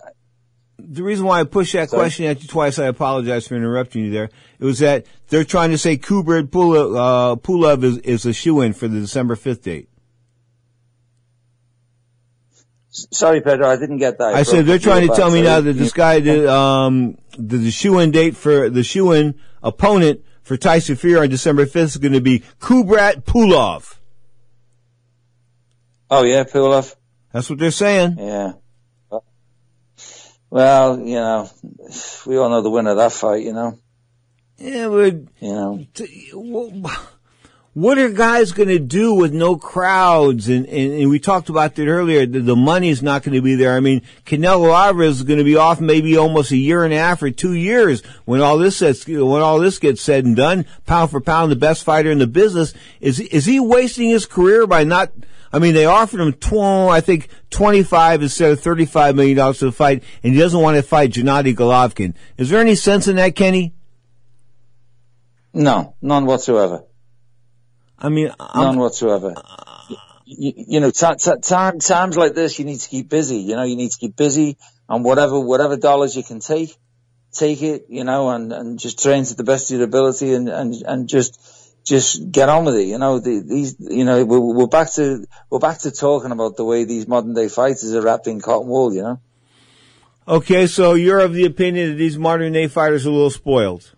the 0.77 1.03
reason 1.03 1.25
why 1.25 1.39
I 1.39 1.43
pushed 1.45 1.73
that 1.73 1.89
Sorry? 1.89 2.01
question 2.01 2.25
at 2.25 2.41
you 2.41 2.47
twice, 2.47 2.77
I 2.77 2.87
apologize 2.87 3.47
for 3.47 3.55
interrupting 3.55 4.05
you 4.05 4.11
there. 4.11 4.29
It 4.59 4.65
was 4.65 4.79
that 4.79 5.05
they're 5.29 5.43
trying 5.43 5.71
to 5.71 5.77
say 5.77 5.97
Kubrat 5.97 6.47
Pulev, 6.47 6.95
uh, 6.95 7.35
Pulev 7.35 7.83
is, 7.83 7.97
is 7.99 8.25
a 8.25 8.33
shoe-in 8.33 8.73
for 8.73 8.87
the 8.87 8.99
December 8.99 9.35
5th 9.35 9.63
date. 9.63 9.89
Sorry, 12.89 13.41
Pedro, 13.41 13.67
I 13.67 13.75
didn't 13.75 13.97
get 13.97 14.17
that. 14.19 14.35
I, 14.35 14.39
I 14.39 14.43
said 14.43 14.65
they're 14.65 14.79
trying 14.79 15.07
to 15.07 15.13
tell 15.13 15.29
me 15.29 15.41
now 15.41 15.59
that 15.59 15.73
this 15.73 15.91
guy, 15.91 16.21
did, 16.21 16.47
um, 16.47 17.17
the, 17.37 17.57
the 17.57 17.71
shoe-in 17.71 18.11
date 18.11 18.37
for 18.37 18.69
the 18.69 18.83
shoe-in 18.83 19.35
opponent 19.61 20.23
for 20.43 20.55
Tyson 20.55 20.95
Fury 20.95 21.19
on 21.19 21.29
December 21.29 21.65
5th 21.65 21.83
is 21.83 21.97
going 21.97 22.13
to 22.13 22.21
be 22.21 22.43
Kubrat 22.59 23.23
Pulev. 23.23 23.97
Oh 26.09 26.23
yeah, 26.23 26.43
Pulev. 26.43 26.95
That's 27.33 27.49
what 27.49 27.59
they're 27.59 27.71
saying. 27.71 28.15
Yeah. 28.17 28.53
Well, 30.49 30.99
you 30.99 31.15
know, 31.15 31.49
we 32.25 32.37
all 32.37 32.49
know 32.49 32.61
the 32.61 32.69
winner 32.69 32.91
of 32.91 32.97
that 32.97 33.11
fight, 33.11 33.43
you 33.43 33.51
know. 33.51 33.77
Yeah, 34.57 34.87
but 34.87 35.15
you 35.39 35.53
know, 35.53 35.85
what 37.75 37.97
are 37.97 38.09
guys 38.09 38.53
going 38.53 38.69
to 38.69 38.79
do 38.79 39.13
with 39.13 39.33
no 39.33 39.57
crowds? 39.57 40.47
And, 40.47 40.65
and, 40.67 40.93
and, 40.93 41.09
we 41.09 41.19
talked 41.19 41.49
about 41.49 41.75
that 41.75 41.87
earlier. 41.87 42.25
The, 42.25 42.39
the 42.39 42.55
money's 42.55 43.03
not 43.03 43.23
going 43.23 43.35
to 43.35 43.41
be 43.41 43.55
there. 43.55 43.75
I 43.75 43.81
mean, 43.81 44.01
Canelo 44.25 44.73
Alvarez 44.73 45.17
is 45.17 45.23
going 45.23 45.39
to 45.39 45.43
be 45.43 45.57
off 45.57 45.81
maybe 45.81 46.15
almost 46.15 46.51
a 46.51 46.57
year 46.57 46.85
and 46.85 46.93
a 46.93 46.97
half 46.97 47.21
or 47.21 47.31
two 47.31 47.51
years 47.51 48.01
when 48.23 48.39
all 48.39 48.57
this 48.57 48.79
gets 48.79 49.05
when 49.05 49.41
all 49.41 49.59
this 49.59 49.77
gets 49.77 50.01
said 50.01 50.23
and 50.23 50.37
done. 50.37 50.65
Pound 50.85 51.11
for 51.11 51.19
pound, 51.19 51.51
the 51.51 51.57
best 51.57 51.83
fighter 51.83 52.09
in 52.11 52.19
the 52.19 52.27
business. 52.27 52.73
Is 53.01 53.19
is 53.19 53.43
he 53.43 53.59
wasting 53.59 54.09
his 54.09 54.25
career 54.25 54.65
by 54.65 54.85
not? 54.85 55.11
I 55.51 55.59
mean, 55.59 55.73
they 55.73 55.85
offered 55.85 56.21
him, 56.21 56.33
tw- 56.33 56.91
I 56.91 57.01
think, 57.01 57.29
25 57.49 58.23
instead 58.23 58.51
of 58.51 58.61
$35 58.61 59.15
million 59.15 59.53
to 59.53 59.71
fight, 59.71 60.03
and 60.21 60.33
he 60.33 60.39
doesn't 60.39 60.59
want 60.59 60.75
to 60.75 60.83
fight 60.83 61.11
Gennady 61.11 61.55
Golovkin. 61.55 62.13
Is 62.37 62.49
there 62.49 62.59
any 62.59 62.75
sense 62.75 63.07
in 63.07 63.15
that, 63.17 63.35
Kenny? 63.35 63.74
No, 65.55 65.95
none 66.01 66.25
whatsoever. 66.25 66.83
I 67.97 68.09
mean, 68.09 68.29
I'm, 68.39 68.61
none 68.61 68.77
whatsoever. 68.77 69.33
You, 70.25 70.53
you 70.55 70.79
know, 70.81 70.91
t- 70.91 71.15
t- 71.17 71.31
t- 71.41 71.79
times 71.79 72.17
like 72.17 72.35
this, 72.35 72.59
you 72.59 72.65
need 72.65 72.81
to 72.81 72.89
keep 72.89 73.09
busy. 73.09 73.37
You 73.37 73.55
know, 73.55 73.63
you 73.63 73.77
need 73.77 73.91
to 73.91 73.97
keep 73.97 74.17
busy 74.17 74.57
and 74.89 75.05
whatever 75.05 75.39
whatever 75.39 75.77
dollars 75.77 76.13
you 76.15 76.23
can 76.23 76.41
take, 76.41 76.75
take 77.31 77.61
it. 77.61 77.85
You 77.87 78.03
know, 78.03 78.29
and 78.31 78.51
and 78.51 78.77
just 78.77 79.01
train 79.01 79.23
to 79.23 79.35
the 79.35 79.45
best 79.45 79.71
of 79.71 79.77
your 79.77 79.87
ability, 79.87 80.33
and 80.33 80.49
and 80.49 80.75
and 80.85 81.07
just 81.07 81.39
just 81.85 82.31
get 82.31 82.49
on 82.49 82.65
with 82.65 82.75
it. 82.75 82.87
You 82.87 82.97
know, 82.97 83.19
the, 83.19 83.41
these, 83.47 83.75
you 83.79 84.03
know, 84.03 84.25
we're, 84.25 84.39
we're, 84.39 84.67
back 84.67 84.91
to, 84.93 85.23
we're 85.51 85.59
back 85.59 85.77
to 85.81 85.91
talking 85.91 86.31
about 86.31 86.57
the 86.57 86.65
way 86.65 86.83
these 86.83 87.07
modern 87.07 87.35
day 87.35 87.47
fighters 87.47 87.93
are 87.93 88.01
wrapped 88.01 88.25
in 88.25 88.41
cotton 88.41 88.67
wool, 88.67 88.91
you 88.91 89.03
know? 89.03 89.19
Okay, 90.27 90.65
so 90.65 90.95
you're 90.95 91.19
of 91.19 91.35
the 91.35 91.45
opinion 91.45 91.91
that 91.91 91.95
these 91.97 92.17
modern 92.17 92.53
day 92.53 92.67
fighters 92.67 93.05
are 93.05 93.09
a 93.09 93.13
little 93.13 93.29
spoiled. 93.29 93.93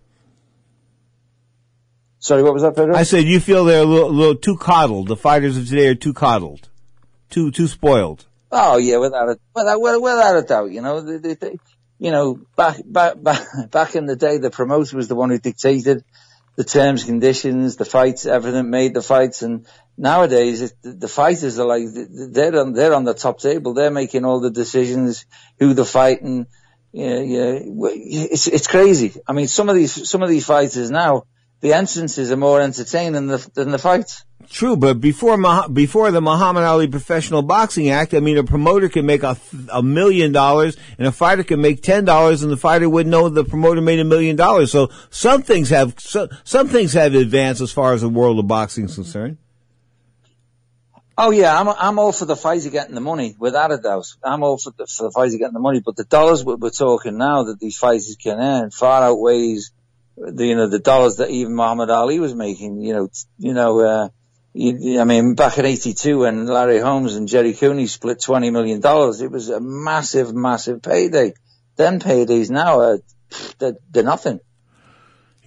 Sorry, 2.20 2.44
what 2.44 2.54
was 2.54 2.64
that, 2.64 2.76
Pedro? 2.76 2.96
I 2.96 3.04
said 3.04 3.26
you 3.26 3.40
feel 3.40 3.66
they're 3.66 3.84
a 3.84 3.86
little, 3.86 4.10
a 4.10 4.12
little 4.12 4.36
too 4.36 4.58
coddled. 4.58 5.08
The 5.08 5.16
fighters 5.16 5.58
of 5.58 5.68
today 5.68 5.88
are 5.88 5.96
too 5.96 6.14
coddled, 6.14 6.70
too 7.30 7.52
too 7.52 7.68
spoiled. 7.68 8.26
Oh 8.52 8.78
yeah, 8.78 8.98
without 8.98 9.30
a 9.30 9.40
without, 9.54 10.02
without 10.02 10.38
a 10.38 10.42
doubt. 10.42 10.72
You 10.72 10.82
know, 10.82 11.02
they, 11.02 11.18
they, 11.18 11.34
they, 11.36 11.60
you 12.00 12.12
know, 12.12 12.40
back 12.56 12.78
back 12.86 13.22
back 13.22 13.42
back 13.72 13.96
in 13.96 14.06
the 14.06 14.16
day, 14.16 14.38
the 14.38 14.50
promoter 14.50 14.96
was 14.96 15.08
the 15.08 15.16
one 15.16 15.30
who 15.30 15.38
dictated 15.38 16.04
the 16.58 16.64
terms, 16.64 17.04
conditions, 17.04 17.76
the 17.76 17.86
fights, 17.86 18.26
everything 18.26 18.70
made 18.70 18.96
the 18.96 19.02
fights. 19.02 19.44
And 19.44 19.68
nowadays, 19.96 20.64
it, 20.64 20.74
the 20.82 21.08
fighters 21.08 21.60
are 21.60 21.68
like 21.68 21.84
they're 21.94 22.60
on 22.60 22.74
they're 22.74 22.96
on 22.96 23.04
the 23.04 23.14
top 23.14 23.40
table. 23.40 23.74
They're 23.74 23.92
making 23.92 24.26
all 24.26 24.40
the 24.40 24.50
decisions, 24.50 25.26
who 25.60 25.74
they're 25.76 25.86
fighting. 25.86 26.48
Yeah, 26.92 27.20
yeah, 27.20 27.60
it's 27.62 28.48
it's 28.48 28.68
crazy. 28.68 29.14
I 29.28 29.34
mean, 29.34 29.48
some 29.48 29.70
of 29.70 29.76
these 29.76 30.10
some 30.10 30.24
of 30.24 30.30
these 30.30 30.46
fighters 30.46 30.90
now, 30.90 31.26
the 31.62 31.74
entrances 31.74 32.32
are 32.32 32.38
more 32.38 32.62
entertaining 32.62 33.14
than 33.14 33.28
the 33.28 33.52
than 33.54 33.72
the 33.72 33.80
fights. 33.80 34.24
True, 34.50 34.78
but 34.78 35.02
before 35.02 35.38
before 35.68 36.12
the 36.12 36.22
Muhammad 36.22 36.64
Ali 36.64 36.88
Professional 36.88 37.42
Boxing 37.42 37.90
Act, 37.90 38.14
I 38.14 38.20
mean, 38.22 38.38
a 38.38 38.44
promoter 38.44 38.88
can 38.88 39.06
make 39.06 39.24
a, 39.24 39.38
a 39.74 39.84
million 39.84 40.32
dollars 40.32 40.78
and 40.98 41.08
a 41.08 41.12
fighter 41.12 41.44
can 41.44 41.60
make 41.60 41.82
ten 41.82 42.06
dollars, 42.06 42.44
and 42.44 42.52
the 42.52 42.58
fighter 42.58 42.90
wouldn't 42.90 43.12
know 43.12 43.28
the 43.28 43.44
promoter 43.44 43.82
made 43.82 44.00
a 44.00 44.06
million 44.06 44.36
dollars. 44.36 44.72
So 44.72 44.90
some 45.10 45.42
things 45.42 45.70
have 45.72 46.00
so, 46.00 46.30
some 46.44 46.70
things 46.70 46.94
have 46.94 47.14
advanced 47.14 47.62
as 47.62 47.72
far 47.72 47.94
as 47.94 48.02
the 48.02 48.10
world 48.10 48.40
of 48.40 48.48
boxing 48.48 48.86
is 48.86 48.96
concerned. 48.96 49.38
Oh 51.18 51.32
yeah, 51.32 51.60
I'm 51.60 51.68
I'm 51.68 52.00
all 52.00 52.12
for 52.12 52.26
the 52.26 52.36
fighter 52.36 52.70
getting 52.70 52.94
the 52.94 53.02
money, 53.02 53.36
without 53.40 53.72
a 53.72 53.78
doubt. 53.80 54.06
I'm 54.24 54.44
all 54.44 54.60
for 54.60 54.72
the, 54.78 54.86
for 54.86 55.08
the 55.08 55.12
fighter 55.12 55.38
getting 55.38 55.54
the 55.54 55.60
money, 55.60 55.82
but 55.84 55.96
the 55.96 56.04
dollars 56.04 56.46
we're, 56.46 56.58
we're 56.58 56.70
talking 56.70 57.18
now 57.18 57.44
that 57.46 57.60
these 57.60 57.78
fighters 57.78 58.16
can 58.22 58.40
earn 58.40 58.70
far 58.70 59.04
outweighs 59.04 59.72
the 60.18 60.46
you 60.46 60.56
know 60.56 60.68
the 60.68 60.80
dollars 60.80 61.18
that 61.18 61.30
even 61.30 61.56
Muhammad 61.56 61.90
Ali 61.90 62.20
was 62.20 62.34
making. 62.34 62.82
You 62.82 62.94
know, 62.94 63.10
you 63.38 63.54
know. 63.54 63.80
Uh, 63.80 64.10
I 64.60 65.04
mean, 65.04 65.36
back 65.36 65.60
in 65.60 65.66
82 65.66 66.20
when 66.20 66.48
Larry 66.48 66.80
Holmes 66.80 67.16
and 67.16 67.28
Jerry 67.28 67.54
Cooney 67.54 67.86
split 67.86 68.18
$20 68.18 68.52
million, 68.52 68.78
it 68.80 69.32
was 69.32 69.50
a 69.50 69.60
massive, 69.60 70.34
massive 70.34 70.82
payday. 70.82 71.34
Then 71.76 72.00
paydays 72.00 72.50
now 72.50 72.80
are, 72.80 73.00
they're, 73.60 73.76
they're 73.92 74.04
nothing. 74.04 74.40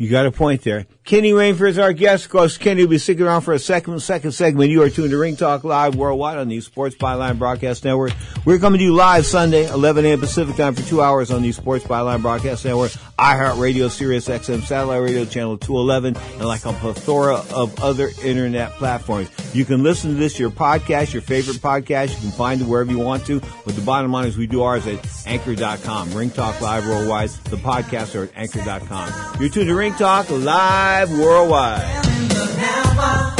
You 0.01 0.09
got 0.09 0.24
a 0.24 0.32
point 0.32 0.62
there. 0.62 0.86
Kenny 1.05 1.32
Rainford 1.32 1.68
is 1.68 1.78
our 1.78 1.93
guest. 1.93 2.24
Of 2.24 2.31
course, 2.31 2.56
Kenny 2.56 2.85
will 2.85 2.90
be 2.90 2.98
sticking 2.98 3.27
around 3.27 3.43
for 3.43 3.52
a 3.52 3.59
second, 3.59 4.01
second 4.01 4.32
segment. 4.32 4.70
You 4.70 4.82
are 4.82 4.89
tuned 4.89 5.10
to 5.10 5.18
Ring 5.18 5.36
Talk 5.36 5.62
Live 5.62 5.94
worldwide 5.94 6.39
on 6.39 6.48
the 6.48 6.59
Sports 6.62 6.97
Byline 6.97 7.39
Broadcast 7.39 7.85
Network. 7.85 8.12
We're 8.47 8.59
coming 8.59 8.78
to 8.78 8.85
you 8.85 8.94
live 8.94 9.27
Sunday, 9.27 9.68
11 9.68 10.06
a.m. 10.06 10.20
Pacific 10.20 10.56
time 10.56 10.74
for 10.74 10.81
two 10.89 11.02
hours 11.02 11.31
on 11.31 11.43
the 11.43 11.52
Sports 11.52 11.85
Byline 11.85 12.22
Broadcast 12.22 12.64
Network, 12.64 12.93
iHeartRadio, 13.18 13.90
Sirius 13.90 14.28
XM, 14.28 14.62
Satellite 14.62 15.02
Radio 15.02 15.27
Channel 15.27 15.59
211, 15.59 16.16
and 16.39 16.48
like 16.48 16.64
a 16.64 16.72
plethora 16.72 17.43
of 17.52 17.82
other 17.82 18.09
internet 18.22 18.72
platforms. 18.72 19.28
You 19.52 19.66
can 19.66 19.82
listen 19.82 20.12
to 20.12 20.16
this, 20.16 20.39
your 20.39 20.51
podcast, 20.51 21.12
your 21.12 21.22
favorite 21.22 21.59
podcast. 21.59 22.14
You 22.14 22.20
can 22.20 22.31
find 22.31 22.62
it 22.62 22.66
wherever 22.66 22.90
you 22.90 23.01
want 23.01 23.27
to. 23.27 23.40
But 23.66 23.74
the 23.74 23.82
bottom 23.82 24.12
line 24.12 24.28
is 24.28 24.39
we 24.39 24.47
do 24.47 24.62
ours 24.62 24.86
at 24.86 25.06
anchor.com. 25.27 26.14
Ring 26.14 26.31
Talk 26.31 26.60
Live 26.62 26.86
worldwide. 26.86 27.31
The 27.31 27.56
podcasts 27.56 28.14
are 28.14 28.24
at 28.24 28.31
anchor.com. 28.36 29.40
You're 29.40 29.51
tuned 29.51 29.66
to 29.66 29.74
Ring 29.74 29.89
Talk 29.96 30.30
Live 30.30 31.10
worldwide. 31.10 33.39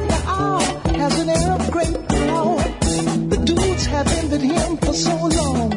envied 4.41 4.59
him 4.59 4.77
for 4.77 4.93
so 4.93 5.15
long. 5.15 5.73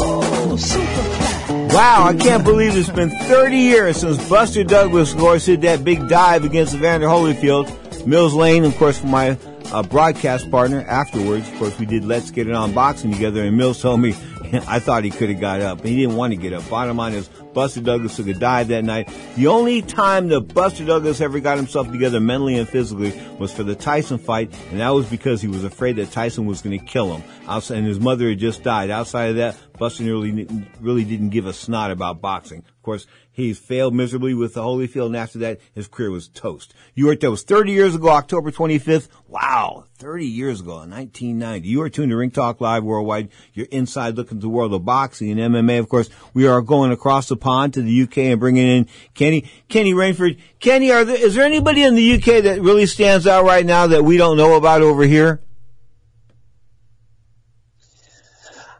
Oh, 0.00 0.56
Superfly. 0.58 1.72
Wow, 1.72 2.04
I 2.06 2.14
can't 2.14 2.44
believe 2.44 2.76
it's 2.76 2.88
been 2.88 3.10
30 3.10 3.56
years 3.56 3.98
since 3.98 4.28
Buster 4.28 4.64
Douglas, 4.64 5.12
of 5.12 5.18
course, 5.18 5.46
did 5.46 5.62
that 5.62 5.84
big 5.84 6.08
dive 6.08 6.44
against 6.44 6.74
Evander 6.74 7.06
Holyfield. 7.06 8.06
Mills 8.06 8.34
Lane, 8.34 8.64
of 8.64 8.76
course, 8.76 8.98
for 8.98 9.06
my 9.06 9.36
uh, 9.72 9.82
broadcast 9.82 10.50
partner 10.50 10.84
afterwards. 10.88 11.48
Of 11.48 11.58
course, 11.58 11.78
we 11.78 11.86
did 11.86 12.04
Let's 12.04 12.30
Get 12.30 12.48
It 12.48 12.54
On 12.54 12.72
Boxing 12.72 13.12
together, 13.12 13.44
and 13.44 13.56
Mills 13.56 13.80
told 13.80 14.00
me 14.00 14.10
I 14.66 14.78
thought 14.78 15.04
he 15.04 15.10
could 15.10 15.30
have 15.30 15.40
got 15.40 15.60
up. 15.60 15.84
He 15.84 15.96
didn't 15.96 16.16
want 16.16 16.32
to 16.32 16.36
get 16.36 16.52
up. 16.52 16.68
Bottom 16.68 16.96
line 16.96 17.14
is, 17.14 17.28
Buster 17.52 17.80
Douglas 17.80 18.16
took 18.16 18.26
a 18.28 18.34
dive 18.34 18.68
that 18.68 18.84
night. 18.84 19.08
The 19.36 19.46
only 19.46 19.82
time 19.82 20.28
that 20.28 20.54
Buster 20.54 20.84
Douglas 20.84 21.20
ever 21.20 21.40
got 21.40 21.56
himself 21.56 21.90
together 21.90 22.20
mentally 22.20 22.56
and 22.56 22.68
physically 22.68 23.18
was 23.38 23.52
for 23.52 23.62
the 23.62 23.74
Tyson 23.74 24.18
fight, 24.18 24.54
and 24.70 24.80
that 24.80 24.90
was 24.90 25.06
because 25.06 25.40
he 25.40 25.48
was 25.48 25.64
afraid 25.64 25.96
that 25.96 26.10
Tyson 26.10 26.46
was 26.46 26.62
going 26.62 26.78
to 26.78 26.84
kill 26.84 27.16
him. 27.16 27.22
and 27.48 27.86
his 27.86 28.00
mother 28.00 28.28
had 28.28 28.38
just 28.38 28.62
died. 28.62 28.90
Outside 28.90 29.30
of 29.30 29.36
that, 29.36 29.56
Buster 29.78 30.04
really, 30.04 30.46
really 30.80 31.04
didn't 31.04 31.30
give 31.30 31.46
a 31.46 31.52
snot 31.52 31.90
about 31.90 32.20
boxing. 32.20 32.58
Of 32.58 32.82
course, 32.82 33.06
he 33.38 33.54
failed 33.54 33.94
miserably 33.94 34.34
with 34.34 34.54
the 34.54 34.62
Holyfield, 34.62 35.06
and 35.06 35.16
after 35.16 35.38
that, 35.38 35.60
his 35.72 35.86
career 35.86 36.10
was 36.10 36.26
toast. 36.28 36.74
You 36.96 37.06
were 37.06 37.14
that 37.14 37.30
was 37.30 37.44
30 37.44 37.70
years 37.70 37.94
ago, 37.94 38.08
October 38.08 38.50
25th. 38.50 39.06
Wow, 39.28 39.84
30 39.98 40.26
years 40.26 40.60
ago, 40.60 40.82
in 40.82 40.90
1990. 40.90 41.68
You 41.68 41.82
are 41.82 41.88
tuned 41.88 42.10
to 42.10 42.16
Ring 42.16 42.32
Talk 42.32 42.60
Live 42.60 42.82
Worldwide. 42.82 43.28
You're 43.54 43.68
inside 43.70 44.16
looking 44.16 44.38
at 44.38 44.42
the 44.42 44.48
world 44.48 44.74
of 44.74 44.84
boxing 44.84 45.38
and 45.38 45.54
MMA. 45.54 45.78
Of 45.78 45.88
course, 45.88 46.10
we 46.34 46.48
are 46.48 46.60
going 46.60 46.90
across 46.90 47.28
the 47.28 47.36
pond 47.40 47.74
to 47.74 47.82
the 47.82 48.02
UK 48.02 48.18
and 48.18 48.40
bringing 48.40 48.66
in 48.68 48.88
Kenny 49.14 49.50
Kenny 49.68 49.92
Rainford. 49.92 50.38
Kenny, 50.60 50.90
are 50.90 51.04
there, 51.04 51.16
is 51.16 51.34
there 51.34 51.44
anybody 51.44 51.82
in 51.82 51.94
the 51.94 52.14
UK 52.14 52.42
that 52.44 52.60
really 52.60 52.86
stands 52.86 53.26
out 53.26 53.44
right 53.44 53.64
now 53.64 53.86
that 53.88 54.04
we 54.04 54.16
don't 54.16 54.36
know 54.36 54.54
about 54.56 54.82
over 54.82 55.04
here? 55.04 55.40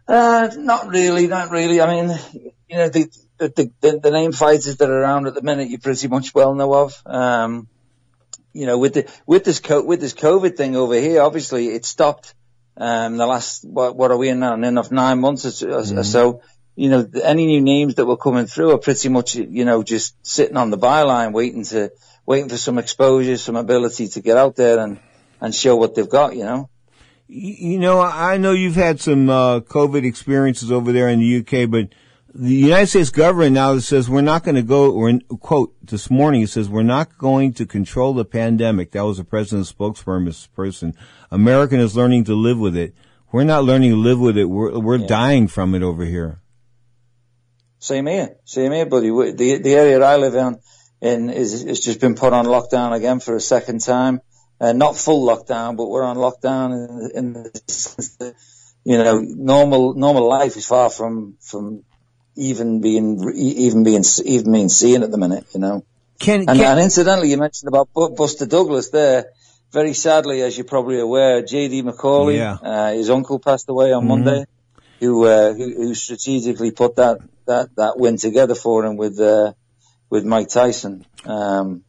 Uh, 0.06 0.48
not 0.56 0.88
really, 0.88 1.26
not 1.26 1.50
really. 1.50 1.80
I 1.80 1.86
mean, 2.02 2.18
you 2.68 2.76
know, 2.76 2.88
the, 2.88 3.10
the, 3.38 3.70
the, 3.80 4.00
the 4.00 4.10
name 4.10 4.32
fighters 4.32 4.76
that 4.78 4.88
are 4.88 5.00
around 5.02 5.26
at 5.26 5.34
the 5.34 5.42
minute, 5.42 5.68
you 5.68 5.78
pretty 5.78 6.08
much 6.08 6.34
well 6.34 6.54
know 6.54 6.72
of. 6.74 7.02
Um, 7.04 7.68
you 8.54 8.66
know, 8.66 8.78
with 8.78 8.94
the, 8.94 9.12
with 9.26 9.44
this, 9.44 9.60
co- 9.60 9.84
with 9.84 10.00
this 10.00 10.14
COVID 10.14 10.56
thing 10.56 10.76
over 10.76 10.94
here, 10.94 11.20
obviously 11.20 11.68
it 11.68 11.84
stopped, 11.84 12.34
um, 12.76 13.16
the 13.18 13.26
last, 13.26 13.64
what, 13.64 13.96
what 13.96 14.10
are 14.10 14.16
we 14.16 14.30
in 14.30 14.40
now? 14.40 14.54
In 14.54 14.78
of 14.78 14.90
nine 14.90 15.20
months 15.20 15.62
or, 15.62 15.70
or 15.70 15.82
Mm-hmm. 15.82 16.02
so. 16.02 16.42
You 16.78 16.88
know, 16.90 17.10
any 17.24 17.46
new 17.46 17.60
names 17.60 17.96
that 17.96 18.06
were 18.06 18.16
coming 18.16 18.46
through 18.46 18.70
are 18.70 18.78
pretty 18.78 19.08
much, 19.08 19.34
you 19.34 19.64
know, 19.64 19.82
just 19.82 20.14
sitting 20.24 20.56
on 20.56 20.70
the 20.70 20.78
byline 20.78 21.32
waiting 21.32 21.64
to, 21.64 21.90
waiting 22.24 22.48
for 22.48 22.56
some 22.56 22.78
exposure, 22.78 23.36
some 23.36 23.56
ability 23.56 24.06
to 24.06 24.20
get 24.20 24.36
out 24.36 24.54
there 24.54 24.78
and, 24.78 25.00
and 25.40 25.52
show 25.52 25.74
what 25.74 25.96
they've 25.96 26.08
got, 26.08 26.36
you 26.36 26.44
know? 26.44 26.70
You 27.26 27.80
know, 27.80 28.00
I 28.00 28.36
know 28.36 28.52
you've 28.52 28.76
had 28.76 29.00
some 29.00 29.28
uh, 29.28 29.58
COVID 29.58 30.04
experiences 30.04 30.70
over 30.70 30.92
there 30.92 31.08
in 31.08 31.18
the 31.18 31.38
UK, 31.38 31.68
but 31.68 31.88
the 32.32 32.54
United 32.54 32.86
States 32.86 33.10
government 33.10 33.54
now 33.54 33.76
says 33.80 34.08
we're 34.08 34.20
not 34.20 34.44
going 34.44 34.54
to 34.54 34.62
go. 34.62 34.92
Or 34.92 35.08
in, 35.08 35.20
quote 35.22 35.74
this 35.84 36.08
morning, 36.08 36.42
it 36.42 36.50
says 36.50 36.68
we're 36.68 36.84
not 36.84 37.18
going 37.18 37.54
to 37.54 37.66
control 37.66 38.14
the 38.14 38.24
pandemic. 38.24 38.92
That 38.92 39.04
was 39.04 39.16
the 39.16 39.24
president's 39.24 39.72
spokesperson. 39.72 40.94
American 41.32 41.80
is 41.80 41.96
learning 41.96 42.24
to 42.24 42.36
live 42.36 42.60
with 42.60 42.76
it. 42.76 42.94
We're 43.32 43.42
not 43.42 43.64
learning 43.64 43.90
to 43.90 43.96
live 43.96 44.20
with 44.20 44.38
it. 44.38 44.44
We're 44.44 44.78
we're 44.78 44.98
dying 44.98 45.48
from 45.48 45.74
it 45.74 45.82
over 45.82 46.04
here. 46.04 46.40
Same 47.80 48.06
here, 48.06 48.36
same 48.44 48.72
here, 48.72 48.86
buddy. 48.86 49.10
The 49.10 49.58
the 49.58 49.74
area 49.74 50.02
I 50.02 50.16
live 50.16 50.34
in, 50.34 50.58
in 51.00 51.30
is 51.30 51.62
it's 51.64 51.80
just 51.80 52.00
been 52.00 52.14
put 52.16 52.32
on 52.32 52.46
lockdown 52.46 52.94
again 52.94 53.20
for 53.20 53.36
a 53.36 53.40
second 53.40 53.80
time. 53.80 54.20
Uh, 54.60 54.72
not 54.72 54.96
full 54.96 55.24
lockdown, 55.26 55.76
but 55.76 55.86
we're 55.88 56.02
on 56.02 56.16
lockdown 56.16 56.72
in, 56.74 57.10
in 57.14 57.32
the 57.34 58.34
you 58.84 58.98
know, 58.98 59.20
normal 59.20 59.94
normal 59.94 60.28
life 60.28 60.56
is 60.56 60.66
far 60.66 60.90
from 60.90 61.36
from 61.40 61.84
even 62.34 62.80
being 62.80 63.20
even 63.36 63.84
being 63.84 64.04
even 64.24 64.52
being 64.52 64.68
seen 64.68 65.02
at 65.02 65.10
the 65.10 65.18
minute. 65.18 65.46
You 65.54 65.60
know. 65.60 65.84
Can, 66.18 66.46
and, 66.48 66.60
and 66.60 66.80
incidentally, 66.80 67.30
you 67.30 67.36
mentioned 67.38 67.68
about 67.68 67.90
Buster 67.94 68.46
Douglas 68.46 68.90
there. 68.90 69.26
Very 69.70 69.92
sadly, 69.92 70.42
as 70.42 70.56
you're 70.56 70.64
probably 70.64 70.98
aware, 70.98 71.42
J.D. 71.42 71.82
McCauley, 71.82 72.36
Yeah. 72.36 72.54
uh, 72.54 72.92
his 72.92 73.10
uncle 73.10 73.38
passed 73.38 73.68
away 73.68 73.92
on 73.92 74.02
Mhm. 74.02 74.06
Monday, 74.08 74.44
who, 74.98 75.26
uh, 75.26 75.52
who 75.52 75.74
who 75.76 75.94
strategically 75.94 76.70
put 76.70 76.96
that 76.96 77.18
that 77.48 77.74
that 77.76 77.98
win 77.98 78.16
together 78.16 78.54
for 78.54 78.84
him 78.84 78.96
with 78.96 79.18
uh, 79.20 79.52
with 80.08 80.24
Mike 80.24 80.48
Tyson. 80.48 81.04
Um, 81.24 81.84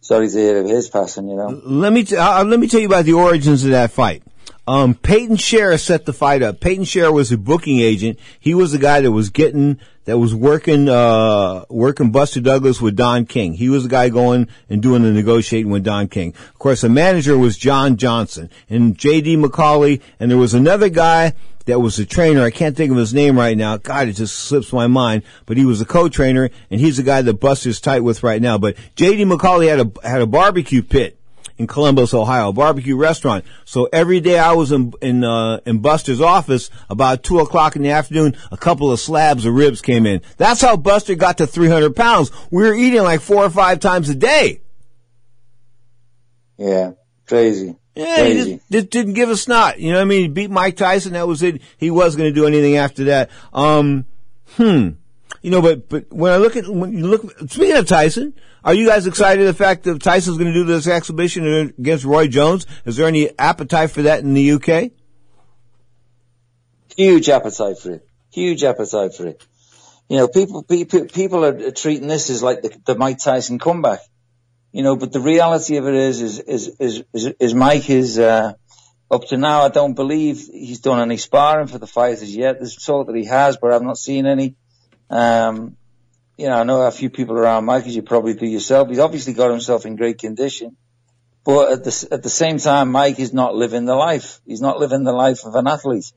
sorry 0.00 0.28
to 0.28 0.36
hear 0.36 0.60
of 0.60 0.68
his 0.68 0.88
passing. 0.88 1.28
You 1.28 1.36
know. 1.36 1.60
Let 1.64 1.92
me 1.92 2.04
t- 2.04 2.16
uh, 2.16 2.44
let 2.44 2.58
me 2.58 2.68
tell 2.68 2.80
you 2.80 2.86
about 2.86 3.04
the 3.04 3.14
origins 3.14 3.64
of 3.64 3.70
that 3.70 3.92
fight. 3.92 4.22
Um, 4.68 4.94
Peyton 4.94 5.36
Scherer 5.36 5.78
set 5.78 6.06
the 6.06 6.12
fight 6.12 6.42
up. 6.42 6.58
Peyton 6.58 6.84
Scherer 6.84 7.12
was 7.12 7.30
a 7.30 7.38
booking 7.38 7.78
agent. 7.78 8.18
He 8.40 8.52
was 8.52 8.72
the 8.72 8.78
guy 8.78 9.00
that 9.00 9.12
was 9.12 9.30
getting 9.30 9.78
that 10.06 10.18
was 10.18 10.34
working 10.34 10.88
uh 10.88 11.64
working 11.68 12.10
Buster 12.10 12.40
Douglas 12.40 12.80
with 12.80 12.96
Don 12.96 13.26
King. 13.26 13.54
He 13.54 13.68
was 13.68 13.84
the 13.84 13.88
guy 13.88 14.08
going 14.08 14.48
and 14.68 14.82
doing 14.82 15.02
the 15.02 15.12
negotiating 15.12 15.70
with 15.70 15.84
Don 15.84 16.08
King. 16.08 16.34
Of 16.48 16.58
course, 16.58 16.80
the 16.80 16.88
manager 16.88 17.38
was 17.38 17.56
John 17.56 17.96
Johnson 17.96 18.50
and 18.68 18.98
J.D. 18.98 19.36
McCauley, 19.36 20.00
and 20.18 20.30
there 20.30 20.38
was 20.38 20.54
another 20.54 20.88
guy 20.88 21.34
that 21.66 21.80
was 21.80 21.98
a 21.98 22.06
trainer. 22.06 22.42
I 22.42 22.50
can't 22.50 22.76
think 22.76 22.90
of 22.90 22.96
his 22.96 23.12
name 23.12 23.38
right 23.38 23.56
now. 23.56 23.76
God, 23.76 24.08
it 24.08 24.14
just 24.14 24.36
slips 24.36 24.72
my 24.72 24.86
mind. 24.86 25.22
But 25.44 25.56
he 25.56 25.64
was 25.64 25.80
a 25.80 25.84
co-trainer, 25.84 26.50
and 26.70 26.80
he's 26.80 26.96
the 26.96 27.02
guy 27.02 27.22
that 27.22 27.34
Buster's 27.34 27.80
tight 27.80 28.00
with 28.00 28.22
right 28.22 28.40
now. 28.40 28.56
But 28.58 28.76
J.D. 28.96 29.24
McCauley 29.24 29.68
had 29.68 29.80
a 29.80 30.08
had 30.08 30.22
a 30.22 30.26
barbecue 30.26 30.82
pit 30.82 31.18
in 31.58 31.66
Columbus, 31.66 32.14
Ohio, 32.14 32.52
barbecue 32.52 32.96
restaurant. 32.96 33.44
So 33.64 33.88
every 33.92 34.20
day 34.20 34.38
I 34.38 34.52
was 34.52 34.72
in 34.72 34.92
in, 35.02 35.24
uh, 35.24 35.60
in 35.66 35.78
Buster's 35.78 36.20
office 36.20 36.70
about 36.88 37.22
two 37.22 37.40
o'clock 37.40 37.76
in 37.76 37.82
the 37.82 37.90
afternoon. 37.90 38.36
A 38.50 38.56
couple 38.56 38.92
of 38.92 39.00
slabs 39.00 39.44
of 39.44 39.54
ribs 39.54 39.80
came 39.80 40.06
in. 40.06 40.22
That's 40.36 40.60
how 40.60 40.76
Buster 40.76 41.14
got 41.14 41.38
to 41.38 41.46
300 41.46 41.96
pounds. 41.96 42.30
We 42.50 42.62
were 42.62 42.74
eating 42.74 43.02
like 43.02 43.20
four 43.20 43.44
or 43.44 43.50
five 43.50 43.80
times 43.80 44.08
a 44.08 44.14
day. 44.14 44.60
Yeah, 46.58 46.92
crazy. 47.26 47.76
Yeah, 47.96 48.24
he 48.24 48.34
just, 48.34 48.70
just 48.70 48.90
didn't 48.90 49.14
give 49.14 49.30
a 49.30 49.36
snot. 49.36 49.80
You 49.80 49.90
know 49.90 49.98
what 49.98 50.02
I 50.02 50.04
mean? 50.04 50.20
He 50.20 50.28
beat 50.28 50.50
Mike 50.50 50.76
Tyson. 50.76 51.14
That 51.14 51.26
was 51.26 51.42
it. 51.42 51.62
He 51.78 51.90
was 51.90 52.14
going 52.14 52.28
to 52.28 52.34
do 52.34 52.46
anything 52.46 52.76
after 52.76 53.04
that. 53.04 53.30
Um, 53.54 54.04
hmm. 54.50 54.90
You 55.40 55.50
know, 55.50 55.62
but, 55.62 55.88
but 55.88 56.12
when 56.12 56.32
I 56.32 56.36
look 56.36 56.56
at, 56.56 56.68
when 56.68 56.92
you 56.92 57.06
look, 57.06 57.38
speaking 57.48 57.76
of 57.76 57.86
Tyson, 57.86 58.34
are 58.62 58.74
you 58.74 58.86
guys 58.86 59.06
excited 59.06 59.46
the 59.46 59.54
fact 59.54 59.84
that 59.84 60.02
Tyson's 60.02 60.36
going 60.36 60.52
to 60.52 60.54
do 60.54 60.64
this 60.64 60.86
exhibition 60.86 61.46
against 61.78 62.04
Roy 62.04 62.28
Jones? 62.28 62.66
Is 62.84 62.96
there 62.96 63.06
any 63.06 63.30
appetite 63.38 63.90
for 63.90 64.02
that 64.02 64.20
in 64.20 64.34
the 64.34 64.52
UK? 64.52 64.90
Huge 66.96 67.28
appetite 67.30 67.78
for 67.78 67.92
it. 67.92 68.08
Huge 68.30 68.62
appetite 68.64 69.14
for 69.14 69.26
it. 69.28 69.42
You 70.08 70.18
know, 70.18 70.28
people 70.28 70.62
people 70.62 71.06
people 71.06 71.44
are 71.44 71.70
treating 71.70 72.08
this 72.08 72.28
as 72.28 72.42
like 72.42 72.62
the, 72.62 72.76
the 72.84 72.94
Mike 72.94 73.18
Tyson 73.18 73.58
comeback. 73.58 74.00
You 74.76 74.82
know, 74.82 74.94
but 74.94 75.10
the 75.10 75.20
reality 75.20 75.78
of 75.78 75.88
it 75.88 75.94
is 75.94 76.20
is 76.20 76.38
is 76.38 76.68
is 76.78 77.02
is, 77.14 77.26
is 77.40 77.54
Mike 77.54 77.88
is 77.88 78.18
uh, 78.18 78.52
up 79.10 79.26
to 79.28 79.38
now. 79.38 79.62
I 79.62 79.70
don't 79.70 79.94
believe 79.94 80.36
he's 80.52 80.80
done 80.80 81.00
any 81.00 81.16
sparring 81.16 81.68
for 81.68 81.78
the 81.78 81.86
fighters 81.86 82.36
yet. 82.36 82.58
There's 82.58 82.76
talk 82.76 83.06
that 83.06 83.16
he 83.16 83.24
has, 83.24 83.56
but 83.56 83.72
I've 83.72 83.80
not 83.80 83.96
seen 83.96 84.26
any. 84.26 84.54
Um, 85.08 85.78
you 86.36 86.48
know, 86.48 86.60
I 86.60 86.64
know 86.64 86.82
a 86.82 86.90
few 86.90 87.08
people 87.08 87.38
around 87.38 87.64
Mike, 87.64 87.86
as 87.86 87.96
you 87.96 88.02
probably 88.02 88.34
do 88.34 88.44
yourself. 88.44 88.90
He's 88.90 88.98
obviously 88.98 89.32
got 89.32 89.50
himself 89.50 89.86
in 89.86 89.96
great 89.96 90.18
condition, 90.18 90.76
but 91.42 91.72
at 91.72 91.84
the 91.84 92.08
at 92.10 92.22
the 92.22 92.28
same 92.28 92.58
time, 92.58 92.92
Mike 92.92 93.18
is 93.18 93.32
not 93.32 93.54
living 93.54 93.86
the 93.86 93.96
life. 93.96 94.42
He's 94.46 94.60
not 94.60 94.78
living 94.78 95.04
the 95.04 95.12
life 95.12 95.46
of 95.46 95.54
an 95.54 95.66
athlete. 95.66 96.12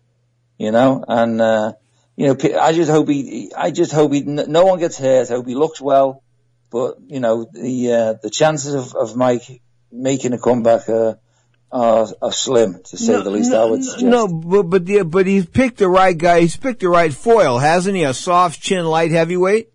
You 0.58 0.74
know, 0.74 1.06
and 1.08 1.40
uh, 1.40 1.72
you 2.18 2.28
know, 2.28 2.36
I 2.60 2.74
just 2.74 2.92
hope 2.92 3.08
he. 3.08 3.54
I 3.56 3.72
just 3.72 3.94
hope 3.94 4.12
he. 4.12 4.24
No 4.24 4.66
one 4.66 4.80
gets 4.80 4.98
hurt. 4.98 5.32
I 5.32 5.36
hope 5.36 5.48
he 5.48 5.56
looks 5.56 5.80
well. 5.80 6.24
But 6.70 6.98
you 7.08 7.20
know, 7.20 7.48
the 7.52 7.94
uh, 7.94 8.14
the 8.22 8.30
chances 8.30 8.74
of, 8.74 8.96
of 8.96 9.16
Mike 9.16 9.62
making 9.92 10.34
a 10.34 10.38
comeback 10.38 10.88
are, 10.90 11.20
are, 11.72 12.08
are 12.22 12.32
slim, 12.32 12.82
to 12.84 12.98
say 12.98 13.14
the 13.14 13.30
least. 13.30 13.54
I 13.54 13.66
would 13.66 13.84
suggest. 13.84 14.06
No, 14.06 14.28
but 14.28 14.64
but 14.64 14.88
yeah, 14.88 15.04
but 15.04 15.26
he's 15.26 15.46
picked 15.46 15.78
the 15.78 15.90
right 15.90 16.18
guy. 16.18 16.42
He's 16.42 16.58
picked 16.58 16.82
the 16.82 16.90
right 16.90 17.14
foil, 17.14 17.58
hasn't 17.58 17.96
he? 17.96 18.04
A 18.04 18.14
soft 18.14 18.62
chin 18.62 18.86
light 18.86 19.12
heavyweight. 19.12 19.70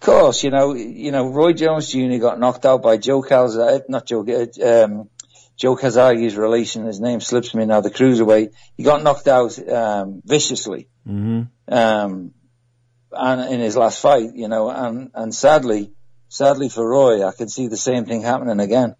Of 0.00 0.06
course, 0.06 0.44
you 0.44 0.50
know, 0.50 0.74
you 0.74 1.10
know, 1.10 1.28
Roy 1.28 1.52
Jones 1.52 1.90
Jr. 1.90 2.18
got 2.18 2.38
knocked 2.38 2.64
out 2.64 2.82
by 2.82 2.98
Joe 2.98 3.20
Calzaghe, 3.20 3.82
not 3.88 4.06
Joe, 4.06 4.24
uh, 4.24 4.84
um, 4.84 5.10
Joe 5.56 5.76
Calzaghe's 5.76 6.36
relation. 6.36 6.86
His 6.86 7.00
name 7.00 7.20
slips 7.20 7.52
me 7.52 7.66
now. 7.66 7.80
The 7.80 7.90
cruiserweight. 7.90 8.52
He 8.76 8.84
got 8.84 9.02
knocked 9.02 9.26
out 9.26 9.58
um, 9.68 10.22
viciously. 10.24 10.88
Mm-hmm. 11.06 11.74
um, 11.74 12.32
and 13.12 13.52
in 13.52 13.60
his 13.60 13.76
last 13.76 14.00
fight, 14.00 14.34
you 14.34 14.48
know, 14.48 14.70
and, 14.70 15.10
and 15.14 15.34
sadly, 15.34 15.92
sadly 16.28 16.68
for 16.68 16.88
Roy, 16.88 17.26
I 17.26 17.32
can 17.32 17.48
see 17.48 17.68
the 17.68 17.76
same 17.76 18.04
thing 18.04 18.22
happening 18.22 18.60
again. 18.60 18.94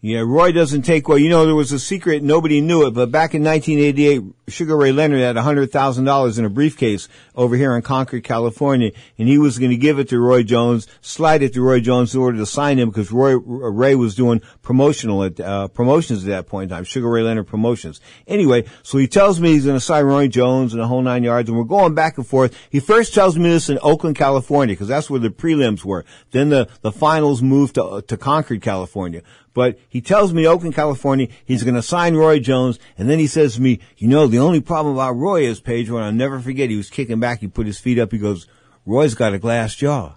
Yeah, 0.00 0.20
Roy 0.20 0.52
doesn't 0.52 0.82
take 0.82 1.08
well. 1.08 1.18
You 1.18 1.30
know, 1.30 1.46
there 1.46 1.54
was 1.54 1.72
a 1.72 1.78
secret, 1.78 2.22
nobody 2.22 2.60
knew 2.60 2.86
it, 2.86 2.92
but 2.92 3.10
back 3.10 3.34
in 3.34 3.42
1988, 3.42 4.22
Sugar 4.48 4.76
Ray 4.76 4.92
Leonard 4.92 5.20
had 5.20 5.34
$100,000 5.34 6.38
in 6.38 6.44
a 6.44 6.48
briefcase 6.48 7.08
over 7.34 7.56
here 7.56 7.74
in 7.74 7.82
Concord, 7.82 8.22
California, 8.22 8.92
and 9.18 9.26
he 9.26 9.38
was 9.38 9.58
going 9.58 9.72
to 9.72 9.76
give 9.76 9.98
it 9.98 10.08
to 10.10 10.20
Roy 10.20 10.44
Jones, 10.44 10.86
slide 11.00 11.42
it 11.42 11.52
to 11.54 11.60
Roy 11.60 11.80
Jones 11.80 12.14
in 12.14 12.20
order 12.20 12.38
to 12.38 12.46
sign 12.46 12.78
him 12.78 12.88
because 12.88 13.10
Roy, 13.10 13.36
Ray 13.36 13.96
was 13.96 14.14
doing 14.14 14.40
promotional 14.62 15.24
at, 15.24 15.40
uh, 15.40 15.66
promotions 15.68 16.22
at 16.22 16.28
that 16.28 16.46
point 16.46 16.70
in 16.70 16.76
time, 16.76 16.84
Sugar 16.84 17.10
Ray 17.10 17.22
Leonard 17.22 17.48
promotions. 17.48 18.00
Anyway, 18.28 18.64
so 18.84 18.98
he 18.98 19.08
tells 19.08 19.40
me 19.40 19.52
he's 19.52 19.64
going 19.64 19.76
to 19.76 19.80
sign 19.80 20.04
Roy 20.04 20.28
Jones 20.28 20.72
and 20.72 20.80
the 20.80 20.86
whole 20.86 21.02
nine 21.02 21.24
yards, 21.24 21.48
and 21.48 21.58
we're 21.58 21.64
going 21.64 21.94
back 21.94 22.16
and 22.16 22.26
forth. 22.26 22.56
He 22.70 22.78
first 22.78 23.14
tells 23.14 23.36
me 23.36 23.50
this 23.50 23.68
in 23.68 23.80
Oakland, 23.82 24.16
California, 24.16 24.74
because 24.74 24.88
that's 24.88 25.10
where 25.10 25.18
the 25.18 25.30
prelims 25.30 25.84
were. 25.84 26.04
Then 26.30 26.50
the, 26.50 26.68
the 26.82 26.92
finals 26.92 27.42
moved 27.42 27.74
to, 27.74 28.04
to 28.06 28.16
Concord, 28.16 28.62
California. 28.62 29.22
But 29.56 29.78
he 29.88 30.02
tells 30.02 30.34
me 30.34 30.46
Oakland, 30.46 30.74
California, 30.74 31.28
he's 31.46 31.62
going 31.62 31.76
to 31.76 31.82
sign 31.82 32.14
Roy 32.14 32.38
Jones. 32.40 32.78
And 32.98 33.08
then 33.08 33.18
he 33.18 33.26
says 33.26 33.54
to 33.54 33.62
me, 33.62 33.80
you 33.96 34.06
know, 34.06 34.26
the 34.26 34.35
only 34.38 34.60
problem 34.60 34.94
about 34.94 35.16
Roy 35.16 35.42
is, 35.42 35.60
Page, 35.60 35.90
when 35.90 36.02
I'll 36.02 36.12
never 36.12 36.40
forget, 36.40 36.70
he 36.70 36.76
was 36.76 36.90
kicking 36.90 37.20
back. 37.20 37.40
He 37.40 37.48
put 37.48 37.66
his 37.66 37.78
feet 37.78 37.98
up. 37.98 38.12
He 38.12 38.18
goes, 38.18 38.46
Roy's 38.84 39.14
got 39.14 39.34
a 39.34 39.38
glass 39.38 39.74
jaw. 39.74 40.14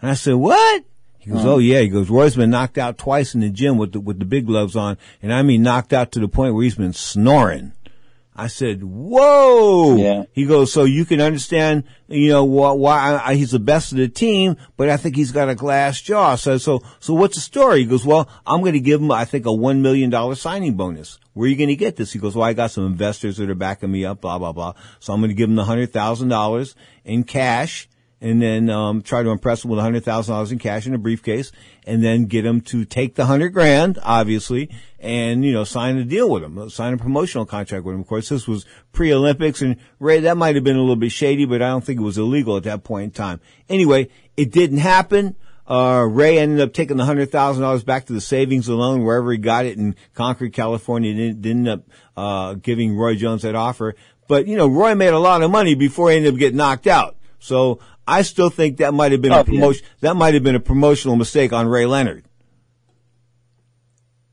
And 0.00 0.10
I 0.10 0.14
said, 0.14 0.34
what? 0.34 0.84
He 1.18 1.30
goes, 1.30 1.40
uh-huh. 1.40 1.54
oh 1.54 1.58
yeah. 1.58 1.80
He 1.80 1.88
goes, 1.88 2.10
Roy's 2.10 2.36
been 2.36 2.50
knocked 2.50 2.78
out 2.78 2.98
twice 2.98 3.34
in 3.34 3.40
the 3.40 3.50
gym 3.50 3.78
with 3.78 3.92
the, 3.92 4.00
with 4.00 4.18
the 4.18 4.24
big 4.24 4.46
gloves 4.46 4.76
on. 4.76 4.98
And 5.22 5.32
I 5.32 5.42
mean 5.42 5.62
knocked 5.62 5.92
out 5.92 6.12
to 6.12 6.20
the 6.20 6.28
point 6.28 6.54
where 6.54 6.62
he's 6.62 6.76
been 6.76 6.92
snoring. 6.92 7.72
I 8.38 8.48
said, 8.48 8.82
whoa. 8.84 9.96
Yeah. 9.96 10.24
He 10.32 10.44
goes, 10.44 10.72
so 10.72 10.84
you 10.84 11.04
can 11.04 11.20
understand, 11.20 11.84
you 12.08 12.28
know, 12.28 12.44
why, 12.44 12.72
why 12.72 12.98
I, 12.98 13.30
I- 13.30 13.34
he's 13.34 13.50
the 13.52 13.58
best 13.58 13.92
of 13.92 13.98
the 13.98 14.08
team, 14.08 14.56
but 14.76 14.88
I 14.90 14.96
think 14.98 15.16
he's 15.16 15.32
got 15.32 15.48
a 15.48 15.54
glass 15.54 16.00
jaw. 16.02 16.36
So, 16.36 16.58
so, 16.58 16.82
so 17.00 17.14
what's 17.14 17.34
the 17.36 17.40
story? 17.40 17.80
He 17.80 17.86
goes, 17.86 18.04
well, 18.04 18.28
I'm 18.46 18.60
going 18.60 18.74
to 18.74 18.80
give 18.80 19.00
him, 19.00 19.10
I 19.10 19.24
think, 19.24 19.46
a 19.46 19.50
$1 19.50 19.80
million 19.80 20.34
signing 20.36 20.74
bonus. 20.76 21.18
Where 21.32 21.46
are 21.46 21.48
you 21.50 21.56
going 21.56 21.68
to 21.68 21.76
get 21.76 21.96
this? 21.96 22.12
He 22.12 22.18
goes, 22.18 22.34
well, 22.36 22.44
I 22.46 22.52
got 22.52 22.70
some 22.70 22.86
investors 22.86 23.38
that 23.38 23.48
are 23.50 23.54
backing 23.54 23.90
me 23.90 24.04
up, 24.04 24.20
blah, 24.20 24.38
blah, 24.38 24.52
blah. 24.52 24.74
So 25.00 25.12
I'm 25.12 25.20
going 25.20 25.30
to 25.30 25.34
give 25.34 25.48
him 25.48 25.56
the 25.56 25.64
$100,000 25.64 26.74
in 27.04 27.24
cash 27.24 27.88
and 28.20 28.40
then 28.40 28.70
um, 28.70 29.02
try 29.02 29.22
to 29.22 29.30
impress 29.30 29.64
him 29.64 29.70
with 29.70 29.80
hundred 29.80 30.04
thousand 30.04 30.34
dollars 30.34 30.52
in 30.52 30.58
cash 30.58 30.86
in 30.86 30.94
a 30.94 30.98
briefcase, 30.98 31.52
and 31.86 32.02
then 32.02 32.26
get 32.26 32.44
him 32.44 32.60
to 32.62 32.84
take 32.84 33.14
the 33.14 33.26
hundred 33.26 33.50
grand, 33.50 33.98
obviously, 34.02 34.70
and 34.98 35.44
you 35.44 35.52
know 35.52 35.64
sign 35.64 35.98
a 35.98 36.04
deal 36.04 36.30
with 36.30 36.42
him, 36.42 36.68
sign 36.70 36.94
a 36.94 36.98
promotional 36.98 37.44
contract 37.44 37.84
with 37.84 37.94
him. 37.94 38.00
Of 38.00 38.06
course, 38.06 38.28
this 38.28 38.48
was 38.48 38.64
pre-Olympics, 38.92 39.60
and 39.62 39.76
Ray, 39.98 40.20
that 40.20 40.36
might 40.36 40.54
have 40.54 40.64
been 40.64 40.76
a 40.76 40.80
little 40.80 40.96
bit 40.96 41.12
shady, 41.12 41.44
but 41.44 41.62
I 41.62 41.68
don't 41.68 41.84
think 41.84 42.00
it 42.00 42.04
was 42.04 42.18
illegal 42.18 42.56
at 42.56 42.64
that 42.64 42.84
point 42.84 43.04
in 43.04 43.10
time. 43.10 43.40
Anyway, 43.68 44.08
it 44.36 44.50
didn't 44.50 44.78
happen. 44.78 45.36
Uh, 45.68 46.06
Ray 46.08 46.38
ended 46.38 46.60
up 46.60 46.72
taking 46.72 46.96
the 46.96 47.04
hundred 47.04 47.30
thousand 47.30 47.62
dollars 47.62 47.84
back 47.84 48.06
to 48.06 48.12
the 48.12 48.20
savings 48.20 48.68
alone, 48.68 49.04
wherever 49.04 49.32
he 49.32 49.38
got 49.38 49.66
it 49.66 49.76
in 49.76 49.96
Concord, 50.14 50.52
California. 50.52 51.12
Didn't, 51.12 51.42
didn't 51.42 51.66
end 51.66 51.80
up 51.80 51.88
uh, 52.16 52.54
giving 52.54 52.96
Roy 52.96 53.16
Jones 53.16 53.42
that 53.42 53.56
offer, 53.56 53.94
but 54.26 54.46
you 54.46 54.56
know 54.56 54.68
Roy 54.68 54.94
made 54.94 55.08
a 55.08 55.18
lot 55.18 55.42
of 55.42 55.50
money 55.50 55.74
before 55.74 56.10
he 56.10 56.16
ended 56.16 56.32
up 56.32 56.38
getting 56.38 56.56
knocked 56.56 56.86
out. 56.86 57.16
So 57.38 57.80
I 58.06 58.22
still 58.22 58.50
think 58.50 58.78
that 58.78 58.94
might 58.94 59.12
have 59.12 59.20
been 59.22 59.32
Oh, 59.32 59.40
a 59.40 59.44
promotion. 59.44 59.84
That 60.00 60.16
might 60.16 60.34
have 60.34 60.42
been 60.42 60.54
a 60.54 60.60
promotional 60.60 61.16
mistake 61.16 61.52
on 61.52 61.66
Ray 61.66 61.86
Leonard. 61.86 62.24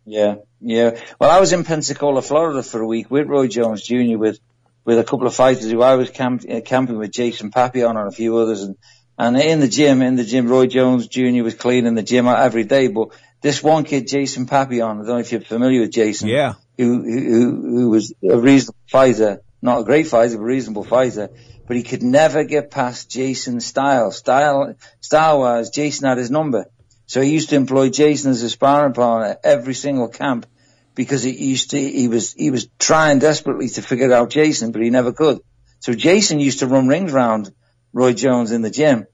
Yeah, 0.05 0.35
yeah. 0.59 0.99
Well, 1.19 1.31
I 1.31 1.39
was 1.39 1.53
in 1.53 1.63
Pensacola, 1.63 2.21
Florida 2.21 2.61
for 2.61 2.81
a 2.81 2.87
week 2.87 3.09
with 3.09 3.27
Roy 3.27 3.47
Jones 3.47 3.81
Jr. 3.83 4.17
with 4.17 4.39
with 4.85 4.99
a 4.99 5.03
couple 5.03 5.27
of 5.27 5.33
fighters 5.33 5.71
who 5.71 5.81
I 5.81 5.95
was 5.95 6.09
camp, 6.09 6.43
uh, 6.49 6.59
camping 6.59 6.97
with 6.97 7.11
Jason 7.11 7.51
Papillon 7.51 7.95
and 7.95 8.07
a 8.09 8.11
few 8.11 8.37
others, 8.37 8.63
and 8.63 8.75
and 9.17 9.37
in 9.37 9.59
the 9.59 9.67
gym, 9.67 10.01
in 10.01 10.15
the 10.15 10.25
gym, 10.25 10.47
Roy 10.47 10.67
Jones 10.67 11.07
Jr. 11.07 11.43
was 11.43 11.55
cleaning 11.55 11.95
the 11.95 12.03
gym 12.03 12.27
out 12.27 12.39
every 12.39 12.65
day. 12.65 12.87
But 12.87 13.09
this 13.41 13.63
one 13.63 13.85
kid, 13.85 14.07
Jason 14.07 14.45
Papillon, 14.45 14.97
I 14.97 15.05
don't 15.05 15.07
know 15.07 15.17
if 15.19 15.31
you're 15.31 15.41
familiar 15.41 15.81
with 15.81 15.91
Jason. 15.91 16.27
Yeah. 16.27 16.55
Who 16.77 17.03
who 17.03 17.61
who 17.61 17.89
was 17.89 18.13
a 18.29 18.37
reasonable 18.37 18.79
fighter, 18.89 19.41
not 19.61 19.81
a 19.81 19.83
great 19.83 20.07
fighter, 20.07 20.35
but 20.35 20.43
a 20.43 20.45
reasonable 20.45 20.83
fighter. 20.83 21.29
But 21.67 21.77
he 21.77 21.83
could 21.83 22.03
never 22.03 22.43
get 22.43 22.71
past 22.71 23.09
Jason 23.09 23.59
style. 23.59 24.11
Style 24.11 24.75
style 24.99 25.39
wise, 25.39 25.69
Jason 25.69 26.07
had 26.07 26.17
his 26.17 26.31
number. 26.31 26.65
So 27.05 27.21
he 27.21 27.31
used 27.31 27.49
to 27.49 27.55
employ 27.55 27.89
Jason 27.89 28.31
as 28.31 28.43
a 28.43 28.49
sparring 28.49 28.93
partner 28.93 29.37
every 29.43 29.73
single 29.73 30.07
camp 30.07 30.45
because 30.95 31.23
he 31.23 31.31
used 31.31 31.71
to, 31.71 31.79
he 31.79 32.07
was, 32.07 32.33
he 32.33 32.51
was 32.51 32.69
trying 32.79 33.19
desperately 33.19 33.69
to 33.69 33.81
figure 33.81 34.13
out 34.13 34.29
Jason, 34.29 34.71
but 34.71 34.81
he 34.81 34.89
never 34.89 35.11
could. 35.11 35.39
So 35.79 35.93
Jason 35.93 36.39
used 36.39 36.59
to 36.59 36.67
run 36.67 36.87
rings 36.87 37.11
round 37.11 37.51
Roy 37.93 38.13
Jones 38.13 38.51
in 38.51 38.61
the 38.61 38.69
gym. 38.69 39.05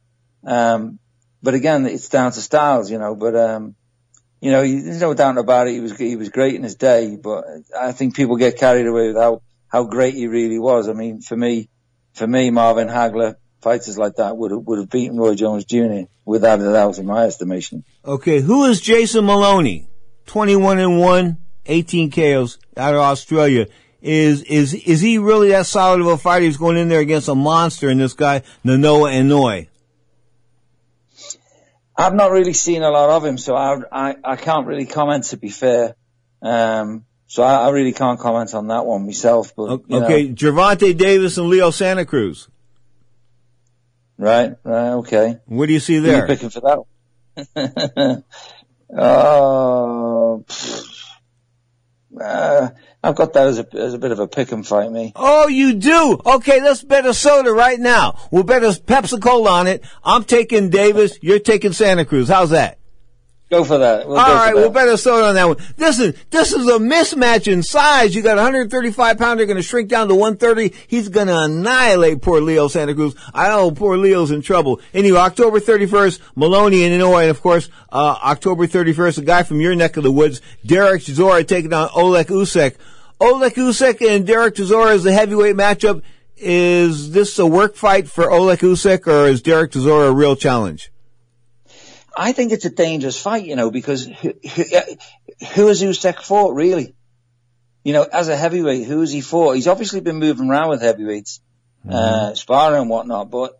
Um, 0.45 0.99
but 1.41 1.53
again, 1.53 1.85
it's 1.85 2.09
down 2.09 2.31
to 2.31 2.41
styles, 2.41 2.91
you 2.91 2.99
know, 2.99 3.15
but, 3.15 3.35
um, 3.35 3.75
you 4.41 4.51
know, 4.51 4.61
he- 4.61 4.81
there's 4.81 5.01
no 5.01 5.13
doubt 5.13 5.37
about 5.37 5.67
it. 5.67 5.73
He 5.73 5.79
was, 5.79 5.97
he 5.97 6.15
was 6.15 6.29
great 6.29 6.55
in 6.55 6.63
his 6.63 6.75
day, 6.75 7.17
but 7.21 7.45
I 7.77 7.91
think 7.91 8.15
people 8.15 8.35
get 8.37 8.57
carried 8.57 8.87
away 8.87 9.07
with 9.07 9.17
how, 9.17 9.41
how 9.67 9.85
great 9.85 10.13
he 10.15 10.27
really 10.27 10.59
was. 10.59 10.87
I 10.89 10.93
mean, 10.93 11.21
for 11.21 11.35
me, 11.35 11.69
for 12.13 12.27
me, 12.27 12.49
Marvin 12.49 12.87
Hagler, 12.87 13.35
fighters 13.61 13.97
like 13.97 14.15
that 14.15 14.37
would 14.37 14.51
have, 14.51 14.61
would 14.61 14.79
have 14.79 14.89
beaten 14.89 15.17
Roy 15.17 15.35
Jones 15.35 15.65
Jr. 15.65 16.03
without 16.25 16.59
a 16.59 16.71
doubt 16.71 16.97
in 16.97 17.05
my 17.05 17.25
estimation. 17.25 17.83
Okay, 18.05 18.41
who 18.41 18.65
is 18.65 18.81
Jason 18.81 19.25
Moloney? 19.25 19.87
21 20.27 20.79
and 20.79 20.99
1, 20.99 21.37
18 21.65 22.11
KOs 22.11 22.59
out 22.77 22.93
of 22.93 23.01
Australia. 23.01 23.67
Is, 24.01 24.43
is, 24.43 24.73
is 24.73 25.01
he 25.01 25.17
really 25.17 25.49
that 25.49 25.65
solid 25.65 25.99
of 25.99 26.07
a 26.07 26.17
fighter? 26.17 26.45
He's 26.45 26.57
going 26.57 26.77
in 26.77 26.87
there 26.87 26.99
against 26.99 27.27
a 27.27 27.35
monster 27.35 27.89
in 27.89 27.97
this 27.97 28.13
guy, 28.13 28.43
Naoya 28.63 29.11
Inoue. 29.13 29.67
I've 31.97 32.13
not 32.13 32.31
really 32.31 32.53
seen 32.53 32.81
a 32.81 32.89
lot 32.89 33.09
of 33.09 33.25
him, 33.25 33.37
so 33.37 33.55
I, 33.55 33.81
I, 33.91 34.15
I 34.23 34.35
can't 34.37 34.65
really 34.67 34.85
comment 34.85 35.25
to 35.25 35.37
be 35.37 35.49
fair. 35.49 35.95
Um, 36.41 37.05
so 37.29 37.43
I, 37.43 37.67
I 37.67 37.69
really 37.69 37.93
can't 37.93 38.19
comment 38.19 38.53
on 38.53 38.67
that 38.67 38.85
one 38.85 39.05
myself, 39.05 39.53
but, 39.55 39.83
you 39.87 39.97
Okay, 40.03 40.27
know, 40.27 40.33
Gervonta 40.33 40.97
Davis 40.97 41.37
and 41.37 41.47
Leo 41.47 41.69
Santa 41.71 42.05
Cruz. 42.05 42.49
right, 44.17 44.55
right, 44.65 44.89
okay. 44.95 45.37
What 45.45 45.67
do 45.67 45.73
you 45.73 45.79
see 45.79 45.95
Who 45.97 46.05
you 46.05 46.11
there? 46.11 46.27
picking 46.27 46.49
for 46.49 46.59
that 46.61 46.79
one? 47.55 48.23
Oh, 48.91 50.43
pfft. 50.47 51.05
uh, 52.19 52.69
I've 53.03 53.13
got 53.15 53.33
that 53.33 53.45
as 53.47 53.59
a, 53.59 53.67
as 53.77 53.93
a 53.93 53.99
bit 53.99 54.09
of 54.11 54.17
a 54.17 54.27
pick 54.27 54.51
and 54.51 54.65
fight, 54.65 54.91
me. 54.91 55.13
Oh, 55.15 55.47
you 55.47 55.73
do? 55.75 56.19
Okay, 56.25 56.59
let's 56.59 56.83
bet 56.83 57.05
a 57.05 57.13
soda 57.13 57.53
right 57.53 57.79
now. 57.79 58.17
We'll 58.31 58.41
bet 58.41 58.63
a 58.63 58.69
Pepsi 58.69 59.21
Cola 59.21 59.51
on 59.51 59.67
it. 59.67 59.83
I'm 60.03 60.23
taking 60.23 60.71
Davis, 60.71 61.19
you're 61.21 61.37
taking 61.37 61.71
Santa 61.73 62.03
Cruz. 62.03 62.29
How's 62.29 62.49
that? 62.49 62.78
Go 63.49 63.63
for 63.63 63.79
that. 63.79 64.07
We'll 64.07 64.19
All 64.19 64.31
right, 64.31 64.53
that. 64.53 64.55
we'll 64.55 64.69
bet 64.69 64.87
a 64.87 64.97
soda 64.97 65.25
on 65.25 65.33
that 65.33 65.47
one. 65.47 65.57
This 65.75 65.99
is 65.99 66.13
this 66.29 66.53
is 66.53 66.67
a 66.67 66.77
mismatch 66.77 67.51
in 67.51 67.63
size. 67.63 68.13
You 68.13 68.21
got 68.21 68.37
a 68.37 68.41
135 68.41 69.17
pounder 69.17 69.45
going 69.47 69.57
to 69.57 69.63
shrink 69.63 69.89
down 69.89 70.07
to 70.09 70.13
130. 70.13 70.71
He's 70.87 71.09
going 71.09 71.27
to 71.27 71.39
annihilate 71.45 72.21
poor 72.21 72.41
Leo 72.41 72.67
Santa 72.67 72.93
Cruz. 72.93 73.15
I 73.33 73.47
know 73.47 73.71
poor 73.71 73.97
Leo's 73.97 74.29
in 74.29 74.43
trouble. 74.43 74.79
Anyway, 74.93 75.17
October 75.17 75.59
31st, 75.59 76.19
Moloney 76.35 76.83
in 76.83 76.91
Illinois, 76.91 77.21
and 77.21 77.31
of 77.31 77.41
course, 77.41 77.69
uh, 77.91 78.19
October 78.23 78.67
31st, 78.67 79.17
a 79.17 79.21
guy 79.21 79.41
from 79.41 79.59
your 79.59 79.73
neck 79.73 79.97
of 79.97 80.03
the 80.03 80.11
woods, 80.11 80.41
Derek 80.63 81.01
Chisora 81.01 81.47
taking 81.47 81.73
on 81.73 81.89
Oleg 81.95 82.27
Usyk. 82.27 82.75
Oleg 83.19 83.55
Usyk 83.55 84.07
and 84.07 84.27
Derek 84.27 84.55
Chisora 84.55 84.93
is 84.93 85.03
the 85.03 85.11
heavyweight 85.11 85.55
matchup. 85.55 86.03
Is 86.37 87.11
this 87.11 87.39
a 87.39 87.47
work 87.47 87.75
fight 87.75 88.07
for 88.07 88.31
Oleg 88.31 88.59
Usyk, 88.59 89.07
or 89.07 89.27
is 89.27 89.41
Derek 89.41 89.71
Chisora 89.71 90.09
a 90.09 90.13
real 90.13 90.35
challenge? 90.35 90.91
I 92.19 92.33
think 92.33 92.51
it's 92.51 92.65
a 92.65 92.69
dangerous 92.69 93.17
fight, 93.17 93.45
you 93.45 93.55
know, 93.55 93.71
because 93.71 94.05
who, 94.05 94.33
who, 94.55 94.63
who 95.53 95.67
has 95.67 95.81
Usyk 95.81 96.21
fought 96.21 96.53
really? 96.53 96.93
You 97.85 97.93
know, 97.93 98.03
as 98.03 98.27
a 98.27 98.35
heavyweight, 98.35 98.85
who 98.85 98.99
has 98.99 99.13
he 99.13 99.21
fought? 99.21 99.53
He's 99.53 99.69
obviously 99.69 100.01
been 100.01 100.17
moving 100.17 100.49
around 100.49 100.67
with 100.67 100.81
heavyweights, 100.81 101.39
uh, 101.89 102.35
sparring 102.35 102.81
and 102.81 102.89
whatnot, 102.89 103.31
but 103.31 103.57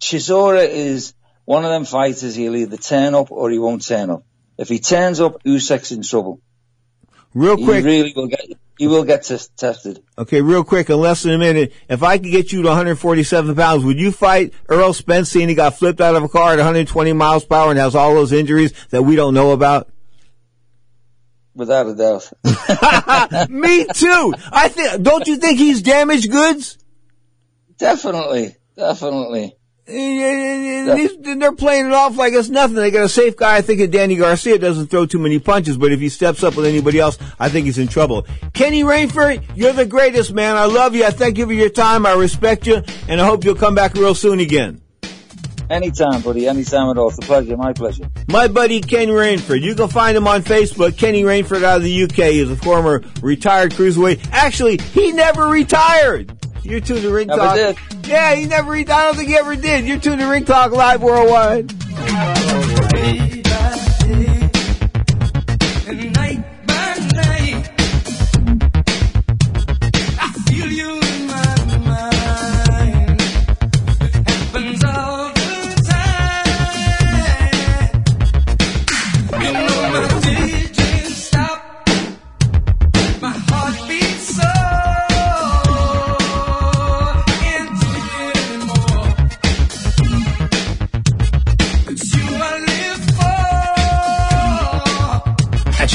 Chisora 0.00 0.66
is 0.66 1.12
one 1.44 1.66
of 1.66 1.70
them 1.70 1.84
fighters. 1.84 2.34
He'll 2.34 2.56
either 2.56 2.78
turn 2.78 3.14
up 3.14 3.30
or 3.30 3.50
he 3.50 3.58
won't 3.58 3.86
turn 3.86 4.08
up. 4.08 4.24
If 4.56 4.70
he 4.70 4.78
turns 4.78 5.20
up, 5.20 5.44
Usyk's 5.44 5.92
in 5.92 6.02
trouble. 6.02 6.40
Real 7.34 7.56
quick. 7.56 7.84
He 7.84 7.90
really 7.90 8.12
will 8.16 8.28
get, 8.28 8.40
he 8.78 8.86
will 8.86 9.04
get 9.04 9.24
tes- 9.24 9.48
tested. 9.56 10.02
Okay, 10.16 10.40
real 10.40 10.62
quick, 10.62 10.88
in 10.88 10.98
less 11.00 11.24
than 11.24 11.34
a 11.34 11.38
minute, 11.38 11.72
if 11.88 12.02
I 12.02 12.16
could 12.16 12.30
get 12.30 12.52
you 12.52 12.62
to 12.62 12.68
147 12.68 13.54
pounds, 13.54 13.84
would 13.84 13.98
you 13.98 14.12
fight 14.12 14.54
Errol 14.70 14.92
Spence 14.92 15.34
and 15.34 15.50
he 15.50 15.54
got 15.54 15.76
flipped 15.76 16.00
out 16.00 16.14
of 16.14 16.22
a 16.22 16.28
car 16.28 16.52
at 16.52 16.58
120 16.58 17.12
miles 17.12 17.44
per 17.44 17.56
hour 17.56 17.70
and 17.70 17.78
has 17.78 17.94
all 17.94 18.14
those 18.14 18.32
injuries 18.32 18.72
that 18.90 19.02
we 19.02 19.16
don't 19.16 19.34
know 19.34 19.50
about? 19.50 19.90
Without 21.54 21.88
a 21.88 21.94
doubt. 21.94 22.30
Me 23.50 23.84
too! 23.92 24.34
I 24.52 24.68
think, 24.68 25.02
don't 25.02 25.26
you 25.26 25.36
think 25.36 25.58
he's 25.58 25.82
damaged 25.82 26.30
goods? 26.30 26.78
Definitely, 27.78 28.56
definitely. 28.76 29.57
These- 29.88 31.16
They're 31.38 31.52
playing 31.52 31.86
it 31.86 31.92
off 31.92 32.16
like 32.16 32.32
it's 32.34 32.48
nothing. 32.48 32.76
They 32.76 32.90
got 32.90 33.04
a 33.04 33.08
safe 33.08 33.36
guy. 33.36 33.56
I 33.56 33.60
think 33.62 33.80
that 33.80 33.90
Danny 33.90 34.16
Garcia 34.16 34.58
doesn't 34.58 34.88
throw 34.88 35.06
too 35.06 35.18
many 35.18 35.38
punches, 35.38 35.76
but 35.78 35.92
if 35.92 36.00
he 36.00 36.08
steps 36.08 36.42
up 36.42 36.56
with 36.56 36.66
anybody 36.66 36.98
else, 36.98 37.18
I 37.38 37.48
think 37.48 37.66
he's 37.66 37.78
in 37.78 37.88
trouble. 37.88 38.26
Kenny 38.52 38.82
Rainford, 38.82 39.42
you're 39.54 39.72
the 39.72 39.86
greatest, 39.86 40.32
man. 40.32 40.56
I 40.56 40.64
love 40.66 40.94
you. 40.94 41.04
I 41.04 41.10
thank 41.10 41.38
you 41.38 41.46
for 41.46 41.52
your 41.52 41.70
time. 41.70 42.04
I 42.06 42.12
respect 42.14 42.66
you, 42.66 42.82
and 43.08 43.20
I 43.20 43.24
hope 43.26 43.44
you'll 43.44 43.54
come 43.54 43.74
back 43.74 43.94
real 43.94 44.14
soon 44.14 44.40
again. 44.40 44.80
Anytime, 45.70 46.22
buddy. 46.22 46.48
Anytime 46.48 46.88
at 46.90 46.96
all. 46.98 47.08
It's 47.10 47.18
a 47.18 47.22
pleasure. 47.22 47.54
My 47.56 47.74
pleasure. 47.74 48.08
My 48.28 48.48
buddy 48.48 48.80
Kenny 48.80 49.12
Rainford. 49.12 49.60
You 49.60 49.74
can 49.74 49.88
find 49.88 50.16
him 50.16 50.26
on 50.26 50.42
Facebook. 50.42 50.96
Kenny 50.96 51.24
Rainford 51.24 51.62
out 51.62 51.76
of 51.78 51.82
the 51.82 52.02
UK 52.04 52.18
is 52.36 52.50
a 52.50 52.56
former 52.56 53.02
retired 53.22 53.72
cruiserweight. 53.72 54.28
Actually, 54.32 54.78
he 54.78 55.12
never 55.12 55.46
retired. 55.48 56.32
You're 56.62 56.80
tuned 56.80 57.02
to 57.02 57.10
Ring 57.10 57.28
Never 57.28 57.40
Talk. 57.40 57.54
did. 57.56 57.78
Yeah, 58.06 58.34
he 58.34 58.46
never. 58.46 58.74
I 58.74 58.82
don't 58.84 59.16
think 59.16 59.28
he 59.28 59.36
ever 59.36 59.56
did. 59.56 59.84
You're 59.86 59.98
tuned 59.98 60.20
to 60.20 60.26
Ring 60.26 60.44
Talk 60.44 60.72
Live 60.72 61.02
Worldwide. 61.02 61.72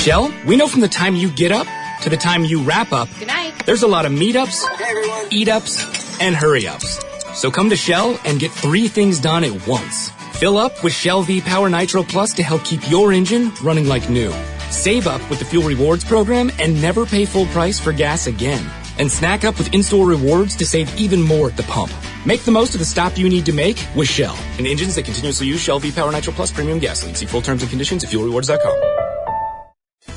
Shell, 0.03 0.33
we 0.45 0.57
know 0.57 0.67
from 0.67 0.81
the 0.81 0.89
time 0.89 1.15
you 1.15 1.29
get 1.29 1.53
up 1.53 1.65
to 2.01 2.09
the 2.09 2.17
time 2.17 2.43
you 2.43 2.61
wrap 2.61 2.91
up, 2.91 3.07
Good 3.19 3.29
night. 3.29 3.53
There's 3.65 3.83
a 3.83 3.87
lot 3.87 4.05
of 4.05 4.11
meetups, 4.11 5.31
eat 5.31 5.47
ups, 5.47 6.19
and 6.19 6.35
hurry 6.35 6.67
ups. 6.67 6.99
So 7.33 7.49
come 7.49 7.69
to 7.69 7.77
Shell 7.77 8.19
and 8.25 8.37
get 8.37 8.51
three 8.51 8.89
things 8.89 9.21
done 9.21 9.45
at 9.45 9.65
once. 9.65 10.09
Fill 10.33 10.57
up 10.57 10.83
with 10.83 10.91
Shell 10.91 11.21
V 11.21 11.39
Power 11.39 11.69
Nitro 11.69 12.03
Plus 12.03 12.33
to 12.33 12.43
help 12.43 12.65
keep 12.65 12.81
your 12.89 13.13
engine 13.13 13.53
running 13.63 13.87
like 13.87 14.09
new. 14.09 14.33
Save 14.71 15.07
up 15.07 15.21
with 15.29 15.39
the 15.39 15.45
Fuel 15.45 15.65
Rewards 15.65 16.03
program 16.03 16.51
and 16.59 16.81
never 16.81 17.05
pay 17.05 17.23
full 17.23 17.45
price 17.45 17.79
for 17.79 17.93
gas 17.93 18.27
again. 18.27 18.69
And 18.97 19.09
snack 19.09 19.45
up 19.45 19.57
with 19.57 19.73
in-store 19.73 20.05
rewards 20.05 20.57
to 20.57 20.65
save 20.65 20.93
even 20.99 21.21
more 21.21 21.47
at 21.47 21.55
the 21.55 21.63
pump. 21.63 21.93
Make 22.25 22.41
the 22.41 22.51
most 22.51 22.73
of 22.75 22.79
the 22.79 22.85
stop 22.85 23.17
you 23.17 23.29
need 23.29 23.45
to 23.45 23.53
make 23.53 23.77
with 23.95 24.09
Shell. 24.09 24.37
And 24.57 24.67
engines 24.67 24.95
that 24.95 25.05
continuously 25.05 25.47
use 25.47 25.61
Shell 25.61 25.79
V 25.79 25.93
Power 25.93 26.11
Nitro 26.11 26.33
Plus 26.33 26.51
Premium 26.51 26.79
Gasoline. 26.79 27.15
See 27.15 27.25
full 27.25 27.41
terms 27.41 27.61
and 27.61 27.69
conditions 27.69 28.03
at 28.03 28.09
fuelrewards.com. 28.09 29.22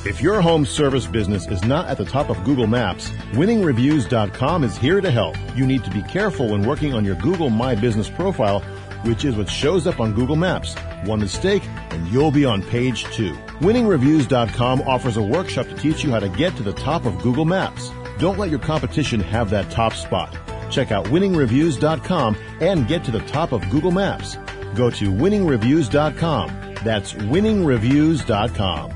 If 0.06 0.22
your 0.22 0.40
home 0.40 0.64
service 0.64 1.04
business 1.04 1.48
is 1.48 1.64
not 1.64 1.88
at 1.88 1.98
the 1.98 2.04
top 2.04 2.30
of 2.30 2.44
Google 2.44 2.68
Maps, 2.68 3.10
winningreviews.com 3.32 4.62
is 4.62 4.76
here 4.76 5.00
to 5.00 5.10
help. 5.10 5.34
You 5.56 5.66
need 5.66 5.82
to 5.82 5.90
be 5.90 6.00
careful 6.02 6.46
when 6.50 6.62
working 6.62 6.94
on 6.94 7.04
your 7.04 7.16
Google 7.16 7.50
My 7.50 7.74
Business 7.74 8.08
profile, 8.08 8.60
which 9.02 9.24
is 9.24 9.34
what 9.34 9.50
shows 9.50 9.84
up 9.84 9.98
on 9.98 10.12
Google 10.12 10.36
Maps. 10.36 10.76
One 11.06 11.18
mistake 11.18 11.64
and 11.90 12.06
you'll 12.06 12.30
be 12.30 12.44
on 12.44 12.62
page 12.62 13.02
two. 13.06 13.34
Winningreviews.com 13.58 14.82
offers 14.82 15.16
a 15.16 15.22
workshop 15.22 15.66
to 15.66 15.74
teach 15.74 16.04
you 16.04 16.12
how 16.12 16.20
to 16.20 16.28
get 16.28 16.54
to 16.56 16.62
the 16.62 16.74
top 16.74 17.04
of 17.04 17.20
Google 17.20 17.44
Maps. 17.44 17.90
Don't 18.20 18.38
let 18.38 18.50
your 18.50 18.60
competition 18.60 19.18
have 19.18 19.50
that 19.50 19.72
top 19.72 19.92
spot. 19.92 20.32
Check 20.70 20.92
out 20.92 21.06
winningreviews.com 21.06 22.36
and 22.60 22.86
get 22.86 23.02
to 23.06 23.10
the 23.10 23.26
top 23.26 23.50
of 23.50 23.68
Google 23.70 23.90
Maps. 23.90 24.36
Go 24.76 24.88
to 24.88 25.10
winningreviews.com. 25.10 26.74
That's 26.84 27.12
winningreviews.com. 27.12 28.95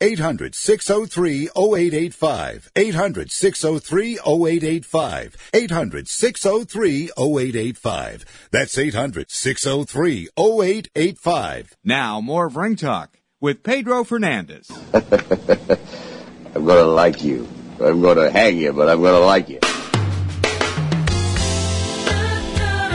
800 0.00 0.54
603 0.54 1.48
0885. 1.56 2.70
800 2.76 3.30
603 3.30 4.18
0885. 4.18 5.50
800 5.54 6.08
603 6.08 7.10
0885. 7.16 8.24
That's 8.50 8.76
800 8.76 9.30
603 9.30 10.28
0885. 10.38 11.76
Now, 11.82 12.20
more 12.20 12.46
of 12.46 12.56
Ring 12.56 12.76
Talk 12.76 13.18
with 13.40 13.62
Pedro 13.62 14.04
Fernandez. 14.04 14.70
I'm 14.92 16.66
gonna 16.66 16.82
like 16.82 17.24
you. 17.24 17.48
I'm 17.80 18.02
gonna 18.02 18.30
hang 18.30 18.58
you, 18.58 18.74
but 18.74 18.90
I'm 18.90 19.00
gonna 19.00 19.20
like 19.20 19.48
you. 19.48 19.60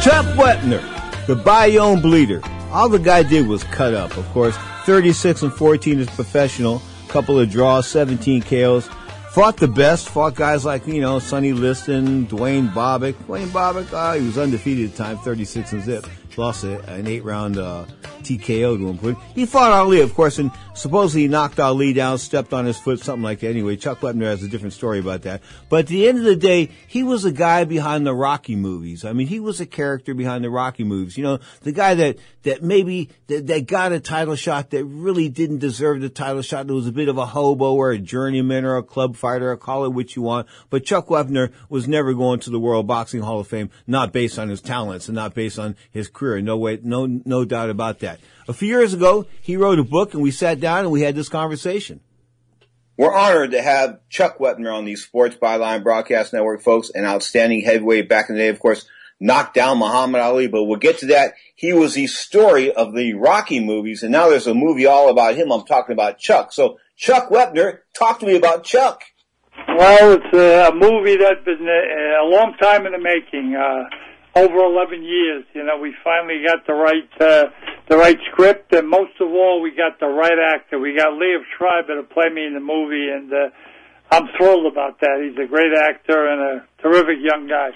Chuck 0.03 0.25
Wepner, 0.35 1.25
the 1.25 1.35
Bayonne 1.35 2.01
bleeder. 2.01 2.41
All 2.71 2.89
the 2.89 2.99
guy 2.99 3.23
did 3.23 3.47
was 3.47 3.63
cut 3.63 3.95
up, 3.95 4.15
of 4.17 4.25
course. 4.29 4.55
36 4.85 5.43
and 5.43 5.53
14 5.53 5.99
is 5.99 6.09
professional. 6.09 6.81
Couple 7.11 7.37
of 7.37 7.49
draws, 7.49 7.87
17 7.87 8.41
KOs. 8.43 8.87
Fought 9.31 9.57
the 9.57 9.67
best. 9.67 10.07
Fought 10.07 10.35
guys 10.35 10.63
like, 10.63 10.87
you 10.87 11.01
know, 11.01 11.19
Sonny 11.19 11.51
Liston, 11.51 12.23
Duane 12.23 12.69
Bobick. 12.69 13.15
Duane 13.27 13.49
Bobick, 13.49 13.91
uh, 13.91 14.13
he 14.13 14.25
was 14.25 14.37
undefeated 14.37 14.91
at 14.91 14.91
the 14.95 15.03
time, 15.03 15.17
36 15.17 15.73
and 15.73 15.83
zip. 15.83 16.07
Lost 16.37 16.63
an 16.63 17.07
eight 17.07 17.23
round, 17.23 17.57
uh, 17.57 17.85
TKO 18.21 18.77
to 18.77 19.07
him. 19.07 19.17
He 19.35 19.45
fought 19.45 19.71
Ali, 19.71 20.01
of 20.01 20.13
course, 20.13 20.39
and 20.39 20.51
supposedly 20.73 21.27
knocked 21.27 21.59
Ali 21.59 21.93
down, 21.93 22.17
stepped 22.17 22.53
on 22.53 22.65
his 22.65 22.77
foot, 22.77 22.99
something 22.99 23.23
like 23.23 23.39
that. 23.39 23.49
Anyway, 23.49 23.75
Chuck 23.75 23.99
Wepner 23.99 24.23
has 24.23 24.43
a 24.43 24.47
different 24.47 24.73
story 24.73 24.99
about 24.99 25.23
that. 25.23 25.41
But 25.69 25.81
at 25.81 25.87
the 25.87 26.07
end 26.07 26.19
of 26.19 26.23
the 26.23 26.35
day, 26.35 26.69
he 26.87 27.03
was 27.03 27.25
a 27.25 27.31
guy 27.31 27.65
behind 27.65 28.05
the 28.05 28.13
Rocky 28.13 28.55
movies. 28.55 29.03
I 29.03 29.13
mean, 29.13 29.27
he 29.27 29.39
was 29.39 29.59
a 29.59 29.65
character 29.65 30.13
behind 30.13 30.43
the 30.43 30.49
Rocky 30.49 30.83
movies. 30.83 31.17
You 31.17 31.23
know, 31.23 31.39
the 31.61 31.71
guy 31.71 31.95
that, 31.95 32.17
that 32.43 32.63
maybe, 32.63 33.09
that, 33.27 33.47
that 33.47 33.67
got 33.67 33.91
a 33.91 33.99
title 33.99 34.35
shot 34.35 34.69
that 34.71 34.85
really 34.85 35.29
didn't 35.29 35.59
deserve 35.59 36.01
the 36.01 36.09
title 36.09 36.41
shot. 36.41 36.67
That 36.67 36.73
was 36.73 36.87
a 36.87 36.91
bit 36.91 37.09
of 37.09 37.17
a 37.17 37.25
hobo 37.25 37.73
or 37.73 37.91
a 37.91 37.99
journeyman 37.99 38.65
or 38.65 38.77
a 38.77 38.83
club 38.83 39.15
fighter 39.15 39.51
or 39.51 39.57
call 39.57 39.85
it 39.85 39.89
what 39.89 40.15
you 40.15 40.21
want. 40.21 40.47
But 40.69 40.85
Chuck 40.85 41.07
Wepner 41.07 41.51
was 41.69 41.87
never 41.87 42.13
going 42.13 42.39
to 42.41 42.49
the 42.49 42.59
World 42.59 42.87
Boxing 42.87 43.21
Hall 43.21 43.39
of 43.39 43.47
Fame, 43.47 43.69
not 43.87 44.13
based 44.13 44.39
on 44.39 44.49
his 44.49 44.61
talents 44.61 45.07
and 45.07 45.15
not 45.15 45.33
based 45.33 45.59
on 45.59 45.75
his 45.91 46.07
career. 46.07 46.20
No 46.21 46.57
way, 46.57 46.79
no, 46.81 47.05
no 47.05 47.45
doubt 47.45 47.69
about 47.69 47.99
that. 47.99 48.19
A 48.47 48.53
few 48.53 48.67
years 48.67 48.93
ago, 48.93 49.25
he 49.41 49.57
wrote 49.57 49.79
a 49.79 49.83
book 49.83 50.13
and 50.13 50.21
we 50.21 50.31
sat 50.31 50.59
down 50.59 50.79
and 50.79 50.91
we 50.91 51.01
had 51.01 51.15
this 51.15 51.29
conversation. 51.29 52.01
We're 52.97 53.13
honored 53.13 53.51
to 53.51 53.61
have 53.61 53.99
Chuck 54.09 54.37
Wepner 54.37 54.71
on 54.71 54.85
the 54.85 54.95
Sports 54.95 55.35
Byline 55.35 55.83
Broadcast 55.83 56.33
Network, 56.33 56.61
folks. 56.61 56.91
An 56.91 57.05
outstanding 57.05 57.61
heavyweight 57.61 58.07
back 58.07 58.29
in 58.29 58.35
the 58.35 58.41
day, 58.41 58.49
of 58.49 58.59
course, 58.59 58.87
knocked 59.19 59.55
down 59.55 59.79
Muhammad 59.79 60.21
Ali, 60.21 60.47
but 60.47 60.65
we'll 60.65 60.77
get 60.77 60.99
to 60.99 61.07
that. 61.07 61.33
He 61.55 61.73
was 61.73 61.93
the 61.93 62.07
story 62.07 62.71
of 62.71 62.93
the 62.93 63.13
Rocky 63.13 63.59
movies, 63.59 64.03
and 64.03 64.11
now 64.11 64.29
there's 64.29 64.47
a 64.47 64.53
movie 64.53 64.85
all 64.85 65.09
about 65.09 65.35
him. 65.35 65.51
I'm 65.51 65.65
talking 65.65 65.93
about 65.93 66.19
Chuck. 66.19 66.51
So, 66.51 66.77
Chuck 66.97 67.29
Wepner, 67.29 67.79
talk 67.95 68.19
to 68.19 68.25
me 68.25 68.35
about 68.35 68.65
Chuck. 68.65 69.03
Well, 69.77 70.13
it's 70.13 70.35
a, 70.37 70.69
a 70.69 70.73
movie 70.75 71.17
that's 71.17 71.43
been 71.45 71.67
a, 71.67 72.23
a 72.23 72.27
long 72.27 72.55
time 72.61 72.85
in 72.85 72.91
the 72.91 72.99
making. 72.99 73.55
Uh, 73.55 73.83
over 74.35 74.57
11 74.57 75.03
years. 75.03 75.45
You 75.53 75.63
know, 75.63 75.77
we 75.77 75.93
finally 76.03 76.43
got 76.45 76.65
the 76.65 76.73
right 76.73 77.09
uh, 77.19 77.49
the 77.89 77.97
right 77.97 78.17
script, 78.31 78.73
and 78.73 78.87
most 78.87 79.19
of 79.19 79.29
all, 79.29 79.61
we 79.61 79.71
got 79.71 79.99
the 79.99 80.07
right 80.07 80.37
actor. 80.53 80.79
We 80.79 80.95
got 80.95 81.09
Liev 81.09 81.41
Schreiber 81.57 82.01
to 82.01 82.03
play 82.03 82.29
me 82.29 82.45
in 82.45 82.53
the 82.53 82.59
movie, 82.59 83.09
and 83.09 83.31
uh, 83.31 83.49
I'm 84.09 84.27
thrilled 84.37 84.71
about 84.71 84.99
that. 85.01 85.21
He's 85.21 85.37
a 85.43 85.47
great 85.47 85.73
actor 85.73 86.27
and 86.27 86.41
a 86.41 86.67
terrific 86.81 87.17
young 87.21 87.47
guy. 87.47 87.71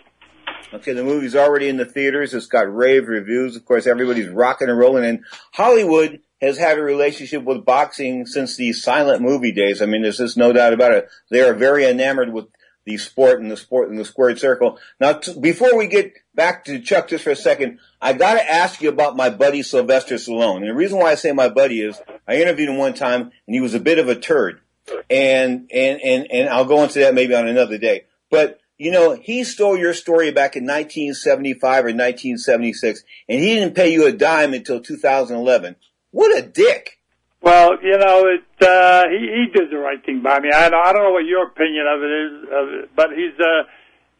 Okay, 0.74 0.94
the 0.94 1.04
movie's 1.04 1.36
already 1.36 1.70
in 1.70 1.78
the 1.78 1.86
theaters. 1.86 2.34
It's 2.34 2.48
got 2.48 2.74
rave 2.74 3.08
reviews. 3.08 3.56
Of 3.56 3.66
course, 3.66 3.88
everybody's 3.88 4.30
rocking 4.30 4.70
and 4.70 4.78
rolling, 4.78 5.06
and 5.06 5.24
Hollywood 5.54 6.22
has 6.42 6.58
had 6.58 6.78
a 6.78 6.82
relationship 6.82 7.44
with 7.44 7.66
boxing 7.66 8.26
since 8.26 8.58
the 8.58 8.74
silent 8.74 9.22
movie 9.22 9.52
days. 9.52 9.82
I 9.82 9.86
mean, 9.86 10.02
there's 10.02 10.18
just 10.18 10.38
no 10.38 10.54
doubt 10.54 10.74
about 10.74 10.92
it. 10.92 11.10
They 11.30 11.42
are 11.42 11.54
very 11.54 11.86
enamored 11.86 12.32
with 12.32 12.48
the 12.86 12.98
sport 12.98 13.42
and 13.42 13.50
the 13.50 13.58
sport 13.58 13.90
and 13.90 13.98
the 13.98 14.06
squared 14.06 14.40
circle. 14.40 14.78
Now, 15.00 15.14
t- 15.14 15.40
before 15.40 15.78
we 15.78 15.88
get 15.88 16.14
back 16.36 16.66
to 16.66 16.80
Chuck 16.80 17.08
just 17.08 17.24
for 17.24 17.32
a 17.32 17.36
second, 17.36 17.80
I 18.02 18.14
got 18.14 18.36
to 18.36 18.52
ask 18.52 18.82
you 18.82 18.90
about 18.90 19.16
my 19.16 19.30
buddy 19.30 19.64
Sylvester 19.64 20.16
Stallone. 20.16 20.58
And 20.58 20.70
the 20.70 20.74
reason 20.74 21.00
why 21.00 21.12
I 21.12 21.16
say 21.16 21.32
my 21.32 21.50
buddy 21.50 21.82
is 21.82 22.00
I 22.28 22.36
interviewed 22.36 22.70
him 22.70 22.78
one 22.78 22.94
time 22.94 23.22
and 23.22 23.56
he 23.56 23.62
was 23.62 23.74
a 23.74 23.80
bit 23.80 24.00
of 24.00 24.10
a 24.10 24.16
turd. 24.16 24.62
and 25.10 25.70
and 25.74 26.02
and 26.02 26.32
and 26.32 26.50
I'll 26.50 26.66
go 26.66 26.84
into 26.84 27.00
that 27.00 27.14
maybe 27.14 27.34
on 27.34 27.48
another 27.48 27.78
day. 27.78 28.06
But 28.30 28.60
you 28.78 28.92
know, 28.92 29.14
he 29.20 29.44
stole 29.44 29.78
your 29.78 29.94
story 29.94 30.32
back 30.32 30.56
in 30.56 30.64
1975 30.64 31.64
or 31.64 31.96
1976, 31.96 33.04
and 33.30 33.40
he 33.40 33.56
didn't 33.56 33.74
pay 33.74 33.94
you 33.94 34.06
a 34.06 34.12
dime 34.12 34.54
until 34.54 34.82
2011. 34.82 35.78
What 36.12 36.38
a 36.38 36.42
dick! 36.42 37.00
Well, 37.42 37.78
you 37.82 37.98
know, 37.98 38.26
it, 38.26 38.68
uh, 38.68 39.08
he, 39.08 39.20
he 39.20 39.46
did 39.54 39.70
the 39.72 39.78
right 39.78 40.04
thing 40.04 40.22
by 40.24 40.40
me. 40.40 40.50
I 40.52 40.70
don't, 40.70 40.86
I 40.86 40.92
don't 40.92 41.04
know 41.04 41.12
what 41.12 41.26
your 41.26 41.48
opinion 41.48 41.86
of 41.88 42.02
it 42.02 42.12
is, 42.12 42.50
of 42.52 42.84
it, 42.84 42.90
but 42.96 43.10
he's, 43.12 43.40
uh, 43.40 43.64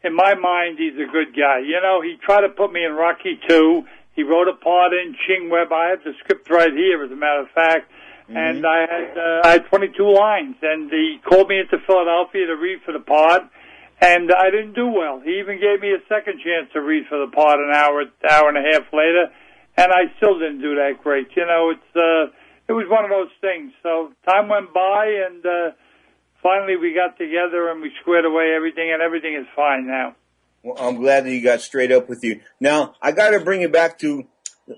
in 0.06 0.14
my 0.14 0.34
mind, 0.34 0.78
he's 0.78 0.94
a 0.94 1.10
good 1.10 1.34
guy. 1.34 1.58
You 1.66 1.80
know, 1.82 2.00
he 2.00 2.16
tried 2.22 2.42
to 2.42 2.48
put 2.48 2.72
me 2.72 2.84
in 2.84 2.92
Rocky 2.92 3.40
2. 3.48 3.82
He 4.14 4.22
wrote 4.22 4.48
a 4.48 4.54
part 4.54 4.92
in 4.92 5.16
Ching 5.26 5.50
Web. 5.50 5.72
I 5.72 5.90
have 5.90 6.04
the 6.04 6.12
script 6.20 6.48
right 6.48 6.72
here, 6.72 7.02
as 7.02 7.10
a 7.10 7.16
matter 7.16 7.42
of 7.42 7.50
fact. 7.50 7.90
Mm-hmm. 8.30 8.36
And 8.36 8.66
I 8.66 8.80
had, 8.86 9.18
uh, 9.18 9.40
I 9.44 9.50
had 9.58 9.66
22 9.66 9.98
lines. 10.02 10.56
And 10.62 10.90
he 10.90 11.18
called 11.26 11.48
me 11.48 11.58
into 11.58 11.78
Philadelphia 11.86 12.46
to 12.46 12.56
read 12.56 12.80
for 12.86 12.92
the 12.92 13.00
part. 13.00 13.42
And 14.00 14.30
I 14.30 14.50
didn't 14.50 14.74
do 14.74 14.86
well. 14.86 15.20
He 15.20 15.40
even 15.40 15.58
gave 15.58 15.80
me 15.80 15.90
a 15.90 16.00
second 16.08 16.40
chance 16.44 16.70
to 16.74 16.80
read 16.80 17.06
for 17.08 17.18
the 17.18 17.32
part 17.32 17.58
an 17.58 17.72
hour, 17.74 18.04
hour 18.30 18.48
and 18.48 18.58
a 18.58 18.64
half 18.72 18.86
later. 18.92 19.32
And 19.76 19.92
I 19.92 20.12
still 20.16 20.38
didn't 20.38 20.60
do 20.60 20.76
that 20.76 21.02
great. 21.02 21.28
You 21.36 21.46
know, 21.46 21.72
it's, 21.74 21.96
uh, 21.96 22.32
it 22.68 22.72
was 22.72 22.86
one 22.88 23.04
of 23.04 23.10
those 23.10 23.32
things. 23.40 23.72
So 23.82 24.12
time 24.28 24.48
went 24.48 24.72
by 24.72 25.26
and, 25.26 25.44
uh, 25.44 25.70
finally 26.46 26.76
we 26.76 26.94
got 26.94 27.18
together 27.18 27.70
and 27.70 27.82
we 27.82 27.90
squared 28.00 28.24
away 28.24 28.54
everything 28.54 28.92
and 28.92 29.02
everything 29.02 29.34
is 29.34 29.46
fine 29.56 29.86
now. 29.86 30.14
Well, 30.62 30.76
I'm 30.78 30.96
glad 30.96 31.24
that 31.24 31.30
he 31.30 31.40
got 31.40 31.60
straight 31.60 31.90
up 31.90 32.08
with 32.08 32.22
you. 32.22 32.40
Now, 32.60 32.94
I 33.02 33.12
got 33.12 33.30
to 33.30 33.40
bring 33.40 33.62
you 33.62 33.68
back 33.68 33.98
to 34.00 34.26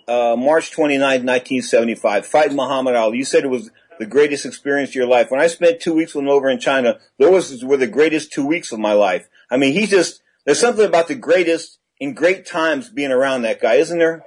uh, 0.07 0.37
March 0.37 0.71
29, 0.71 1.01
1975, 1.01 2.27
fighting 2.27 2.57
Muhammad 2.57 2.95
Ali. 2.95 3.19
You 3.19 3.25
said 3.25 3.45
it 3.45 3.49
was 3.49 3.71
the 3.99 4.07
greatest 4.07 4.47
experience 4.47 4.91
of 4.91 4.95
your 4.95 5.07
life. 5.07 5.31
When 5.31 5.41
I 5.41 5.47
spent 5.47 5.81
two 5.81 5.95
weeks 5.95 6.15
with 6.15 6.25
him 6.25 6.31
over 6.31 6.49
in 6.49 6.59
China, 6.59 6.99
those 7.19 7.63
were 7.65 7.77
the 7.77 7.87
greatest 7.87 8.33
two 8.33 8.47
weeks 8.47 8.73
of 8.73 8.79
my 8.79 8.93
life. 8.93 9.29
I 9.51 9.57
mean, 9.57 9.73
he 9.73 9.87
just, 9.87 10.23
there's 10.45 10.61
something 10.61 10.85
about 10.85 11.09
the 11.09 11.15
greatest 11.15 11.79
in 12.01 12.15
great 12.15 12.47
times 12.47 12.89
being 12.89 13.13
around 13.13 13.43
that 13.43 13.61
guy, 13.61 13.75
isn't 13.75 13.99
there? 13.99 14.25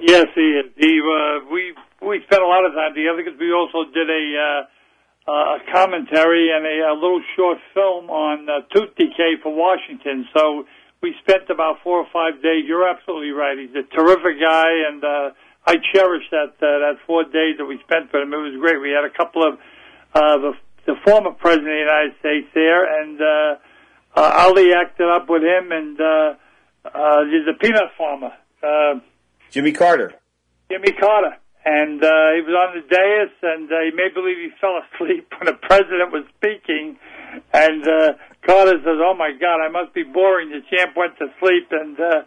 Yes, 0.00 0.26
he 0.34 0.60
is. 0.60 0.72
He, 0.76 1.00
uh, 1.00 1.48
we, 1.52 1.74
we 2.00 2.20
spent 2.24 2.42
a 2.42 2.46
lot 2.46 2.64
of 2.64 2.72
time 2.72 2.94
together 2.94 3.22
because 3.24 3.38
we 3.38 3.52
also 3.52 3.90
did 3.92 4.08
a, 4.08 4.34
uh, 4.36 4.62
uh, 4.62 4.77
a 5.32 5.58
commentary 5.72 6.50
and 6.54 6.64
a, 6.64 6.92
a 6.92 6.94
little 6.94 7.22
short 7.36 7.58
film 7.74 8.10
on 8.10 8.48
uh, 8.48 8.62
tooth 8.72 8.94
decay 8.96 9.36
for 9.42 9.54
Washington. 9.54 10.26
So 10.34 10.64
we 11.02 11.14
spent 11.20 11.50
about 11.50 11.76
four 11.84 11.98
or 11.98 12.06
five 12.12 12.42
days. 12.42 12.64
You're 12.66 12.88
absolutely 12.88 13.30
right. 13.30 13.56
He's 13.58 13.74
a 13.76 13.86
terrific 13.94 14.40
guy, 14.40 14.88
and 14.88 15.04
uh, 15.04 15.30
I 15.66 15.76
cherish 15.92 16.24
that 16.30 16.56
uh, 16.58 16.78
that 16.80 16.96
four 17.06 17.24
days 17.24 17.58
that 17.58 17.66
we 17.66 17.78
spent 17.84 18.12
with 18.12 18.22
him. 18.22 18.32
It 18.32 18.36
was 18.36 18.56
great. 18.60 18.80
We 18.80 18.90
had 18.90 19.04
a 19.04 19.14
couple 19.14 19.46
of 19.46 19.54
uh, 20.14 20.38
the, 20.38 20.52
the 20.86 20.94
former 21.04 21.32
president 21.32 21.68
of 21.68 21.74
the 21.74 21.86
United 21.86 22.14
States 22.20 22.48
there, 22.54 23.02
and 23.02 23.20
uh, 23.20 23.54
uh, 24.16 24.46
Ali 24.48 24.72
acted 24.72 25.08
up 25.08 25.28
with 25.28 25.42
him, 25.42 25.70
and 25.72 26.00
uh, 26.00 26.34
uh, 26.84 27.24
he's 27.30 27.46
a 27.46 27.58
peanut 27.58 27.92
farmer. 27.96 28.32
Uh, 28.62 29.00
Jimmy 29.50 29.72
Carter. 29.72 30.14
Jimmy 30.70 30.92
Carter. 30.92 31.36
And 31.68 32.00
uh, 32.00 32.32
he 32.32 32.40
was 32.48 32.56
on 32.56 32.80
the 32.80 32.84
dais, 32.88 33.34
and 33.44 33.68
uh, 33.68 33.84
he 33.84 33.92
made 33.92 34.16
believe 34.16 34.40
he 34.40 34.48
fell 34.56 34.80
asleep 34.80 35.28
when 35.36 35.52
the 35.52 35.58
president 35.68 36.16
was 36.16 36.24
speaking. 36.40 36.96
And 37.52 37.84
uh, 37.84 38.16
Carter 38.40 38.80
says, 38.80 38.96
"Oh 39.04 39.12
my 39.12 39.36
God, 39.36 39.60
I 39.60 39.68
must 39.68 39.92
be 39.92 40.00
boring." 40.00 40.48
The 40.48 40.64
champ 40.72 40.96
went 40.96 41.20
to 41.20 41.28
sleep, 41.44 41.68
and 41.68 41.92
uh, 42.00 42.24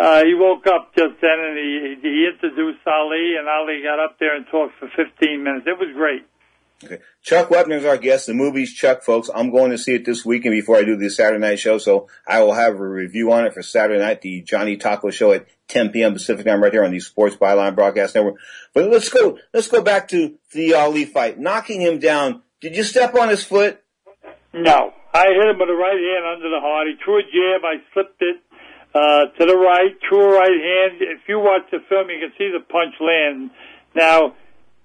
uh, 0.00 0.24
he 0.24 0.32
woke 0.32 0.64
up 0.64 0.96
just 0.96 1.20
then, 1.20 1.38
and 1.44 1.60
he 1.60 2.00
he 2.00 2.24
introduced 2.24 2.80
Ali, 2.88 3.36
and 3.36 3.52
Ali 3.52 3.84
got 3.84 4.00
up 4.00 4.16
there 4.16 4.32
and 4.32 4.48
talked 4.48 4.72
for 4.80 4.88
15 4.96 5.12
minutes. 5.44 5.68
It 5.68 5.76
was 5.76 5.92
great. 5.92 6.24
Okay. 6.82 6.98
Chuck 7.22 7.50
Wepner 7.50 7.76
is 7.76 7.84
our 7.84 7.98
guest. 7.98 8.26
The 8.26 8.32
movie's 8.32 8.72
Chuck, 8.72 9.02
folks. 9.02 9.28
I'm 9.34 9.50
going 9.50 9.70
to 9.70 9.78
see 9.78 9.94
it 9.94 10.06
this 10.06 10.24
weekend 10.24 10.52
before 10.52 10.76
I 10.76 10.84
do 10.84 10.96
the 10.96 11.10
Saturday 11.10 11.38
night 11.38 11.58
show, 11.58 11.76
so 11.76 12.08
I 12.26 12.42
will 12.42 12.54
have 12.54 12.74
a 12.74 12.88
review 12.88 13.32
on 13.32 13.44
it 13.44 13.52
for 13.52 13.62
Saturday 13.62 14.00
night, 14.00 14.22
the 14.22 14.40
Johnny 14.40 14.78
Taco 14.78 15.10
show 15.10 15.32
at 15.32 15.46
10 15.68 15.90
p.m. 15.90 16.14
Pacific 16.14 16.46
time 16.46 16.62
right 16.62 16.72
here 16.72 16.84
on 16.84 16.90
the 16.90 17.00
Sports 17.00 17.36
Byline 17.36 17.74
Broadcast 17.74 18.14
Network. 18.14 18.36
But 18.72 18.90
let's 18.90 19.10
go, 19.10 19.38
let's 19.52 19.68
go 19.68 19.82
back 19.82 20.08
to 20.08 20.38
the 20.52 20.74
Ali 20.74 21.04
fight. 21.04 21.38
Knocking 21.38 21.82
him 21.82 21.98
down. 21.98 22.42
Did 22.62 22.76
you 22.76 22.82
step 22.82 23.14
on 23.14 23.28
his 23.28 23.44
foot? 23.44 23.82
No. 24.54 24.92
I 25.12 25.26
hit 25.26 25.50
him 25.50 25.58
with 25.58 25.68
the 25.68 25.74
right 25.74 25.98
hand 26.00 26.24
under 26.24 26.48
the 26.48 26.60
heart. 26.60 26.86
He 26.86 26.94
threw 27.04 27.18
a 27.18 27.22
jab. 27.22 27.64
I 27.64 27.82
slipped 27.92 28.22
it 28.22 28.40
uh, 28.94 29.26
to 29.38 29.46
the 29.46 29.56
right, 29.56 29.92
threw 30.08 30.34
a 30.34 30.38
right 30.38 30.48
hand. 30.48 31.02
If 31.02 31.28
you 31.28 31.38
watch 31.38 31.62
the 31.70 31.78
film, 31.88 32.08
you 32.10 32.20
can 32.20 32.32
see 32.38 32.50
the 32.50 32.64
punch 32.64 32.94
land. 33.00 33.50
Now, 33.94 34.34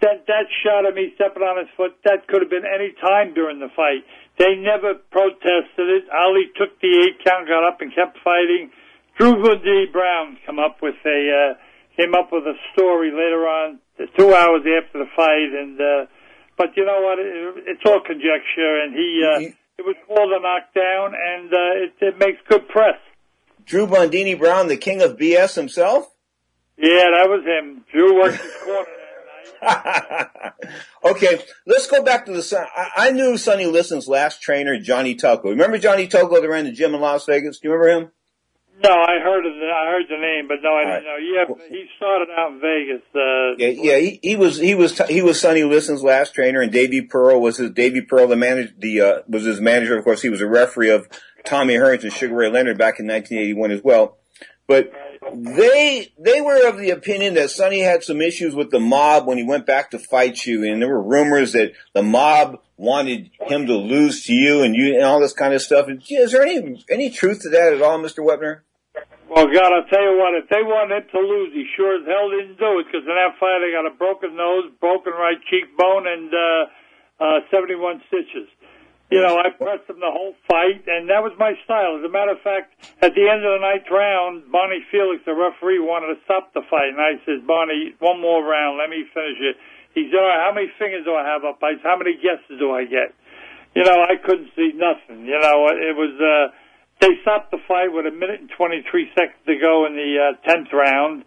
that 0.01 0.27
that 0.27 0.47
shot 0.63 0.85
of 0.85 0.95
me 0.95 1.13
stepping 1.15 1.43
on 1.43 1.59
his 1.59 1.71
foot, 1.77 1.95
that 2.03 2.27
could 2.27 2.41
have 2.41 2.49
been 2.49 2.67
any 2.67 2.91
time 2.99 3.33
during 3.33 3.59
the 3.59 3.69
fight. 3.75 4.03
They 4.37 4.55
never 4.59 4.95
protested 5.11 5.87
it. 5.87 6.05
Ali 6.11 6.51
took 6.59 6.75
the 6.81 6.91
eight 7.07 7.23
count, 7.23 7.47
got 7.47 7.63
up 7.63 7.79
and 7.79 7.93
kept 7.95 8.19
fighting. 8.23 8.71
Drew 9.17 9.39
D. 9.39 9.87
Brown 9.91 10.37
come 10.45 10.59
up 10.59 10.81
with 10.81 10.99
a 11.05 11.19
uh, 11.31 11.53
came 11.95 12.13
up 12.13 12.29
with 12.31 12.43
a 12.43 12.55
story 12.73 13.11
later 13.11 13.47
on, 13.47 13.79
two 14.17 14.33
hours 14.33 14.67
after 14.67 14.99
the 14.99 15.09
fight, 15.15 15.51
and 15.55 15.79
uh, 15.79 16.11
but 16.57 16.75
you 16.75 16.85
know 16.85 16.99
what? 16.99 17.19
It, 17.19 17.63
it's 17.67 17.81
all 17.85 18.01
conjecture, 18.05 18.83
and 18.83 18.93
he 18.93 19.23
uh, 19.23 19.39
it 19.77 19.85
was 19.85 19.95
called 20.07 20.31
a 20.31 20.41
knockdown, 20.41 21.15
and 21.15 21.53
uh, 21.53 21.83
it, 21.83 21.93
it 22.01 22.19
makes 22.19 22.39
good 22.49 22.67
press. 22.67 22.99
Drew 23.65 23.87
Bundini 23.87 24.37
Brown, 24.37 24.67
the 24.67 24.77
king 24.77 25.01
of 25.01 25.17
BS 25.17 25.55
himself? 25.55 26.11
Yeah, 26.77 27.07
that 27.17 27.27
was 27.27 27.43
him. 27.45 27.83
Drew 27.91 28.19
worked 28.19 28.41
his 28.41 28.53
corner. 28.63 28.85
okay, 31.03 31.41
let's 31.65 31.87
go 31.87 32.03
back 32.03 32.25
to 32.25 32.33
the. 32.33 32.67
I, 32.75 33.07
I 33.07 33.11
knew 33.11 33.37
Sonny 33.37 33.65
Liston's 33.65 34.07
last 34.07 34.41
trainer, 34.41 34.79
Johnny 34.79 35.15
Tocco. 35.15 35.45
Remember 35.45 35.77
Johnny 35.77 36.07
Tocco 36.07 36.41
that 36.41 36.49
ran 36.49 36.65
the 36.65 36.71
gym 36.71 36.93
in 36.93 37.01
Las 37.01 37.25
Vegas? 37.25 37.59
Do 37.59 37.69
you 37.69 37.73
remember 37.73 38.05
him? 38.05 38.11
No, 38.83 38.91
I 38.91 39.19
heard 39.23 39.45
of 39.45 39.53
the, 39.53 39.65
I 39.67 39.85
heard 39.87 40.05
the 40.09 40.17
name, 40.17 40.49
but 40.49 40.57
no, 40.61 40.75
I 40.75 40.83
didn't 40.83 41.05
know. 41.05 41.15
Yeah, 41.17 41.67
he 41.69 41.85
started 41.95 42.27
out 42.37 42.51
in 42.51 42.59
Vegas. 42.59 43.01
Uh, 43.15 43.55
Yeah, 43.57 43.69
yeah, 43.69 43.97
he, 43.99 44.19
he 44.21 44.35
was 44.35 44.57
he 44.57 44.75
was 44.75 44.97
he 45.07 45.21
was 45.21 45.39
Sonny 45.39 45.63
Liston's 45.63 46.03
last 46.03 46.35
trainer, 46.35 46.61
and 46.61 46.71
Davey 46.71 47.01
Pearl 47.01 47.39
was 47.39 47.57
his 47.57 47.71
Davey 47.71 48.01
Pearl 48.01 48.27
the 48.27 48.35
manager 48.35 48.73
the 48.77 49.01
uh, 49.01 49.19
was 49.29 49.45
his 49.45 49.61
manager. 49.61 49.97
Of 49.97 50.03
course, 50.03 50.21
he 50.21 50.29
was 50.29 50.41
a 50.41 50.47
referee 50.47 50.89
of 50.89 51.07
Tommy 51.45 51.75
Hearns 51.75 52.03
and 52.03 52.11
Sugar 52.11 52.35
Ray 52.35 52.49
Leonard 52.49 52.77
back 52.77 52.99
in 52.99 53.07
1981 53.07 53.71
as 53.71 53.81
well. 53.81 54.17
But 54.67 54.91
they 55.33 56.11
they 56.17 56.41
were 56.41 56.67
of 56.67 56.77
the 56.77 56.89
opinion 56.89 57.35
that 57.35 57.51
Sonny 57.51 57.81
had 57.81 58.03
some 58.03 58.21
issues 58.21 58.55
with 58.55 58.71
the 58.71 58.79
mob 58.79 59.27
when 59.27 59.37
he 59.37 59.43
went 59.43 59.65
back 59.65 59.91
to 59.91 59.99
fight 59.99 60.45
you, 60.45 60.63
and 60.63 60.81
there 60.81 60.89
were 60.89 61.01
rumors 61.01 61.53
that 61.53 61.73
the 61.93 62.03
mob 62.03 62.61
wanted 62.77 63.29
him 63.41 63.67
to 63.67 63.75
lose 63.75 64.25
to 64.25 64.33
you, 64.33 64.63
and 64.63 64.75
you 64.75 64.95
and 64.95 65.03
all 65.03 65.19
this 65.19 65.33
kind 65.33 65.53
of 65.53 65.61
stuff. 65.61 65.87
Is 66.09 66.31
there 66.31 66.43
any 66.43 66.83
any 66.89 67.09
truth 67.09 67.41
to 67.41 67.49
that 67.49 67.73
at 67.73 67.81
all, 67.81 67.97
Mister 67.97 68.21
Wepner? 68.21 68.61
Well, 69.29 69.47
God, 69.51 69.73
I'll 69.73 69.89
tell 69.89 70.05
you 70.05 70.15
what, 70.21 70.37
if 70.37 70.47
they 70.49 70.61
wanted 70.61 71.09
to 71.11 71.19
lose, 71.19 71.51
he 71.51 71.65
sure 71.75 71.97
as 71.97 72.05
hell 72.05 72.29
didn't 72.29 72.61
do 72.61 72.79
it, 72.79 72.85
because 72.85 73.03
in 73.03 73.15
that 73.17 73.33
fight 73.41 73.65
I 73.65 73.73
got 73.73 73.89
a 73.89 73.95
broken 73.97 74.37
nose, 74.37 74.69
broken 74.79 75.11
right 75.11 75.41
cheekbone, 75.49 76.05
and, 76.05 76.29
uh, 76.31 76.63
uh, 77.19 77.39
71 77.49 78.03
stitches. 78.07 78.47
You 79.13 79.21
know, 79.21 79.37
I 79.37 79.53
pressed 79.53 79.85
him 79.85 80.01
the 80.01 80.09
whole 80.09 80.33
fight, 80.49 80.81
and 80.89 81.13
that 81.13 81.21
was 81.21 81.31
my 81.37 81.53
style. 81.61 82.01
As 82.01 82.03
a 82.03 82.09
matter 82.09 82.33
of 82.33 82.41
fact, 82.41 82.73
at 83.05 83.13
the 83.13 83.29
end 83.29 83.45
of 83.45 83.53
the 83.53 83.61
ninth 83.61 83.85
round, 83.93 84.49
Barney 84.49 84.81
Felix, 84.89 85.21
the 85.29 85.37
referee, 85.37 85.77
wanted 85.77 86.17
to 86.17 86.19
stop 86.25 86.49
the 86.57 86.65
fight, 86.65 86.89
and 86.89 86.97
I 86.97 87.21
said, 87.21 87.45
Bonnie, 87.45 87.93
one 88.01 88.17
more 88.17 88.41
round, 88.41 88.81
let 88.81 88.89
me 88.89 89.05
finish 89.13 89.37
it. 89.37 89.61
He 89.93 90.09
said, 90.09 90.17
all 90.17 90.25
right, 90.25 90.41
how 90.41 90.53
many 90.57 90.73
fingers 90.81 91.05
do 91.05 91.13
I 91.13 91.21
have 91.21 91.45
up? 91.45 91.61
I 91.61 91.77
said, 91.77 91.85
how 91.85 92.01
many 92.01 92.17
guesses 92.17 92.57
do 92.57 92.73
I 92.73 92.89
get? 92.89 93.13
You 93.77 93.85
know, 93.85 94.01
I 94.01 94.17
couldn't 94.17 94.49
see 94.57 94.73
nothing. 94.73 95.29
You 95.29 95.37
know, 95.37 95.69
it 95.69 95.93
was, 95.93 96.13
uh, 96.17 96.49
they 96.99 97.21
stopped 97.21 97.51
the 97.51 97.61
fight 97.69 97.93
with 97.93 98.09
a 98.09 98.11
minute 98.11 98.41
and 98.41 98.49
23 98.57 98.89
seconds 99.13 99.37
to 99.45 99.55
go 99.61 99.85
in 99.85 99.93
the 99.93 100.33
uh, 100.33 100.49
10th 100.49 100.73
round. 100.73 101.23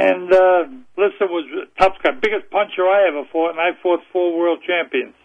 And 0.00 0.32
uh, 0.32 0.72
Liston 0.96 1.28
was 1.28 1.44
a 1.52 1.68
tough 1.76 2.00
guy, 2.02 2.16
biggest 2.16 2.48
puncher 2.48 2.88
I 2.88 3.12
ever 3.12 3.28
fought, 3.30 3.50
and 3.52 3.60
I 3.60 3.76
fought 3.82 4.00
four 4.10 4.32
world 4.32 4.64
champions. 4.64 5.19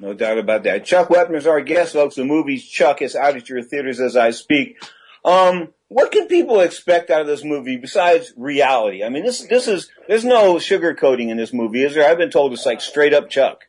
No 0.00 0.14
doubt 0.14 0.38
about 0.38 0.62
that. 0.64 0.86
Chuck 0.86 1.08
Wepner's 1.08 1.46
our 1.46 1.60
guest, 1.60 1.92
folks. 1.92 2.14
The 2.14 2.24
movie's 2.24 2.66
Chuck 2.66 3.02
is 3.02 3.14
out 3.14 3.36
at 3.36 3.50
your 3.50 3.62
theaters 3.62 4.00
as 4.00 4.16
I 4.16 4.30
speak. 4.30 4.82
Um, 5.26 5.74
what 5.88 6.10
can 6.10 6.26
people 6.26 6.60
expect 6.60 7.10
out 7.10 7.20
of 7.20 7.26
this 7.26 7.44
movie 7.44 7.76
besides 7.76 8.32
reality? 8.34 9.04
I 9.04 9.10
mean, 9.10 9.24
this 9.24 9.42
this 9.42 9.68
is 9.68 9.90
there's 10.08 10.24
no 10.24 10.54
sugarcoating 10.54 11.28
in 11.28 11.36
this 11.36 11.52
movie, 11.52 11.84
is 11.84 11.94
there? 11.94 12.10
I've 12.10 12.16
been 12.16 12.30
told 12.30 12.54
it's 12.54 12.64
like 12.64 12.80
straight 12.80 13.12
up 13.12 13.28
Chuck. 13.28 13.64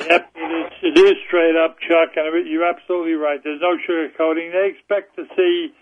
Yep, 0.00 0.30
it 0.34 0.40
is, 0.40 0.72
it 0.82 0.98
is 0.98 1.14
straight 1.26 1.56
up, 1.56 1.78
Chuck, 1.80 2.16
and 2.16 2.46
you're 2.46 2.68
absolutely 2.68 3.14
right. 3.14 3.40
There's 3.42 3.60
no 3.62 3.78
sugarcoating. 3.78 4.52
They 4.52 4.76
expect 4.76 5.16
to 5.16 5.24
see 5.34 5.72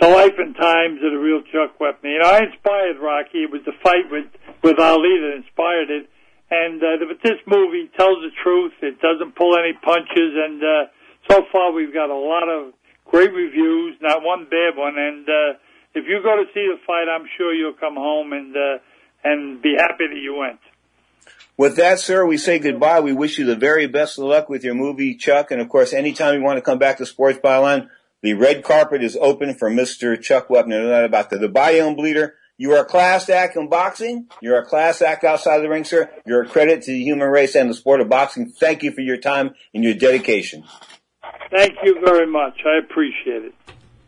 the 0.00 0.08
life 0.08 0.34
and 0.38 0.54
times 0.54 1.00
of 1.02 1.10
the 1.10 1.18
real 1.18 1.42
Chuck 1.50 1.78
Wepner. 1.80 2.12
You 2.12 2.18
know, 2.20 2.30
I 2.30 2.44
inspired 2.44 2.98
Rocky. 3.00 3.42
It 3.42 3.50
was 3.50 3.62
the 3.64 3.72
fight 3.82 4.08
with 4.08 4.26
with 4.62 4.78
Ali 4.78 5.18
that 5.18 5.34
inspired 5.36 5.90
it. 5.90 6.08
And 6.50 6.82
uh, 6.82 6.98
but 7.06 7.22
this 7.22 7.38
movie 7.46 7.90
tells 7.96 8.18
the 8.22 8.30
truth. 8.42 8.72
It 8.82 9.00
doesn't 9.00 9.36
pull 9.36 9.56
any 9.56 9.72
punches. 9.72 10.34
And 10.34 10.62
uh, 10.62 10.90
so 11.30 11.42
far, 11.52 11.72
we've 11.72 11.94
got 11.94 12.10
a 12.10 12.16
lot 12.16 12.48
of 12.48 12.74
great 13.04 13.32
reviews, 13.32 13.96
not 14.00 14.22
one 14.22 14.44
bad 14.50 14.76
one. 14.76 14.98
And 14.98 15.28
uh, 15.28 15.58
if 15.94 16.06
you 16.08 16.20
go 16.22 16.36
to 16.36 16.44
see 16.52 16.66
the 16.66 16.78
fight, 16.86 17.06
I'm 17.08 17.26
sure 17.38 17.54
you'll 17.54 17.74
come 17.74 17.94
home 17.94 18.32
and 18.32 18.56
uh, 18.56 18.78
and 19.22 19.62
be 19.62 19.74
happy 19.78 20.06
that 20.08 20.20
you 20.20 20.34
went. 20.34 20.60
With 21.56 21.76
that, 21.76 22.00
sir, 22.00 22.24
we 22.24 22.38
say 22.38 22.58
goodbye. 22.58 23.00
We 23.00 23.12
wish 23.12 23.38
you 23.38 23.44
the 23.44 23.54
very 23.54 23.86
best 23.86 24.18
of 24.18 24.24
luck 24.24 24.48
with 24.48 24.64
your 24.64 24.74
movie, 24.74 25.14
Chuck. 25.14 25.50
And 25.50 25.60
of 25.60 25.68
course, 25.68 25.92
anytime 25.92 26.34
you 26.34 26.42
want 26.42 26.56
to 26.56 26.62
come 26.62 26.78
back 26.78 26.98
to 26.98 27.06
Sports 27.06 27.38
Byline, 27.38 27.88
the 28.22 28.34
red 28.34 28.64
carpet 28.64 29.04
is 29.04 29.16
open 29.20 29.54
for 29.54 29.70
Mr. 29.70 30.20
Chuck 30.20 30.48
Wepner. 30.48 30.68
No 30.68 31.04
about 31.04 31.30
that. 31.30 31.40
The 31.40 31.48
Bayonne 31.48 31.96
Bleeder. 31.96 32.34
You 32.60 32.72
are 32.74 32.82
a 32.82 32.84
class 32.84 33.30
act 33.30 33.56
in 33.56 33.70
boxing. 33.70 34.26
You're 34.42 34.58
a 34.58 34.66
class 34.66 35.00
act 35.00 35.24
outside 35.24 35.60
the 35.60 35.70
ring, 35.70 35.84
sir. 35.84 36.10
You're 36.26 36.42
a 36.42 36.46
credit 36.46 36.82
to 36.82 36.92
the 36.92 37.02
human 37.02 37.30
race 37.30 37.54
and 37.54 37.70
the 37.70 37.74
sport 37.74 38.02
of 38.02 38.10
boxing. 38.10 38.50
Thank 38.50 38.82
you 38.82 38.92
for 38.92 39.00
your 39.00 39.16
time 39.16 39.54
and 39.72 39.82
your 39.82 39.94
dedication. 39.94 40.64
Thank 41.50 41.76
you 41.82 41.98
very 42.04 42.26
much. 42.26 42.60
I 42.66 42.76
appreciate 42.76 43.46
it. 43.46 43.54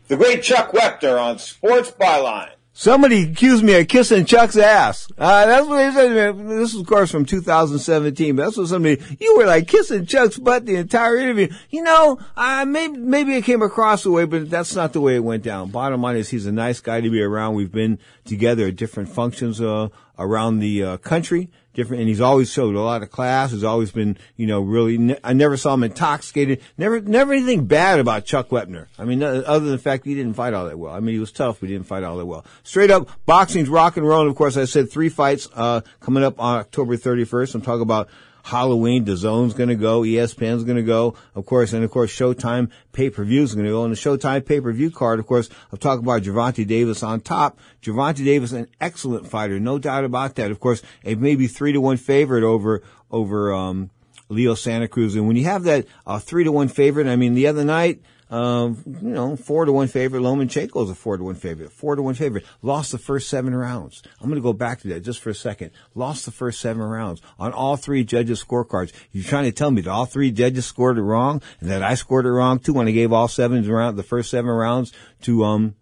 The 0.07 0.17
great 0.17 0.43
Chuck 0.43 0.71
Wepner 0.71 1.19
on 1.19 1.39
Sports 1.39 1.89
Byline. 1.89 2.51
Somebody 2.75 3.31
accused 3.31 3.63
me 3.63 3.79
of 3.79 3.87
kissing 3.87 4.25
Chuck's 4.25 4.57
ass. 4.57 5.07
Uh, 5.15 5.45
that's 5.45 5.67
what 5.67 5.77
they 5.77 5.91
said. 5.91 6.47
This 6.47 6.73
is, 6.73 6.79
of 6.81 6.87
course, 6.87 7.11
from 7.11 7.23
2017. 7.23 8.35
But 8.35 8.45
that's 8.45 8.57
what 8.57 8.67
somebody, 8.67 8.99
you 9.19 9.37
were 9.37 9.45
like 9.45 9.67
kissing 9.67 10.07
Chuck's 10.07 10.39
butt 10.39 10.65
the 10.65 10.77
entire 10.77 11.17
interview. 11.17 11.49
You 11.69 11.83
know, 11.83 12.19
maybe, 12.65 12.97
maybe 12.97 13.35
it 13.35 13.43
came 13.43 13.61
across 13.61 14.01
the 14.01 14.09
way, 14.09 14.25
but 14.25 14.49
that's 14.49 14.75
not 14.75 14.91
the 14.91 15.01
way 15.01 15.15
it 15.15 15.23
went 15.23 15.43
down. 15.43 15.69
Bottom 15.69 16.01
line 16.01 16.17
is 16.17 16.29
he's 16.29 16.47
a 16.47 16.51
nice 16.51 16.79
guy 16.79 16.99
to 16.99 17.11
be 17.11 17.21
around. 17.21 17.53
We've 17.53 17.71
been 17.71 17.99
together 18.25 18.65
at 18.65 18.75
different 18.75 19.09
functions, 19.09 19.61
uh, 19.61 19.89
around 20.17 20.57
the, 20.57 20.83
uh, 20.83 20.97
country 20.97 21.51
different, 21.73 22.01
and 22.01 22.09
he's 22.09 22.21
always 22.21 22.51
showed 22.51 22.75
a 22.75 22.79
lot 22.81 23.03
of 23.03 23.11
class. 23.11 23.51
He's 23.51 23.63
always 23.63 23.91
been, 23.91 24.17
you 24.35 24.47
know, 24.47 24.61
really. 24.61 24.97
Ne- 24.97 25.19
I 25.23 25.33
never 25.33 25.57
saw 25.57 25.73
him 25.73 25.83
intoxicated. 25.83 26.61
Never, 26.77 27.01
never 27.01 27.33
anything 27.33 27.65
bad 27.65 27.99
about 27.99 28.25
Chuck 28.25 28.49
Wepner. 28.49 28.87
I 28.97 29.05
mean, 29.05 29.21
other 29.23 29.59
than 29.59 29.71
the 29.71 29.77
fact 29.77 30.05
he 30.05 30.15
didn't 30.15 30.33
fight 30.33 30.53
all 30.53 30.65
that 30.65 30.79
well. 30.79 30.93
I 30.93 30.99
mean, 30.99 31.13
he 31.13 31.19
was 31.19 31.31
tough, 31.31 31.59
but 31.59 31.69
he 31.69 31.75
didn't 31.75 31.87
fight 31.87 32.03
all 32.03 32.17
that 32.17 32.25
well. 32.25 32.45
Straight 32.63 32.91
up, 32.91 33.09
boxing's 33.25 33.69
rock 33.69 33.97
and 33.97 34.07
roll. 34.07 34.21
And 34.21 34.29
of 34.29 34.35
course, 34.35 34.57
I 34.57 34.65
said 34.65 34.91
three 34.91 35.09
fights 35.09 35.47
uh, 35.53 35.81
coming 35.99 36.23
up 36.23 36.39
on 36.39 36.59
October 36.59 36.97
31st. 36.97 37.55
I'm 37.55 37.61
talking 37.61 37.81
about 37.81 38.09
Halloween, 38.43 39.05
the 39.05 39.15
zone's 39.15 39.53
going 39.53 39.69
to 39.69 39.75
go, 39.75 40.01
ESPN's 40.01 40.65
going 40.65 40.75
to 40.75 40.83
go, 40.83 41.15
of 41.33 41.45
course, 41.45 41.71
and 41.71 41.83
of 41.83 41.89
course, 41.91 42.13
Showtime 42.13 42.69
pay-per-view 42.91 43.41
is 43.41 43.55
going 43.55 43.65
to 43.65 43.71
go. 43.71 43.85
And 43.85 43.93
the 43.93 43.97
Showtime 43.97 44.45
pay-per-view 44.45 44.91
card, 44.91 45.19
of 45.19 45.27
course, 45.27 45.49
I'm 45.71 45.77
talking 45.77 46.03
about 46.03 46.23
Gervonta 46.23 46.67
Davis 46.67 47.03
on 47.03 47.21
top. 47.21 47.57
Gervonta 47.81 48.23
Davis, 48.23 48.51
an 48.51 48.67
excellent 48.81 49.27
fighter, 49.27 49.61
no 49.61 49.79
doubt 49.79 50.03
about 50.03 50.35
that. 50.35 50.51
Of 50.51 50.59
course, 50.59 50.81
a 51.05 51.15
maybe 51.15 51.47
three 51.47 51.71
to 51.71 51.79
one 51.79 51.95
favorite 51.95 52.43
over, 52.43 52.83
over, 53.09 53.53
um, 53.53 53.89
Leo 54.27 54.55
Santa 54.55 54.89
Cruz. 54.89 55.15
And 55.15 55.25
when 55.27 55.37
you 55.37 55.45
have 55.45 55.63
that, 55.63 55.85
uh, 56.05 56.19
three 56.19 56.43
to 56.43 56.51
one 56.51 56.67
favorite, 56.67 57.07
I 57.07 57.15
mean, 57.15 57.35
the 57.35 57.47
other 57.47 57.63
night, 57.63 58.01
um, 58.29 58.81
you 58.85 59.09
know, 59.09 59.35
four 59.35 59.65
to 59.65 59.71
one 59.71 59.87
favorite. 59.87 60.21
Lomachenko 60.21 60.83
is 60.83 60.89
a 60.89 60.95
four 60.95 61.17
to 61.17 61.23
one 61.23 61.35
favorite. 61.35 61.71
Four 61.71 61.95
to 61.95 62.01
one 62.01 62.15
favorite. 62.15 62.45
Lost 62.61 62.91
the 62.91 62.97
first 62.97 63.29
seven 63.29 63.55
rounds. 63.55 64.01
I'm 64.19 64.29
going 64.29 64.41
to 64.41 64.43
go 64.43 64.53
back 64.53 64.81
to 64.81 64.87
that 64.89 65.01
just 65.01 65.19
for 65.19 65.29
a 65.29 65.35
second. 65.35 65.71
Lost 65.95 66.25
the 66.25 66.31
first 66.31 66.59
seven 66.59 66.81
rounds 66.81 67.21
on 67.37 67.53
all 67.53 67.75
three 67.75 68.03
judges' 68.03 68.43
scorecards. 68.43 68.91
You're 69.11 69.23
trying 69.23 69.45
to 69.45 69.51
tell 69.51 69.71
me 69.71 69.81
that 69.81 69.91
all 69.91 70.05
three 70.05 70.31
judges 70.31 70.65
scored 70.65 70.97
it 70.97 71.03
wrong 71.03 71.41
and 71.59 71.69
that 71.69 71.83
I 71.83 71.95
scored 71.95 72.25
it 72.25 72.31
wrong 72.31 72.59
too 72.59 72.73
when 72.73 72.87
I 72.87 72.91
gave 72.91 73.11
all 73.11 73.27
seven 73.27 73.67
round, 73.67 73.97
the 73.97 74.03
first 74.03 74.29
seven 74.29 74.51
rounds 74.51 74.93
to, 75.21 75.43
um, 75.43 75.75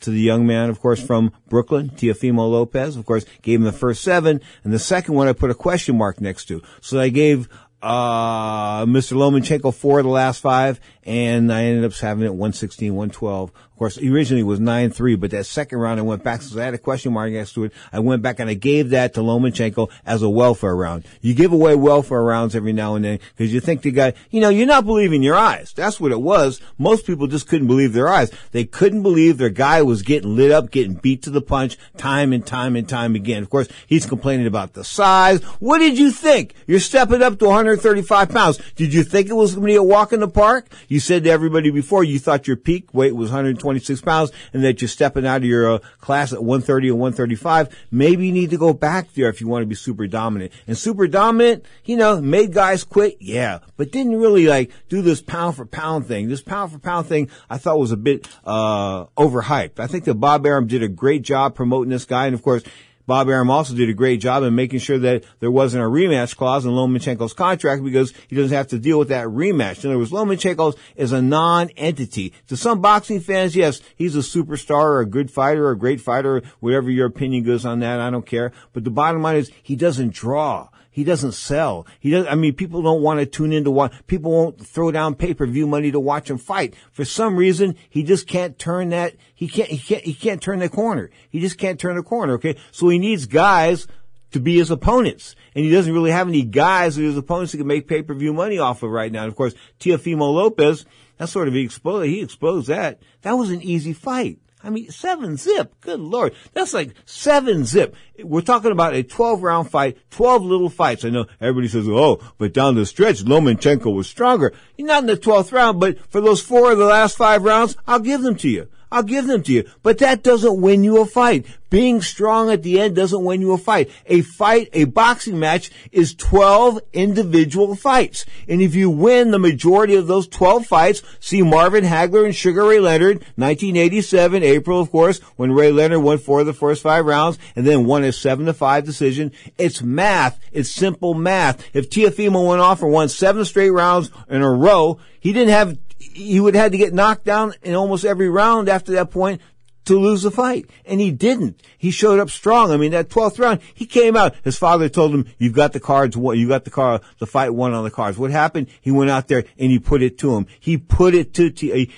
to 0.00 0.10
the 0.10 0.20
young 0.20 0.46
man, 0.46 0.70
of 0.70 0.80
course, 0.80 1.02
from 1.02 1.32
Brooklyn, 1.48 1.90
Teofimo 1.90 2.50
Lopez, 2.50 2.96
of 2.96 3.06
course, 3.06 3.24
gave 3.42 3.60
him 3.60 3.64
the 3.64 3.72
first 3.72 4.02
seven, 4.02 4.40
and 4.62 4.72
the 4.72 4.78
second 4.78 5.14
one 5.14 5.28
I 5.28 5.32
put 5.32 5.50
a 5.50 5.54
question 5.54 5.96
mark 5.96 6.20
next 6.20 6.46
to. 6.46 6.62
So 6.80 7.00
I 7.00 7.08
gave 7.08 7.48
uh, 7.84 8.86
Mr. 8.86 9.14
Lomachenko 9.14 9.74
four 9.74 9.98
of 10.00 10.04
the 10.04 10.10
last 10.10 10.40
five, 10.40 10.80
and 11.06 11.52
I 11.52 11.64
ended 11.64 11.84
up 11.84 11.92
having 11.94 12.24
it 12.24 12.30
116, 12.30 12.94
112. 12.94 13.50
Of 13.74 13.78
course, 13.78 13.98
originally 13.98 14.42
it 14.42 14.44
was 14.44 14.60
9-3, 14.60 15.18
but 15.18 15.32
that 15.32 15.46
second 15.46 15.78
round 15.78 15.98
I 15.98 16.04
went 16.04 16.22
back, 16.22 16.42
so 16.42 16.60
I 16.60 16.64
had 16.64 16.74
a 16.74 16.78
question 16.78 17.12
mark 17.12 17.32
next 17.32 17.54
to 17.54 17.64
it. 17.64 17.72
I 17.92 17.98
went 17.98 18.22
back 18.22 18.38
and 18.38 18.48
I 18.48 18.54
gave 18.54 18.90
that 18.90 19.14
to 19.14 19.20
Lomachenko 19.20 19.90
as 20.06 20.22
a 20.22 20.28
welfare 20.28 20.76
round. 20.76 21.04
You 21.20 21.34
give 21.34 21.52
away 21.52 21.74
welfare 21.74 22.22
rounds 22.22 22.54
every 22.54 22.72
now 22.72 22.94
and 22.94 23.04
then, 23.04 23.18
because 23.36 23.52
you 23.52 23.58
think 23.58 23.82
the 23.82 23.90
guy, 23.90 24.14
you 24.30 24.40
know, 24.40 24.48
you're 24.48 24.68
not 24.68 24.86
believing 24.86 25.24
your 25.24 25.34
eyes. 25.34 25.72
That's 25.72 25.98
what 25.98 26.12
it 26.12 26.20
was. 26.20 26.60
Most 26.78 27.04
people 27.04 27.26
just 27.26 27.48
couldn't 27.48 27.66
believe 27.66 27.92
their 27.92 28.08
eyes. 28.08 28.30
They 28.52 28.64
couldn't 28.64 29.02
believe 29.02 29.38
their 29.38 29.50
guy 29.50 29.82
was 29.82 30.02
getting 30.02 30.36
lit 30.36 30.52
up, 30.52 30.70
getting 30.70 30.94
beat 30.94 31.22
to 31.22 31.30
the 31.30 31.42
punch, 31.42 31.76
time 31.96 32.32
and 32.32 32.46
time 32.46 32.76
and 32.76 32.88
time 32.88 33.16
again. 33.16 33.42
Of 33.42 33.50
course, 33.50 33.66
he's 33.88 34.06
complaining 34.06 34.46
about 34.46 34.74
the 34.74 34.84
size. 34.84 35.42
What 35.58 35.80
did 35.80 35.98
you 35.98 36.12
think? 36.12 36.54
You're 36.68 36.78
stepping 36.78 37.22
up 37.22 37.40
to 37.40 37.46
135 37.46 38.28
pounds. 38.28 38.60
Did 38.76 38.94
you 38.94 39.02
think 39.02 39.28
it 39.28 39.34
was 39.34 39.56
going 39.56 39.66
to 39.66 39.72
be 39.72 39.74
a 39.74 39.82
walk 39.82 40.12
in 40.12 40.20
the 40.20 40.28
park? 40.28 40.68
Said 41.00 41.24
to 41.24 41.30
everybody 41.30 41.70
before 41.70 42.04
you 42.04 42.18
thought 42.18 42.46
your 42.46 42.56
peak 42.56 42.92
weight 42.92 43.14
was 43.14 43.30
126 43.30 44.00
pounds 44.02 44.30
and 44.52 44.64
that 44.64 44.80
you're 44.80 44.88
stepping 44.88 45.26
out 45.26 45.38
of 45.38 45.44
your 45.44 45.74
uh, 45.74 45.78
class 46.00 46.32
at 46.32 46.42
130 46.42 46.88
and 46.88 46.98
135. 46.98 47.68
Maybe 47.90 48.26
you 48.26 48.32
need 48.32 48.50
to 48.50 48.58
go 48.58 48.72
back 48.72 49.12
there 49.14 49.28
if 49.28 49.40
you 49.40 49.48
want 49.48 49.62
to 49.62 49.66
be 49.66 49.74
super 49.74 50.06
dominant. 50.06 50.52
And 50.66 50.76
super 50.76 51.06
dominant, 51.06 51.64
you 51.84 51.96
know, 51.96 52.20
made 52.20 52.52
guys 52.52 52.84
quit, 52.84 53.16
yeah, 53.20 53.60
but 53.76 53.92
didn't 53.92 54.16
really 54.16 54.46
like 54.46 54.70
do 54.88 55.02
this 55.02 55.20
pound 55.20 55.56
for 55.56 55.66
pound 55.66 56.06
thing. 56.06 56.28
This 56.28 56.42
pound 56.42 56.72
for 56.72 56.78
pound 56.78 57.06
thing 57.06 57.30
I 57.50 57.58
thought 57.58 57.78
was 57.78 57.92
a 57.92 57.96
bit 57.96 58.28
uh 58.44 59.06
overhyped. 59.16 59.80
I 59.80 59.86
think 59.86 60.04
that 60.04 60.14
Bob 60.14 60.46
Arum 60.46 60.66
did 60.66 60.82
a 60.82 60.88
great 60.88 61.22
job 61.22 61.54
promoting 61.54 61.90
this 61.90 62.04
guy, 62.04 62.26
and 62.26 62.34
of 62.34 62.42
course. 62.42 62.62
Bob 63.06 63.28
Arum 63.28 63.50
also 63.50 63.74
did 63.74 63.88
a 63.88 63.94
great 63.94 64.20
job 64.20 64.42
in 64.42 64.54
making 64.54 64.78
sure 64.78 64.98
that 64.98 65.24
there 65.40 65.50
wasn't 65.50 65.82
a 65.82 65.86
rematch 65.86 66.36
clause 66.36 66.64
in 66.64 66.72
Lomachenko's 66.72 67.34
contract 67.34 67.84
because 67.84 68.12
he 68.28 68.36
doesn't 68.36 68.56
have 68.56 68.68
to 68.68 68.78
deal 68.78 68.98
with 68.98 69.08
that 69.08 69.26
rematch. 69.26 69.84
In 69.84 69.90
other 69.90 69.98
words, 69.98 70.10
Lomachenko 70.10 70.76
is 70.96 71.12
a 71.12 71.20
non-entity. 71.20 72.32
To 72.48 72.56
some 72.56 72.80
boxing 72.80 73.20
fans, 73.20 73.54
yes, 73.54 73.80
he's 73.96 74.16
a 74.16 74.20
superstar 74.20 74.84
or 74.84 75.00
a 75.00 75.06
good 75.06 75.30
fighter 75.30 75.66
or 75.66 75.72
a 75.72 75.78
great 75.78 76.00
fighter, 76.00 76.42
whatever 76.60 76.90
your 76.90 77.06
opinion 77.06 77.44
goes 77.44 77.66
on 77.66 77.80
that, 77.80 78.00
I 78.00 78.10
don't 78.10 78.26
care. 78.26 78.52
But 78.72 78.84
the 78.84 78.90
bottom 78.90 79.22
line 79.22 79.36
is 79.36 79.50
he 79.62 79.76
doesn't 79.76 80.12
draw. 80.12 80.68
He 80.94 81.02
doesn't 81.02 81.32
sell. 81.32 81.88
He 81.98 82.10
does. 82.10 82.24
I 82.28 82.36
mean, 82.36 82.54
people 82.54 82.80
don't 82.80 83.02
want 83.02 83.18
to 83.18 83.26
tune 83.26 83.52
in 83.52 83.64
to 83.64 83.70
watch. 83.72 83.92
People 84.06 84.30
won't 84.30 84.64
throw 84.64 84.92
down 84.92 85.16
pay-per-view 85.16 85.66
money 85.66 85.90
to 85.90 85.98
watch 85.98 86.30
him 86.30 86.38
fight. 86.38 86.76
For 86.92 87.04
some 87.04 87.34
reason, 87.34 87.74
he 87.90 88.04
just 88.04 88.28
can't 88.28 88.56
turn 88.60 88.90
that. 88.90 89.16
He 89.34 89.48
can't. 89.48 89.68
He 89.68 89.78
can't. 89.78 90.04
He 90.04 90.14
can't 90.14 90.40
turn 90.40 90.60
the 90.60 90.68
corner. 90.68 91.10
He 91.28 91.40
just 91.40 91.58
can't 91.58 91.80
turn 91.80 91.96
the 91.96 92.04
corner. 92.04 92.34
Okay, 92.34 92.56
so 92.70 92.88
he 92.90 93.00
needs 93.00 93.26
guys 93.26 93.88
to 94.30 94.38
be 94.38 94.56
his 94.56 94.70
opponents, 94.70 95.34
and 95.56 95.64
he 95.64 95.70
doesn't 95.72 95.92
really 95.92 96.12
have 96.12 96.28
any 96.28 96.44
guys 96.44 96.96
with 96.96 97.06
his 97.06 97.16
opponents 97.16 97.50
he 97.50 97.58
can 97.58 97.66
make 97.66 97.88
pay-per-view 97.88 98.32
money 98.32 98.60
off 98.60 98.84
of 98.84 98.90
right 98.90 99.10
now. 99.10 99.24
And 99.24 99.32
of 99.32 99.34
course, 99.34 99.54
Teofimo 99.80 100.32
Lopez. 100.32 100.86
that 101.16 101.28
sort 101.28 101.48
of 101.48 101.54
he 101.54 101.62
exposed. 101.62 102.08
He 102.08 102.22
exposed 102.22 102.68
that. 102.68 103.00
That 103.22 103.32
was 103.32 103.50
an 103.50 103.62
easy 103.62 103.94
fight. 103.94 104.38
I 104.64 104.70
mean, 104.70 104.90
seven 104.90 105.36
zip. 105.36 105.74
Good 105.82 106.00
lord. 106.00 106.34
That's 106.54 106.72
like 106.72 106.94
seven 107.04 107.64
zip. 107.64 107.94
We're 108.18 108.40
talking 108.40 108.72
about 108.72 108.94
a 108.94 109.02
12 109.02 109.42
round 109.42 109.70
fight, 109.70 109.98
12 110.10 110.42
little 110.42 110.70
fights. 110.70 111.04
I 111.04 111.10
know 111.10 111.26
everybody 111.40 111.68
says, 111.68 111.86
oh, 111.86 112.20
but 112.38 112.54
down 112.54 112.74
the 112.74 112.86
stretch, 112.86 113.22
Lomachenko 113.22 113.94
was 113.94 114.08
stronger. 114.08 114.54
You're 114.78 114.88
not 114.88 115.02
in 115.02 115.06
the 115.06 115.16
12th 115.16 115.52
round, 115.52 115.80
but 115.80 115.98
for 116.10 116.22
those 116.22 116.40
four 116.40 116.72
of 116.72 116.78
the 116.78 116.86
last 116.86 117.16
five 117.18 117.44
rounds, 117.44 117.76
I'll 117.86 118.00
give 118.00 118.22
them 118.22 118.36
to 118.36 118.48
you. 118.48 118.68
I'll 118.90 119.02
give 119.02 119.26
them 119.26 119.42
to 119.42 119.52
you. 119.52 119.68
But 119.82 119.98
that 119.98 120.22
doesn't 120.22 120.60
win 120.60 120.84
you 120.84 121.00
a 121.00 121.06
fight. 121.06 121.46
Being 121.74 122.02
strong 122.02 122.52
at 122.52 122.62
the 122.62 122.78
end 122.78 122.94
doesn't 122.94 123.24
win 123.24 123.40
you 123.40 123.52
a 123.52 123.58
fight. 123.58 123.90
A 124.06 124.20
fight, 124.20 124.68
a 124.72 124.84
boxing 124.84 125.40
match 125.40 125.72
is 125.90 126.14
12 126.14 126.78
individual 126.92 127.74
fights. 127.74 128.24
And 128.46 128.62
if 128.62 128.76
you 128.76 128.90
win 128.90 129.32
the 129.32 129.40
majority 129.40 129.96
of 129.96 130.06
those 130.06 130.28
12 130.28 130.66
fights, 130.66 131.02
see 131.18 131.42
Marvin 131.42 131.82
Hagler 131.82 132.24
and 132.24 132.34
Sugar 132.34 132.66
Ray 132.66 132.78
Leonard, 132.78 133.24
1987, 133.34 134.44
April, 134.44 134.80
of 134.80 134.92
course, 134.92 135.18
when 135.34 135.50
Ray 135.50 135.72
Leonard 135.72 136.02
won 136.02 136.18
four 136.18 136.40
of 136.40 136.46
the 136.46 136.52
first 136.52 136.80
five 136.80 137.06
rounds 137.06 137.38
and 137.56 137.66
then 137.66 137.86
won 137.86 138.04
a 138.04 138.12
seven 138.12 138.46
to 138.46 138.54
five 138.54 138.84
decision. 138.84 139.32
It's 139.58 139.82
math. 139.82 140.38
It's 140.52 140.70
simple 140.70 141.14
math. 141.14 141.68
If 141.74 141.90
Teofimo 141.90 142.46
went 142.46 142.60
off 142.60 142.82
and 142.82 142.92
won 142.92 143.08
seven 143.08 143.44
straight 143.44 143.70
rounds 143.70 144.12
in 144.28 144.42
a 144.42 144.52
row, 144.52 145.00
he 145.18 145.32
didn't 145.32 145.50
have, 145.50 145.78
he 146.14 146.40
would 146.40 146.54
have 146.54 146.64
had 146.64 146.72
to 146.72 146.78
get 146.78 146.94
knocked 146.94 147.24
down 147.24 147.54
in 147.62 147.74
almost 147.74 148.04
every 148.04 148.28
round 148.28 148.68
after 148.68 148.92
that 148.92 149.10
point 149.10 149.40
to 149.84 149.98
lose 149.98 150.22
the 150.22 150.30
fight. 150.30 150.70
And 150.86 151.00
he 151.00 151.10
didn't. 151.10 151.62
He 151.76 151.90
showed 151.90 152.18
up 152.18 152.30
strong. 152.30 152.70
I 152.70 152.76
mean, 152.76 152.92
that 152.92 153.10
12th 153.10 153.38
round, 153.38 153.60
he 153.74 153.84
came 153.84 154.16
out. 154.16 154.34
His 154.42 154.56
father 154.56 154.88
told 154.88 155.12
him, 155.12 155.26
you've 155.38 155.52
got 155.52 155.72
the 155.72 155.80
cards, 155.80 156.16
you 156.16 156.48
got 156.48 156.64
the 156.64 156.70
car, 156.70 157.00
the 157.18 157.26
fight 157.26 157.50
won 157.50 157.74
on 157.74 157.84
the 157.84 157.90
cards. 157.90 158.16
What 158.16 158.30
happened? 158.30 158.68
He 158.80 158.90
went 158.90 159.10
out 159.10 159.28
there 159.28 159.44
and 159.58 159.70
he 159.70 159.78
put 159.78 160.02
it 160.02 160.18
to 160.18 160.36
him. 160.36 160.46
He 160.58 160.78
put 160.78 161.14
it 161.14 161.34
to, 161.34 161.50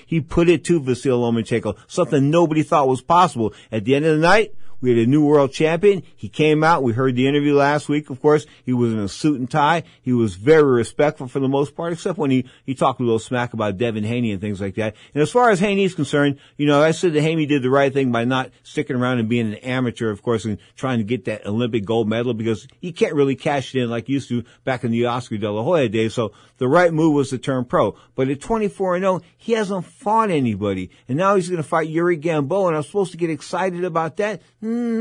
he 0.06 0.20
put 0.20 0.48
it 0.48 0.64
to 0.64 0.80
Vasil 0.80 1.20
Lomachenko. 1.20 1.76
Something 1.86 2.30
nobody 2.30 2.62
thought 2.62 2.88
was 2.88 3.02
possible. 3.02 3.54
At 3.70 3.84
the 3.84 3.94
end 3.94 4.04
of 4.04 4.16
the 4.16 4.22
night, 4.22 4.54
we 4.86 4.96
had 4.96 5.08
a 5.08 5.10
new 5.10 5.24
world 5.24 5.52
champion. 5.52 6.04
He 6.14 6.28
came 6.28 6.62
out. 6.62 6.84
We 6.84 6.92
heard 6.92 7.16
the 7.16 7.26
interview 7.26 7.54
last 7.54 7.88
week, 7.88 8.08
of 8.08 8.22
course. 8.22 8.46
He 8.64 8.72
was 8.72 8.92
in 8.92 9.00
a 9.00 9.08
suit 9.08 9.40
and 9.40 9.50
tie. 9.50 9.82
He 10.00 10.12
was 10.12 10.36
very 10.36 10.62
respectful 10.62 11.26
for 11.26 11.40
the 11.40 11.48
most 11.48 11.74
part, 11.74 11.92
except 11.92 12.18
when 12.18 12.30
he, 12.30 12.48
he 12.64 12.76
talked 12.76 13.00
a 13.00 13.02
little 13.02 13.18
smack 13.18 13.52
about 13.52 13.78
Devin 13.78 14.04
Haney 14.04 14.30
and 14.30 14.40
things 14.40 14.60
like 14.60 14.76
that. 14.76 14.94
And 15.12 15.22
as 15.22 15.32
far 15.32 15.50
as 15.50 15.58
Haney's 15.58 15.96
concerned, 15.96 16.38
you 16.56 16.68
know, 16.68 16.80
I 16.80 16.92
said 16.92 17.14
that 17.14 17.22
Haney 17.22 17.46
did 17.46 17.64
the 17.64 17.70
right 17.70 17.92
thing 17.92 18.12
by 18.12 18.24
not 18.26 18.50
sticking 18.62 18.94
around 18.94 19.18
and 19.18 19.28
being 19.28 19.48
an 19.48 19.54
amateur, 19.56 20.10
of 20.10 20.22
course, 20.22 20.44
and 20.44 20.58
trying 20.76 20.98
to 20.98 21.04
get 21.04 21.24
that 21.24 21.44
Olympic 21.46 21.84
gold 21.84 22.08
medal 22.08 22.32
because 22.32 22.68
he 22.80 22.92
can't 22.92 23.14
really 23.14 23.34
cash 23.34 23.74
it 23.74 23.82
in 23.82 23.90
like 23.90 24.06
he 24.06 24.12
used 24.12 24.28
to 24.28 24.44
back 24.62 24.84
in 24.84 24.92
the 24.92 25.06
Oscar 25.06 25.36
De 25.36 25.50
La 25.50 25.64
Hoya 25.64 25.88
days. 25.88 26.14
So 26.14 26.30
the 26.58 26.68
right 26.68 26.92
move 26.92 27.12
was 27.12 27.30
to 27.30 27.38
turn 27.38 27.64
pro. 27.64 27.96
But 28.14 28.28
at 28.28 28.40
24 28.40 28.94
and 28.94 29.02
0, 29.02 29.20
he 29.36 29.54
hasn't 29.54 29.84
fought 29.84 30.30
anybody. 30.30 30.90
And 31.08 31.18
now 31.18 31.34
he's 31.34 31.48
going 31.48 31.62
to 31.62 31.68
fight 31.68 31.88
Yuri 31.88 32.16
Gamboa 32.16 32.68
and 32.68 32.76
I'm 32.76 32.84
supposed 32.84 33.10
to 33.10 33.18
get 33.18 33.30
excited 33.30 33.84
about 33.84 34.18
that? 34.18 34.42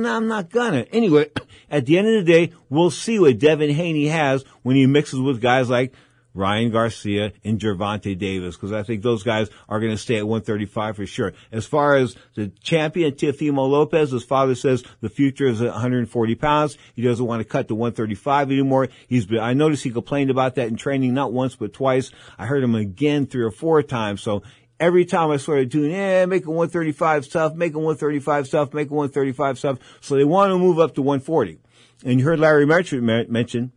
I'm 0.05 0.27
not 0.27 0.49
gonna. 0.49 0.85
Anyway, 0.91 1.29
at 1.69 1.85
the 1.85 1.97
end 1.97 2.07
of 2.07 2.25
the 2.25 2.31
day, 2.31 2.53
we'll 2.69 2.91
see 2.91 3.19
what 3.19 3.39
Devin 3.39 3.71
Haney 3.71 4.07
has 4.07 4.43
when 4.63 4.75
he 4.75 4.85
mixes 4.85 5.19
with 5.19 5.41
guys 5.41 5.69
like 5.69 5.93
Ryan 6.35 6.69
Garcia 6.69 7.31
and 7.43 7.59
Gervonta 7.59 8.17
Davis, 8.17 8.55
because 8.55 8.73
I 8.73 8.83
think 8.83 9.01
those 9.01 9.23
guys 9.23 9.49
are 9.69 9.79
going 9.79 9.93
to 9.93 9.97
stay 9.97 10.17
at 10.17 10.27
135 10.27 10.97
for 10.97 11.05
sure. 11.05 11.33
As 11.51 11.65
far 11.65 11.95
as 11.95 12.15
the 12.35 12.49
champion, 12.61 13.13
Teofimo 13.13 13.69
Lopez, 13.69 14.11
his 14.11 14.25
father 14.25 14.53
says 14.53 14.83
the 14.99 15.09
future 15.09 15.47
is 15.47 15.61
at 15.61 15.71
140 15.71 16.35
pounds. 16.35 16.77
He 16.93 17.01
doesn't 17.01 17.25
want 17.25 17.39
to 17.39 17.45
cut 17.45 17.69
to 17.69 17.75
135 17.75 18.51
anymore. 18.51 18.89
He's 19.07 19.25
been, 19.25 19.39
I 19.39 19.53
noticed 19.53 19.85
he 19.85 19.91
complained 19.91 20.29
about 20.29 20.55
that 20.55 20.67
in 20.67 20.75
training 20.75 21.13
not 21.13 21.31
once, 21.31 21.55
but 21.55 21.71
twice. 21.71 22.11
I 22.37 22.45
heard 22.45 22.63
him 22.63 22.75
again 22.75 23.25
three 23.27 23.43
or 23.43 23.51
four 23.51 23.81
times. 23.81 24.21
So 24.21 24.43
every 24.79 25.05
time 25.05 25.31
I 25.31 25.37
started 25.37 25.69
doing, 25.69 25.93
eh, 25.93 26.25
making 26.25 26.49
135 26.49 27.25
stuff, 27.25 27.53
making 27.53 27.77
135 27.77 28.47
stuff, 28.47 28.73
making 28.73 28.95
135 28.95 29.57
stuff. 29.57 29.79
So 30.01 30.15
they 30.15 30.23
want 30.23 30.51
to 30.51 30.57
move 30.57 30.79
up 30.79 30.95
to 30.95 31.01
140. 31.01 31.59
And 32.03 32.19
you 32.19 32.25
heard 32.25 32.39
Larry 32.39 32.65
Merchant 32.65 33.03
mention 33.29 33.71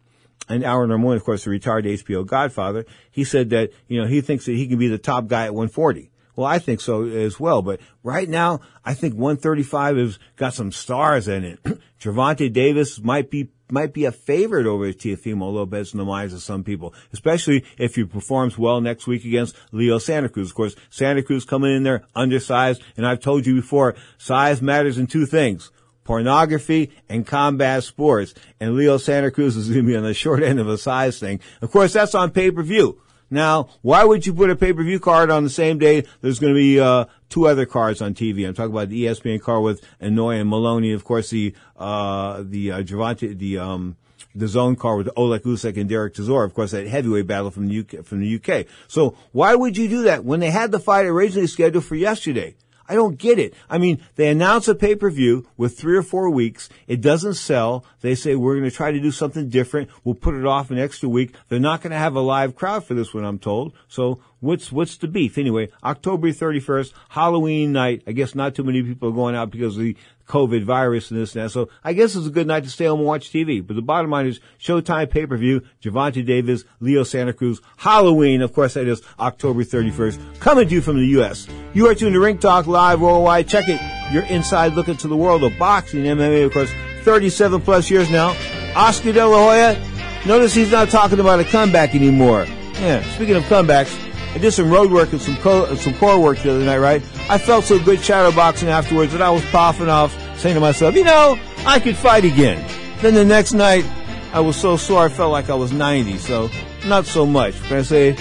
an 0.48 0.56
and 0.56 0.64
Aaron 0.64 0.90
Ramon, 0.90 1.16
of 1.16 1.24
course, 1.24 1.44
the 1.44 1.50
retired 1.50 1.84
HBO 1.84 2.26
Godfather, 2.26 2.84
he 3.10 3.24
said 3.24 3.50
that, 3.50 3.70
you 3.86 4.00
know, 4.00 4.06
he 4.06 4.20
thinks 4.20 4.46
that 4.46 4.52
he 4.52 4.66
can 4.66 4.78
be 4.78 4.88
the 4.88 4.98
top 4.98 5.26
guy 5.26 5.44
at 5.44 5.54
140. 5.54 6.10
Well, 6.36 6.46
I 6.46 6.58
think 6.58 6.80
so 6.80 7.04
as 7.04 7.40
well, 7.40 7.62
but 7.62 7.80
right 8.02 8.28
now, 8.28 8.60
I 8.84 8.94
think 8.94 9.14
135 9.14 9.96
has 9.96 10.18
got 10.36 10.54
some 10.54 10.70
stars 10.70 11.26
in 11.26 11.44
it. 11.44 11.58
Gervonta 12.00 12.52
Davis 12.52 13.00
might 13.00 13.28
be 13.30 13.50
might 13.70 13.92
be 13.92 14.04
a 14.04 14.12
favorite 14.12 14.66
over 14.66 14.92
Teofimo 14.92 15.52
Lopez 15.52 15.92
in 15.92 15.98
the 15.98 16.04
minds 16.04 16.34
of 16.34 16.42
some 16.42 16.64
people, 16.64 16.94
especially 17.12 17.64
if 17.76 17.94
he 17.94 18.04
performs 18.04 18.58
well 18.58 18.80
next 18.80 19.06
week 19.06 19.24
against 19.24 19.56
Leo 19.72 19.98
Santa 19.98 20.28
Cruz. 20.28 20.50
Of 20.50 20.54
course, 20.54 20.76
Santa 20.90 21.22
Cruz 21.22 21.44
coming 21.44 21.76
in 21.76 21.82
there 21.82 22.04
undersized, 22.14 22.82
and 22.96 23.06
I've 23.06 23.20
told 23.20 23.46
you 23.46 23.54
before, 23.54 23.94
size 24.16 24.62
matters 24.62 24.98
in 24.98 25.06
two 25.06 25.26
things 25.26 25.70
pornography, 26.08 26.90
and 27.10 27.26
combat 27.26 27.84
sports. 27.84 28.32
And 28.58 28.74
Leo 28.74 28.96
Santa 28.96 29.30
Cruz 29.30 29.56
is 29.58 29.68
going 29.68 29.84
to 29.84 29.86
be 29.86 29.94
on 29.94 30.04
the 30.04 30.14
short 30.14 30.42
end 30.42 30.58
of 30.58 30.66
a 30.66 30.78
size 30.78 31.20
thing. 31.20 31.38
Of 31.60 31.70
course, 31.70 31.92
that's 31.92 32.14
on 32.14 32.30
pay-per-view. 32.30 32.98
Now, 33.30 33.68
why 33.82 34.04
would 34.04 34.26
you 34.26 34.32
put 34.32 34.50
a 34.50 34.56
pay-per-view 34.56 35.00
card 35.00 35.30
on 35.30 35.44
the 35.44 35.50
same 35.50 35.78
day 35.78 36.04
there's 36.20 36.38
going 36.38 36.54
to 36.54 36.58
be 36.58 36.80
uh, 36.80 37.06
two 37.28 37.46
other 37.46 37.66
cards 37.66 38.00
on 38.00 38.14
TV? 38.14 38.46
I'm 38.46 38.54
talking 38.54 38.72
about 38.72 38.88
the 38.88 39.04
ESPN 39.04 39.40
card 39.40 39.62
with 39.62 39.82
Inoue 40.00 40.40
and 40.40 40.48
Moloney, 40.48 40.92
of 40.92 41.04
course, 41.04 41.30
the 41.30 41.54
uh, 41.76 42.42
the 42.44 42.72
uh, 42.72 42.82
Gervonta, 42.82 43.38
the 43.38 43.58
um, 43.58 43.96
the 44.34 44.48
zone 44.48 44.76
card 44.76 44.98
with 44.98 45.10
Oleg 45.16 45.42
Usyk 45.42 45.76
and 45.76 45.88
Derek 45.88 46.14
Chisora, 46.14 46.44
of 46.44 46.54
course, 46.54 46.70
that 46.70 46.86
heavyweight 46.86 47.26
battle 47.26 47.50
from 47.50 47.68
the 47.68 47.80
UK, 47.80 48.04
from 48.04 48.20
the 48.20 48.36
UK. 48.36 48.66
So 48.86 49.16
why 49.32 49.54
would 49.54 49.76
you 49.76 49.88
do 49.88 50.02
that 50.04 50.24
when 50.24 50.40
they 50.40 50.50
had 50.50 50.70
the 50.70 50.78
fight 50.78 51.06
originally 51.06 51.46
scheduled 51.46 51.84
for 51.84 51.96
yesterday? 51.96 52.54
I 52.88 52.94
don't 52.94 53.18
get 53.18 53.38
it. 53.38 53.54
I 53.68 53.78
mean, 53.78 54.00
they 54.16 54.28
announce 54.28 54.66
a 54.66 54.74
pay-per-view 54.74 55.46
with 55.56 55.78
three 55.78 55.96
or 55.96 56.02
four 56.02 56.30
weeks. 56.30 56.68
It 56.86 57.00
doesn't 57.00 57.34
sell. 57.34 57.84
They 58.00 58.14
say, 58.14 58.34
we're 58.34 58.56
going 58.56 58.70
to 58.70 58.74
try 58.74 58.92
to 58.92 59.00
do 59.00 59.10
something 59.10 59.48
different. 59.48 59.90
We'll 60.04 60.14
put 60.14 60.34
it 60.34 60.46
off 60.46 60.70
an 60.70 60.78
extra 60.78 61.08
week. 61.08 61.34
They're 61.48 61.60
not 61.60 61.82
going 61.82 61.90
to 61.90 61.98
have 61.98 62.16
a 62.16 62.20
live 62.20 62.56
crowd 62.56 62.84
for 62.84 62.94
this 62.94 63.12
one, 63.12 63.24
I'm 63.24 63.38
told. 63.38 63.74
So 63.88 64.20
what's, 64.40 64.72
what's 64.72 64.96
the 64.96 65.08
beef? 65.08 65.36
Anyway, 65.36 65.68
October 65.84 66.28
31st, 66.28 66.92
Halloween 67.10 67.72
night. 67.72 68.02
I 68.06 68.12
guess 68.12 68.34
not 68.34 68.54
too 68.54 68.64
many 68.64 68.82
people 68.82 69.10
are 69.10 69.12
going 69.12 69.34
out 69.34 69.50
because 69.50 69.76
the 69.76 69.96
COVID 70.28 70.64
virus 70.64 71.10
and 71.10 71.20
this 71.20 71.34
and 71.34 71.44
that. 71.44 71.50
So 71.50 71.70
I 71.82 71.94
guess 71.94 72.14
it's 72.14 72.26
a 72.26 72.30
good 72.30 72.46
night 72.46 72.64
to 72.64 72.70
stay 72.70 72.84
home 72.84 73.00
and 73.00 73.06
watch 73.06 73.30
TV. 73.30 73.66
But 73.66 73.76
the 73.76 73.82
bottom 73.82 74.10
line 74.10 74.26
is 74.26 74.40
Showtime 74.60 75.10
pay-per-view, 75.10 75.62
Gervonta 75.82 76.24
Davis, 76.24 76.64
Leo 76.80 77.02
Santa 77.02 77.32
Cruz, 77.32 77.60
Halloween. 77.78 78.42
Of 78.42 78.52
course, 78.52 78.74
that 78.74 78.86
is 78.86 79.02
October 79.18 79.64
31st. 79.64 80.40
Coming 80.40 80.68
to 80.68 80.74
you 80.74 80.80
from 80.80 80.98
the 80.98 81.06
U.S. 81.06 81.48
You 81.74 81.88
are 81.88 81.94
tuned 81.94 82.14
to 82.14 82.20
Ring 82.20 82.38
Talk 82.38 82.66
Live 82.66 83.00
Worldwide. 83.00 83.48
Check 83.48 83.68
it. 83.68 83.80
Your 84.12 84.24
inside 84.24 84.74
look 84.74 84.88
into 84.88 85.08
the 85.08 85.16
world 85.16 85.42
of 85.44 85.58
boxing, 85.58 86.04
MMA, 86.04 86.46
of 86.46 86.52
course, 86.52 86.72
37 87.02 87.60
plus 87.60 87.90
years 87.90 88.10
now. 88.10 88.36
Oscar 88.74 89.12
De 89.12 89.26
La 89.26 89.38
Hoya, 89.38 90.26
notice 90.26 90.54
he's 90.54 90.70
not 90.70 90.88
talking 90.88 91.20
about 91.20 91.40
a 91.40 91.44
comeback 91.44 91.94
anymore. 91.94 92.46
Yeah, 92.74 93.02
speaking 93.14 93.34
of 93.34 93.42
comebacks, 93.44 93.94
I 94.38 94.40
did 94.40 94.52
some 94.52 94.70
road 94.70 94.92
work 94.92 95.10
and 95.10 95.20
some 95.20 95.36
co- 95.38 95.74
some 95.74 95.94
core 95.94 96.20
work 96.20 96.38
the 96.38 96.54
other 96.54 96.64
night, 96.64 96.78
right? 96.78 97.02
I 97.28 97.38
felt 97.38 97.64
so 97.64 97.76
good 97.76 98.00
shadow 98.00 98.30
boxing 98.30 98.68
afterwards 98.68 99.10
that 99.10 99.20
I 99.20 99.30
was 99.30 99.44
popping 99.46 99.88
off, 99.88 100.16
saying 100.38 100.54
to 100.54 100.60
myself, 100.60 100.94
you 100.94 101.02
know, 101.02 101.36
I 101.66 101.80
could 101.80 101.96
fight 101.96 102.24
again. 102.24 102.64
Then 103.00 103.14
the 103.14 103.24
next 103.24 103.52
night, 103.52 103.84
I 104.32 104.38
was 104.38 104.54
so 104.54 104.76
sore 104.76 105.06
I 105.06 105.08
felt 105.08 105.32
like 105.32 105.50
I 105.50 105.56
was 105.56 105.72
90, 105.72 106.18
so 106.18 106.50
not 106.86 107.04
so 107.04 107.26
much. 107.26 107.60
Can 107.64 107.78
I 107.78 107.82
say, 107.82 108.14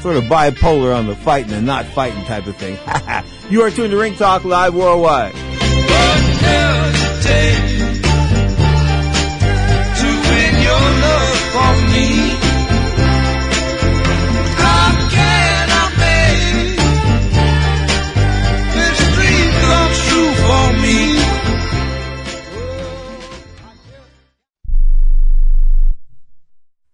sort 0.00 0.16
of 0.16 0.24
bipolar 0.24 0.94
on 0.94 1.06
the 1.06 1.16
fighting 1.16 1.54
and 1.54 1.64
not 1.64 1.86
fighting 1.86 2.22
type 2.26 2.46
of 2.46 2.54
thing. 2.54 2.76
you 3.50 3.62
are 3.62 3.70
tuned 3.70 3.92
to 3.92 3.96
Ring 3.96 4.16
Talk 4.16 4.44
Live 4.44 4.74
Worldwide. 4.74 5.32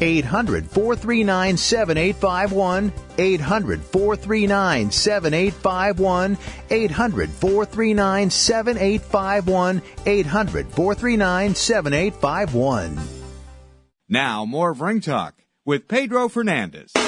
800 0.00 0.66
439 0.68 1.56
7851. 1.56 2.92
800 3.18 3.82
439 3.82 4.90
7851. 4.90 6.38
800 6.70 7.30
439 7.30 8.30
7851. 8.30 9.82
800 10.06 10.68
439 10.68 11.54
7851. 11.54 12.98
Now, 14.08 14.44
more 14.44 14.70
of 14.70 14.80
Ring 14.80 15.00
Talk 15.00 15.34
with 15.64 15.88
Pedro 15.88 16.28
Fernandez. 16.28 16.92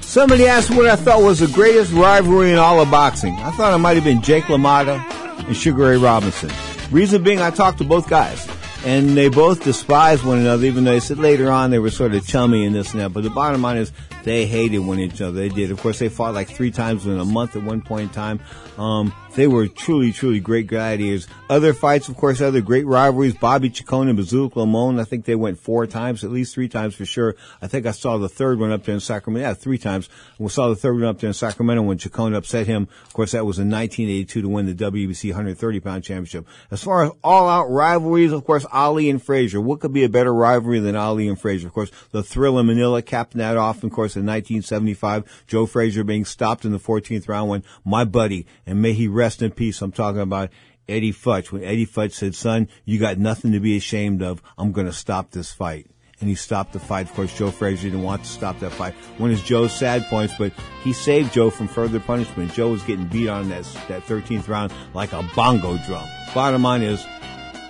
Somebody 0.00 0.46
asked 0.46 0.70
what 0.70 0.86
I 0.86 0.96
thought 0.96 1.22
was 1.22 1.40
the 1.40 1.46
greatest 1.48 1.92
rivalry 1.92 2.52
in 2.52 2.58
all 2.58 2.80
of 2.80 2.90
boxing. 2.90 3.34
I 3.34 3.50
thought 3.50 3.74
it 3.74 3.78
might 3.78 3.96
have 3.96 4.04
been 4.04 4.22
Jake 4.22 4.44
LaMotta 4.44 4.98
and 5.46 5.56
Sugar 5.56 5.84
Ray 5.84 5.96
Robinson. 5.96 6.50
Reason 6.90 7.22
being, 7.22 7.40
I 7.40 7.50
talked 7.50 7.78
to 7.78 7.84
both 7.84 8.08
guys, 8.08 8.46
and 8.86 9.16
they 9.16 9.28
both 9.28 9.64
despised 9.64 10.24
one 10.24 10.38
another, 10.38 10.64
even 10.64 10.84
though 10.84 10.92
they 10.92 11.00
said 11.00 11.18
later 11.18 11.50
on 11.50 11.72
they 11.72 11.80
were 11.80 11.90
sort 11.90 12.14
of 12.14 12.24
chummy 12.24 12.64
and 12.64 12.72
this 12.72 12.92
and 12.92 13.00
that. 13.00 13.12
But 13.12 13.24
the 13.24 13.30
bottom 13.30 13.60
line 13.60 13.78
is, 13.78 13.90
they 14.22 14.46
hated 14.46 14.78
one 14.78 15.00
each 15.00 15.20
other. 15.20 15.32
They 15.32 15.48
did. 15.48 15.72
Of 15.72 15.80
course, 15.80 15.98
they 15.98 16.08
fought 16.08 16.34
like 16.34 16.48
three 16.48 16.70
times 16.70 17.04
in 17.04 17.18
a 17.18 17.24
month 17.24 17.56
at 17.56 17.64
one 17.64 17.82
point 17.82 18.02
in 18.02 18.08
time. 18.10 18.40
Um, 18.78 19.12
they 19.36 19.46
were 19.46 19.68
truly, 19.68 20.12
truly 20.12 20.40
great 20.40 20.66
gladiators. 20.66 21.28
Other 21.50 21.74
fights, 21.74 22.08
of 22.08 22.16
course, 22.16 22.40
other 22.40 22.62
great 22.62 22.86
rivalries. 22.86 23.34
Bobby 23.34 23.68
Chacon 23.68 24.08
and 24.08 24.16
Bazooka 24.16 24.58
Limon. 24.58 24.98
I 24.98 25.04
think 25.04 25.26
they 25.26 25.34
went 25.34 25.60
four 25.60 25.86
times, 25.86 26.24
at 26.24 26.30
least 26.30 26.54
three 26.54 26.70
times 26.70 26.94
for 26.94 27.04
sure. 27.04 27.36
I 27.60 27.66
think 27.66 27.84
I 27.84 27.90
saw 27.90 28.16
the 28.16 28.30
third 28.30 28.58
one 28.58 28.72
up 28.72 28.84
there 28.84 28.94
in 28.94 29.00
Sacramento. 29.00 29.46
Yeah, 29.46 29.54
three 29.54 29.76
times. 29.76 30.08
We 30.38 30.48
saw 30.48 30.70
the 30.70 30.74
third 30.74 30.94
one 30.94 31.04
up 31.04 31.20
there 31.20 31.28
in 31.28 31.34
Sacramento 31.34 31.82
when 31.82 31.98
Chacon 31.98 32.34
upset 32.34 32.66
him. 32.66 32.88
Of 33.04 33.12
course, 33.12 33.32
that 33.32 33.44
was 33.44 33.58
in 33.58 33.70
1982 33.70 34.40
to 34.40 34.48
win 34.48 34.66
the 34.66 34.74
WBC 34.74 35.30
130 35.30 35.80
pound 35.80 36.02
championship. 36.02 36.46
As 36.70 36.82
far 36.82 37.04
as 37.04 37.12
all 37.22 37.46
out 37.46 37.70
rivalries, 37.70 38.32
of 38.32 38.42
course, 38.44 38.64
Ali 38.72 39.10
and 39.10 39.22
Frazier. 39.22 39.60
What 39.60 39.80
could 39.80 39.92
be 39.92 40.04
a 40.04 40.08
better 40.08 40.32
rivalry 40.32 40.80
than 40.80 40.96
Ali 40.96 41.28
and 41.28 41.38
Frazier? 41.38 41.66
Of 41.66 41.74
course, 41.74 41.90
the 42.10 42.22
thrill 42.22 42.58
in 42.58 42.66
Manila 42.66 43.02
capped 43.02 43.34
that 43.34 43.58
off. 43.58 43.84
Of 43.84 43.90
course, 43.90 44.16
in 44.16 44.24
1975, 44.24 45.44
Joe 45.46 45.66
Frazier 45.66 46.04
being 46.04 46.24
stopped 46.24 46.64
in 46.64 46.72
the 46.72 46.78
14th 46.80 47.28
round 47.28 47.50
when 47.50 47.64
my 47.84 48.04
buddy, 48.04 48.46
and 48.64 48.80
may 48.80 48.94
he 48.94 49.06
rest 49.06 49.25
in 49.42 49.50
peace, 49.50 49.82
I'm 49.82 49.92
talking 49.92 50.20
about 50.20 50.50
Eddie 50.88 51.12
Futch, 51.12 51.50
when 51.50 51.64
Eddie 51.64 51.86
Futch 51.86 52.12
said, 52.12 52.34
son, 52.34 52.68
you 52.84 52.98
got 52.98 53.18
nothing 53.18 53.52
to 53.52 53.60
be 53.60 53.76
ashamed 53.76 54.22
of. 54.22 54.42
I'm 54.56 54.72
going 54.72 54.86
to 54.86 54.92
stop 54.92 55.30
this 55.30 55.52
fight. 55.52 55.90
And 56.20 56.30
he 56.30 56.34
stopped 56.34 56.72
the 56.72 56.78
fight. 56.78 57.06
Of 57.10 57.14
course, 57.14 57.36
Joe 57.36 57.50
Frazier 57.50 57.90
didn't 57.90 58.02
want 58.02 58.24
to 58.24 58.30
stop 58.30 58.58
that 58.60 58.72
fight. 58.72 58.94
One 59.18 59.30
of 59.30 59.44
Joe's 59.44 59.74
sad 59.74 60.06
points, 60.06 60.32
but 60.38 60.52
he 60.82 60.94
saved 60.94 61.34
Joe 61.34 61.50
from 61.50 61.68
further 61.68 62.00
punishment. 62.00 62.54
Joe 62.54 62.70
was 62.70 62.82
getting 62.84 63.06
beat 63.06 63.28
on 63.28 63.50
that, 63.50 63.64
that 63.88 64.06
13th 64.06 64.48
round 64.48 64.72
like 64.94 65.12
a 65.12 65.28
bongo 65.36 65.76
drum. 65.86 66.08
Bottom 66.34 66.62
line 66.62 66.80
is, 66.80 67.04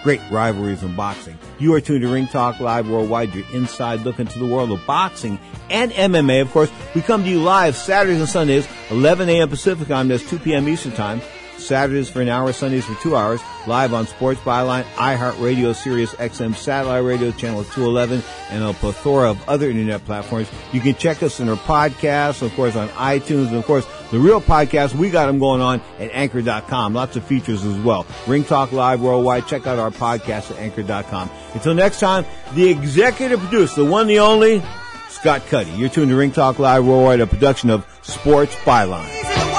great 0.04 0.20
rivalries 0.30 0.84
in 0.84 0.94
boxing. 0.94 1.36
You 1.58 1.74
are 1.74 1.80
tuned 1.80 2.02
to 2.02 2.08
Ring 2.08 2.28
Talk 2.28 2.60
Live 2.60 2.88
Worldwide, 2.88 3.34
your 3.34 3.44
inside 3.52 4.02
look 4.02 4.20
into 4.20 4.38
the 4.38 4.46
world 4.46 4.70
of 4.70 4.86
boxing 4.86 5.40
and 5.68 5.90
MMA. 5.90 6.42
Of 6.42 6.52
course, 6.52 6.70
we 6.94 7.02
come 7.02 7.24
to 7.24 7.28
you 7.28 7.42
live 7.42 7.74
Saturdays 7.74 8.20
and 8.20 8.28
Sundays, 8.28 8.68
11 8.90 9.28
a.m. 9.28 9.48
Pacific 9.48 9.88
time, 9.88 10.06
that's 10.06 10.28
2 10.30 10.38
p.m. 10.38 10.68
Eastern 10.68 10.92
time. 10.92 11.20
Saturdays 11.66 12.09
for 12.09 12.20
an 12.20 12.28
hour, 12.28 12.52
Sundays 12.52 12.84
for 12.84 12.94
two 13.02 13.16
hours, 13.16 13.40
live 13.66 13.93
on 13.93 14.06
Sports 14.06 14.40
Byline, 14.40 14.84
iHeartRadio, 14.94 15.74
Sirius 15.74 16.14
XM 16.14 16.55
Satellite 16.55 17.05
Radio, 17.05 17.30
Channel 17.32 17.64
211, 17.64 18.22
and 18.51 18.64
a 18.64 18.72
plethora 18.72 19.30
of 19.30 19.48
other 19.48 19.68
internet 19.68 20.05
platforms. 20.05 20.48
You 20.72 20.80
can 20.80 20.94
check 20.94 21.22
us 21.22 21.40
in 21.40 21.48
our 21.48 21.56
podcasts, 21.56 22.43
of 22.43 22.55
course, 22.55 22.76
on 22.76 22.88
iTunes, 22.90 23.48
and 23.48 23.56
of 23.56 23.64
course, 23.64 23.86
the 24.10 24.18
real 24.18 24.40
podcast, 24.40 24.94
we 24.94 25.10
got 25.10 25.26
them 25.26 25.38
going 25.38 25.60
on 25.60 25.80
at 25.98 26.10
anchor.com. 26.12 26.94
Lots 26.94 27.16
of 27.16 27.24
features 27.24 27.64
as 27.64 27.78
well. 27.80 28.06
Ring 28.26 28.44
Talk 28.44 28.70
Live 28.72 29.01
Worldwide. 29.01 29.48
Check 29.48 29.66
out 29.66 29.78
our 29.78 29.90
podcast 29.90 30.52
at 30.52 30.59
anchor.com. 30.59 31.28
Until 31.55 31.74
next 31.74 31.98
time, 31.98 32.24
the 32.55 32.68
executive 32.68 33.40
producer, 33.40 33.82
the 33.82 33.84
one, 33.84 34.06
the 34.06 34.20
only, 34.20 34.62
Scott 35.09 35.47
Cuddy. 35.47 35.72
You're 35.72 35.88
tuned 35.88 36.10
to 36.10 36.16
Ring 36.16 36.30
Talk 36.30 36.59
Live 36.59 36.86
Worldwide, 36.86 37.20
a 37.20 37.26
production 37.26 37.70
of 37.70 37.84
Sports 38.02 38.55
Byline. 38.56 39.55